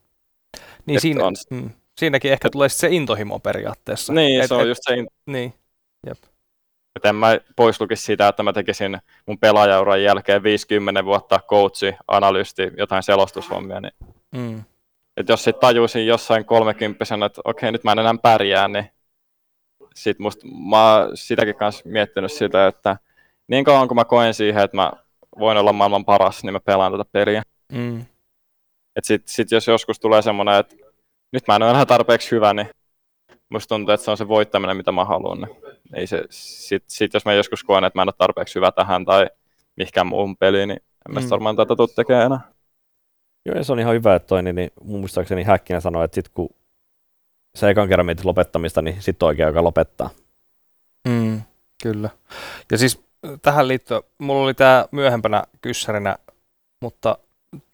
Niin 0.87 0.97
Et 0.97 1.03
siinä, 1.03 1.25
on- 1.25 1.35
mm, 1.51 1.71
siinäkin 1.99 2.33
ehkä 2.33 2.49
tulee 2.51 2.69
se 2.69 2.89
intohimo 2.91 3.39
periaatteessa. 3.39 4.13
Niin, 4.13 4.41
Et- 4.41 4.49
se 4.49 4.55
on 4.55 4.61
et- 4.61 4.69
just 4.69 4.81
se, 4.83 4.97
Niin, 5.27 5.55
että 6.97 7.09
en 7.09 7.15
mä 7.17 7.39
pois 7.57 7.81
lukisi 7.81 8.03
sitä, 8.03 8.29
että 8.29 8.43
mä 8.43 8.53
tekisin 8.53 8.99
mun 9.27 9.39
pelaajauran 9.39 10.03
jälkeen 10.03 10.43
50 10.43 11.05
vuotta 11.05 11.41
coachi, 11.49 11.95
analysti, 12.09 12.71
jotain 12.77 13.03
selostushommia, 13.03 13.81
niin 13.81 13.93
mm, 14.37 14.65
että 15.17 15.33
jos 15.33 15.45
sit 15.45 15.61
tajuisin 15.61 16.07
jossain 16.07 16.45
kolmekymppisenä, 16.45 17.27
että 17.27 17.41
okei, 17.45 17.73
nyt 17.73 17.85
mä 17.85 17.93
en 17.93 17.99
enää 17.99 18.15
pärjää, 18.23 18.69
niin 18.69 18.91
sit 19.95 20.19
musta, 20.19 20.47
mä 20.71 20.95
oon 20.97 21.17
sitäkin 21.17 21.55
kanssa 21.55 21.83
miettinyt 21.89 22.33
sitä, 22.33 22.67
että 22.67 22.97
niin 23.49 23.65
kauan 23.65 23.89
kun 23.89 23.95
mä 23.95 24.05
koen 24.05 24.35
siihen, 24.35 24.63
että 24.65 24.77
mä 24.77 24.93
voin 25.39 25.59
olla 25.59 25.73
maailman 25.73 26.05
paras, 26.05 26.45
niin 26.45 26.53
mä 26.53 26.61
pelaan 26.61 26.93
tätä 26.93 27.05
peliä. 27.13 27.43
mm, 27.73 28.05
Et 28.97 29.05
sit, 29.05 29.23
sit 29.29 29.51
jos 29.51 29.67
joskus 29.67 30.01
tulee 30.01 30.23
semmoinen, 30.23 30.55
että 30.55 30.77
nyt 31.33 31.43
mä 31.49 31.57
en 31.57 31.63
ole 31.63 31.71
enää 31.71 31.87
tarpeeksi 31.87 32.31
hyvä, 32.31 32.55
niin 32.55 32.69
musta 33.51 33.75
tuntuu, 33.75 33.95
että 33.95 34.05
se 34.05 34.11
on 34.11 34.17
se 34.17 34.29
voittaminen, 34.29 34.77
mitä 34.77 34.93
mä 34.93 35.05
haluan. 35.05 35.41
Niin 35.41 35.57
ei 35.95 36.07
se, 36.07 36.25
sit, 36.31 36.85
sit 36.87 37.15
jos 37.15 37.25
mä 37.25 37.33
joskus 37.33 37.65
koen, 37.65 37.85
että 37.85 37.99
mä 37.99 38.03
en 38.03 38.09
ole 38.09 38.15
tarpeeksi 38.19 38.55
hyvä 38.55 38.73
tähän 38.73 39.05
tai 39.05 39.27
mihinkään 39.77 40.07
muuhun 40.07 40.37
peliin, 40.37 40.69
niin 40.69 40.81
en 41.09 41.15
mä 41.15 41.21
Mm. 41.21 41.27
varmaan 41.31 41.57
tätä 41.57 41.77
tuu 41.77 41.87
tekemään 41.89 42.27
enää. 42.27 42.41
Joo, 43.47 43.57
ja 43.57 43.65
se 43.65 43.73
on 43.73 43.79
ihan 43.81 43.95
hyvä, 43.95 44.15
että 44.15 44.27
toi, 44.27 44.43
niin, 44.43 44.57
niin 44.57 44.71
muistaakseni 44.85 45.43
Häkkinen 45.43 45.83
sanoi, 45.83 46.05
että 46.05 46.15
sit 46.15 46.29
kun 46.29 46.49
sä 47.57 47.71
ekan 47.71 47.89
kerran 47.89 48.07
mietit 48.07 48.25
lopettamista, 48.25 48.83
niin 48.83 49.03
sit 49.03 49.23
on 49.23 49.27
oikea 49.27 49.47
aika 49.47 49.65
lopettaa. 49.65 50.11
mm, 51.09 51.43
kyllä. 51.83 52.11
Ja 52.73 52.79
siis 52.79 53.08
tähän 53.43 53.69
liittyen, 53.69 54.03
mulla 54.19 54.45
oli 54.45 54.55
tämä 54.55 54.85
myöhempänä 54.91 55.45
kyssärinä, 55.61 56.17
mutta 56.81 57.19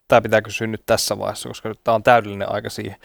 tämä 0.07 0.21
pitää 0.21 0.41
kysyä 0.41 0.67
nyt 0.67 0.83
tässä 0.85 1.19
vaiheessa, 1.19 1.49
koska 1.49 1.73
tämä 1.83 1.95
on 1.95 2.03
täydellinen 2.03 2.51
aika 2.51 2.69
siihen. 2.69 2.97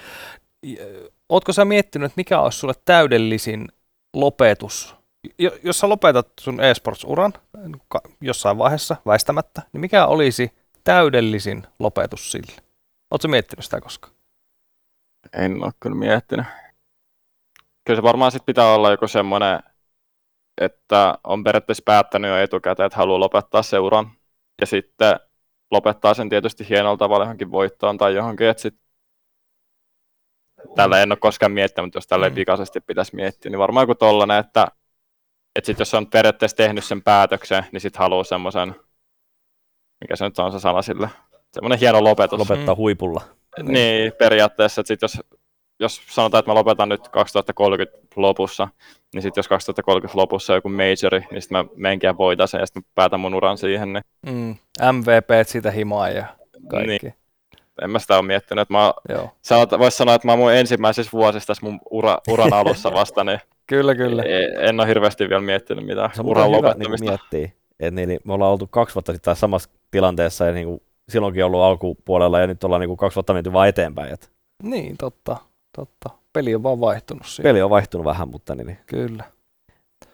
Ootko 1.28 1.52
sä 1.52 1.64
miettinyt, 1.64 2.06
että 2.06 2.16
mikä 2.20 2.40
olisi 2.40 2.58
sulle 2.58 2.74
täydellisin 2.84 3.68
lopetus? 4.14 4.94
Jo- 5.38 5.58
Jos 5.62 5.78
sä 5.78 5.88
lopetat 5.88 6.28
sun 6.40 6.60
esports-uran 6.60 7.32
jossain 8.20 8.58
vaiheessa 8.58 8.96
väistämättä, 9.06 9.62
niin 9.72 9.80
mikä 9.80 10.06
olisi 10.06 10.52
täydellisin 10.84 11.66
lopetus 11.78 12.32
sille? 12.32 12.52
Sä 13.22 13.28
miettinyt 13.28 13.64
sitä 13.64 13.80
koskaan? 13.80 14.14
En 15.32 15.64
ole 15.64 15.72
kyllä 15.80 15.96
miettinyt. 15.96 16.46
Kyllä 17.84 17.98
se 17.98 18.02
varmaan 18.02 18.32
sit 18.32 18.46
pitää 18.46 18.74
olla 18.74 18.90
joku 18.90 19.08
semmoinen, 19.08 19.60
että 20.58 21.18
on 21.24 21.44
periaatteessa 21.44 21.82
päättänyt 21.86 22.30
jo 22.30 22.36
etukäteen, 22.38 22.86
että 22.86 22.96
haluaa 22.96 23.20
lopettaa 23.20 23.62
seuran. 23.62 24.10
Ja 24.60 24.66
sitten 24.66 25.20
lopettaa 25.70 26.14
sen 26.14 26.28
tietysti 26.28 26.68
hienolla 26.68 26.96
tavalla 26.96 27.24
johonkin 27.24 27.50
voittoon 27.50 27.98
tai 27.98 28.14
johonkin, 28.14 28.46
että 28.48 28.60
sit 28.60 28.74
tällä 30.76 31.02
en 31.02 31.12
ole 31.12 31.18
koskaan 31.18 31.52
miettinyt, 31.52 31.86
mutta 31.86 31.96
jos 31.96 32.06
tällä 32.06 32.28
Mm. 32.28 32.34
pikaisesti 32.34 32.80
pitäisi 32.80 33.16
miettiä, 33.16 33.50
niin 33.50 33.58
varmaan 33.58 33.82
joku 33.82 33.94
tollanen, 33.94 34.38
että, 34.38 34.66
että 35.56 35.66
sit 35.66 35.78
jos 35.78 35.94
on 35.94 36.06
periaatteessa 36.06 36.56
tehnyt 36.56 36.84
sen 36.84 37.02
päätöksen, 37.02 37.64
niin 37.72 37.80
sitten 37.80 37.98
haluaa 37.98 38.24
semmoisen, 38.24 38.74
mikä 40.00 40.16
se 40.16 40.24
nyt 40.24 40.38
on 40.38 40.52
se 40.52 40.60
sana 40.60 40.82
sille, 40.82 41.10
semmoinen 41.52 41.78
hieno 41.78 42.04
lopetus. 42.04 42.38
Lopettaa 42.38 42.74
Mm. 42.74 42.78
huipulla. 42.78 43.22
Niin, 43.62 44.12
periaatteessa, 44.18 44.80
että 44.80 44.88
sit 44.88 45.02
jos, 45.02 45.18
jos 45.80 46.02
sanotaan, 46.10 46.38
että 46.38 46.50
mä 46.50 46.54
lopetan 46.54 46.88
nyt 46.88 47.08
2030 47.08 47.98
lopussa, 48.16 48.68
niin 49.14 49.22
sitten 49.22 49.38
jos 49.38 49.48
2030 49.48 50.18
lopussa 50.18 50.52
on 50.52 50.56
joku 50.56 50.68
majori, 50.68 51.26
niin 51.30 51.42
sitten 51.42 51.58
mä 51.58 51.64
menenkin 51.76 52.08
ja 52.08 52.18
voitan 52.18 52.48
sen 52.48 52.60
ja 52.60 52.66
sitten 52.66 52.82
mä 52.82 52.90
päätän 52.94 53.20
mun 53.20 53.34
uran 53.34 53.58
siihen, 53.58 53.92
niin 53.92 54.02
Mm, 54.26 54.56
MVP 54.92 55.28
siitä 55.46 55.70
himaa 55.70 56.08
ja 56.08 56.24
kaikki. 56.68 57.06
Niin. 57.06 57.14
en 57.82 57.90
mä 57.90 57.98
sitä 57.98 58.16
ole 58.18 58.26
miettinyt. 58.26 58.62
Että 58.62 58.74
mä, 58.74 58.92
Joo. 59.08 59.30
voisi 59.78 59.96
sanoa, 59.96 60.14
että 60.14 60.28
mä 60.28 60.32
oon 60.32 60.38
mun 60.38 60.52
ensimmäisessä 60.52 61.12
vuosissa 61.12 61.46
tässä 61.46 61.66
mun 61.66 61.80
ura, 61.90 62.18
uran 62.28 62.52
alussa 62.52 62.92
vasta, 62.92 63.24
niin 63.24 63.40
Kyllä, 63.66 63.94
kyllä. 63.94 64.22
e- 64.22 64.68
en 64.68 64.80
ole 64.80 64.88
hirveästi 64.88 65.28
vielä 65.28 65.40
miettinyt 65.42 65.86
mitään 65.86 66.10
Se 66.14 66.20
on 66.20 66.26
uran 66.26 66.46
hyvä 66.46 66.56
niin 66.56 66.64
lopettamista. 66.64 67.06
miettiä. 67.32 67.56
Et 67.80 67.94
niin, 67.94 68.08
niin, 68.08 68.20
me 68.24 68.32
ollaan 68.32 68.52
oltu 68.52 68.66
kaksi 68.66 68.94
vuotta 68.94 69.12
sitten 69.12 69.24
taas 69.24 69.40
samassa 69.40 69.70
tilanteessa 69.90 70.46
ja 70.46 70.52
niin 70.52 70.66
kuin, 70.66 70.82
silloinkin 71.08 71.44
ollut 71.44 71.60
alkupuolella 71.60 72.40
ja 72.40 72.46
nyt 72.46 72.64
ollaan 72.64 72.80
niin 72.80 72.88
kuin 72.88 72.96
kaksi 72.96 73.16
vuotta 73.16 73.32
menty 73.34 73.52
vaan 73.52 73.68
eteenpäin. 73.68 74.12
Et 74.12 74.30
Niin, 74.62 74.96
totta, 74.98 75.36
totta. 75.80 76.10
Peli 76.32 76.54
on 76.54 76.62
vaan 76.62 76.80
vaihtunut 76.80 77.26
siinä. 77.26 77.48
peli 77.48 77.62
on 77.62 77.70
vaihtunut 77.70 78.04
vähän, 78.04 78.28
mutta 78.28 78.54
niin, 78.54 78.66
niin. 78.66 78.78
Kyllä. 78.86 79.24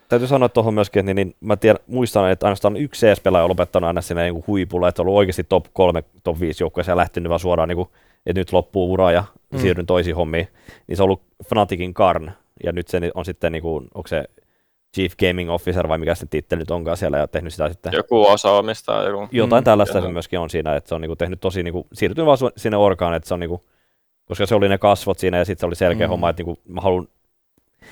täytyy 0.09 0.29
sanoa 0.29 0.49
tuohon 0.49 0.75
myöskin, 0.75 1.01
että 1.01 1.15
niin, 1.15 1.27
niin, 1.29 1.37
mä 1.41 1.57
tiedän, 1.57 1.83
muistan, 1.87 2.31
että 2.31 2.47
ainoastaan 2.47 2.77
yksi 2.77 3.07
CS-pelaaja 3.07 3.45
on 3.45 3.51
lopettanut 3.51 3.87
aina 3.89 4.01
siinä 4.01 4.23
niin 4.23 4.45
huipulla, 4.47 4.89
että 4.89 5.03
on 5.03 5.07
ollut 5.09 5.19
oikeasti 5.19 5.45
top 5.45 5.65
3, 5.73 6.05
top 6.25 6.41
5 6.41 6.63
joukkueessa 6.63 6.93
ja 6.93 6.97
lähtenyt 6.97 7.31
vaan 7.31 7.41
suoraan, 7.41 7.69
niin 7.69 7.77
kuin, 7.77 7.89
että 8.27 8.41
nyt 8.41 8.53
loppuu 8.53 8.93
ura 8.93 9.13
ja 9.13 9.25
Mm. 9.53 9.59
siirryn 9.59 9.87
toisiin 9.87 10.17
hommiin. 10.17 10.49
Niin 10.87 10.97
se 10.97 11.03
on 11.03 11.05
ollut 11.05 11.23
Fnaticin 11.49 11.95
Karn 11.95 12.31
ja 12.65 12.73
nyt 12.73 12.89
se 12.89 13.01
on 13.15 13.25
sitten, 13.25 13.53
niin 13.53 13.63
kuin, 13.63 13.89
onko 13.95 14.09
se 14.09 14.25
Chief 14.97 15.13
Gaming 15.17 15.51
Officer 15.51 15.89
vai 15.89 15.99
mikä 15.99 16.15
se 16.15 16.27
titteli 16.27 16.59
nyt 16.59 16.71
onkaan 16.71 16.97
siellä 16.97 17.19
ja 17.19 17.29
tehnyt 17.29 17.53
sitä 17.53 17.69
sitten 17.69 17.93
Joku 17.93 18.27
osaamista, 18.27 19.03
joku... 19.03 19.29
jotain 19.33 19.63
Mm, 19.63 19.65
tällaista 19.65 20.01
se 20.01 20.09
myöskin 20.09 20.39
on 20.39 20.51
siinä, 20.51 20.77
että 20.77 20.89
se 20.89 20.95
on 20.95 21.01
niinku 21.01 21.17
tehnyt 21.17 21.41
tosi, 21.41 21.63
niinku, 21.63 21.87
siirtynyt 21.93 22.27
vaan 22.27 22.39
sinne 22.57 22.77
orkaan, 22.77 23.15
että 23.15 23.29
se 23.29 23.35
on 23.35 23.41
niinku, 23.41 23.65
koska 24.27 24.47
se 24.47 24.55
oli 24.55 24.69
ne 24.69 24.79
kasvot 24.79 25.19
siinä 25.19 25.39
ja 25.39 25.45
sitten 25.45 25.61
se 25.61 25.67
oli 25.67 25.75
selkeä 25.77 26.07
Mm. 26.07 26.09
mm. 26.09 26.11
homma, 26.11 26.31
että 26.31 26.43
niinku, 26.43 26.59
mä 26.69 26.81
haluan, 26.81 27.09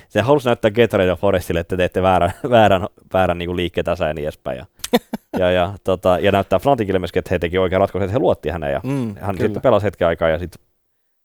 se 0.09 0.21
halusi 0.21 0.47
näyttää 0.47 0.71
Gatorade 0.71 1.09
ja 1.09 1.15
Forestille, 1.15 1.59
että 1.59 1.69
te 1.69 1.77
teette 1.77 2.01
väärän, 2.01 2.33
väärän, 2.49 2.87
väärän 3.13 3.37
niinku 3.37 3.55
liikkeen 3.55 3.85
tässä 3.85 4.07
ja 4.07 4.13
niin 4.13 4.23
edespäin. 4.25 4.57
Ja, 4.57 4.65
ja, 5.39 5.51
ja, 5.51 5.73
tota, 5.83 6.19
ja 6.19 6.31
näyttää 6.31 6.59
Fnaticille 6.59 6.99
myöskin, 6.99 7.19
että 7.19 7.29
he 7.31 7.39
teki 7.39 7.57
oikean 7.57 7.79
ratkaisun, 7.79 8.03
että 8.05 8.13
he 8.13 8.19
luotti 8.19 8.49
häneen 8.49 8.73
ja 8.73 8.81
Mm, 8.83 9.15
hän 9.19 9.35
kyllä. 9.35 9.47
sitten 9.47 9.61
pelasi 9.61 9.85
hetken 9.85 10.07
aikaa 10.07 10.29
ja 10.29 10.39
sitten 10.39 10.61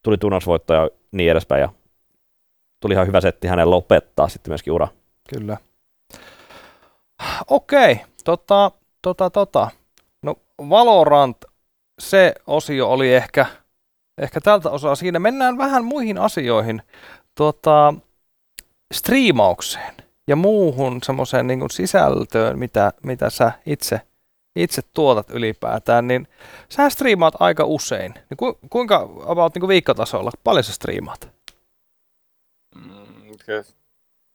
tuli 0.02 0.18
tunnausvoitto 0.18 0.74
ja 0.74 0.88
niin 1.12 1.30
edespäin 1.30 1.60
ja 1.60 1.68
tuli 2.80 2.94
ihan 2.94 3.06
hyvä 3.06 3.20
setti 3.20 3.48
hänen 3.48 3.70
lopettaa 3.70 4.28
sitten 4.28 4.50
myöskin 4.50 4.72
ura. 4.72 4.88
Kyllä. 5.34 5.56
Okei, 7.48 8.00
tota, 8.24 8.70
tota, 9.02 9.30
tota. 9.30 9.70
No 10.22 10.34
Valorant, 10.68 11.36
se 11.98 12.34
osio 12.46 12.88
oli 12.90 13.14
ehkä, 13.14 13.46
ehkä 14.20 14.40
tältä 14.40 14.70
osaa 14.70 14.94
siinä. 14.94 15.18
Mennään 15.18 15.58
vähän 15.58 15.84
muihin 15.84 16.18
asioihin. 16.18 16.82
Tota, 17.34 17.94
striimaukseen 18.94 19.94
ja 20.28 20.36
muuhun 20.36 21.02
semmoiseen 21.02 21.46
niin 21.46 21.58
kuin 21.58 21.70
sisältöön, 21.70 22.58
mitä, 22.58 22.92
mitä 23.02 23.30
sä 23.30 23.52
itse, 23.66 24.00
itse 24.56 24.82
tuotat 24.94 25.30
ylipäätään, 25.30 26.08
niin 26.08 26.28
sä 26.68 26.90
striimaat 26.90 27.34
aika 27.40 27.64
usein. 27.64 28.14
Niin 28.14 28.36
ku, 28.36 28.58
kuinka 28.70 29.08
about 29.26 29.54
niin 29.54 29.60
kuin 29.60 29.68
viikkotasolla, 29.68 30.30
paljon 30.44 30.64
sä 30.64 30.72
striimaat? 30.72 31.32
Mm. 32.74 33.00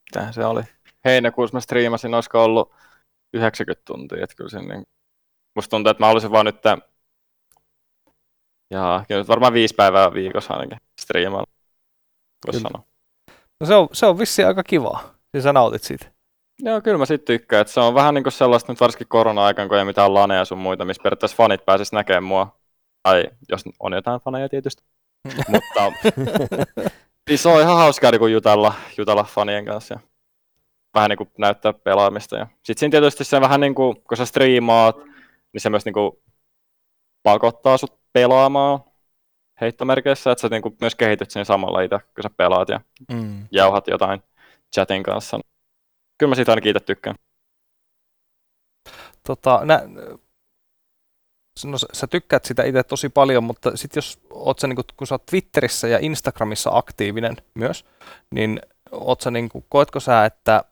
Mitähän 0.06 0.34
se 0.34 0.46
oli? 0.46 0.62
Heinäkuussa 1.06 1.56
mä 1.56 1.60
striimasin, 1.60 2.14
olisiko 2.14 2.44
ollut 2.44 2.72
90 3.34 3.86
tuntia. 3.86 4.24
Että 4.24 4.36
kyllä 4.36 4.50
se 4.50 4.60
niin... 4.60 4.88
Musta 5.56 5.70
tuntuu, 5.70 5.92
että 5.92 6.04
mä 6.04 6.10
olisin 6.10 6.32
vaan 6.32 6.46
nyt... 6.46 6.56
Jaa, 8.72 9.06
kyllä 9.08 9.22
nyt 9.22 9.28
varmaan 9.28 9.54
viisi 9.54 9.76
päivää 9.76 10.14
viikossa 10.14 10.54
ainakin 10.54 10.78
striimailla. 11.02 11.52
Voisi 12.48 12.60
sanoa. 12.60 12.84
No 13.60 13.68
se 13.68 13.76
on, 13.76 13.88
se 13.94 14.06
on 14.06 14.20
vissiin 14.20 14.48
aika 14.48 14.64
kivaa. 14.64 15.16
Siis 15.32 15.44
sä 15.44 15.54
nautit 15.54 15.84
siitä. 15.84 16.06
Joo, 16.60 16.82
kyllä 16.82 16.98
mä 16.98 17.06
sit 17.06 17.26
tykkään. 17.26 17.62
Että 17.62 17.74
se 17.74 17.80
on 17.80 17.94
vähän 17.94 18.14
niin 18.14 18.24
kuin 18.24 18.34
sellaista 18.34 18.72
nyt 18.72 18.82
varsinkin 18.82 19.08
korona-aikaan, 19.08 19.68
kun 19.68 19.78
ei 19.78 19.86
mitään 19.86 20.14
laneja 20.14 20.46
sun 20.46 20.58
muita, 20.58 20.86
missä 20.86 21.04
periaatteessa 21.04 21.38
fanit 21.38 21.66
pääsis 21.66 21.92
näkemään 21.92 22.24
mua. 22.24 22.60
Tai 23.04 23.26
jos 23.50 23.64
on 23.80 23.94
jotain 23.94 24.22
faneja 24.22 24.50
tietysti. 24.50 24.84
Mutta 25.52 25.92
niin 27.30 27.38
se 27.40 27.50
on 27.50 27.62
ihan 27.62 27.78
hauskaa 27.78 28.12
niin 28.12 28.20
kuin 28.20 28.34
jutella, 28.34 28.74
jutella 28.98 29.24
fanien 29.24 29.66
kanssa. 29.66 29.94
Ja 29.94 30.00
vähän 30.94 31.10
niin 31.10 31.18
kuin 31.18 31.30
näyttää 31.38 31.74
pelaamista. 31.74 32.38
Ja 32.38 32.48
sitten 32.64 32.80
siinä 32.80 32.92
tietysti 32.92 33.24
se 33.24 33.42
vähän 33.42 33.62
niin 33.62 33.76
kuin, 33.76 34.02
kun 34.04 34.18
sä 34.18 34.26
striimaat, 34.26 34.96
niin 35.54 35.62
se 35.62 35.70
myös 35.70 35.86
niin 35.86 35.94
kuin 35.94 36.12
pakottaa 37.24 37.78
sut 37.78 38.05
pelaamaan 38.16 38.80
heittomerkeissä, 39.62 40.32
että 40.32 40.42
sä 40.42 40.48
niin 40.50 40.62
kuin 40.62 40.78
myös 40.82 40.96
kehityt 40.96 41.32
siinä 41.32 41.44
samalla 41.46 41.82
itse, 41.82 42.00
kun 42.00 42.24
sä 42.24 42.30
pelaat 42.38 42.70
ja 42.70 42.80
Mm. 43.12 43.48
jauhat 43.52 43.88
jotain 43.88 44.24
chatin 44.76 45.04
kanssa. 45.04 45.40
Kyllä 46.18 46.30
mä 46.32 46.36
siitä 46.36 46.52
ainakin 46.52 46.70
itse 46.70 46.86
tykkään. 46.86 47.16
Tota, 49.28 49.62
nä, 49.66 49.82
no, 51.66 51.78
sä, 51.94 52.08
tykkäät 52.08 52.46
sitä 52.46 52.64
itse 52.64 52.84
tosi 52.84 53.10
paljon, 53.10 53.44
mutta 53.44 53.78
sitten 53.78 53.98
jos 53.98 54.20
oot 54.30 54.60
sä, 54.60 54.68
niinku, 54.68 54.82
kun 54.98 55.08
sä 55.08 55.16
oot 55.16 55.26
Twitterissä 55.26 55.88
ja 55.88 56.00
Instagramissa 56.02 56.70
aktiivinen 56.74 57.36
myös, 57.54 57.86
niin 58.32 58.60
oot 58.92 59.22
sä, 59.22 59.32
niinku, 59.32 59.66
koetko 59.70 60.00
sä, 60.00 60.26
että 60.26 60.64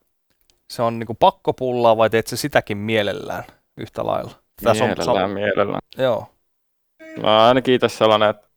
se 0.74 0.82
on 0.82 1.00
niinku 1.00 1.14
pakkopullaa 1.14 1.98
vai 1.98 2.10
teet 2.10 2.28
sä 2.28 2.36
sitäkin 2.38 2.78
mielellään 2.78 3.44
yhtä 3.78 4.06
lailla? 4.06 4.32
Tässä 4.64 4.84
on- 4.84 4.90
Mielellään, 4.90 5.30
mielellään. 5.32 5.82
Joo. 5.98 6.28
Mä 7.22 7.48
ainakin 7.48 7.74
itse 7.74 7.90
sellainen, 7.90 8.30
että 8.30 8.48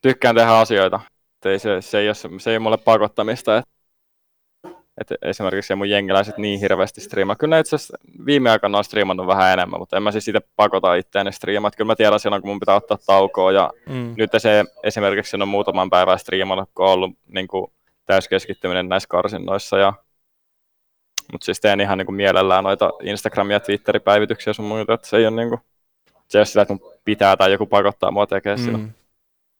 tykkään 0.00 0.34
tehdä 0.34 0.50
asioita. 0.50 1.00
Et 1.36 1.46
ei 1.46 1.58
se, 1.58 1.80
se, 1.80 1.98
ei 1.98 2.08
ole, 2.08 2.14
se, 2.14 2.50
ei 2.50 2.56
ole 2.56 2.62
mulle 2.62 2.76
pakottamista. 2.76 3.58
Et 3.58 3.64
että 5.00 5.14
esimerkiksi 5.22 5.74
mun 5.74 5.90
jengiläiset 5.90 6.38
niin 6.38 6.60
hirveästi 6.60 7.00
striimaa. 7.00 7.36
Kyllä 7.36 7.58
itse 7.58 7.76
asiassa 7.76 7.98
viime 8.26 8.50
aikoina 8.50 8.78
on 8.78 8.84
striimannut 8.84 9.26
vähän 9.26 9.52
enemmän, 9.52 9.80
mutta 9.80 9.96
en 9.96 10.02
mä 10.02 10.12
siis 10.12 10.28
itse 10.28 10.40
pakota 10.56 10.94
itseäni 10.94 11.32
striimaa. 11.32 11.70
Kyllä 11.70 11.86
mä 11.88 11.96
tiedän 11.96 12.20
silloin, 12.20 12.42
kun 12.42 12.50
mun 12.50 12.60
pitää 12.60 12.74
ottaa 12.74 12.98
taukoa 13.06 13.52
ja 13.52 13.70
Mm. 13.86 14.14
nyt 14.16 14.30
se 14.38 14.64
esimerkiksi 14.82 15.36
on 15.36 15.48
muutaman 15.48 15.90
päivän 15.90 16.18
striimannut, 16.18 16.70
kun 16.74 16.86
on 16.86 16.92
ollut 16.92 17.10
niin 17.28 17.48
kuin, 17.48 17.72
täyskeskittyminen 18.06 18.88
näissä 18.88 19.06
karsinnoissa. 19.08 19.78
Ja... 19.78 19.92
Mutta 21.32 21.44
siis 21.44 21.60
teen 21.60 21.80
ihan 21.80 21.98
niin 21.98 22.06
kuin, 22.06 22.16
mielellään 22.16 22.64
noita 22.64 22.90
Instagram- 23.02 23.50
ja 23.50 23.60
Twitter-päivityksiä 23.60 24.52
sun 24.52 24.64
muita, 24.64 24.94
että 24.94 25.08
se 25.08 25.16
ei 25.16 25.26
ole 25.26 25.36
niin 25.36 25.48
kuin, 25.48 25.60
se 26.32 26.38
ei 26.38 26.40
ole 26.40 26.46
sitä, 26.46 26.62
että 26.62 26.74
mun 26.74 26.92
pitää 27.04 27.36
tai 27.36 27.52
joku 27.52 27.66
pakottaa 27.66 28.10
mua 28.10 28.26
tekemään 28.26 28.60
mm. 28.60 28.64
sitä. 28.64 28.78
Mm. 28.78 28.92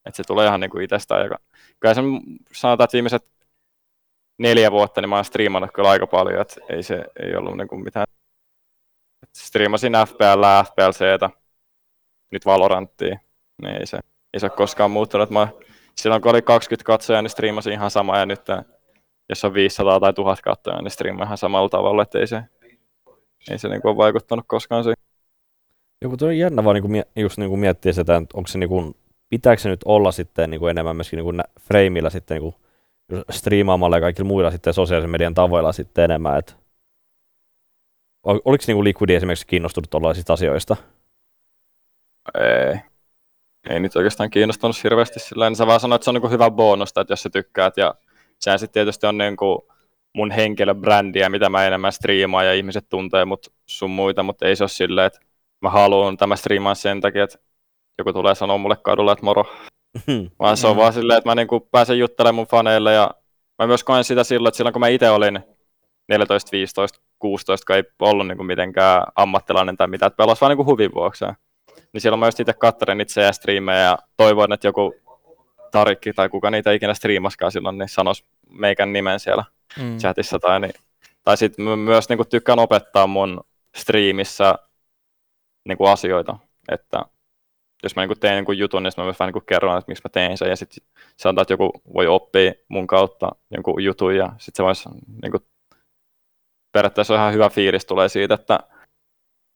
Että 0.06 0.16
se 0.16 0.24
tulee 0.24 0.46
ihan 0.46 0.60
niin 0.60 0.70
kuin 0.70 0.84
itsestään. 0.84 1.20
Ja 1.30 1.38
kyllä 1.80 1.94
se 1.94 2.00
sanotaan, 2.52 2.84
että 2.84 2.94
viimeiset 2.94 3.26
neljä 4.38 4.70
vuotta 4.70 5.00
niin 5.00 5.08
mä 5.08 5.14
oon 5.14 5.24
striimannut 5.24 5.70
kyllä 5.74 5.90
aika 5.90 6.06
paljon, 6.06 6.40
että 6.40 6.60
ei 6.68 6.82
se 6.82 7.04
ei 7.22 7.36
ollut 7.36 7.56
niin 7.56 7.68
kuin 7.68 7.84
mitään. 7.84 8.06
Et 9.22 9.34
striimasin 9.36 9.92
FPL, 10.08 10.44
FPLCtä, 10.66 11.30
nyt 12.30 12.46
Valoranttia, 12.46 13.18
niin 13.62 13.76
ei 13.76 13.86
se, 13.86 13.98
ei 14.34 14.40
se 14.40 14.46
ole 14.46 14.56
koskaan 14.56 14.90
muuttunut. 14.90 15.30
Mä, 15.30 15.48
silloin 15.96 16.22
kun 16.22 16.30
oli 16.30 16.42
20 16.42 16.86
katsojaa, 16.86 17.22
niin 17.22 17.30
striimasin 17.30 17.72
ihan 17.72 17.90
sama 17.90 18.18
ja 18.18 18.26
nyt 18.26 18.40
jos 19.28 19.44
on 19.44 19.54
500 19.54 20.00
tai 20.00 20.12
1000 20.12 20.40
katsojaa, 20.40 20.82
niin 20.82 20.90
striimaan 20.90 21.26
ihan 21.26 21.38
samalla 21.38 21.68
tavalla, 21.68 22.02
että 22.02 22.18
ei 22.18 22.26
se, 22.26 22.42
ei 23.50 23.58
se 23.58 23.68
niin 23.68 23.82
kuin 23.82 23.90
ole 23.90 23.96
vaikuttanut 23.96 24.44
koskaan 24.48 24.84
siihen. 24.84 25.01
Joku 26.02 26.16
tuo 26.16 26.28
on 26.28 26.38
jännä 26.38 26.64
vaan 26.64 26.74
niinku, 26.74 26.88
just 27.16 27.38
niinku 27.38 27.56
miettiä 27.56 27.92
sitä, 27.92 28.16
että 28.16 28.38
onko 28.38 28.48
se 28.48 28.58
niinku, 28.58 28.96
pitääkö 29.28 29.62
se 29.62 29.68
nyt 29.68 29.80
olla 29.84 30.12
sitten 30.12 30.50
niinku 30.50 30.66
enemmän 30.66 30.96
myöskin 30.96 31.16
niinku 31.16 31.32
frameilla 31.60 32.10
sitten 32.10 32.34
niinku, 32.34 32.54
striimaamalla 33.30 33.96
ja 33.96 34.00
kaikilla 34.00 34.26
muilla 34.26 34.50
sitten 34.50 34.74
sosiaalisen 34.74 35.10
median 35.10 35.34
tavoilla 35.34 35.72
sitten 35.72 36.04
enemmän, 36.04 36.38
että 36.38 36.52
ol- 38.22 38.40
oliko 38.44 38.64
niinku 38.66 38.84
Liquidi 38.84 39.14
esimerkiksi 39.14 39.46
kiinnostunut 39.46 39.90
tuollaisista 39.90 40.32
asioista? 40.32 40.76
Ei. 42.34 42.78
Ei 43.70 43.80
nyt 43.80 43.96
oikeastaan 43.96 44.30
kiinnostunut 44.30 44.84
hirveästi 44.84 45.20
sillä 45.20 45.50
niin 45.50 45.56
sä 45.56 45.66
vaan 45.66 45.80
sanoit, 45.80 46.00
että 46.00 46.04
se 46.04 46.10
on 46.10 46.14
niin 46.14 46.30
hyvä 46.30 46.50
bonusta, 46.50 47.00
että 47.00 47.12
jos 47.12 47.22
sä 47.22 47.30
tykkäät 47.30 47.76
ja 47.76 47.94
sehän 48.38 48.58
sitten 48.58 48.72
tietysti 48.72 49.06
on 49.06 49.18
niin 49.18 49.36
kuin 49.36 49.58
mun 50.14 50.30
henkilöbrändiä, 50.30 51.28
mitä 51.28 51.48
mä 51.48 51.66
enemmän 51.66 51.92
striimaan 51.92 52.46
ja 52.46 52.54
ihmiset 52.54 52.88
tuntee 52.88 53.24
mut 53.24 53.52
sun 53.66 53.90
muita, 53.90 54.22
mutta 54.22 54.46
ei 54.46 54.56
se 54.56 54.62
ole 54.62 54.68
silleen, 54.68 55.06
että 55.06 55.20
mä 55.62 55.70
haluan 55.70 56.16
tämä 56.16 56.36
striimaan 56.36 56.76
sen 56.76 57.00
takia, 57.00 57.24
että 57.24 57.38
joku 57.98 58.12
tulee 58.12 58.34
sanoa 58.34 58.58
mulle 58.58 58.76
kadulla, 58.82 59.12
että 59.12 59.24
moro. 59.24 59.44
Vaan 60.38 60.56
se 60.56 60.66
on 60.66 60.76
vaan 60.76 60.92
silleen, 60.92 61.18
että 61.18 61.30
mä 61.30 61.34
niin 61.34 61.48
kuin 61.48 61.62
pääsen 61.70 61.98
juttelemaan 61.98 62.34
mun 62.34 62.46
faneille 62.46 62.92
ja 62.92 63.10
mä 63.58 63.66
myös 63.66 63.84
koen 63.84 64.04
sitä 64.04 64.24
silloin, 64.24 64.48
että 64.50 64.56
silloin 64.56 64.72
kun 64.72 64.80
mä 64.80 64.88
itse 64.88 65.10
olin 65.10 65.40
14, 66.08 66.48
15, 66.52 67.00
16, 67.18 67.66
kun 67.66 67.76
ei 67.76 67.82
ollut 68.00 68.26
niin 68.26 68.36
kuin 68.36 68.46
mitenkään 68.46 69.02
ammattilainen 69.16 69.76
tai 69.76 69.86
mitä, 69.88 70.06
että 70.06 70.16
pelas 70.16 70.40
vaan 70.40 70.50
niin 70.50 70.56
kuin 70.56 70.66
huvin 70.66 70.94
vuoksi. 70.94 71.24
Niin 71.92 72.00
silloin 72.00 72.20
mä 72.20 72.26
just 72.26 72.40
itse 72.40 72.52
katselin 72.52 73.00
itse 73.00 73.22
ja 73.22 73.32
striimejä 73.32 73.78
ja 73.78 73.98
toivoin, 74.16 74.52
että 74.52 74.68
joku 74.68 74.94
Tarikki 75.70 76.12
tai 76.12 76.28
kuka 76.28 76.50
niitä 76.50 76.72
ikinä 76.72 76.94
striimaskaan 76.94 77.52
silloin, 77.52 77.78
niin 77.78 77.88
sanoisi 77.88 78.24
meikän 78.50 78.92
nimen 78.92 79.20
siellä 79.20 79.44
Mm. 79.78 79.98
chatissa. 79.98 80.38
Tai, 80.38 80.60
niin, 80.60 80.72
tai 81.24 81.36
sitten 81.36 81.64
mä 81.64 81.76
myös 81.76 82.08
niin 82.08 82.16
kuin, 82.16 82.28
tykkään 82.28 82.58
opettaa 82.58 83.06
mun 83.06 83.40
striimissä 83.76 84.54
niin 85.68 85.78
kuin 85.78 85.90
asioita, 85.90 86.36
että 86.72 87.04
jos 87.82 87.96
mä 87.96 88.02
niin 88.02 88.08
kuin, 88.08 88.20
teen 88.20 88.34
niin 88.34 88.44
kuin, 88.44 88.58
jutun, 88.58 88.82
niin 88.82 88.92
mä 88.96 89.04
myös 89.04 89.18
vähän 89.18 89.28
niin 89.28 89.32
kuin, 89.32 89.46
kerron, 89.46 89.78
että 89.78 89.90
miksi 89.90 90.02
mä 90.04 90.10
teen 90.12 90.38
sen, 90.38 90.48
ja 90.48 90.56
sitten 90.56 90.84
sanotaan, 91.16 91.42
että 91.42 91.52
joku 91.52 91.70
voi 91.94 92.06
oppia 92.06 92.52
mun 92.68 92.86
kautta 92.86 93.30
jonkun 93.50 93.84
jutun, 93.84 94.16
ja 94.16 94.26
sitten 94.26 94.56
se 94.56 94.62
voisi 94.62 94.88
niin 95.22 95.30
kuin, 95.30 95.42
periaatteessa 96.72 97.14
ihan 97.14 97.32
hyvä 97.32 97.48
fiilis 97.48 97.86
tulee 97.86 98.08
siitä, 98.08 98.34
että 98.34 98.60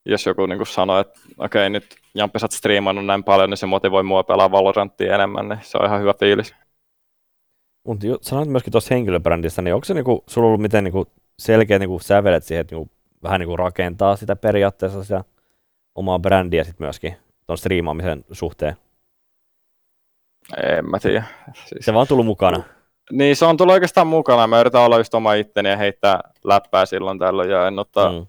jos 0.06 0.26
joku 0.26 0.46
niin 0.46 0.58
kuin 0.58 0.66
sanoo, 0.66 1.00
että 1.00 1.20
okei, 1.38 1.70
nyt 1.70 1.96
Jampi, 2.14 2.38
sä 2.38 2.46
oot 2.46 3.06
näin 3.06 3.24
paljon, 3.24 3.50
niin 3.50 3.58
se 3.58 3.66
motivoi 3.66 4.02
mua 4.02 4.22
pelaa 4.22 4.50
Valoranttia 4.50 5.14
enemmän, 5.14 5.48
niin 5.48 5.58
se 5.62 5.78
on 5.78 5.86
ihan 5.86 6.00
hyvä 6.00 6.14
fiilis. 6.20 6.54
Mutta 7.86 8.06
sanoit 8.20 8.48
myöskin 8.48 8.70
tuosta 8.70 8.94
henkilöbrändistä, 8.94 9.62
niin 9.62 9.74
onko 9.74 9.84
se 9.84 9.94
niinku, 9.94 10.24
sulla 10.26 10.46
ollut 10.46 10.60
miten 10.60 10.84
niinku 10.84 11.06
selkeät 11.38 11.80
niinku 11.80 11.98
sävelet 11.98 12.44
siihen, 12.44 12.60
että 12.60 12.74
niinku, 12.74 12.92
vähän 13.22 13.40
niinku 13.40 13.56
rakentaa 13.56 14.16
sitä 14.16 14.36
periaatteessa 14.36 15.04
sitä 15.04 15.24
omaa 15.96 16.18
brändiä 16.18 16.64
sit 16.64 16.78
myöskin 16.80 17.16
tuon 17.46 17.58
striimaamisen 17.58 18.24
suhteen? 18.32 18.76
En 20.62 20.90
mä 20.90 20.98
tiedä. 20.98 21.24
Siis, 21.54 21.84
Se 21.84 21.94
vaan 21.94 22.06
tullut 22.06 22.26
mukana. 22.26 22.62
Niin, 23.12 23.36
se 23.36 23.44
on 23.44 23.56
tullut 23.56 23.72
oikeastaan 23.72 24.06
mukana. 24.06 24.46
Mä 24.46 24.60
yritän 24.60 24.80
olla 24.80 24.98
just 24.98 25.14
oma 25.14 25.34
itteni 25.34 25.68
ja 25.68 25.76
heittää 25.76 26.20
läppää 26.44 26.86
silloin 26.86 27.18
tällöin 27.18 27.50
ja 27.50 27.66
en 27.66 27.78
ota, 27.78 28.12
mm. 28.12 28.26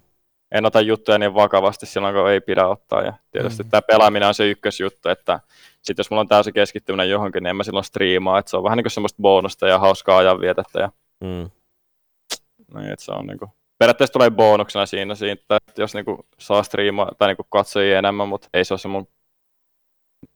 En 0.52 0.66
ota 0.66 0.80
juttuja 0.80 1.18
niin 1.18 1.34
vakavasti 1.34 1.86
silloin, 1.86 2.14
kun 2.14 2.30
ei 2.30 2.40
pidä 2.40 2.66
ottaa. 2.66 3.02
Ja 3.02 3.12
tietysti 3.30 3.62
mm. 3.62 3.70
tämä 3.70 3.82
pelaaminen 3.82 4.28
on 4.28 4.34
se 4.34 4.50
ykkösjuttu, 4.50 5.08
että 5.08 5.40
sit 5.82 5.98
jos 5.98 6.10
mulla 6.10 6.20
on 6.20 6.28
täysin 6.28 6.54
keskittyminen 6.54 7.10
johonkin, 7.10 7.42
niin 7.42 7.50
en 7.50 7.56
mä 7.56 7.62
silloin 7.62 7.84
striimaa. 7.84 8.38
Että 8.38 8.50
se 8.50 8.56
on 8.56 8.64
vähän 8.64 8.76
niin 8.76 8.84
kuin 8.84 8.90
semmoista 8.92 9.22
bonusta 9.22 9.68
ja 9.68 9.78
hauskaa 9.78 10.18
ajanvietettä. 10.18 10.80
Ja, 10.80 10.92
Mm. 11.20 11.50
niin, 12.74 12.92
että 12.92 13.04
se 13.04 13.12
on 13.12 13.26
niin 13.26 13.38
kuin, 13.38 13.50
periaatteessa 13.78 14.12
tulee 14.12 14.30
bonuksena 14.30 14.86
siinä, 14.86 15.14
siitä, 15.14 15.56
että 15.56 15.82
jos 15.82 15.94
niin 15.94 16.04
kuin, 16.04 16.18
saa 16.38 16.62
striimaa 16.62 17.12
tai 17.18 17.28
niin 17.28 17.36
kuin 17.36 17.46
katsojia 17.50 17.98
enemmän, 17.98 18.28
mutta 18.28 18.48
ei 18.54 18.64
se 18.64 18.74
ole 18.74 18.78
se 18.78 18.88
mun 18.88 19.08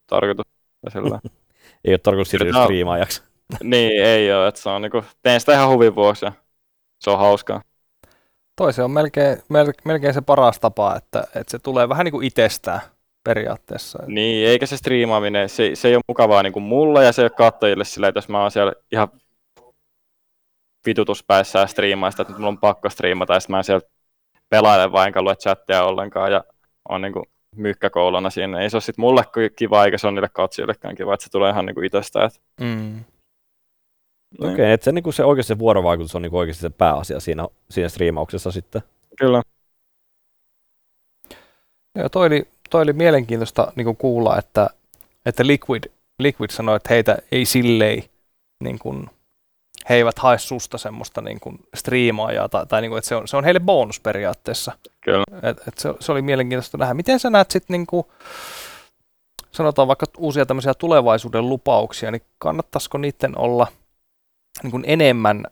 tarkoitus. 0.06 0.46
Ja 0.84 0.90
Sillä. 0.90 1.20
Ei 1.84 1.92
ole 1.92 1.98
tarkoitus 1.98 2.30
siirtyä 2.30 2.62
striimaajaksi. 2.62 3.22
niin, 3.62 4.02
ei 4.04 4.32
ole. 4.32 4.48
Että 4.48 4.60
se 4.60 4.68
on, 4.68 4.82
niin 4.82 4.90
kuin, 4.90 5.04
teen 5.22 5.40
sitä 5.40 5.52
ihan 5.52 5.68
huvin 5.68 5.94
vuoksi 5.94 6.24
ja 6.24 6.32
se 7.00 7.10
on 7.10 7.18
hauskaa. 7.18 7.62
Toi 8.56 8.72
se 8.72 8.82
on 8.82 8.90
melkein, 8.90 9.42
mel, 9.48 9.72
melkein 9.84 10.14
se 10.14 10.20
paras 10.20 10.60
tapa, 10.60 10.96
että, 10.96 11.20
että 11.20 11.50
se 11.50 11.58
tulee 11.58 11.88
vähän 11.88 12.04
niin 12.04 12.12
kuin 12.12 12.26
itsestään 12.26 12.80
periaatteessa. 13.24 13.98
Niin, 14.06 14.48
eikä 14.48 14.66
se 14.66 14.76
striimaaminen, 14.76 15.48
se, 15.48 15.70
se 15.74 15.88
ei 15.88 15.94
ole 15.94 16.02
mukavaa 16.08 16.42
niin 16.42 16.52
kuin 16.52 16.62
mulle 16.62 17.04
ja 17.04 17.12
se 17.12 17.22
ei 17.22 17.24
ole 17.24 17.30
katsojille 17.30 17.84
sillä, 17.84 18.08
että 18.08 18.18
jos 18.18 18.28
mä 18.28 18.40
oon 18.40 18.50
siellä 18.50 18.72
ihan 18.92 19.08
vitutuspäissä 20.86 21.58
ja 21.58 21.66
striimaa 21.66 22.10
sitä, 22.10 22.22
että 22.22 22.32
nyt 22.32 22.38
mulla 22.38 22.48
on 22.48 22.58
pakko 22.58 22.90
striimata 22.90 23.34
ja 23.34 23.40
sitten 23.40 23.54
mä 23.54 23.58
en 23.58 23.64
siellä 23.64 23.88
pelaile 24.48 24.92
vaan 24.92 25.06
enkä 25.06 25.22
lue 25.22 25.36
chattia 25.36 25.84
ollenkaan 25.84 26.32
ja 26.32 26.44
on 26.88 27.02
niin 27.02 27.12
kuin 27.12 27.24
mykkäkouluna 27.56 28.30
siinä. 28.30 28.60
Ei 28.60 28.70
se 28.70 28.76
ole 28.76 28.82
sitten 28.82 29.02
mulle 29.02 29.24
kiva 29.56 29.84
eikä 29.84 29.98
se 29.98 30.06
on 30.06 30.14
niille 30.14 30.28
katsojillekaan 30.32 30.94
kiva, 30.94 31.14
että 31.14 31.24
se 31.24 31.30
tulee 31.30 31.50
ihan 31.50 31.66
niin 31.66 31.74
kuin 31.74 31.84
itsestään. 31.84 32.26
Että, 32.26 32.40
Mm. 32.60 33.04
niin, 34.40 34.52
Okei, 34.52 34.72
että 34.72 34.84
se, 34.84 34.92
niinku 34.92 35.12
se 35.12 35.24
oikeasti 35.24 35.48
se 35.48 35.58
vuorovaikutus 35.58 36.14
on 36.14 36.22
niinku 36.22 36.38
oikeasti 36.38 36.62
se 36.62 36.70
pääasia 36.70 37.20
siinä, 37.20 37.48
siinä 37.70 37.88
striimauksessa 37.88 38.50
sitten. 38.50 38.82
Kyllä. 39.18 39.42
Joo, 41.98 42.08
toi 42.08 42.26
oli, 42.26 42.48
toi 42.70 42.82
oli 42.82 42.92
mielenkiintoista 42.92 43.72
niin 43.76 43.84
kuin 43.84 43.96
kuulla, 43.96 44.38
että, 44.38 44.70
että 45.26 45.46
Liquid, 45.46 45.84
Liquid 46.18 46.50
sanoi, 46.50 46.76
että 46.76 46.94
heitä 46.94 47.18
ei 47.32 47.44
silleen, 47.44 48.02
niin 48.64 48.78
kuin, 48.78 49.10
he 49.88 49.94
eivät 49.94 50.18
hae 50.18 50.38
susta 50.38 50.78
semmoista 50.78 51.20
niin 51.20 51.40
kuin 51.40 51.58
striimaajaa, 51.74 52.48
tai, 52.48 52.66
tai 52.66 52.80
niin 52.80 52.90
kuin, 52.90 52.98
että 52.98 53.08
se 53.08 53.16
on, 53.16 53.28
se 53.28 53.36
on 53.36 53.44
heille 53.44 53.60
bonus 53.60 54.00
periaatteessa. 54.00 54.72
Kyllä. 55.00 55.24
Et, 55.42 55.68
et 55.68 55.78
se, 55.78 55.94
se 56.00 56.12
oli 56.12 56.22
mielenkiintoista 56.22 56.78
nähdä. 56.78 56.94
Miten 56.94 57.18
sä 57.18 57.30
näet 57.30 57.50
sitten, 57.50 57.74
niin 57.74 57.86
kuin, 57.86 58.06
sanotaan 59.52 59.88
vaikka 59.88 60.06
uusia 60.18 60.46
tämmöisiä 60.46 60.74
tulevaisuuden 60.74 61.48
lupauksia, 61.48 62.10
niin 62.10 62.22
kannattaisiko 62.38 62.98
niiden 62.98 63.38
olla 63.38 63.66
niin 64.62 64.70
kuin 64.70 64.84
enemmän 64.86 65.44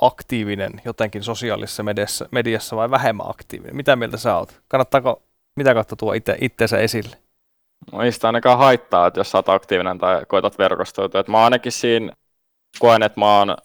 aktiivinen 0.00 0.72
jotenkin 0.84 1.22
sosiaalisessa 1.22 1.82
mediassa, 1.82 2.28
mediassa 2.30 2.76
vai 2.76 2.90
vähemmän 2.90 3.30
aktiivinen? 3.30 3.76
Mitä 3.76 3.96
mieltä 3.96 4.16
sä 4.16 4.36
oot? 4.36 4.60
Kannattaako 4.68 5.22
mitä 5.56 5.74
kautta 5.74 5.96
tuo 5.96 6.12
itse, 6.12 6.36
itteensä 6.40 6.78
esille? 6.78 7.16
No 7.92 8.02
ei 8.02 8.12
sitä 8.12 8.26
ainakaan 8.26 8.58
haittaa, 8.58 9.06
että 9.06 9.20
jos 9.20 9.30
sä 9.30 9.38
oot 9.38 9.48
aktiivinen 9.48 9.98
tai 9.98 10.24
koetat 10.28 10.58
verkostoitua. 10.58 11.20
Et 11.20 11.28
mä 11.28 11.44
ainakin 11.44 11.72
siinä 11.72 12.12
koen, 12.78 13.02
että 13.02 13.20
mä 13.20 13.38
oon, 13.38 13.56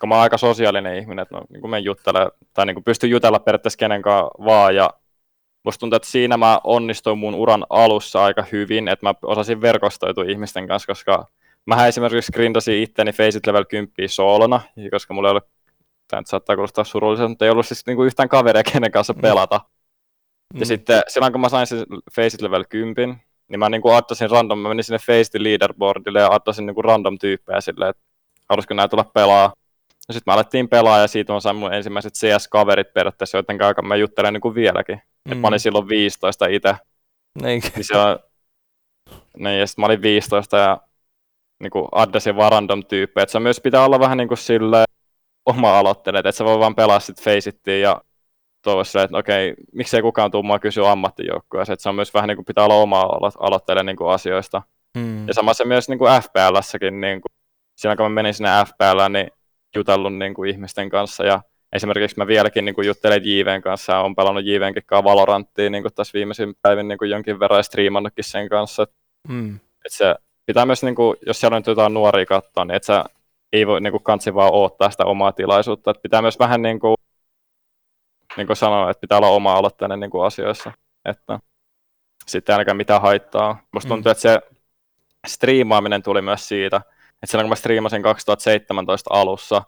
kun 0.00 0.08
mä 0.08 0.14
oon 0.14 0.22
aika 0.22 0.38
sosiaalinen 0.38 0.96
ihminen, 0.96 1.22
että 1.22 1.34
no, 1.34 1.42
niin 1.48 1.60
kuin 1.60 1.84
juttele, 1.84 2.30
tai 2.54 2.66
niin 2.66 2.74
kuin 2.74 2.84
pystyn 2.84 3.10
jutella 3.10 3.38
periaatteessa 3.38 3.78
kenenkaan 3.78 4.30
vaan, 4.44 4.76
ja 4.76 4.90
musta 5.64 5.80
tuntuu, 5.80 5.96
että 5.96 6.08
siinä 6.08 6.36
mä 6.36 6.60
onnistuin 6.64 7.18
mun 7.18 7.34
uran 7.34 7.66
alussa 7.70 8.24
aika 8.24 8.44
hyvin, 8.52 8.88
että 8.88 9.06
mä 9.06 9.14
osasin 9.22 9.60
verkostoitua 9.60 10.24
ihmisten 10.24 10.68
kanssa, 10.68 10.86
koska 10.86 11.26
mä 11.66 11.86
esimerkiksi 11.86 12.32
grindasin 12.32 12.82
itteni 12.82 13.12
Faceit 13.12 13.46
Level 13.46 13.64
10 13.64 14.08
soolona, 14.08 14.60
koska 14.90 15.14
mulla 15.14 15.28
ei 15.28 15.30
ollut, 15.30 15.44
tämä 16.08 16.20
nyt 16.20 16.26
saattaa 16.26 16.56
kuulostaa 16.56 16.84
surulliselta, 16.84 17.28
mutta 17.28 17.44
ei 17.44 17.50
ollut 17.50 17.66
siis 17.66 17.86
niin 17.86 17.96
kuin 17.96 18.06
yhtään 18.06 18.28
kaveria, 18.28 18.62
kenen 18.72 18.92
kanssa 18.92 19.14
pelata. 19.14 19.60
Ja 20.54 20.66
sitten 20.66 21.02
silloin 21.08 21.32
kun 21.32 21.40
mä 21.40 21.48
sain 21.48 21.66
sen 21.66 21.86
Faceit 22.16 22.42
Level 22.42 22.64
10, 22.68 23.22
niin 23.48 23.58
mä 23.58 23.68
niinku 23.68 23.90
addasin 23.90 24.30
random, 24.30 24.58
mä 24.58 24.68
menin 24.68 24.84
sinne 24.84 24.98
Faceit 24.98 25.42
leaderboardille 25.42 26.20
ja 26.20 26.32
addasin 26.32 26.66
niinku 26.66 26.82
random 26.82 27.18
tyyppejä 27.18 27.60
silleen, 27.60 27.90
että 27.90 28.02
haluaisiko 28.48 28.74
nää 28.74 28.88
tulla 28.88 29.04
pelaa. 29.04 29.52
Ja 30.08 30.14
sitten 30.14 30.32
me 30.32 30.34
alettiin 30.34 30.68
pelaa 30.68 30.98
ja 30.98 31.08
siitä 31.08 31.34
on 31.34 31.40
sain 31.40 31.56
mun 31.56 31.74
ensimmäiset 31.74 32.14
CS-kaverit 32.14 32.92
periaatteessa, 32.94 33.38
joiden 33.38 33.58
kanssa 33.58 33.82
mä 33.82 33.96
juttelen 33.96 34.32
niinku 34.32 34.54
vieläkin. 34.54 35.02
Mm. 35.24 35.32
Et 35.32 35.40
mä 35.40 35.48
olin 35.48 35.60
silloin 35.60 35.88
15 35.88 36.46
itse, 36.46 36.74
Niin, 37.42 37.62
niin 37.74 37.84
se 37.84 37.96
on, 37.96 38.18
niin, 39.36 39.60
ja 39.60 39.66
sit 39.66 39.78
mä 39.78 39.86
olin 39.86 40.02
15 40.02 40.56
ja 40.56 40.80
niinku 41.60 41.88
addasin 41.92 42.36
vaan 42.36 42.52
random 42.52 42.84
tyyppejä. 42.84 43.22
Et 43.22 43.28
se 43.28 43.40
myös 43.40 43.60
pitää 43.60 43.84
olla 43.84 44.00
vähän 44.00 44.18
niinku 44.18 44.36
silleen 44.36 44.84
oma 45.46 45.78
aloitteet, 45.78 46.16
että 46.16 46.32
sä 46.32 46.44
voi 46.44 46.58
vaan 46.58 46.74
pelaa 46.74 47.00
sit 47.00 47.20
Faceittiin 47.20 47.82
ja 47.82 48.00
toivoa 48.62 48.84
silleen, 48.84 49.04
että 49.04 49.18
okei, 49.18 49.54
miksei 49.72 50.02
kukaan 50.02 50.30
tuu 50.30 50.42
mua 50.42 50.58
kysyä 50.58 50.90
ammattijoukkueeseen, 50.90 51.74
että 51.74 51.82
se 51.82 51.88
on 51.88 51.94
myös 51.94 52.14
vähän 52.14 52.28
niin 52.28 52.36
kuin 52.36 52.44
pitää 52.44 52.64
olla 52.64 52.74
oma 52.74 53.00
aloitteelle 53.38 53.82
niin 53.82 53.96
kuin 53.96 54.10
asioista. 54.10 54.62
Mm. 54.96 55.28
Ja 55.28 55.34
samassa 55.34 55.64
myös 55.64 55.88
niin 55.88 55.98
kuin 55.98 56.22
FPL-säkin, 56.22 57.00
niin 57.00 57.20
kuin, 57.20 57.32
silloin 57.78 57.96
kun 57.96 58.04
mä 58.04 58.08
menin 58.08 58.34
sinne 58.34 58.50
FPL, 58.66 59.12
niin 59.12 59.30
jutellut 59.76 60.14
niin 60.14 60.34
kuin 60.34 60.50
ihmisten 60.50 60.90
kanssa 60.90 61.24
ja 61.24 61.42
esimerkiksi 61.72 62.18
mä 62.18 62.26
vieläkin 62.26 62.64
niin 62.64 62.74
kuin 62.74 62.86
juttelen 62.86 63.24
JVn 63.24 63.62
kanssa 63.62 63.92
ja 63.92 64.00
on 64.00 64.16
pelannut 64.16 64.44
JVnkin 64.44 64.82
kanssa 64.86 65.04
Valoranttia 65.04 65.70
niin 65.70 65.82
kuin 65.82 65.94
tässä 65.94 66.12
viimeisin 66.14 66.54
päivin 66.62 66.88
niin 66.88 66.98
kuin 66.98 67.10
jonkin 67.10 67.40
verran 67.40 67.58
ja 67.58 67.62
striimannutkin 67.62 68.24
sen 68.24 68.48
kanssa. 68.48 68.86
Mm. 69.28 69.54
Et 69.56 69.92
se 69.92 70.14
pitää 70.46 70.66
myös, 70.66 70.82
niin 70.82 70.94
kuin, 70.94 71.16
jos 71.26 71.40
siellä 71.40 71.54
on 71.54 71.60
nyt 71.60 71.66
jotain 71.66 71.94
nuoria 71.94 72.26
katsoa, 72.26 72.64
niin 72.64 72.74
et 72.74 72.84
sä 72.84 73.04
ei 73.52 73.66
voi 73.66 73.80
niin 73.80 73.90
kuin, 73.90 74.02
kansi 74.02 74.34
vaan 74.34 74.52
odottaa 74.52 74.90
sitä 74.90 75.04
omaa 75.04 75.32
tilaisuutta. 75.32 75.90
Et 75.90 76.02
pitää 76.02 76.22
myös 76.22 76.38
vähän 76.38 76.62
niin 76.62 76.80
kuin, 76.80 76.96
niin 78.36 78.46
kuin 78.46 78.56
sanoa, 78.56 78.90
että 78.90 79.00
pitää 79.00 79.18
olla 79.18 79.28
oma 79.28 79.54
aloitteinen 79.54 80.00
niin 80.00 80.10
kuin 80.10 80.26
asioissa. 80.26 80.72
Että 81.04 81.38
sitten 82.26 82.54
ainakaan 82.54 82.76
mitään 82.76 83.02
haittaa. 83.02 83.62
Musta 83.72 83.88
tuntuu, 83.88 84.10
mm. 84.10 84.12
että 84.12 84.22
se 84.22 84.40
striimaaminen 85.26 86.02
tuli 86.02 86.22
myös 86.22 86.48
siitä, 86.48 86.80
että 87.22 87.30
silloin 87.30 87.44
kun 87.44 87.50
mä 87.50 87.56
striimasin 87.56 88.02
2017 88.02 89.10
alussa, 89.12 89.62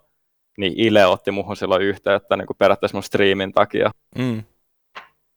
niin 0.57 0.73
Ile 0.75 1.05
otti 1.05 1.31
muhun 1.31 1.57
silloin 1.57 1.81
yhteyttä 1.81 2.37
niin 2.37 2.47
kuin 2.47 2.57
periaatteessa 2.57 2.97
mun 2.97 3.03
striimin 3.03 3.53
takia. 3.53 3.91
Mm. 4.17 4.43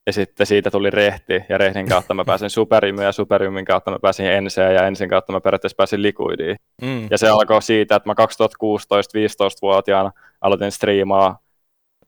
Ja 0.07 0.13
sitten 0.13 0.47
siitä 0.47 0.71
tuli 0.71 0.91
Rehti, 0.91 1.41
ja 1.49 1.59
Rehdin 1.59 1.89
kautta 1.89 2.15
mä 2.15 2.25
pääsin 2.25 2.51
Superimyyn, 2.61 3.05
ja 3.05 3.13
Superimyn 3.13 3.65
kautta 3.65 3.91
mä 3.91 3.99
pääsin 3.99 4.27
Enseen, 4.27 4.75
ja 4.75 4.87
Ensin 4.87 5.09
kautta 5.09 5.33
mä 5.33 5.41
periaatteessa 5.41 5.77
pääsin 5.77 6.03
Liquidiin. 6.03 6.57
Mm. 6.83 7.09
Ja 7.11 7.19
se 7.19 7.29
alkoi 7.29 7.63
siitä, 7.63 7.97
että 7.97 8.09
mä 8.09 8.15
2016-15-vuotiaana 8.15 10.13
aloitin 10.41 10.73
striimaa 10.73 11.39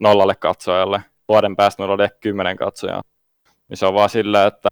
nollalle 0.00 0.34
katsojalle. 0.34 1.02
Vuoden 1.28 1.56
päästä 1.56 1.82
meillä 1.82 1.94
oli 1.94 2.08
10 2.20 2.56
katsojaa. 2.56 3.02
Niin 3.68 3.76
se 3.76 3.86
on 3.86 3.94
vaan 3.94 4.10
sillä, 4.10 4.46
että 4.46 4.68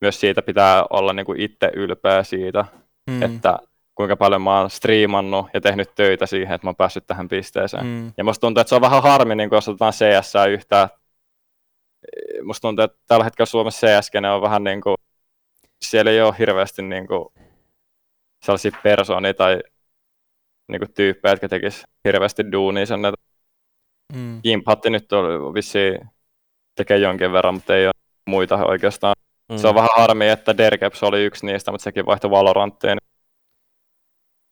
myös 0.00 0.20
siitä 0.20 0.42
pitää 0.42 0.84
olla 0.90 1.12
niin 1.12 1.26
kuin 1.26 1.40
itse 1.40 1.70
ylpeä 1.74 2.22
siitä, 2.22 2.64
Mm. 3.10 3.22
että 3.22 3.58
kuinka 4.00 4.16
paljon 4.16 4.42
mä 4.42 4.60
oon 4.60 4.70
striimannut 4.70 5.46
ja 5.54 5.60
tehnyt 5.60 5.94
töitä 5.94 6.26
siihen, 6.26 6.54
että 6.54 6.66
mä 6.66 6.68
oon 6.68 6.76
päässyt 6.76 7.06
tähän 7.06 7.28
pisteeseen. 7.28 7.86
Mm. 7.86 8.12
Ja 8.16 8.24
musta 8.24 8.40
tuntuu, 8.40 8.60
että 8.60 8.68
se 8.68 8.74
on 8.74 8.80
vähän 8.80 9.02
harmi, 9.02 9.34
niin 9.34 9.48
kun 9.48 9.56
jos 9.56 9.68
otetaan 9.68 9.92
CS 9.92 10.32
yhtään. 10.50 10.88
Musta 12.42 12.68
tuntuu, 12.68 12.84
että 12.84 12.98
tällä 13.08 13.24
hetkellä 13.24 13.46
Suomessa 13.46 13.86
cs 14.00 14.10
on 14.34 14.42
vähän 14.42 14.64
niin 14.64 14.80
kuin, 14.80 14.96
siellä 15.84 16.10
ei 16.10 16.22
ole 16.22 16.34
hirveästi 16.38 16.82
niin 16.82 17.06
kuin 17.06 17.28
sellaisia 18.44 18.72
persoonia 18.82 19.34
tai 19.34 19.60
niin 20.68 20.80
kuin 20.80 20.94
tyyppejä, 20.94 21.32
jotka 21.32 21.48
tekis 21.48 21.84
hirveästi 22.04 22.52
duunia 22.52 22.86
sen, 22.86 23.04
että 23.04 23.30
Mm. 24.14 24.40
Gimpatti 24.42 24.90
nyt 24.90 25.12
on 25.12 25.54
vissiin 25.54 26.08
tekee 26.74 26.98
jonkin 26.98 27.32
verran, 27.32 27.54
mutta 27.54 27.76
ei 27.76 27.86
ole 27.86 27.92
muita 28.26 28.66
oikeastaan. 28.66 29.14
Mm. 29.52 29.56
Se 29.56 29.68
on 29.68 29.74
vähän 29.74 29.90
harmi, 29.96 30.28
että 30.28 30.56
Derkeps 30.56 31.02
oli 31.02 31.24
yksi 31.24 31.46
niistä, 31.46 31.70
mutta 31.70 31.84
sekin 31.84 32.06
vaihtoi 32.06 32.30
Valoranttiin. 32.30 32.98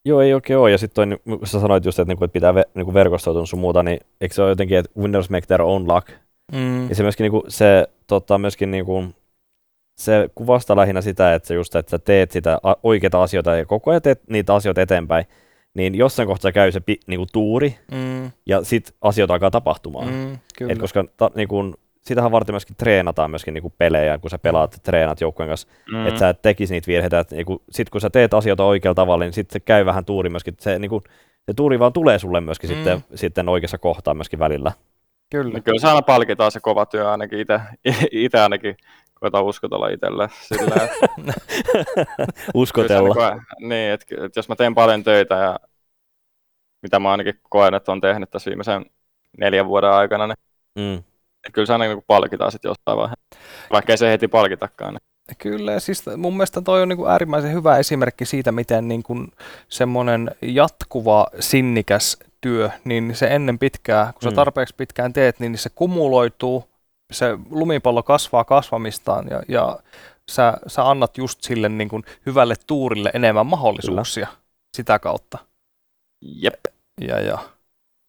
Joo, 0.08 0.20
ei 0.20 0.34
oikein 0.34 0.58
ole. 0.58 0.70
Ja 0.70 0.78
sitten 0.78 1.18
kun 1.24 1.46
sä 1.46 1.60
sanoit 1.60 1.84
just, 1.84 1.98
että, 1.98 2.10
niinku, 2.10 2.24
että 2.24 2.32
pitää 2.32 2.54
ve, 2.54 2.64
niinku 2.74 2.94
verkostoitua 2.94 3.46
sun 3.46 3.58
muuta, 3.58 3.82
niin 3.82 4.00
eikö 4.20 4.34
se 4.34 4.42
ole 4.42 4.50
jotenkin, 4.50 4.78
että 4.78 5.00
winners 5.00 5.30
make 5.30 5.46
their 5.46 5.62
own 5.62 5.88
luck? 5.94 6.08
Mm. 6.52 6.88
Ja 6.88 6.94
se 6.94 7.02
myöskin 7.02 7.24
niinku, 7.24 7.44
se, 7.48 7.88
tota, 8.06 8.38
myöskin 8.38 8.70
niinku, 8.70 9.04
se 9.98 10.30
kuvastaa 10.34 10.76
lähinnä 10.76 11.00
sitä, 11.00 11.34
että, 11.34 11.48
se 11.48 11.54
just, 11.54 11.76
että 11.76 11.90
sä 11.90 11.98
teet 11.98 12.30
sitä 12.30 12.58
oikeita 12.82 13.22
asioita 13.22 13.56
ja 13.56 13.66
koko 13.66 13.90
ajan 13.90 14.02
teet 14.02 14.20
niitä 14.30 14.54
asioita 14.54 14.80
eteenpäin, 14.80 15.24
niin 15.74 15.94
jossain 15.94 16.28
kohtaa 16.28 16.52
käy 16.52 16.72
se 16.72 16.80
pi, 16.80 17.00
niinku, 17.06 17.26
tuuri 17.32 17.74
Mm. 17.92 18.30
ja 18.46 18.64
sitten 18.64 18.94
asioita 19.00 19.34
alkaa 19.34 19.50
tapahtumaan. 19.50 20.08
Mm. 20.08 20.38
Kyllä. 20.58 20.72
Et 20.72 20.78
koska 20.78 21.04
ta, 21.16 21.30
niinku, 21.34 21.74
sitähän 22.02 22.32
varten 22.32 22.52
myöskin 22.52 22.76
treenataan 22.76 23.30
myöskin 23.30 23.54
niinku 23.54 23.70
pelejä, 23.78 24.18
kun 24.18 24.30
sä 24.30 24.38
pelaat, 24.38 24.76
treenat 24.82 25.20
joukkueen 25.20 25.48
kanssa, 25.48 25.68
Mm. 25.92 26.06
että 26.06 26.20
sä 26.20 26.28
et 26.28 26.42
tekisi 26.42 26.74
niitä 26.74 26.86
virheitä. 26.86 27.18
Et 27.20 27.30
niinku, 27.30 27.62
sit 27.70 27.90
kun 27.90 28.00
sä 28.00 28.10
teet 28.10 28.34
asioita 28.34 28.64
oikealla 28.64 28.94
tavalla, 28.94 29.24
niin 29.24 29.32
sitten 29.32 29.52
se 29.52 29.60
käy 29.60 29.86
vähän 29.86 30.04
tuuri 30.04 30.30
myöskin. 30.30 30.54
Se, 30.60 30.78
niinku, 30.78 31.02
se 31.46 31.54
tuuri 31.56 31.78
vaan 31.78 31.92
tulee 31.92 32.18
sulle 32.18 32.40
myöskin 32.40 32.70
Mm. 32.70 32.74
sitten, 32.74 33.04
sitten 33.14 33.48
oikeassa 33.48 33.78
kohtaa 33.78 34.14
myöskin 34.14 34.38
välillä. 34.38 34.72
Kyllä. 35.30 35.52
Niin 35.52 35.62
kyllä 35.62 35.78
se 35.80 35.88
aina 35.88 36.02
palkitaan 36.02 36.52
se 36.52 36.60
kova 36.60 36.86
työ 36.86 37.10
ainakin 37.10 37.38
itse, 37.40 37.60
itse 38.12 38.40
ainakin 38.40 38.76
koetaan 39.14 39.44
uskotella 39.44 39.88
itselle 39.88 40.28
sillä, 40.42 40.74
että 40.84 41.34
Uskotella. 42.54 43.14
Kyllä 43.14 43.30
Niin, 43.60 43.68
niin 43.68 43.92
että, 43.92 44.24
että 44.24 44.38
jos 44.38 44.48
mä 44.48 44.56
teen 44.56 44.74
paljon 44.74 45.04
töitä 45.04 45.34
ja 45.34 45.58
mitä 46.82 46.98
mä 46.98 47.10
ainakin 47.10 47.34
koen, 47.50 47.74
että 47.74 47.92
on 47.92 48.00
tehnyt 48.00 48.30
tässä 48.30 48.48
viimeisen 48.50 48.86
neljän 49.38 49.66
vuoden 49.68 49.90
aikana, 49.90 50.26
niin 50.26 50.36
Mm. 50.78 51.02
Kyllä 51.52 51.66
se 51.66 51.72
aina 51.72 51.84
niin 51.84 52.02
palkitaan 52.06 52.52
sitten 52.52 52.68
jossain 52.68 52.98
vaiheessa. 52.98 53.38
Vaikka 53.72 53.92
ei 53.92 53.98
se 53.98 54.10
heti 54.10 54.28
palkitakaan. 54.28 54.94
Niin. 54.94 55.36
Kyllä, 55.38 55.80
siis 55.80 56.04
mun 56.16 56.32
mielestä 56.36 56.60
toi 56.60 56.82
on 56.82 56.88
niin 56.88 56.96
kuin 56.96 57.10
äärimmäisen 57.10 57.52
hyvä 57.52 57.76
esimerkki 57.76 58.24
siitä, 58.24 58.52
miten 58.52 58.88
niin 58.88 59.02
kuin 59.02 59.32
semmoinen 59.68 60.30
jatkuva 60.42 61.26
sinnikäs 61.40 62.16
työ, 62.40 62.70
niin 62.84 63.14
se 63.16 63.26
ennen 63.26 63.58
pitkää, 63.58 64.12
kun 64.12 64.22
sä 64.22 64.30
Mm. 64.30 64.34
tarpeeksi 64.36 64.74
pitkään 64.74 65.12
teet, 65.12 65.40
niin 65.40 65.58
se 65.58 65.70
kumuloituu, 65.74 66.64
se 67.12 67.38
lumipallo 67.50 68.02
kasvaa 68.02 68.44
kasvamistaan 68.44 69.26
ja, 69.30 69.42
ja 69.48 69.78
sä, 70.30 70.54
sä 70.66 70.90
annat 70.90 71.18
just 71.18 71.42
sille 71.42 71.68
niin 71.68 71.88
kuin 71.88 72.04
hyvälle 72.26 72.54
tuurille 72.66 73.10
enemmän 73.14 73.46
mahdollisuuksia 73.46 74.26
Kyllä. 74.26 74.38
sitä 74.76 74.98
kautta. 74.98 75.38
Jep. 76.24 76.60
Ja, 77.00 77.20
ja 77.20 77.38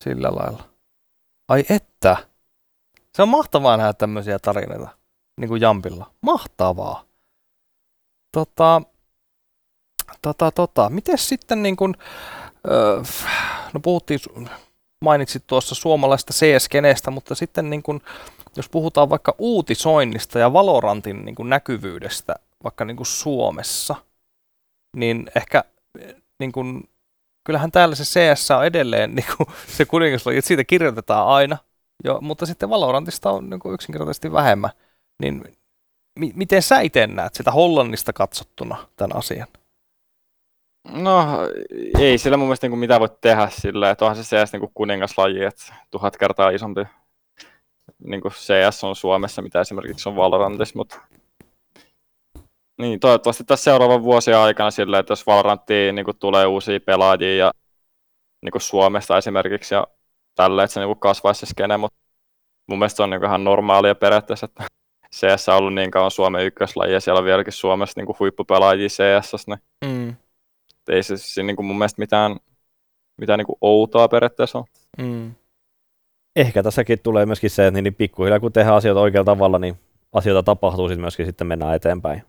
sillä 0.03 0.27
lailla. 0.31 0.63
Ai 1.49 1.63
että, 1.69 2.17
se 3.15 3.21
on 3.21 3.29
mahtavaa 3.29 3.77
nähdä 3.77 3.93
tämmöisiä 3.93 4.39
tarinoita, 4.39 4.89
niin 5.39 5.49
kuin 5.49 5.61
Jampilla. 5.61 6.11
Mahtavaa. 6.21 7.03
Tota, 8.31 8.81
tota, 10.21 10.51
tota. 10.51 10.89
Miten 10.89 11.17
sitten 11.17 11.63
niin 11.63 11.75
kuin, 11.75 11.95
öö, 12.71 13.03
no 13.73 13.79
puhuttiin, 13.79 14.19
mainitsit 15.01 15.43
tuossa 15.47 15.75
suomalaista 15.75 16.33
CS-kenestä, 16.33 17.11
mutta 17.11 17.35
sitten 17.35 17.69
niin 17.69 17.83
kuin, 17.83 18.01
jos 18.55 18.69
puhutaan 18.69 19.09
vaikka 19.09 19.35
uutisoinnista 19.37 20.39
ja 20.39 20.53
Valorantin 20.53 21.25
niin 21.25 21.35
kuin 21.35 21.49
näkyvyydestä 21.49 22.35
vaikka 22.63 22.85
niin 22.85 22.97
kuin 22.97 23.07
Suomessa, 23.07 23.95
niin 24.95 25.31
ehkä 25.35 25.63
niin 26.39 26.51
kuin, 26.51 26.89
kyllähän 27.43 27.71
täällä 27.71 27.95
se 27.95 28.03
CS 28.03 28.51
on 28.51 28.65
edelleen 28.65 29.15
niin 29.15 29.25
kuin 29.37 29.49
se 29.77 29.85
kuningaslaji, 29.85 30.37
että 30.37 30.47
siitä 30.47 30.63
kirjoitetaan 30.63 31.27
aina, 31.27 31.57
jo, 32.03 32.19
mutta 32.21 32.45
sitten 32.45 32.69
Valorantista 32.69 33.31
on 33.31 33.49
niin 33.49 33.59
kuin 33.59 33.73
yksinkertaisesti 33.73 34.31
vähemmän. 34.31 34.71
Niin 35.21 35.43
mi- 36.19 36.33
miten 36.35 36.61
sä 36.61 36.79
itse 36.79 37.07
näet 37.07 37.33
sitä 37.33 37.51
Hollannista 37.51 38.13
katsottuna 38.13 38.87
tämän 38.95 39.17
asian? 39.17 39.47
No 40.91 41.25
ei 41.99 42.17
sillä 42.17 42.37
mun 42.37 42.47
mielestä 42.47 42.67
niin 42.67 42.79
mitä 42.79 42.99
voi 42.99 43.09
tehdä 43.21 43.49
sillä, 43.49 43.89
että 43.89 44.05
onhan 44.05 44.23
se 44.23 44.35
CS 44.35 44.53
niin 44.53 44.71
kuningaslaji, 44.73 45.43
että 45.43 45.73
tuhat 45.91 46.17
kertaa 46.17 46.49
isompi 46.49 46.81
niin 48.03 48.21
kuin 48.21 48.31
CS 48.31 48.83
on 48.83 48.95
Suomessa, 48.95 49.41
mitä 49.41 49.61
esimerkiksi 49.61 50.09
on 50.09 50.15
Valorantissa, 50.15 50.77
mutta 50.77 51.01
niin, 52.77 52.99
toivottavasti 52.99 53.43
tässä 53.43 53.63
seuraavan 53.63 54.03
vuosien 54.03 54.37
aikana 54.37 54.71
sillä, 54.71 54.99
että 54.99 55.11
jos 55.11 55.27
Valoranttiin 55.27 55.95
niin 55.95 56.05
kuin 56.05 56.17
tulee 56.17 56.45
uusia 56.45 56.79
pelaajia 56.79 57.35
ja 57.35 57.51
niin 58.41 58.51
kuin 58.51 58.61
Suomesta 58.61 59.17
esimerkiksi 59.17 59.75
ja 59.75 59.87
tällä, 60.39 60.63
että 60.63 60.73
se 60.73 60.79
niin 60.79 60.87
kuin 60.87 60.99
kasvaisi 60.99 61.39
se 61.39 61.45
skene, 61.45 61.77
mutta 61.77 61.97
mun 62.67 62.79
mielestä 62.79 62.97
se 62.97 63.03
on 63.03 63.09
niin 63.09 63.19
kuin 63.19 63.27
ihan 63.27 63.43
normaalia 63.43 63.95
periaatteessa, 63.95 64.45
että 64.45 64.63
CS 65.15 65.49
on 65.49 65.55
ollut 65.55 65.73
niin 65.73 65.91
kauan 65.91 66.11
Suomen 66.11 66.45
ykköslaji 66.45 66.93
ja 66.93 66.99
siellä 66.99 67.19
on 67.19 67.25
vieläkin 67.25 67.53
Suomessa 67.53 68.01
niin 68.01 68.15
huippupelaajia 68.19 68.87
CS, 68.87 69.47
niin 69.47 69.59
Mm, 69.85 70.15
ei 70.89 71.03
se 71.03 71.17
siinä 71.17 71.47
niin 71.47 71.55
kuin 71.55 71.65
mun 71.65 71.77
mielestä 71.77 72.01
mitään, 72.01 72.37
mitään 73.21 73.37
niin 73.37 73.45
kuin 73.45 73.57
outoa 73.61 74.07
periaatteessa 74.07 74.57
ole. 74.57 74.65
mm, 74.97 75.31
Ehkä 76.35 76.63
tässäkin 76.63 76.99
tulee 77.03 77.25
myöskin 77.25 77.49
se, 77.49 77.67
että 77.67 77.81
niin 77.81 77.95
pikkuhiljaa 77.95 78.39
kun 78.39 78.53
tehdään 78.53 78.75
asioita 78.75 79.01
oikealla 79.01 79.25
tavalla, 79.25 79.59
niin 79.59 79.75
asioita 80.13 80.43
tapahtuu, 80.43 80.87
sitten 80.87 81.01
myöskin 81.01 81.25
sitten 81.25 81.47
mennään 81.47 81.75
eteenpäin. 81.75 82.23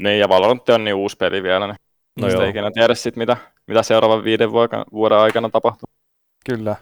Niin, 0.00 0.18
ja 0.18 0.28
Valorant 0.28 0.68
on 0.68 0.84
niin 0.84 0.94
uusi 0.94 1.16
peli 1.16 1.42
vielä, 1.42 1.66
niin 1.66 1.76
No 2.20 2.28
joo. 2.28 2.42
ei 2.42 2.50
ikinä 2.50 2.70
tiedä 2.70 2.94
sit, 2.94 3.16
mitä, 3.16 3.36
mitä 3.66 3.82
seuraavan 3.82 4.24
viiden 4.24 4.52
vuoden, 4.52 4.84
vuoden 4.92 5.18
aikana 5.18 5.48
tapahtuu. 5.50 5.88
Kyllä. 6.44 6.76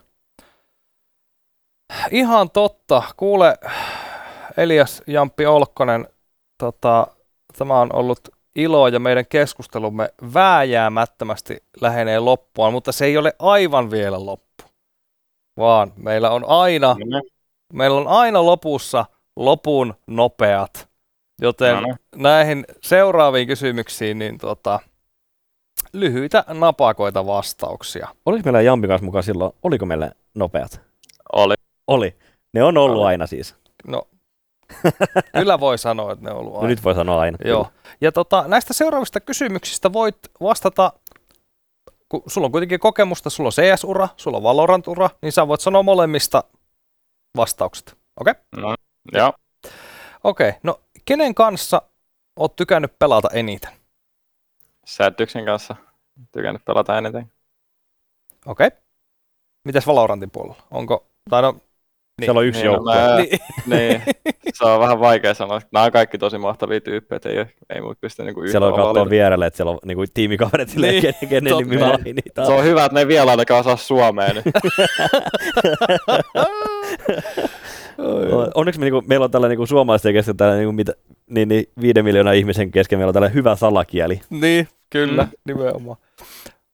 Ihan 2.10 2.51
totta. 2.51 3.02
Kuule, 3.16 3.55
Elias 4.56 5.02
Jamppi 5.06 5.47
Olkkonen, 5.47 6.09
tota, 6.59 7.06
tämä 7.59 7.80
on 7.80 7.93
ollut 7.93 8.20
ilo 8.56 8.89
ja 8.89 9.01
meidän 9.01 9.26
keskustelumme 9.28 10.09
vääjäämättömästi 10.35 11.62
lähenee 11.80 12.18
loppuaan, 12.20 12.72
mutta 12.72 12.93
se 12.93 13.05
ei 13.05 13.16
ole 13.16 13.32
aivan 13.39 13.90
vielä 13.90 14.26
loppu, 14.26 14.64
vaan 15.56 15.93
meillä 15.97 16.30
on 16.30 16.44
aina, 16.48 16.97
No, 17.06 17.22
meillä 17.72 17.97
on 18.01 18.09
aina 18.09 18.47
lopussa 18.47 19.05
lopun 19.36 19.94
nopeat. 20.06 20.89
Joten 21.40 21.74
no, 21.74 21.80
no. 21.80 21.97
näihin 22.16 22.64
seuraaviin 22.82 23.48
kysymyksiin, 23.48 24.18
niin 24.18 24.39
tota, 24.39 24.80
lyhyitä 25.92 26.44
napakoita 26.48 27.26
vastauksia. 27.26 28.09
Oliko 28.26 28.42
meillä 28.44 28.60
Jampi 28.60 28.88
kanssa 28.88 29.05
mukaan 29.05 29.24
silloin? 29.24 29.52
Oliko 29.62 29.86
meillä 29.86 30.12
nopeat? 30.34 30.80
Oli. 31.32 31.55
Oli. 31.86 32.16
Ne 32.52 32.62
on 32.64 32.78
ollut 32.78 32.98
Oli. 32.98 33.06
aina 33.06 33.26
siis. 33.26 33.55
No, 33.86 34.02
kyllä 35.38 35.60
voi 35.60 35.78
sanoa, 35.78 36.12
että 36.12 36.24
ne 36.24 36.30
on 36.30 36.36
ollut 36.36 36.52
No 36.52 36.59
aina. 36.59 36.68
nyt 36.68 36.84
voi 36.84 36.94
sanoa 36.94 37.20
aina. 37.20 37.38
Joo. 37.44 37.64
Kyllä. 37.64 37.76
Ja 38.00 38.12
tota, 38.12 38.44
näistä 38.48 38.74
seuraavista 38.74 39.20
kysymyksistä 39.20 39.92
voit 39.92 40.18
vastata, 40.40 40.92
kun 42.09 42.22
sulla 42.26 42.44
on 42.44 42.52
kuitenkin 42.52 42.80
kokemusta, 42.80 43.30
sulla 43.30 43.48
on 43.48 43.52
CS-ura, 43.52 44.09
sulla 44.16 44.36
on 44.36 44.42
Valorant-ura, 44.42 45.10
niin 45.22 45.32
sä 45.32 45.48
voit 45.48 45.60
sanoa 45.60 45.82
molemmista 45.82 46.44
vastaukset. 47.36 47.96
Okei? 48.20 48.30
Okay? 48.30 48.62
No, 48.62 48.74
joo. 49.12 49.32
Okei. 50.24 50.48
Okay. 50.48 50.60
No, 50.62 50.80
kenen 51.05 51.34
kanssa 51.34 51.82
oot 52.36 52.56
tykännyt 52.56 52.98
pelata 52.98 53.28
eniten? 53.32 53.72
Sädyksen 54.89 55.44
kanssa 55.44 55.77
tykännyt 56.32 56.65
pelata 56.65 56.98
eniten. 56.98 57.32
Okei. 58.47 58.66
Okay. 58.66 58.78
Mitäs 59.65 59.86
Valorantin 59.86 60.31
puolella? 60.31 60.62
Onko, 60.70 61.06
tai 61.31 61.43
no, 61.43 61.52
Niin. 61.52 61.60
Siellä 62.24 62.39
on 62.39 62.47
yksi 62.47 62.60
Niin, 62.62 62.73
no 62.73 62.74
joukkue. 62.74 63.16
niin, 63.16 63.39
niin, 63.78 64.02
se 64.55 64.65
on 64.65 64.81
vähän 64.81 65.01
vaikea 65.01 65.35
sanoa. 65.35 65.60
Nämä 65.73 65.85
on 65.85 65.93
kaikki 65.93 66.19
tosi 66.19 66.39
mahtavia 66.39 66.81
tyyppejä, 66.81 67.20
ei, 67.24 67.44
ei 67.74 67.81
mut 67.81 68.01
pysty 68.01 68.23
niinku 68.23 68.40
yhtä 68.40 68.51
Siellä 68.51 68.66
on 68.66 68.74
katsoa 68.74 69.10
vierelle, 69.10 69.47
että 69.47 69.56
siellä 69.56 69.70
on 69.70 69.78
niinku 69.85 70.05
tiimikaverit 70.15 70.69
silleen, 70.69 70.93
Niin, 70.93 71.02
kenen, 71.02 71.28
kenen 71.28 71.56
nimi 71.56 71.77
mainita. 71.77 72.47
Se 72.47 72.52
on 72.52 72.65
hyvä, 72.65 72.85
että 72.85 72.94
ne 72.94 73.01
ei 73.01 73.09
vielä 73.09 73.31
ainakaan 73.31 73.60
osaa 73.60 73.77
suomea. 73.77 74.32
Niin. 74.32 74.44
O- 78.32 78.51
Onneksi 78.55 78.81
me, 78.81 78.85
niinku, 78.85 79.02
meillä 79.06 79.24
on 79.24 79.31
tällä 79.31 79.48
niinku, 79.48 79.66
suomalaisten 79.66 80.12
kesken 80.12 80.36
tällä, 80.36 80.56
niinku, 80.56 80.73
mitä, 80.73 80.93
niin, 81.28 81.48
niin, 81.48 81.64
viiden 81.80 82.05
miljoonan 82.05 82.34
ihmisen 82.34 82.70
kesken 82.70 82.98
meillä 82.98 83.10
on 83.10 83.14
tällä 83.14 83.28
hyvä 83.28 83.56
salakieli. 83.56 84.20
niin, 84.30 84.68
kyllä, 84.90 85.22
mm. 85.22 85.30
nimenomaan. 85.44 85.96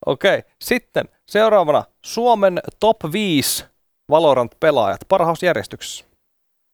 Okei, 0.05 0.37
okay. 0.37 0.51
sitten 0.61 1.05
seuraavana 1.25 1.83
Suomen 2.01 2.59
top 2.79 2.97
5 3.11 3.65
Valorant-pelaajat 4.09 5.01
parhausjärjestyksessä. 5.09 6.05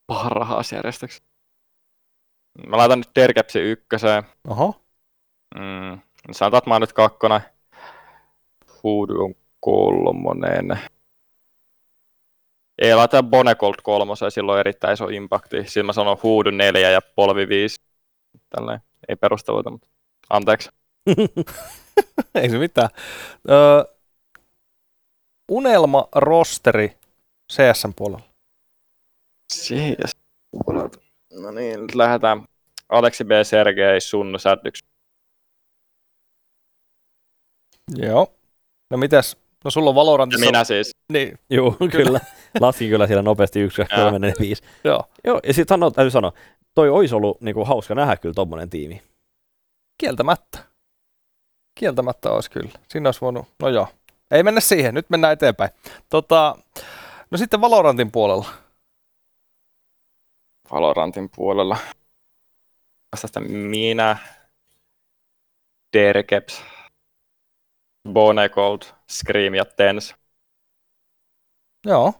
Parhaassa 0.07 0.75
järjestyksessä. 0.75 1.23
Mä 2.67 2.77
laitan 2.77 2.99
nyt 2.99 3.09
Terkepsi 3.13 3.59
ykköseen. 3.59 4.23
Oho. 4.47 4.81
Mm. 5.55 5.99
Sanotaan, 6.31 6.57
että 6.57 6.69
mä 6.69 6.75
oon 6.75 6.81
nyt 6.81 6.93
kakkonen. 6.93 7.41
Voodoo 8.83 9.23
on 9.23 9.35
kolmonen. 9.59 10.79
Ei 12.81 12.95
laita 12.95 13.23
Bonecold 13.23 13.75
kolmoseen, 13.83 14.31
sillä 14.31 14.51
on 14.51 14.59
erittäin 14.59 14.93
iso 14.93 15.07
impakti. 15.07 15.67
Siinä 15.67 15.85
mä 15.85 15.93
sanon 15.93 16.17
Voodoo 16.23 16.51
neljä 16.51 16.89
ja 16.89 17.01
Polvi 17.15 17.47
viisi. 17.47 17.81
Tälleen. 18.49 18.79
Ei 19.09 19.15
perusteluita, 19.15 19.69
mutta 19.69 19.87
anteeksi. 20.29 20.69
Ei 22.41 22.49
se 22.49 22.57
mitään. 22.57 22.89
Öö, 23.49 23.83
unelma 25.51 26.07
rosteri 26.15 26.97
CSN 27.53 27.93
puolella. 27.95 28.25
Siis. 29.53 30.11
No 31.33 31.51
niin, 31.51 31.81
nyt 31.81 31.95
lähdetään. 31.95 32.45
Aleksi 32.89 33.23
B. 33.23 33.29
Sergei, 33.43 34.01
sun 34.01 34.39
sädyksi. 34.39 34.85
Joo. 37.95 38.33
No 38.89 38.97
mitäs? 38.97 39.37
No 39.65 39.71
sulla 39.71 39.89
on 39.89 39.93
Ja 39.93 39.95
Valorantissa... 39.95 40.45
minä 40.45 40.63
siis. 40.63 40.91
Niin, 41.13 41.39
Joo, 41.49 41.77
kyllä. 41.91 42.19
Laskin 42.59 42.89
kyllä 42.89 43.07
siellä 43.07 43.23
nopeasti 43.23 43.59
1, 43.59 43.81
2, 43.81 43.95
3, 43.95 44.19
4, 44.19 44.35
5. 44.39 44.63
joo. 44.83 45.03
Joo, 45.23 45.39
ja 45.47 45.53
sitten 45.53 45.75
sano, 45.75 45.91
täytyy 45.91 46.11
sanoa, 46.11 46.33
toi 46.75 46.89
olisi 46.89 47.15
ollut 47.15 47.41
niinku, 47.41 47.65
hauska 47.65 47.95
nähdä 47.95 48.17
kyllä 48.17 48.33
tommonen 48.33 48.69
tiimi. 48.69 49.03
Kieltämättä. 49.97 50.59
Kieltämättä 51.79 52.31
olisi 52.31 52.51
kyllä. 52.51 52.71
Siinä 52.87 53.07
olisi 53.07 53.21
voinut... 53.21 53.47
No 53.59 53.69
joo. 53.69 53.87
Ei 54.31 54.43
mennä 54.43 54.61
siihen. 54.61 54.93
Nyt 54.93 55.09
mennään 55.09 55.33
eteenpäin. 55.33 55.71
Tota, 56.09 56.55
no 57.31 57.37
sitten 57.37 57.61
Valorantin 57.61 58.11
puolella. 58.11 58.47
Valorantin 60.71 61.29
puolella. 61.35 61.77
Vastasta 63.11 63.39
minä, 63.39 64.17
Derkeps, 65.93 66.63
Bonecold, 68.09 68.81
Scream 69.07 69.53
ja 69.55 69.65
Tens. 69.65 70.15
Joo. 71.85 72.13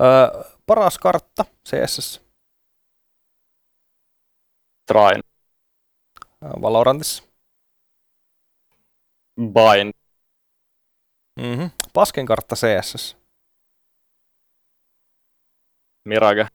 Öö, 0.00 0.42
paras 0.66 0.98
kartta 0.98 1.44
CSS. 1.68 2.20
Train, 4.86 5.22
Öö, 6.42 6.50
Valorantissa. 6.62 7.22
Bind, 9.36 9.92
Mm-hmm. 11.40 11.70
Paskin 11.92 12.26
kartta 12.26 12.56
CSS. 12.56 13.16
Mirage, 16.04 16.46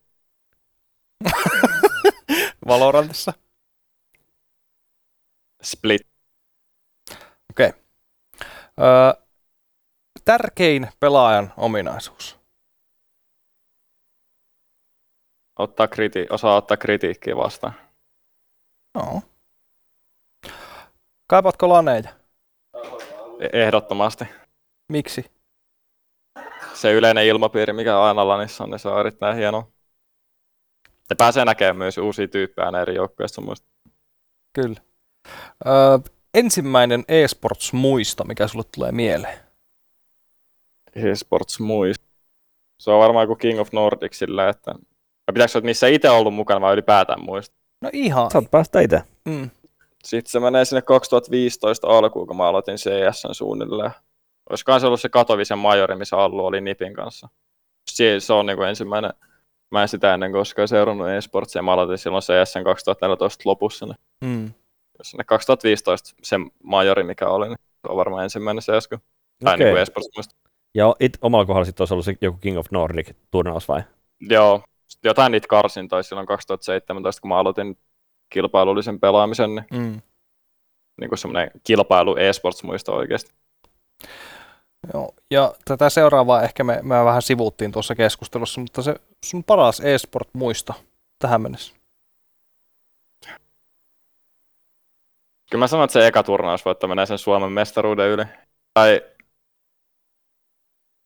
Valorantissa. 2.67 3.33
Split. 5.61 6.14
Öö, 8.81 9.23
tärkein 10.26 10.89
pelaajan 10.99 11.53
ominaisuus. 11.57 12.39
ottaa 15.60 15.88
kriti- 15.88 16.27
osaa 16.30 16.56
ottaa 16.56 16.77
kritiikkiä 16.77 17.35
vastaan. 17.35 17.73
Joo. 18.95 19.22
Kaipaatko 21.27 21.69
laneja? 21.69 22.10
E- 23.39 23.64
Ehdottomasti. 23.64 24.26
Miksi? 24.91 25.26
Se 26.73 26.93
yleinen 26.93 27.26
ilmapiiri, 27.26 27.73
mikä 27.73 28.02
aina 28.02 28.27
Lanissa 28.27 28.64
on, 28.64 28.69
niin 28.69 28.80
se 28.80 28.89
on 28.89 28.99
erittäin 28.99 29.38
hieno. 29.38 29.72
Ja 31.10 31.15
pääsee 31.18 31.45
näkemään 31.45 31.77
myös 31.77 31.97
uusia 31.97 32.27
tyyppejä 32.27 32.81
eri 32.81 32.95
mun 32.97 33.45
mielestä. 33.45 33.68
Kyllä. 34.53 34.81
Öö, 35.65 36.14
ensimmäinen 36.35 37.03
eSports-muisto, 37.07 38.23
mikä 38.23 38.47
sulle 38.47 38.65
tulee 38.75 38.91
mieleen? 38.91 39.39
eSports 40.95 41.59
muist. 41.59 42.03
Se 42.79 42.91
on 42.91 42.99
varmaan 42.99 43.23
joku 43.23 43.35
King 43.35 43.59
of 43.59 43.71
Nordic 43.71 44.13
sillä, 44.13 44.49
että... 44.49 44.71
Vai 45.27 45.33
pitääkö 45.33 45.61
missä 45.61 45.87
itse 45.87 46.09
ollut 46.09 46.33
mukana 46.33 46.61
vai 46.61 46.73
ylipäätään 46.73 47.21
muista? 47.21 47.55
No 47.81 47.89
ihan. 47.93 48.31
Saat 48.31 48.51
päästä 48.51 48.79
itse. 48.79 49.01
Mm. 49.25 49.49
Sitten 50.03 50.31
se 50.31 50.39
menee 50.39 50.65
sinne 50.65 50.81
2015 50.81 51.87
alkuun, 51.87 52.27
kun 52.27 52.37
mä 52.37 52.47
aloitin 52.47 52.75
CSN 52.75 53.33
suunnilleen. 53.35 53.91
Olisikohan 54.49 54.81
se 54.81 54.87
ollut 54.87 55.01
se 55.01 55.09
Katovisen 55.09 55.57
majori, 55.57 55.95
missä 55.95 56.17
Allu 56.17 56.45
oli 56.45 56.61
Nipin 56.61 56.93
kanssa. 56.93 57.29
Se, 57.91 58.19
se 58.19 58.33
on 58.33 58.45
niin 58.45 58.57
kuin 58.57 58.69
ensimmäinen. 58.69 59.13
Mä 59.71 59.81
en 59.81 59.87
sitä 59.87 60.13
ennen 60.13 60.31
koskaan 60.31 60.67
seurannut 60.67 61.09
eSportsia. 61.09 61.61
Mä 61.61 61.73
aloitin 61.73 61.97
silloin 61.97 62.21
CSN 62.21 62.63
2014 62.63 63.41
lopussa. 63.45 63.85
Niin 63.85 63.97
Mm. 64.21 64.53
Sinne 65.01 65.23
2015 65.23 66.15
se 66.23 66.35
majori, 66.63 67.03
mikä 67.03 67.27
oli, 67.27 67.47
niin 67.47 67.57
se 67.81 67.91
on 67.91 67.97
varmaan 67.97 68.23
ensimmäinen 68.23 68.61
CSK. 68.63 68.89
Tai 68.89 69.53
Okei. 69.53 69.65
niin 69.65 69.73
kuin 69.73 69.81
eSports 69.81 70.09
muista. 70.15 70.35
Ja 70.76 70.95
it, 70.99 71.17
omalla 71.22 71.45
kohdalla 71.45 71.65
sitten 71.65 71.81
olisi 71.81 71.93
ollut 71.93 72.05
se 72.05 72.15
joku 72.22 72.38
King 72.38 72.57
of 72.57 72.65
Nordic 72.72 73.11
turnaus 73.31 73.67
vai? 73.67 73.81
Joo, 74.22 74.61
Sitten 74.88 75.09
jotain 75.09 75.31
niitä 75.31 75.47
karsintoja 75.47 76.03
silloin 76.03 76.27
2017, 76.27 77.22
kun 77.22 77.30
mä 77.30 77.38
aloitin 77.38 77.77
kilpailullisen 78.30 78.99
pelaamisen, 78.99 79.55
niin, 79.55 79.65
Mm. 79.73 80.01
niin 81.01 81.09
kuin 81.09 81.19
semmoinen 81.19 81.51
kilpailu 81.63 82.15
eSports 82.15 82.63
muista 82.63 82.91
oikeasti. 82.91 83.31
Joo. 84.93 85.11
Ja 85.31 85.53
tätä 85.65 85.89
seuraavaa 85.89 86.41
ehkä 86.43 86.63
me, 86.63 86.80
me 86.84 87.05
vähän 87.05 87.22
sivuuttiin 87.22 87.72
tuossa 87.72 87.95
keskustelussa, 87.95 88.61
mutta 88.61 88.81
se 88.81 88.95
sun 89.26 89.43
paras 89.43 89.80
eSport-muisto 89.80 90.73
tähän 91.19 91.41
mennessä. 91.41 91.73
Kyllä 95.51 95.63
mä 95.63 95.67
sanon, 95.67 95.84
että 95.84 95.93
se 95.93 96.07
eka 96.07 96.23
turnausvoitto 96.23 96.88
menee 96.88 97.05
sen 97.05 97.17
Suomen 97.17 97.51
mestaruuden 97.51 98.09
yli. 98.09 98.23
Tai 98.73 99.01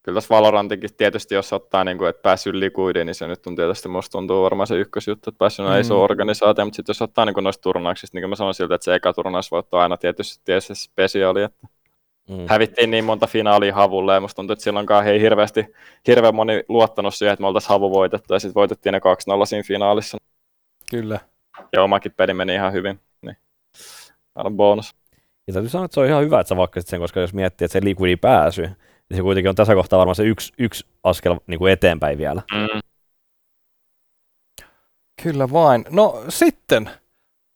kyllä 0.03 0.16
tässä 0.18 0.36
Valorantinkin 0.36 0.90
tietysti, 0.98 1.36
jos 1.36 1.53
ottaa, 1.53 1.84
niin 1.84 1.98
kuin, 1.98 2.10
että 2.10 2.22
päässyt 2.22 2.56
likuidiin, 2.56 3.06
niin 3.06 3.16
se 3.16 3.28
nyt 3.28 3.48
on 3.48 3.56
tietysti, 3.56 3.90
musta 3.90 4.11
tuntuu 4.11 4.44
varmaan 4.44 4.68
se 4.68 4.76
ykkösjuttu, 4.76 5.30
että 5.30 5.38
päässyt 5.38 5.66
mm. 5.66 5.80
iso 5.80 5.95
Mm. 5.95 6.02
organisaatio, 6.02 6.66
mutta 6.66 6.76
sitten 6.76 6.91
jos 6.94 7.02
ottaa 7.02 7.26
niin 7.26 7.34
kuin 7.34 7.44
noista 7.44 7.61
turnauksista, 7.61 8.16
niin 8.18 8.22
kyllä 8.22 8.32
mä 8.32 8.36
sanon 8.36 8.53
siltä, 8.53 8.76
että 8.76 8.86
se 8.86 8.95
eka 8.95 9.14
turnausvoitto 9.14 9.78
on 9.78 9.84
aina 9.84 9.98
tietysti, 9.98 10.41
tietysti 10.45 10.76
spesiaali, 10.76 11.44
että 11.44 11.68
Mm. 12.30 12.45
hävittiin 12.48 12.91
niin 12.91 13.06
monta 13.06 13.28
finaalia 13.28 13.74
havulle, 13.74 14.14
ja 14.14 14.22
musta 14.22 14.36
tuntuu, 14.36 14.53
että 14.53 14.64
silloinkaan 14.64 15.07
ei 15.07 15.22
hirveästi, 15.22 15.66
hirveän 16.07 16.36
moni 16.36 16.64
luottanut 16.68 17.16
siihen, 17.16 17.34
että 17.34 17.41
me 17.41 17.48
oltaisiin 17.48 17.70
havu 17.70 17.91
voitettu, 17.91 18.34
ja 18.34 18.40
sitten 18.40 18.56
voitettiin 18.56 18.94
ne 18.94 18.99
2-0 18.99 19.45
siinä 19.45 19.64
finaalissa, 19.68 20.18
Kyllä. 20.91 21.20
ja 21.74 21.84
omakin 21.84 22.11
peli 22.11 22.34
meni 22.34 22.53
ihan 22.53 22.74
hyvin, 22.74 22.99
aina 24.40 24.52
bonus. 24.52 24.95
Ja 25.48 25.53
täytyy 25.53 25.70
sanoa, 25.70 25.86
että 25.86 25.94
se 25.94 25.99
on 25.99 26.07
ihan 26.07 26.24
hyvä, 26.24 26.40
että 26.40 26.49
sä 26.49 26.57
vaikka 26.57 26.82
sen, 26.82 26.99
koska 26.99 27.20
jos 27.20 27.34
miettii, 27.34 27.66
että 27.66 27.74
se 27.74 27.84
liquidin 27.84 28.20
pääsy, 28.20 28.61
niin 28.61 29.16
se 29.16 29.22
kuitenkin 29.22 29.49
on 29.49 29.56
tässä 29.56 29.76
kohtaa 29.76 29.99
varmaan 29.99 30.16
se 30.16 30.24
yksi, 30.24 30.53
yksi 30.57 30.86
askel 31.03 31.40
niin 31.48 31.60
kuin 31.60 31.74
eteenpäin 31.74 32.18
vielä. 32.18 32.41
Mm. 32.52 32.80
Kyllä 35.24 35.52
vain. 35.52 35.86
No 35.90 36.24
sitten, 36.30 36.90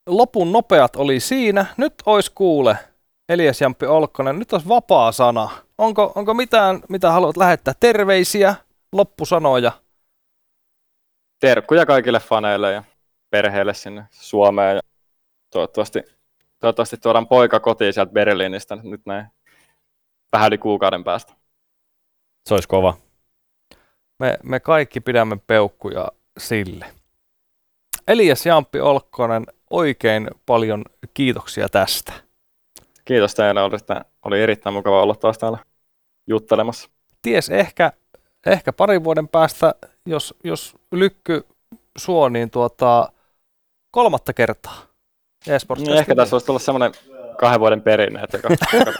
lopun 0.07 0.51
nopeat 0.51 0.95
oli 0.95 1.19
siinä. 1.19 1.65
Nyt 1.77 1.93
ois 2.05 2.29
kuule 2.29 2.77
Elias 3.29 3.61
Jamppi 3.61 3.85
Olkkonen, 3.85 4.39
nyt 4.39 4.53
olisi 4.53 4.67
vapaa 4.67 5.11
sana. 5.11 5.49
Onko, 5.77 6.11
onko 6.15 6.33
mitään, 6.33 6.79
mitä 6.89 7.11
haluat 7.11 7.37
lähettää? 7.37 7.73
Terveisiä, 7.79 8.55
loppusanoja? 8.91 9.71
Terkkuja 11.39 11.85
kaikille 11.85 12.19
faneille 12.19 12.71
ja 12.71 12.83
perheelle 13.29 13.73
sinne 13.73 14.05
Suomeen. 14.11 14.75
Ja 14.75 14.81
toivottavasti, 15.53 16.03
toivottavasti 16.63 16.97
tuodaan 16.97 17.27
poika 17.27 17.59
kotiin 17.59 17.93
sieltä 17.93 18.11
Berliinistä 18.11 18.75
nyt 18.83 19.01
näin 19.05 19.25
vähän 20.31 20.47
yli 20.47 20.57
kuukauden 20.57 21.03
päästä. 21.03 21.33
Se 22.45 22.53
olisi 22.53 22.67
kova. 22.67 22.97
Me, 24.19 24.37
me 24.43 24.59
kaikki 24.59 24.99
pidämme 24.99 25.37
peukkuja 25.47 26.07
sille. 26.37 26.85
Elias 28.07 28.45
Jamppi 28.45 28.79
Olkkonen, 28.79 29.45
oikein 29.69 30.27
paljon 30.45 30.83
kiitoksia 31.13 31.69
tästä. 31.69 32.13
Kiitos 33.05 33.35
teille, 33.35 33.61
oli, 33.61 33.77
oli 34.25 34.41
erittäin 34.41 34.73
mukava 34.73 35.01
olla 35.01 35.15
taas 35.15 35.37
täällä 35.37 35.57
juttelemassa. 36.27 36.89
Ties 37.21 37.49
ehkä, 37.49 37.93
ehkä 38.45 38.73
parin 38.73 39.03
vuoden 39.03 39.27
päästä, 39.27 39.75
jos, 40.05 40.35
jos 40.43 40.75
lykky 40.91 41.45
suo, 41.97 42.29
niin 42.29 42.49
tuota, 42.49 43.11
kolmatta 43.91 44.33
kertaa. 44.33 44.92
Esports 45.47 45.83
niin 45.83 45.97
ehkä 45.97 46.15
tässä 46.15 46.31
voisi 46.31 46.45
tulla 46.45 46.59
semmoinen 46.59 46.91
kahden 47.37 47.59
vuoden 47.59 47.81
perinne, 47.81 48.21
että 48.21 48.37
joka, 48.37 48.49
joka, 48.73 48.91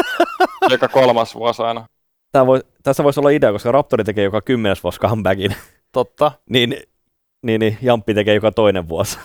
joka 0.70 0.88
kolmas 0.88 1.36
vuosi 1.36 1.64
aina. 1.64 1.86
Tämä 2.32 2.46
voi, 2.46 2.62
tässä 2.84 3.04
voisi 3.04 3.20
olla 3.20 3.30
idea, 3.30 3.52
koska 3.52 3.72
Raptori 3.72 4.04
tekee 4.04 4.24
joka 4.24 4.42
kymmenes 4.42 4.84
vuosi 4.84 5.00
comebackin. 5.00 5.56
Totta. 5.92 6.32
niin, 6.50 6.76
niin, 7.44 7.60
niin 7.60 7.78
Jamppi 7.82 8.14
tekee 8.14 8.36
joka 8.36 8.52
toinen 8.52 8.90
vuosi. 8.90 9.20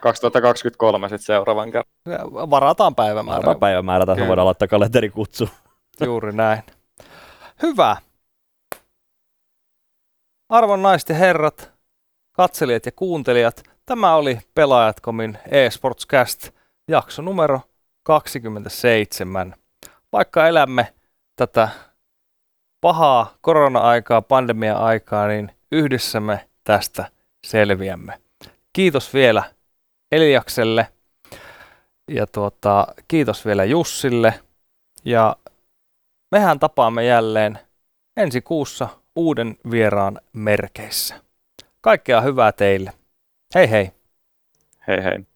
2023 0.00 1.08
sitten 1.08 1.26
seuraavan 1.26 1.72
kerran. 1.72 2.50
Varataan 2.50 2.94
päivämäärä. 2.94 3.36
Varataan 3.36 3.60
päivämäärä, 3.60 4.06
tässä 4.06 4.28
voidaan 4.28 4.46
laittaa 4.46 4.68
kalenterikutsu. 4.68 5.48
Juuri 6.04 6.32
näin. 6.32 6.62
Hyvä. 7.62 7.96
Arvon 10.48 10.82
naiset 10.82 11.08
ja 11.08 11.14
herrat, 11.14 11.72
katselijat 12.32 12.86
ja 12.86 12.92
kuuntelijat, 12.92 13.62
tämä 13.86 14.14
oli 14.14 14.38
Pelaajat.comin 14.54 15.38
eSportscast 15.50 16.50
jakso 16.88 17.22
numero 17.22 17.60
27. 18.02 19.54
Vaikka 20.12 20.48
elämme 20.48 20.94
tätä 21.36 21.68
pahaa 22.80 23.34
korona-aikaa, 23.40 24.22
pandemia-aikaa, 24.22 25.28
niin 25.28 25.52
yhdessä 25.72 26.20
me 26.20 26.48
tästä 26.64 27.10
selviämme. 27.46 28.20
Kiitos 28.72 29.14
vielä 29.14 29.42
Eliakselle 30.12 30.88
ja 32.10 32.26
tuota, 32.26 32.86
kiitos 33.08 33.46
vielä 33.46 33.64
Jussille. 33.64 34.40
Ja 35.04 35.36
mehän 36.30 36.58
tapaamme 36.58 37.04
jälleen 37.04 37.58
ensi 38.16 38.40
kuussa 38.40 38.88
uuden 39.16 39.56
vieraan 39.70 40.20
merkeissä. 40.32 41.14
Kaikkea 41.80 42.20
hyvää 42.20 42.52
teille. 42.52 42.92
Hei 43.56 43.66
hei. 43.68 43.92
Hei 44.86 45.00
hei. 45.02 45.26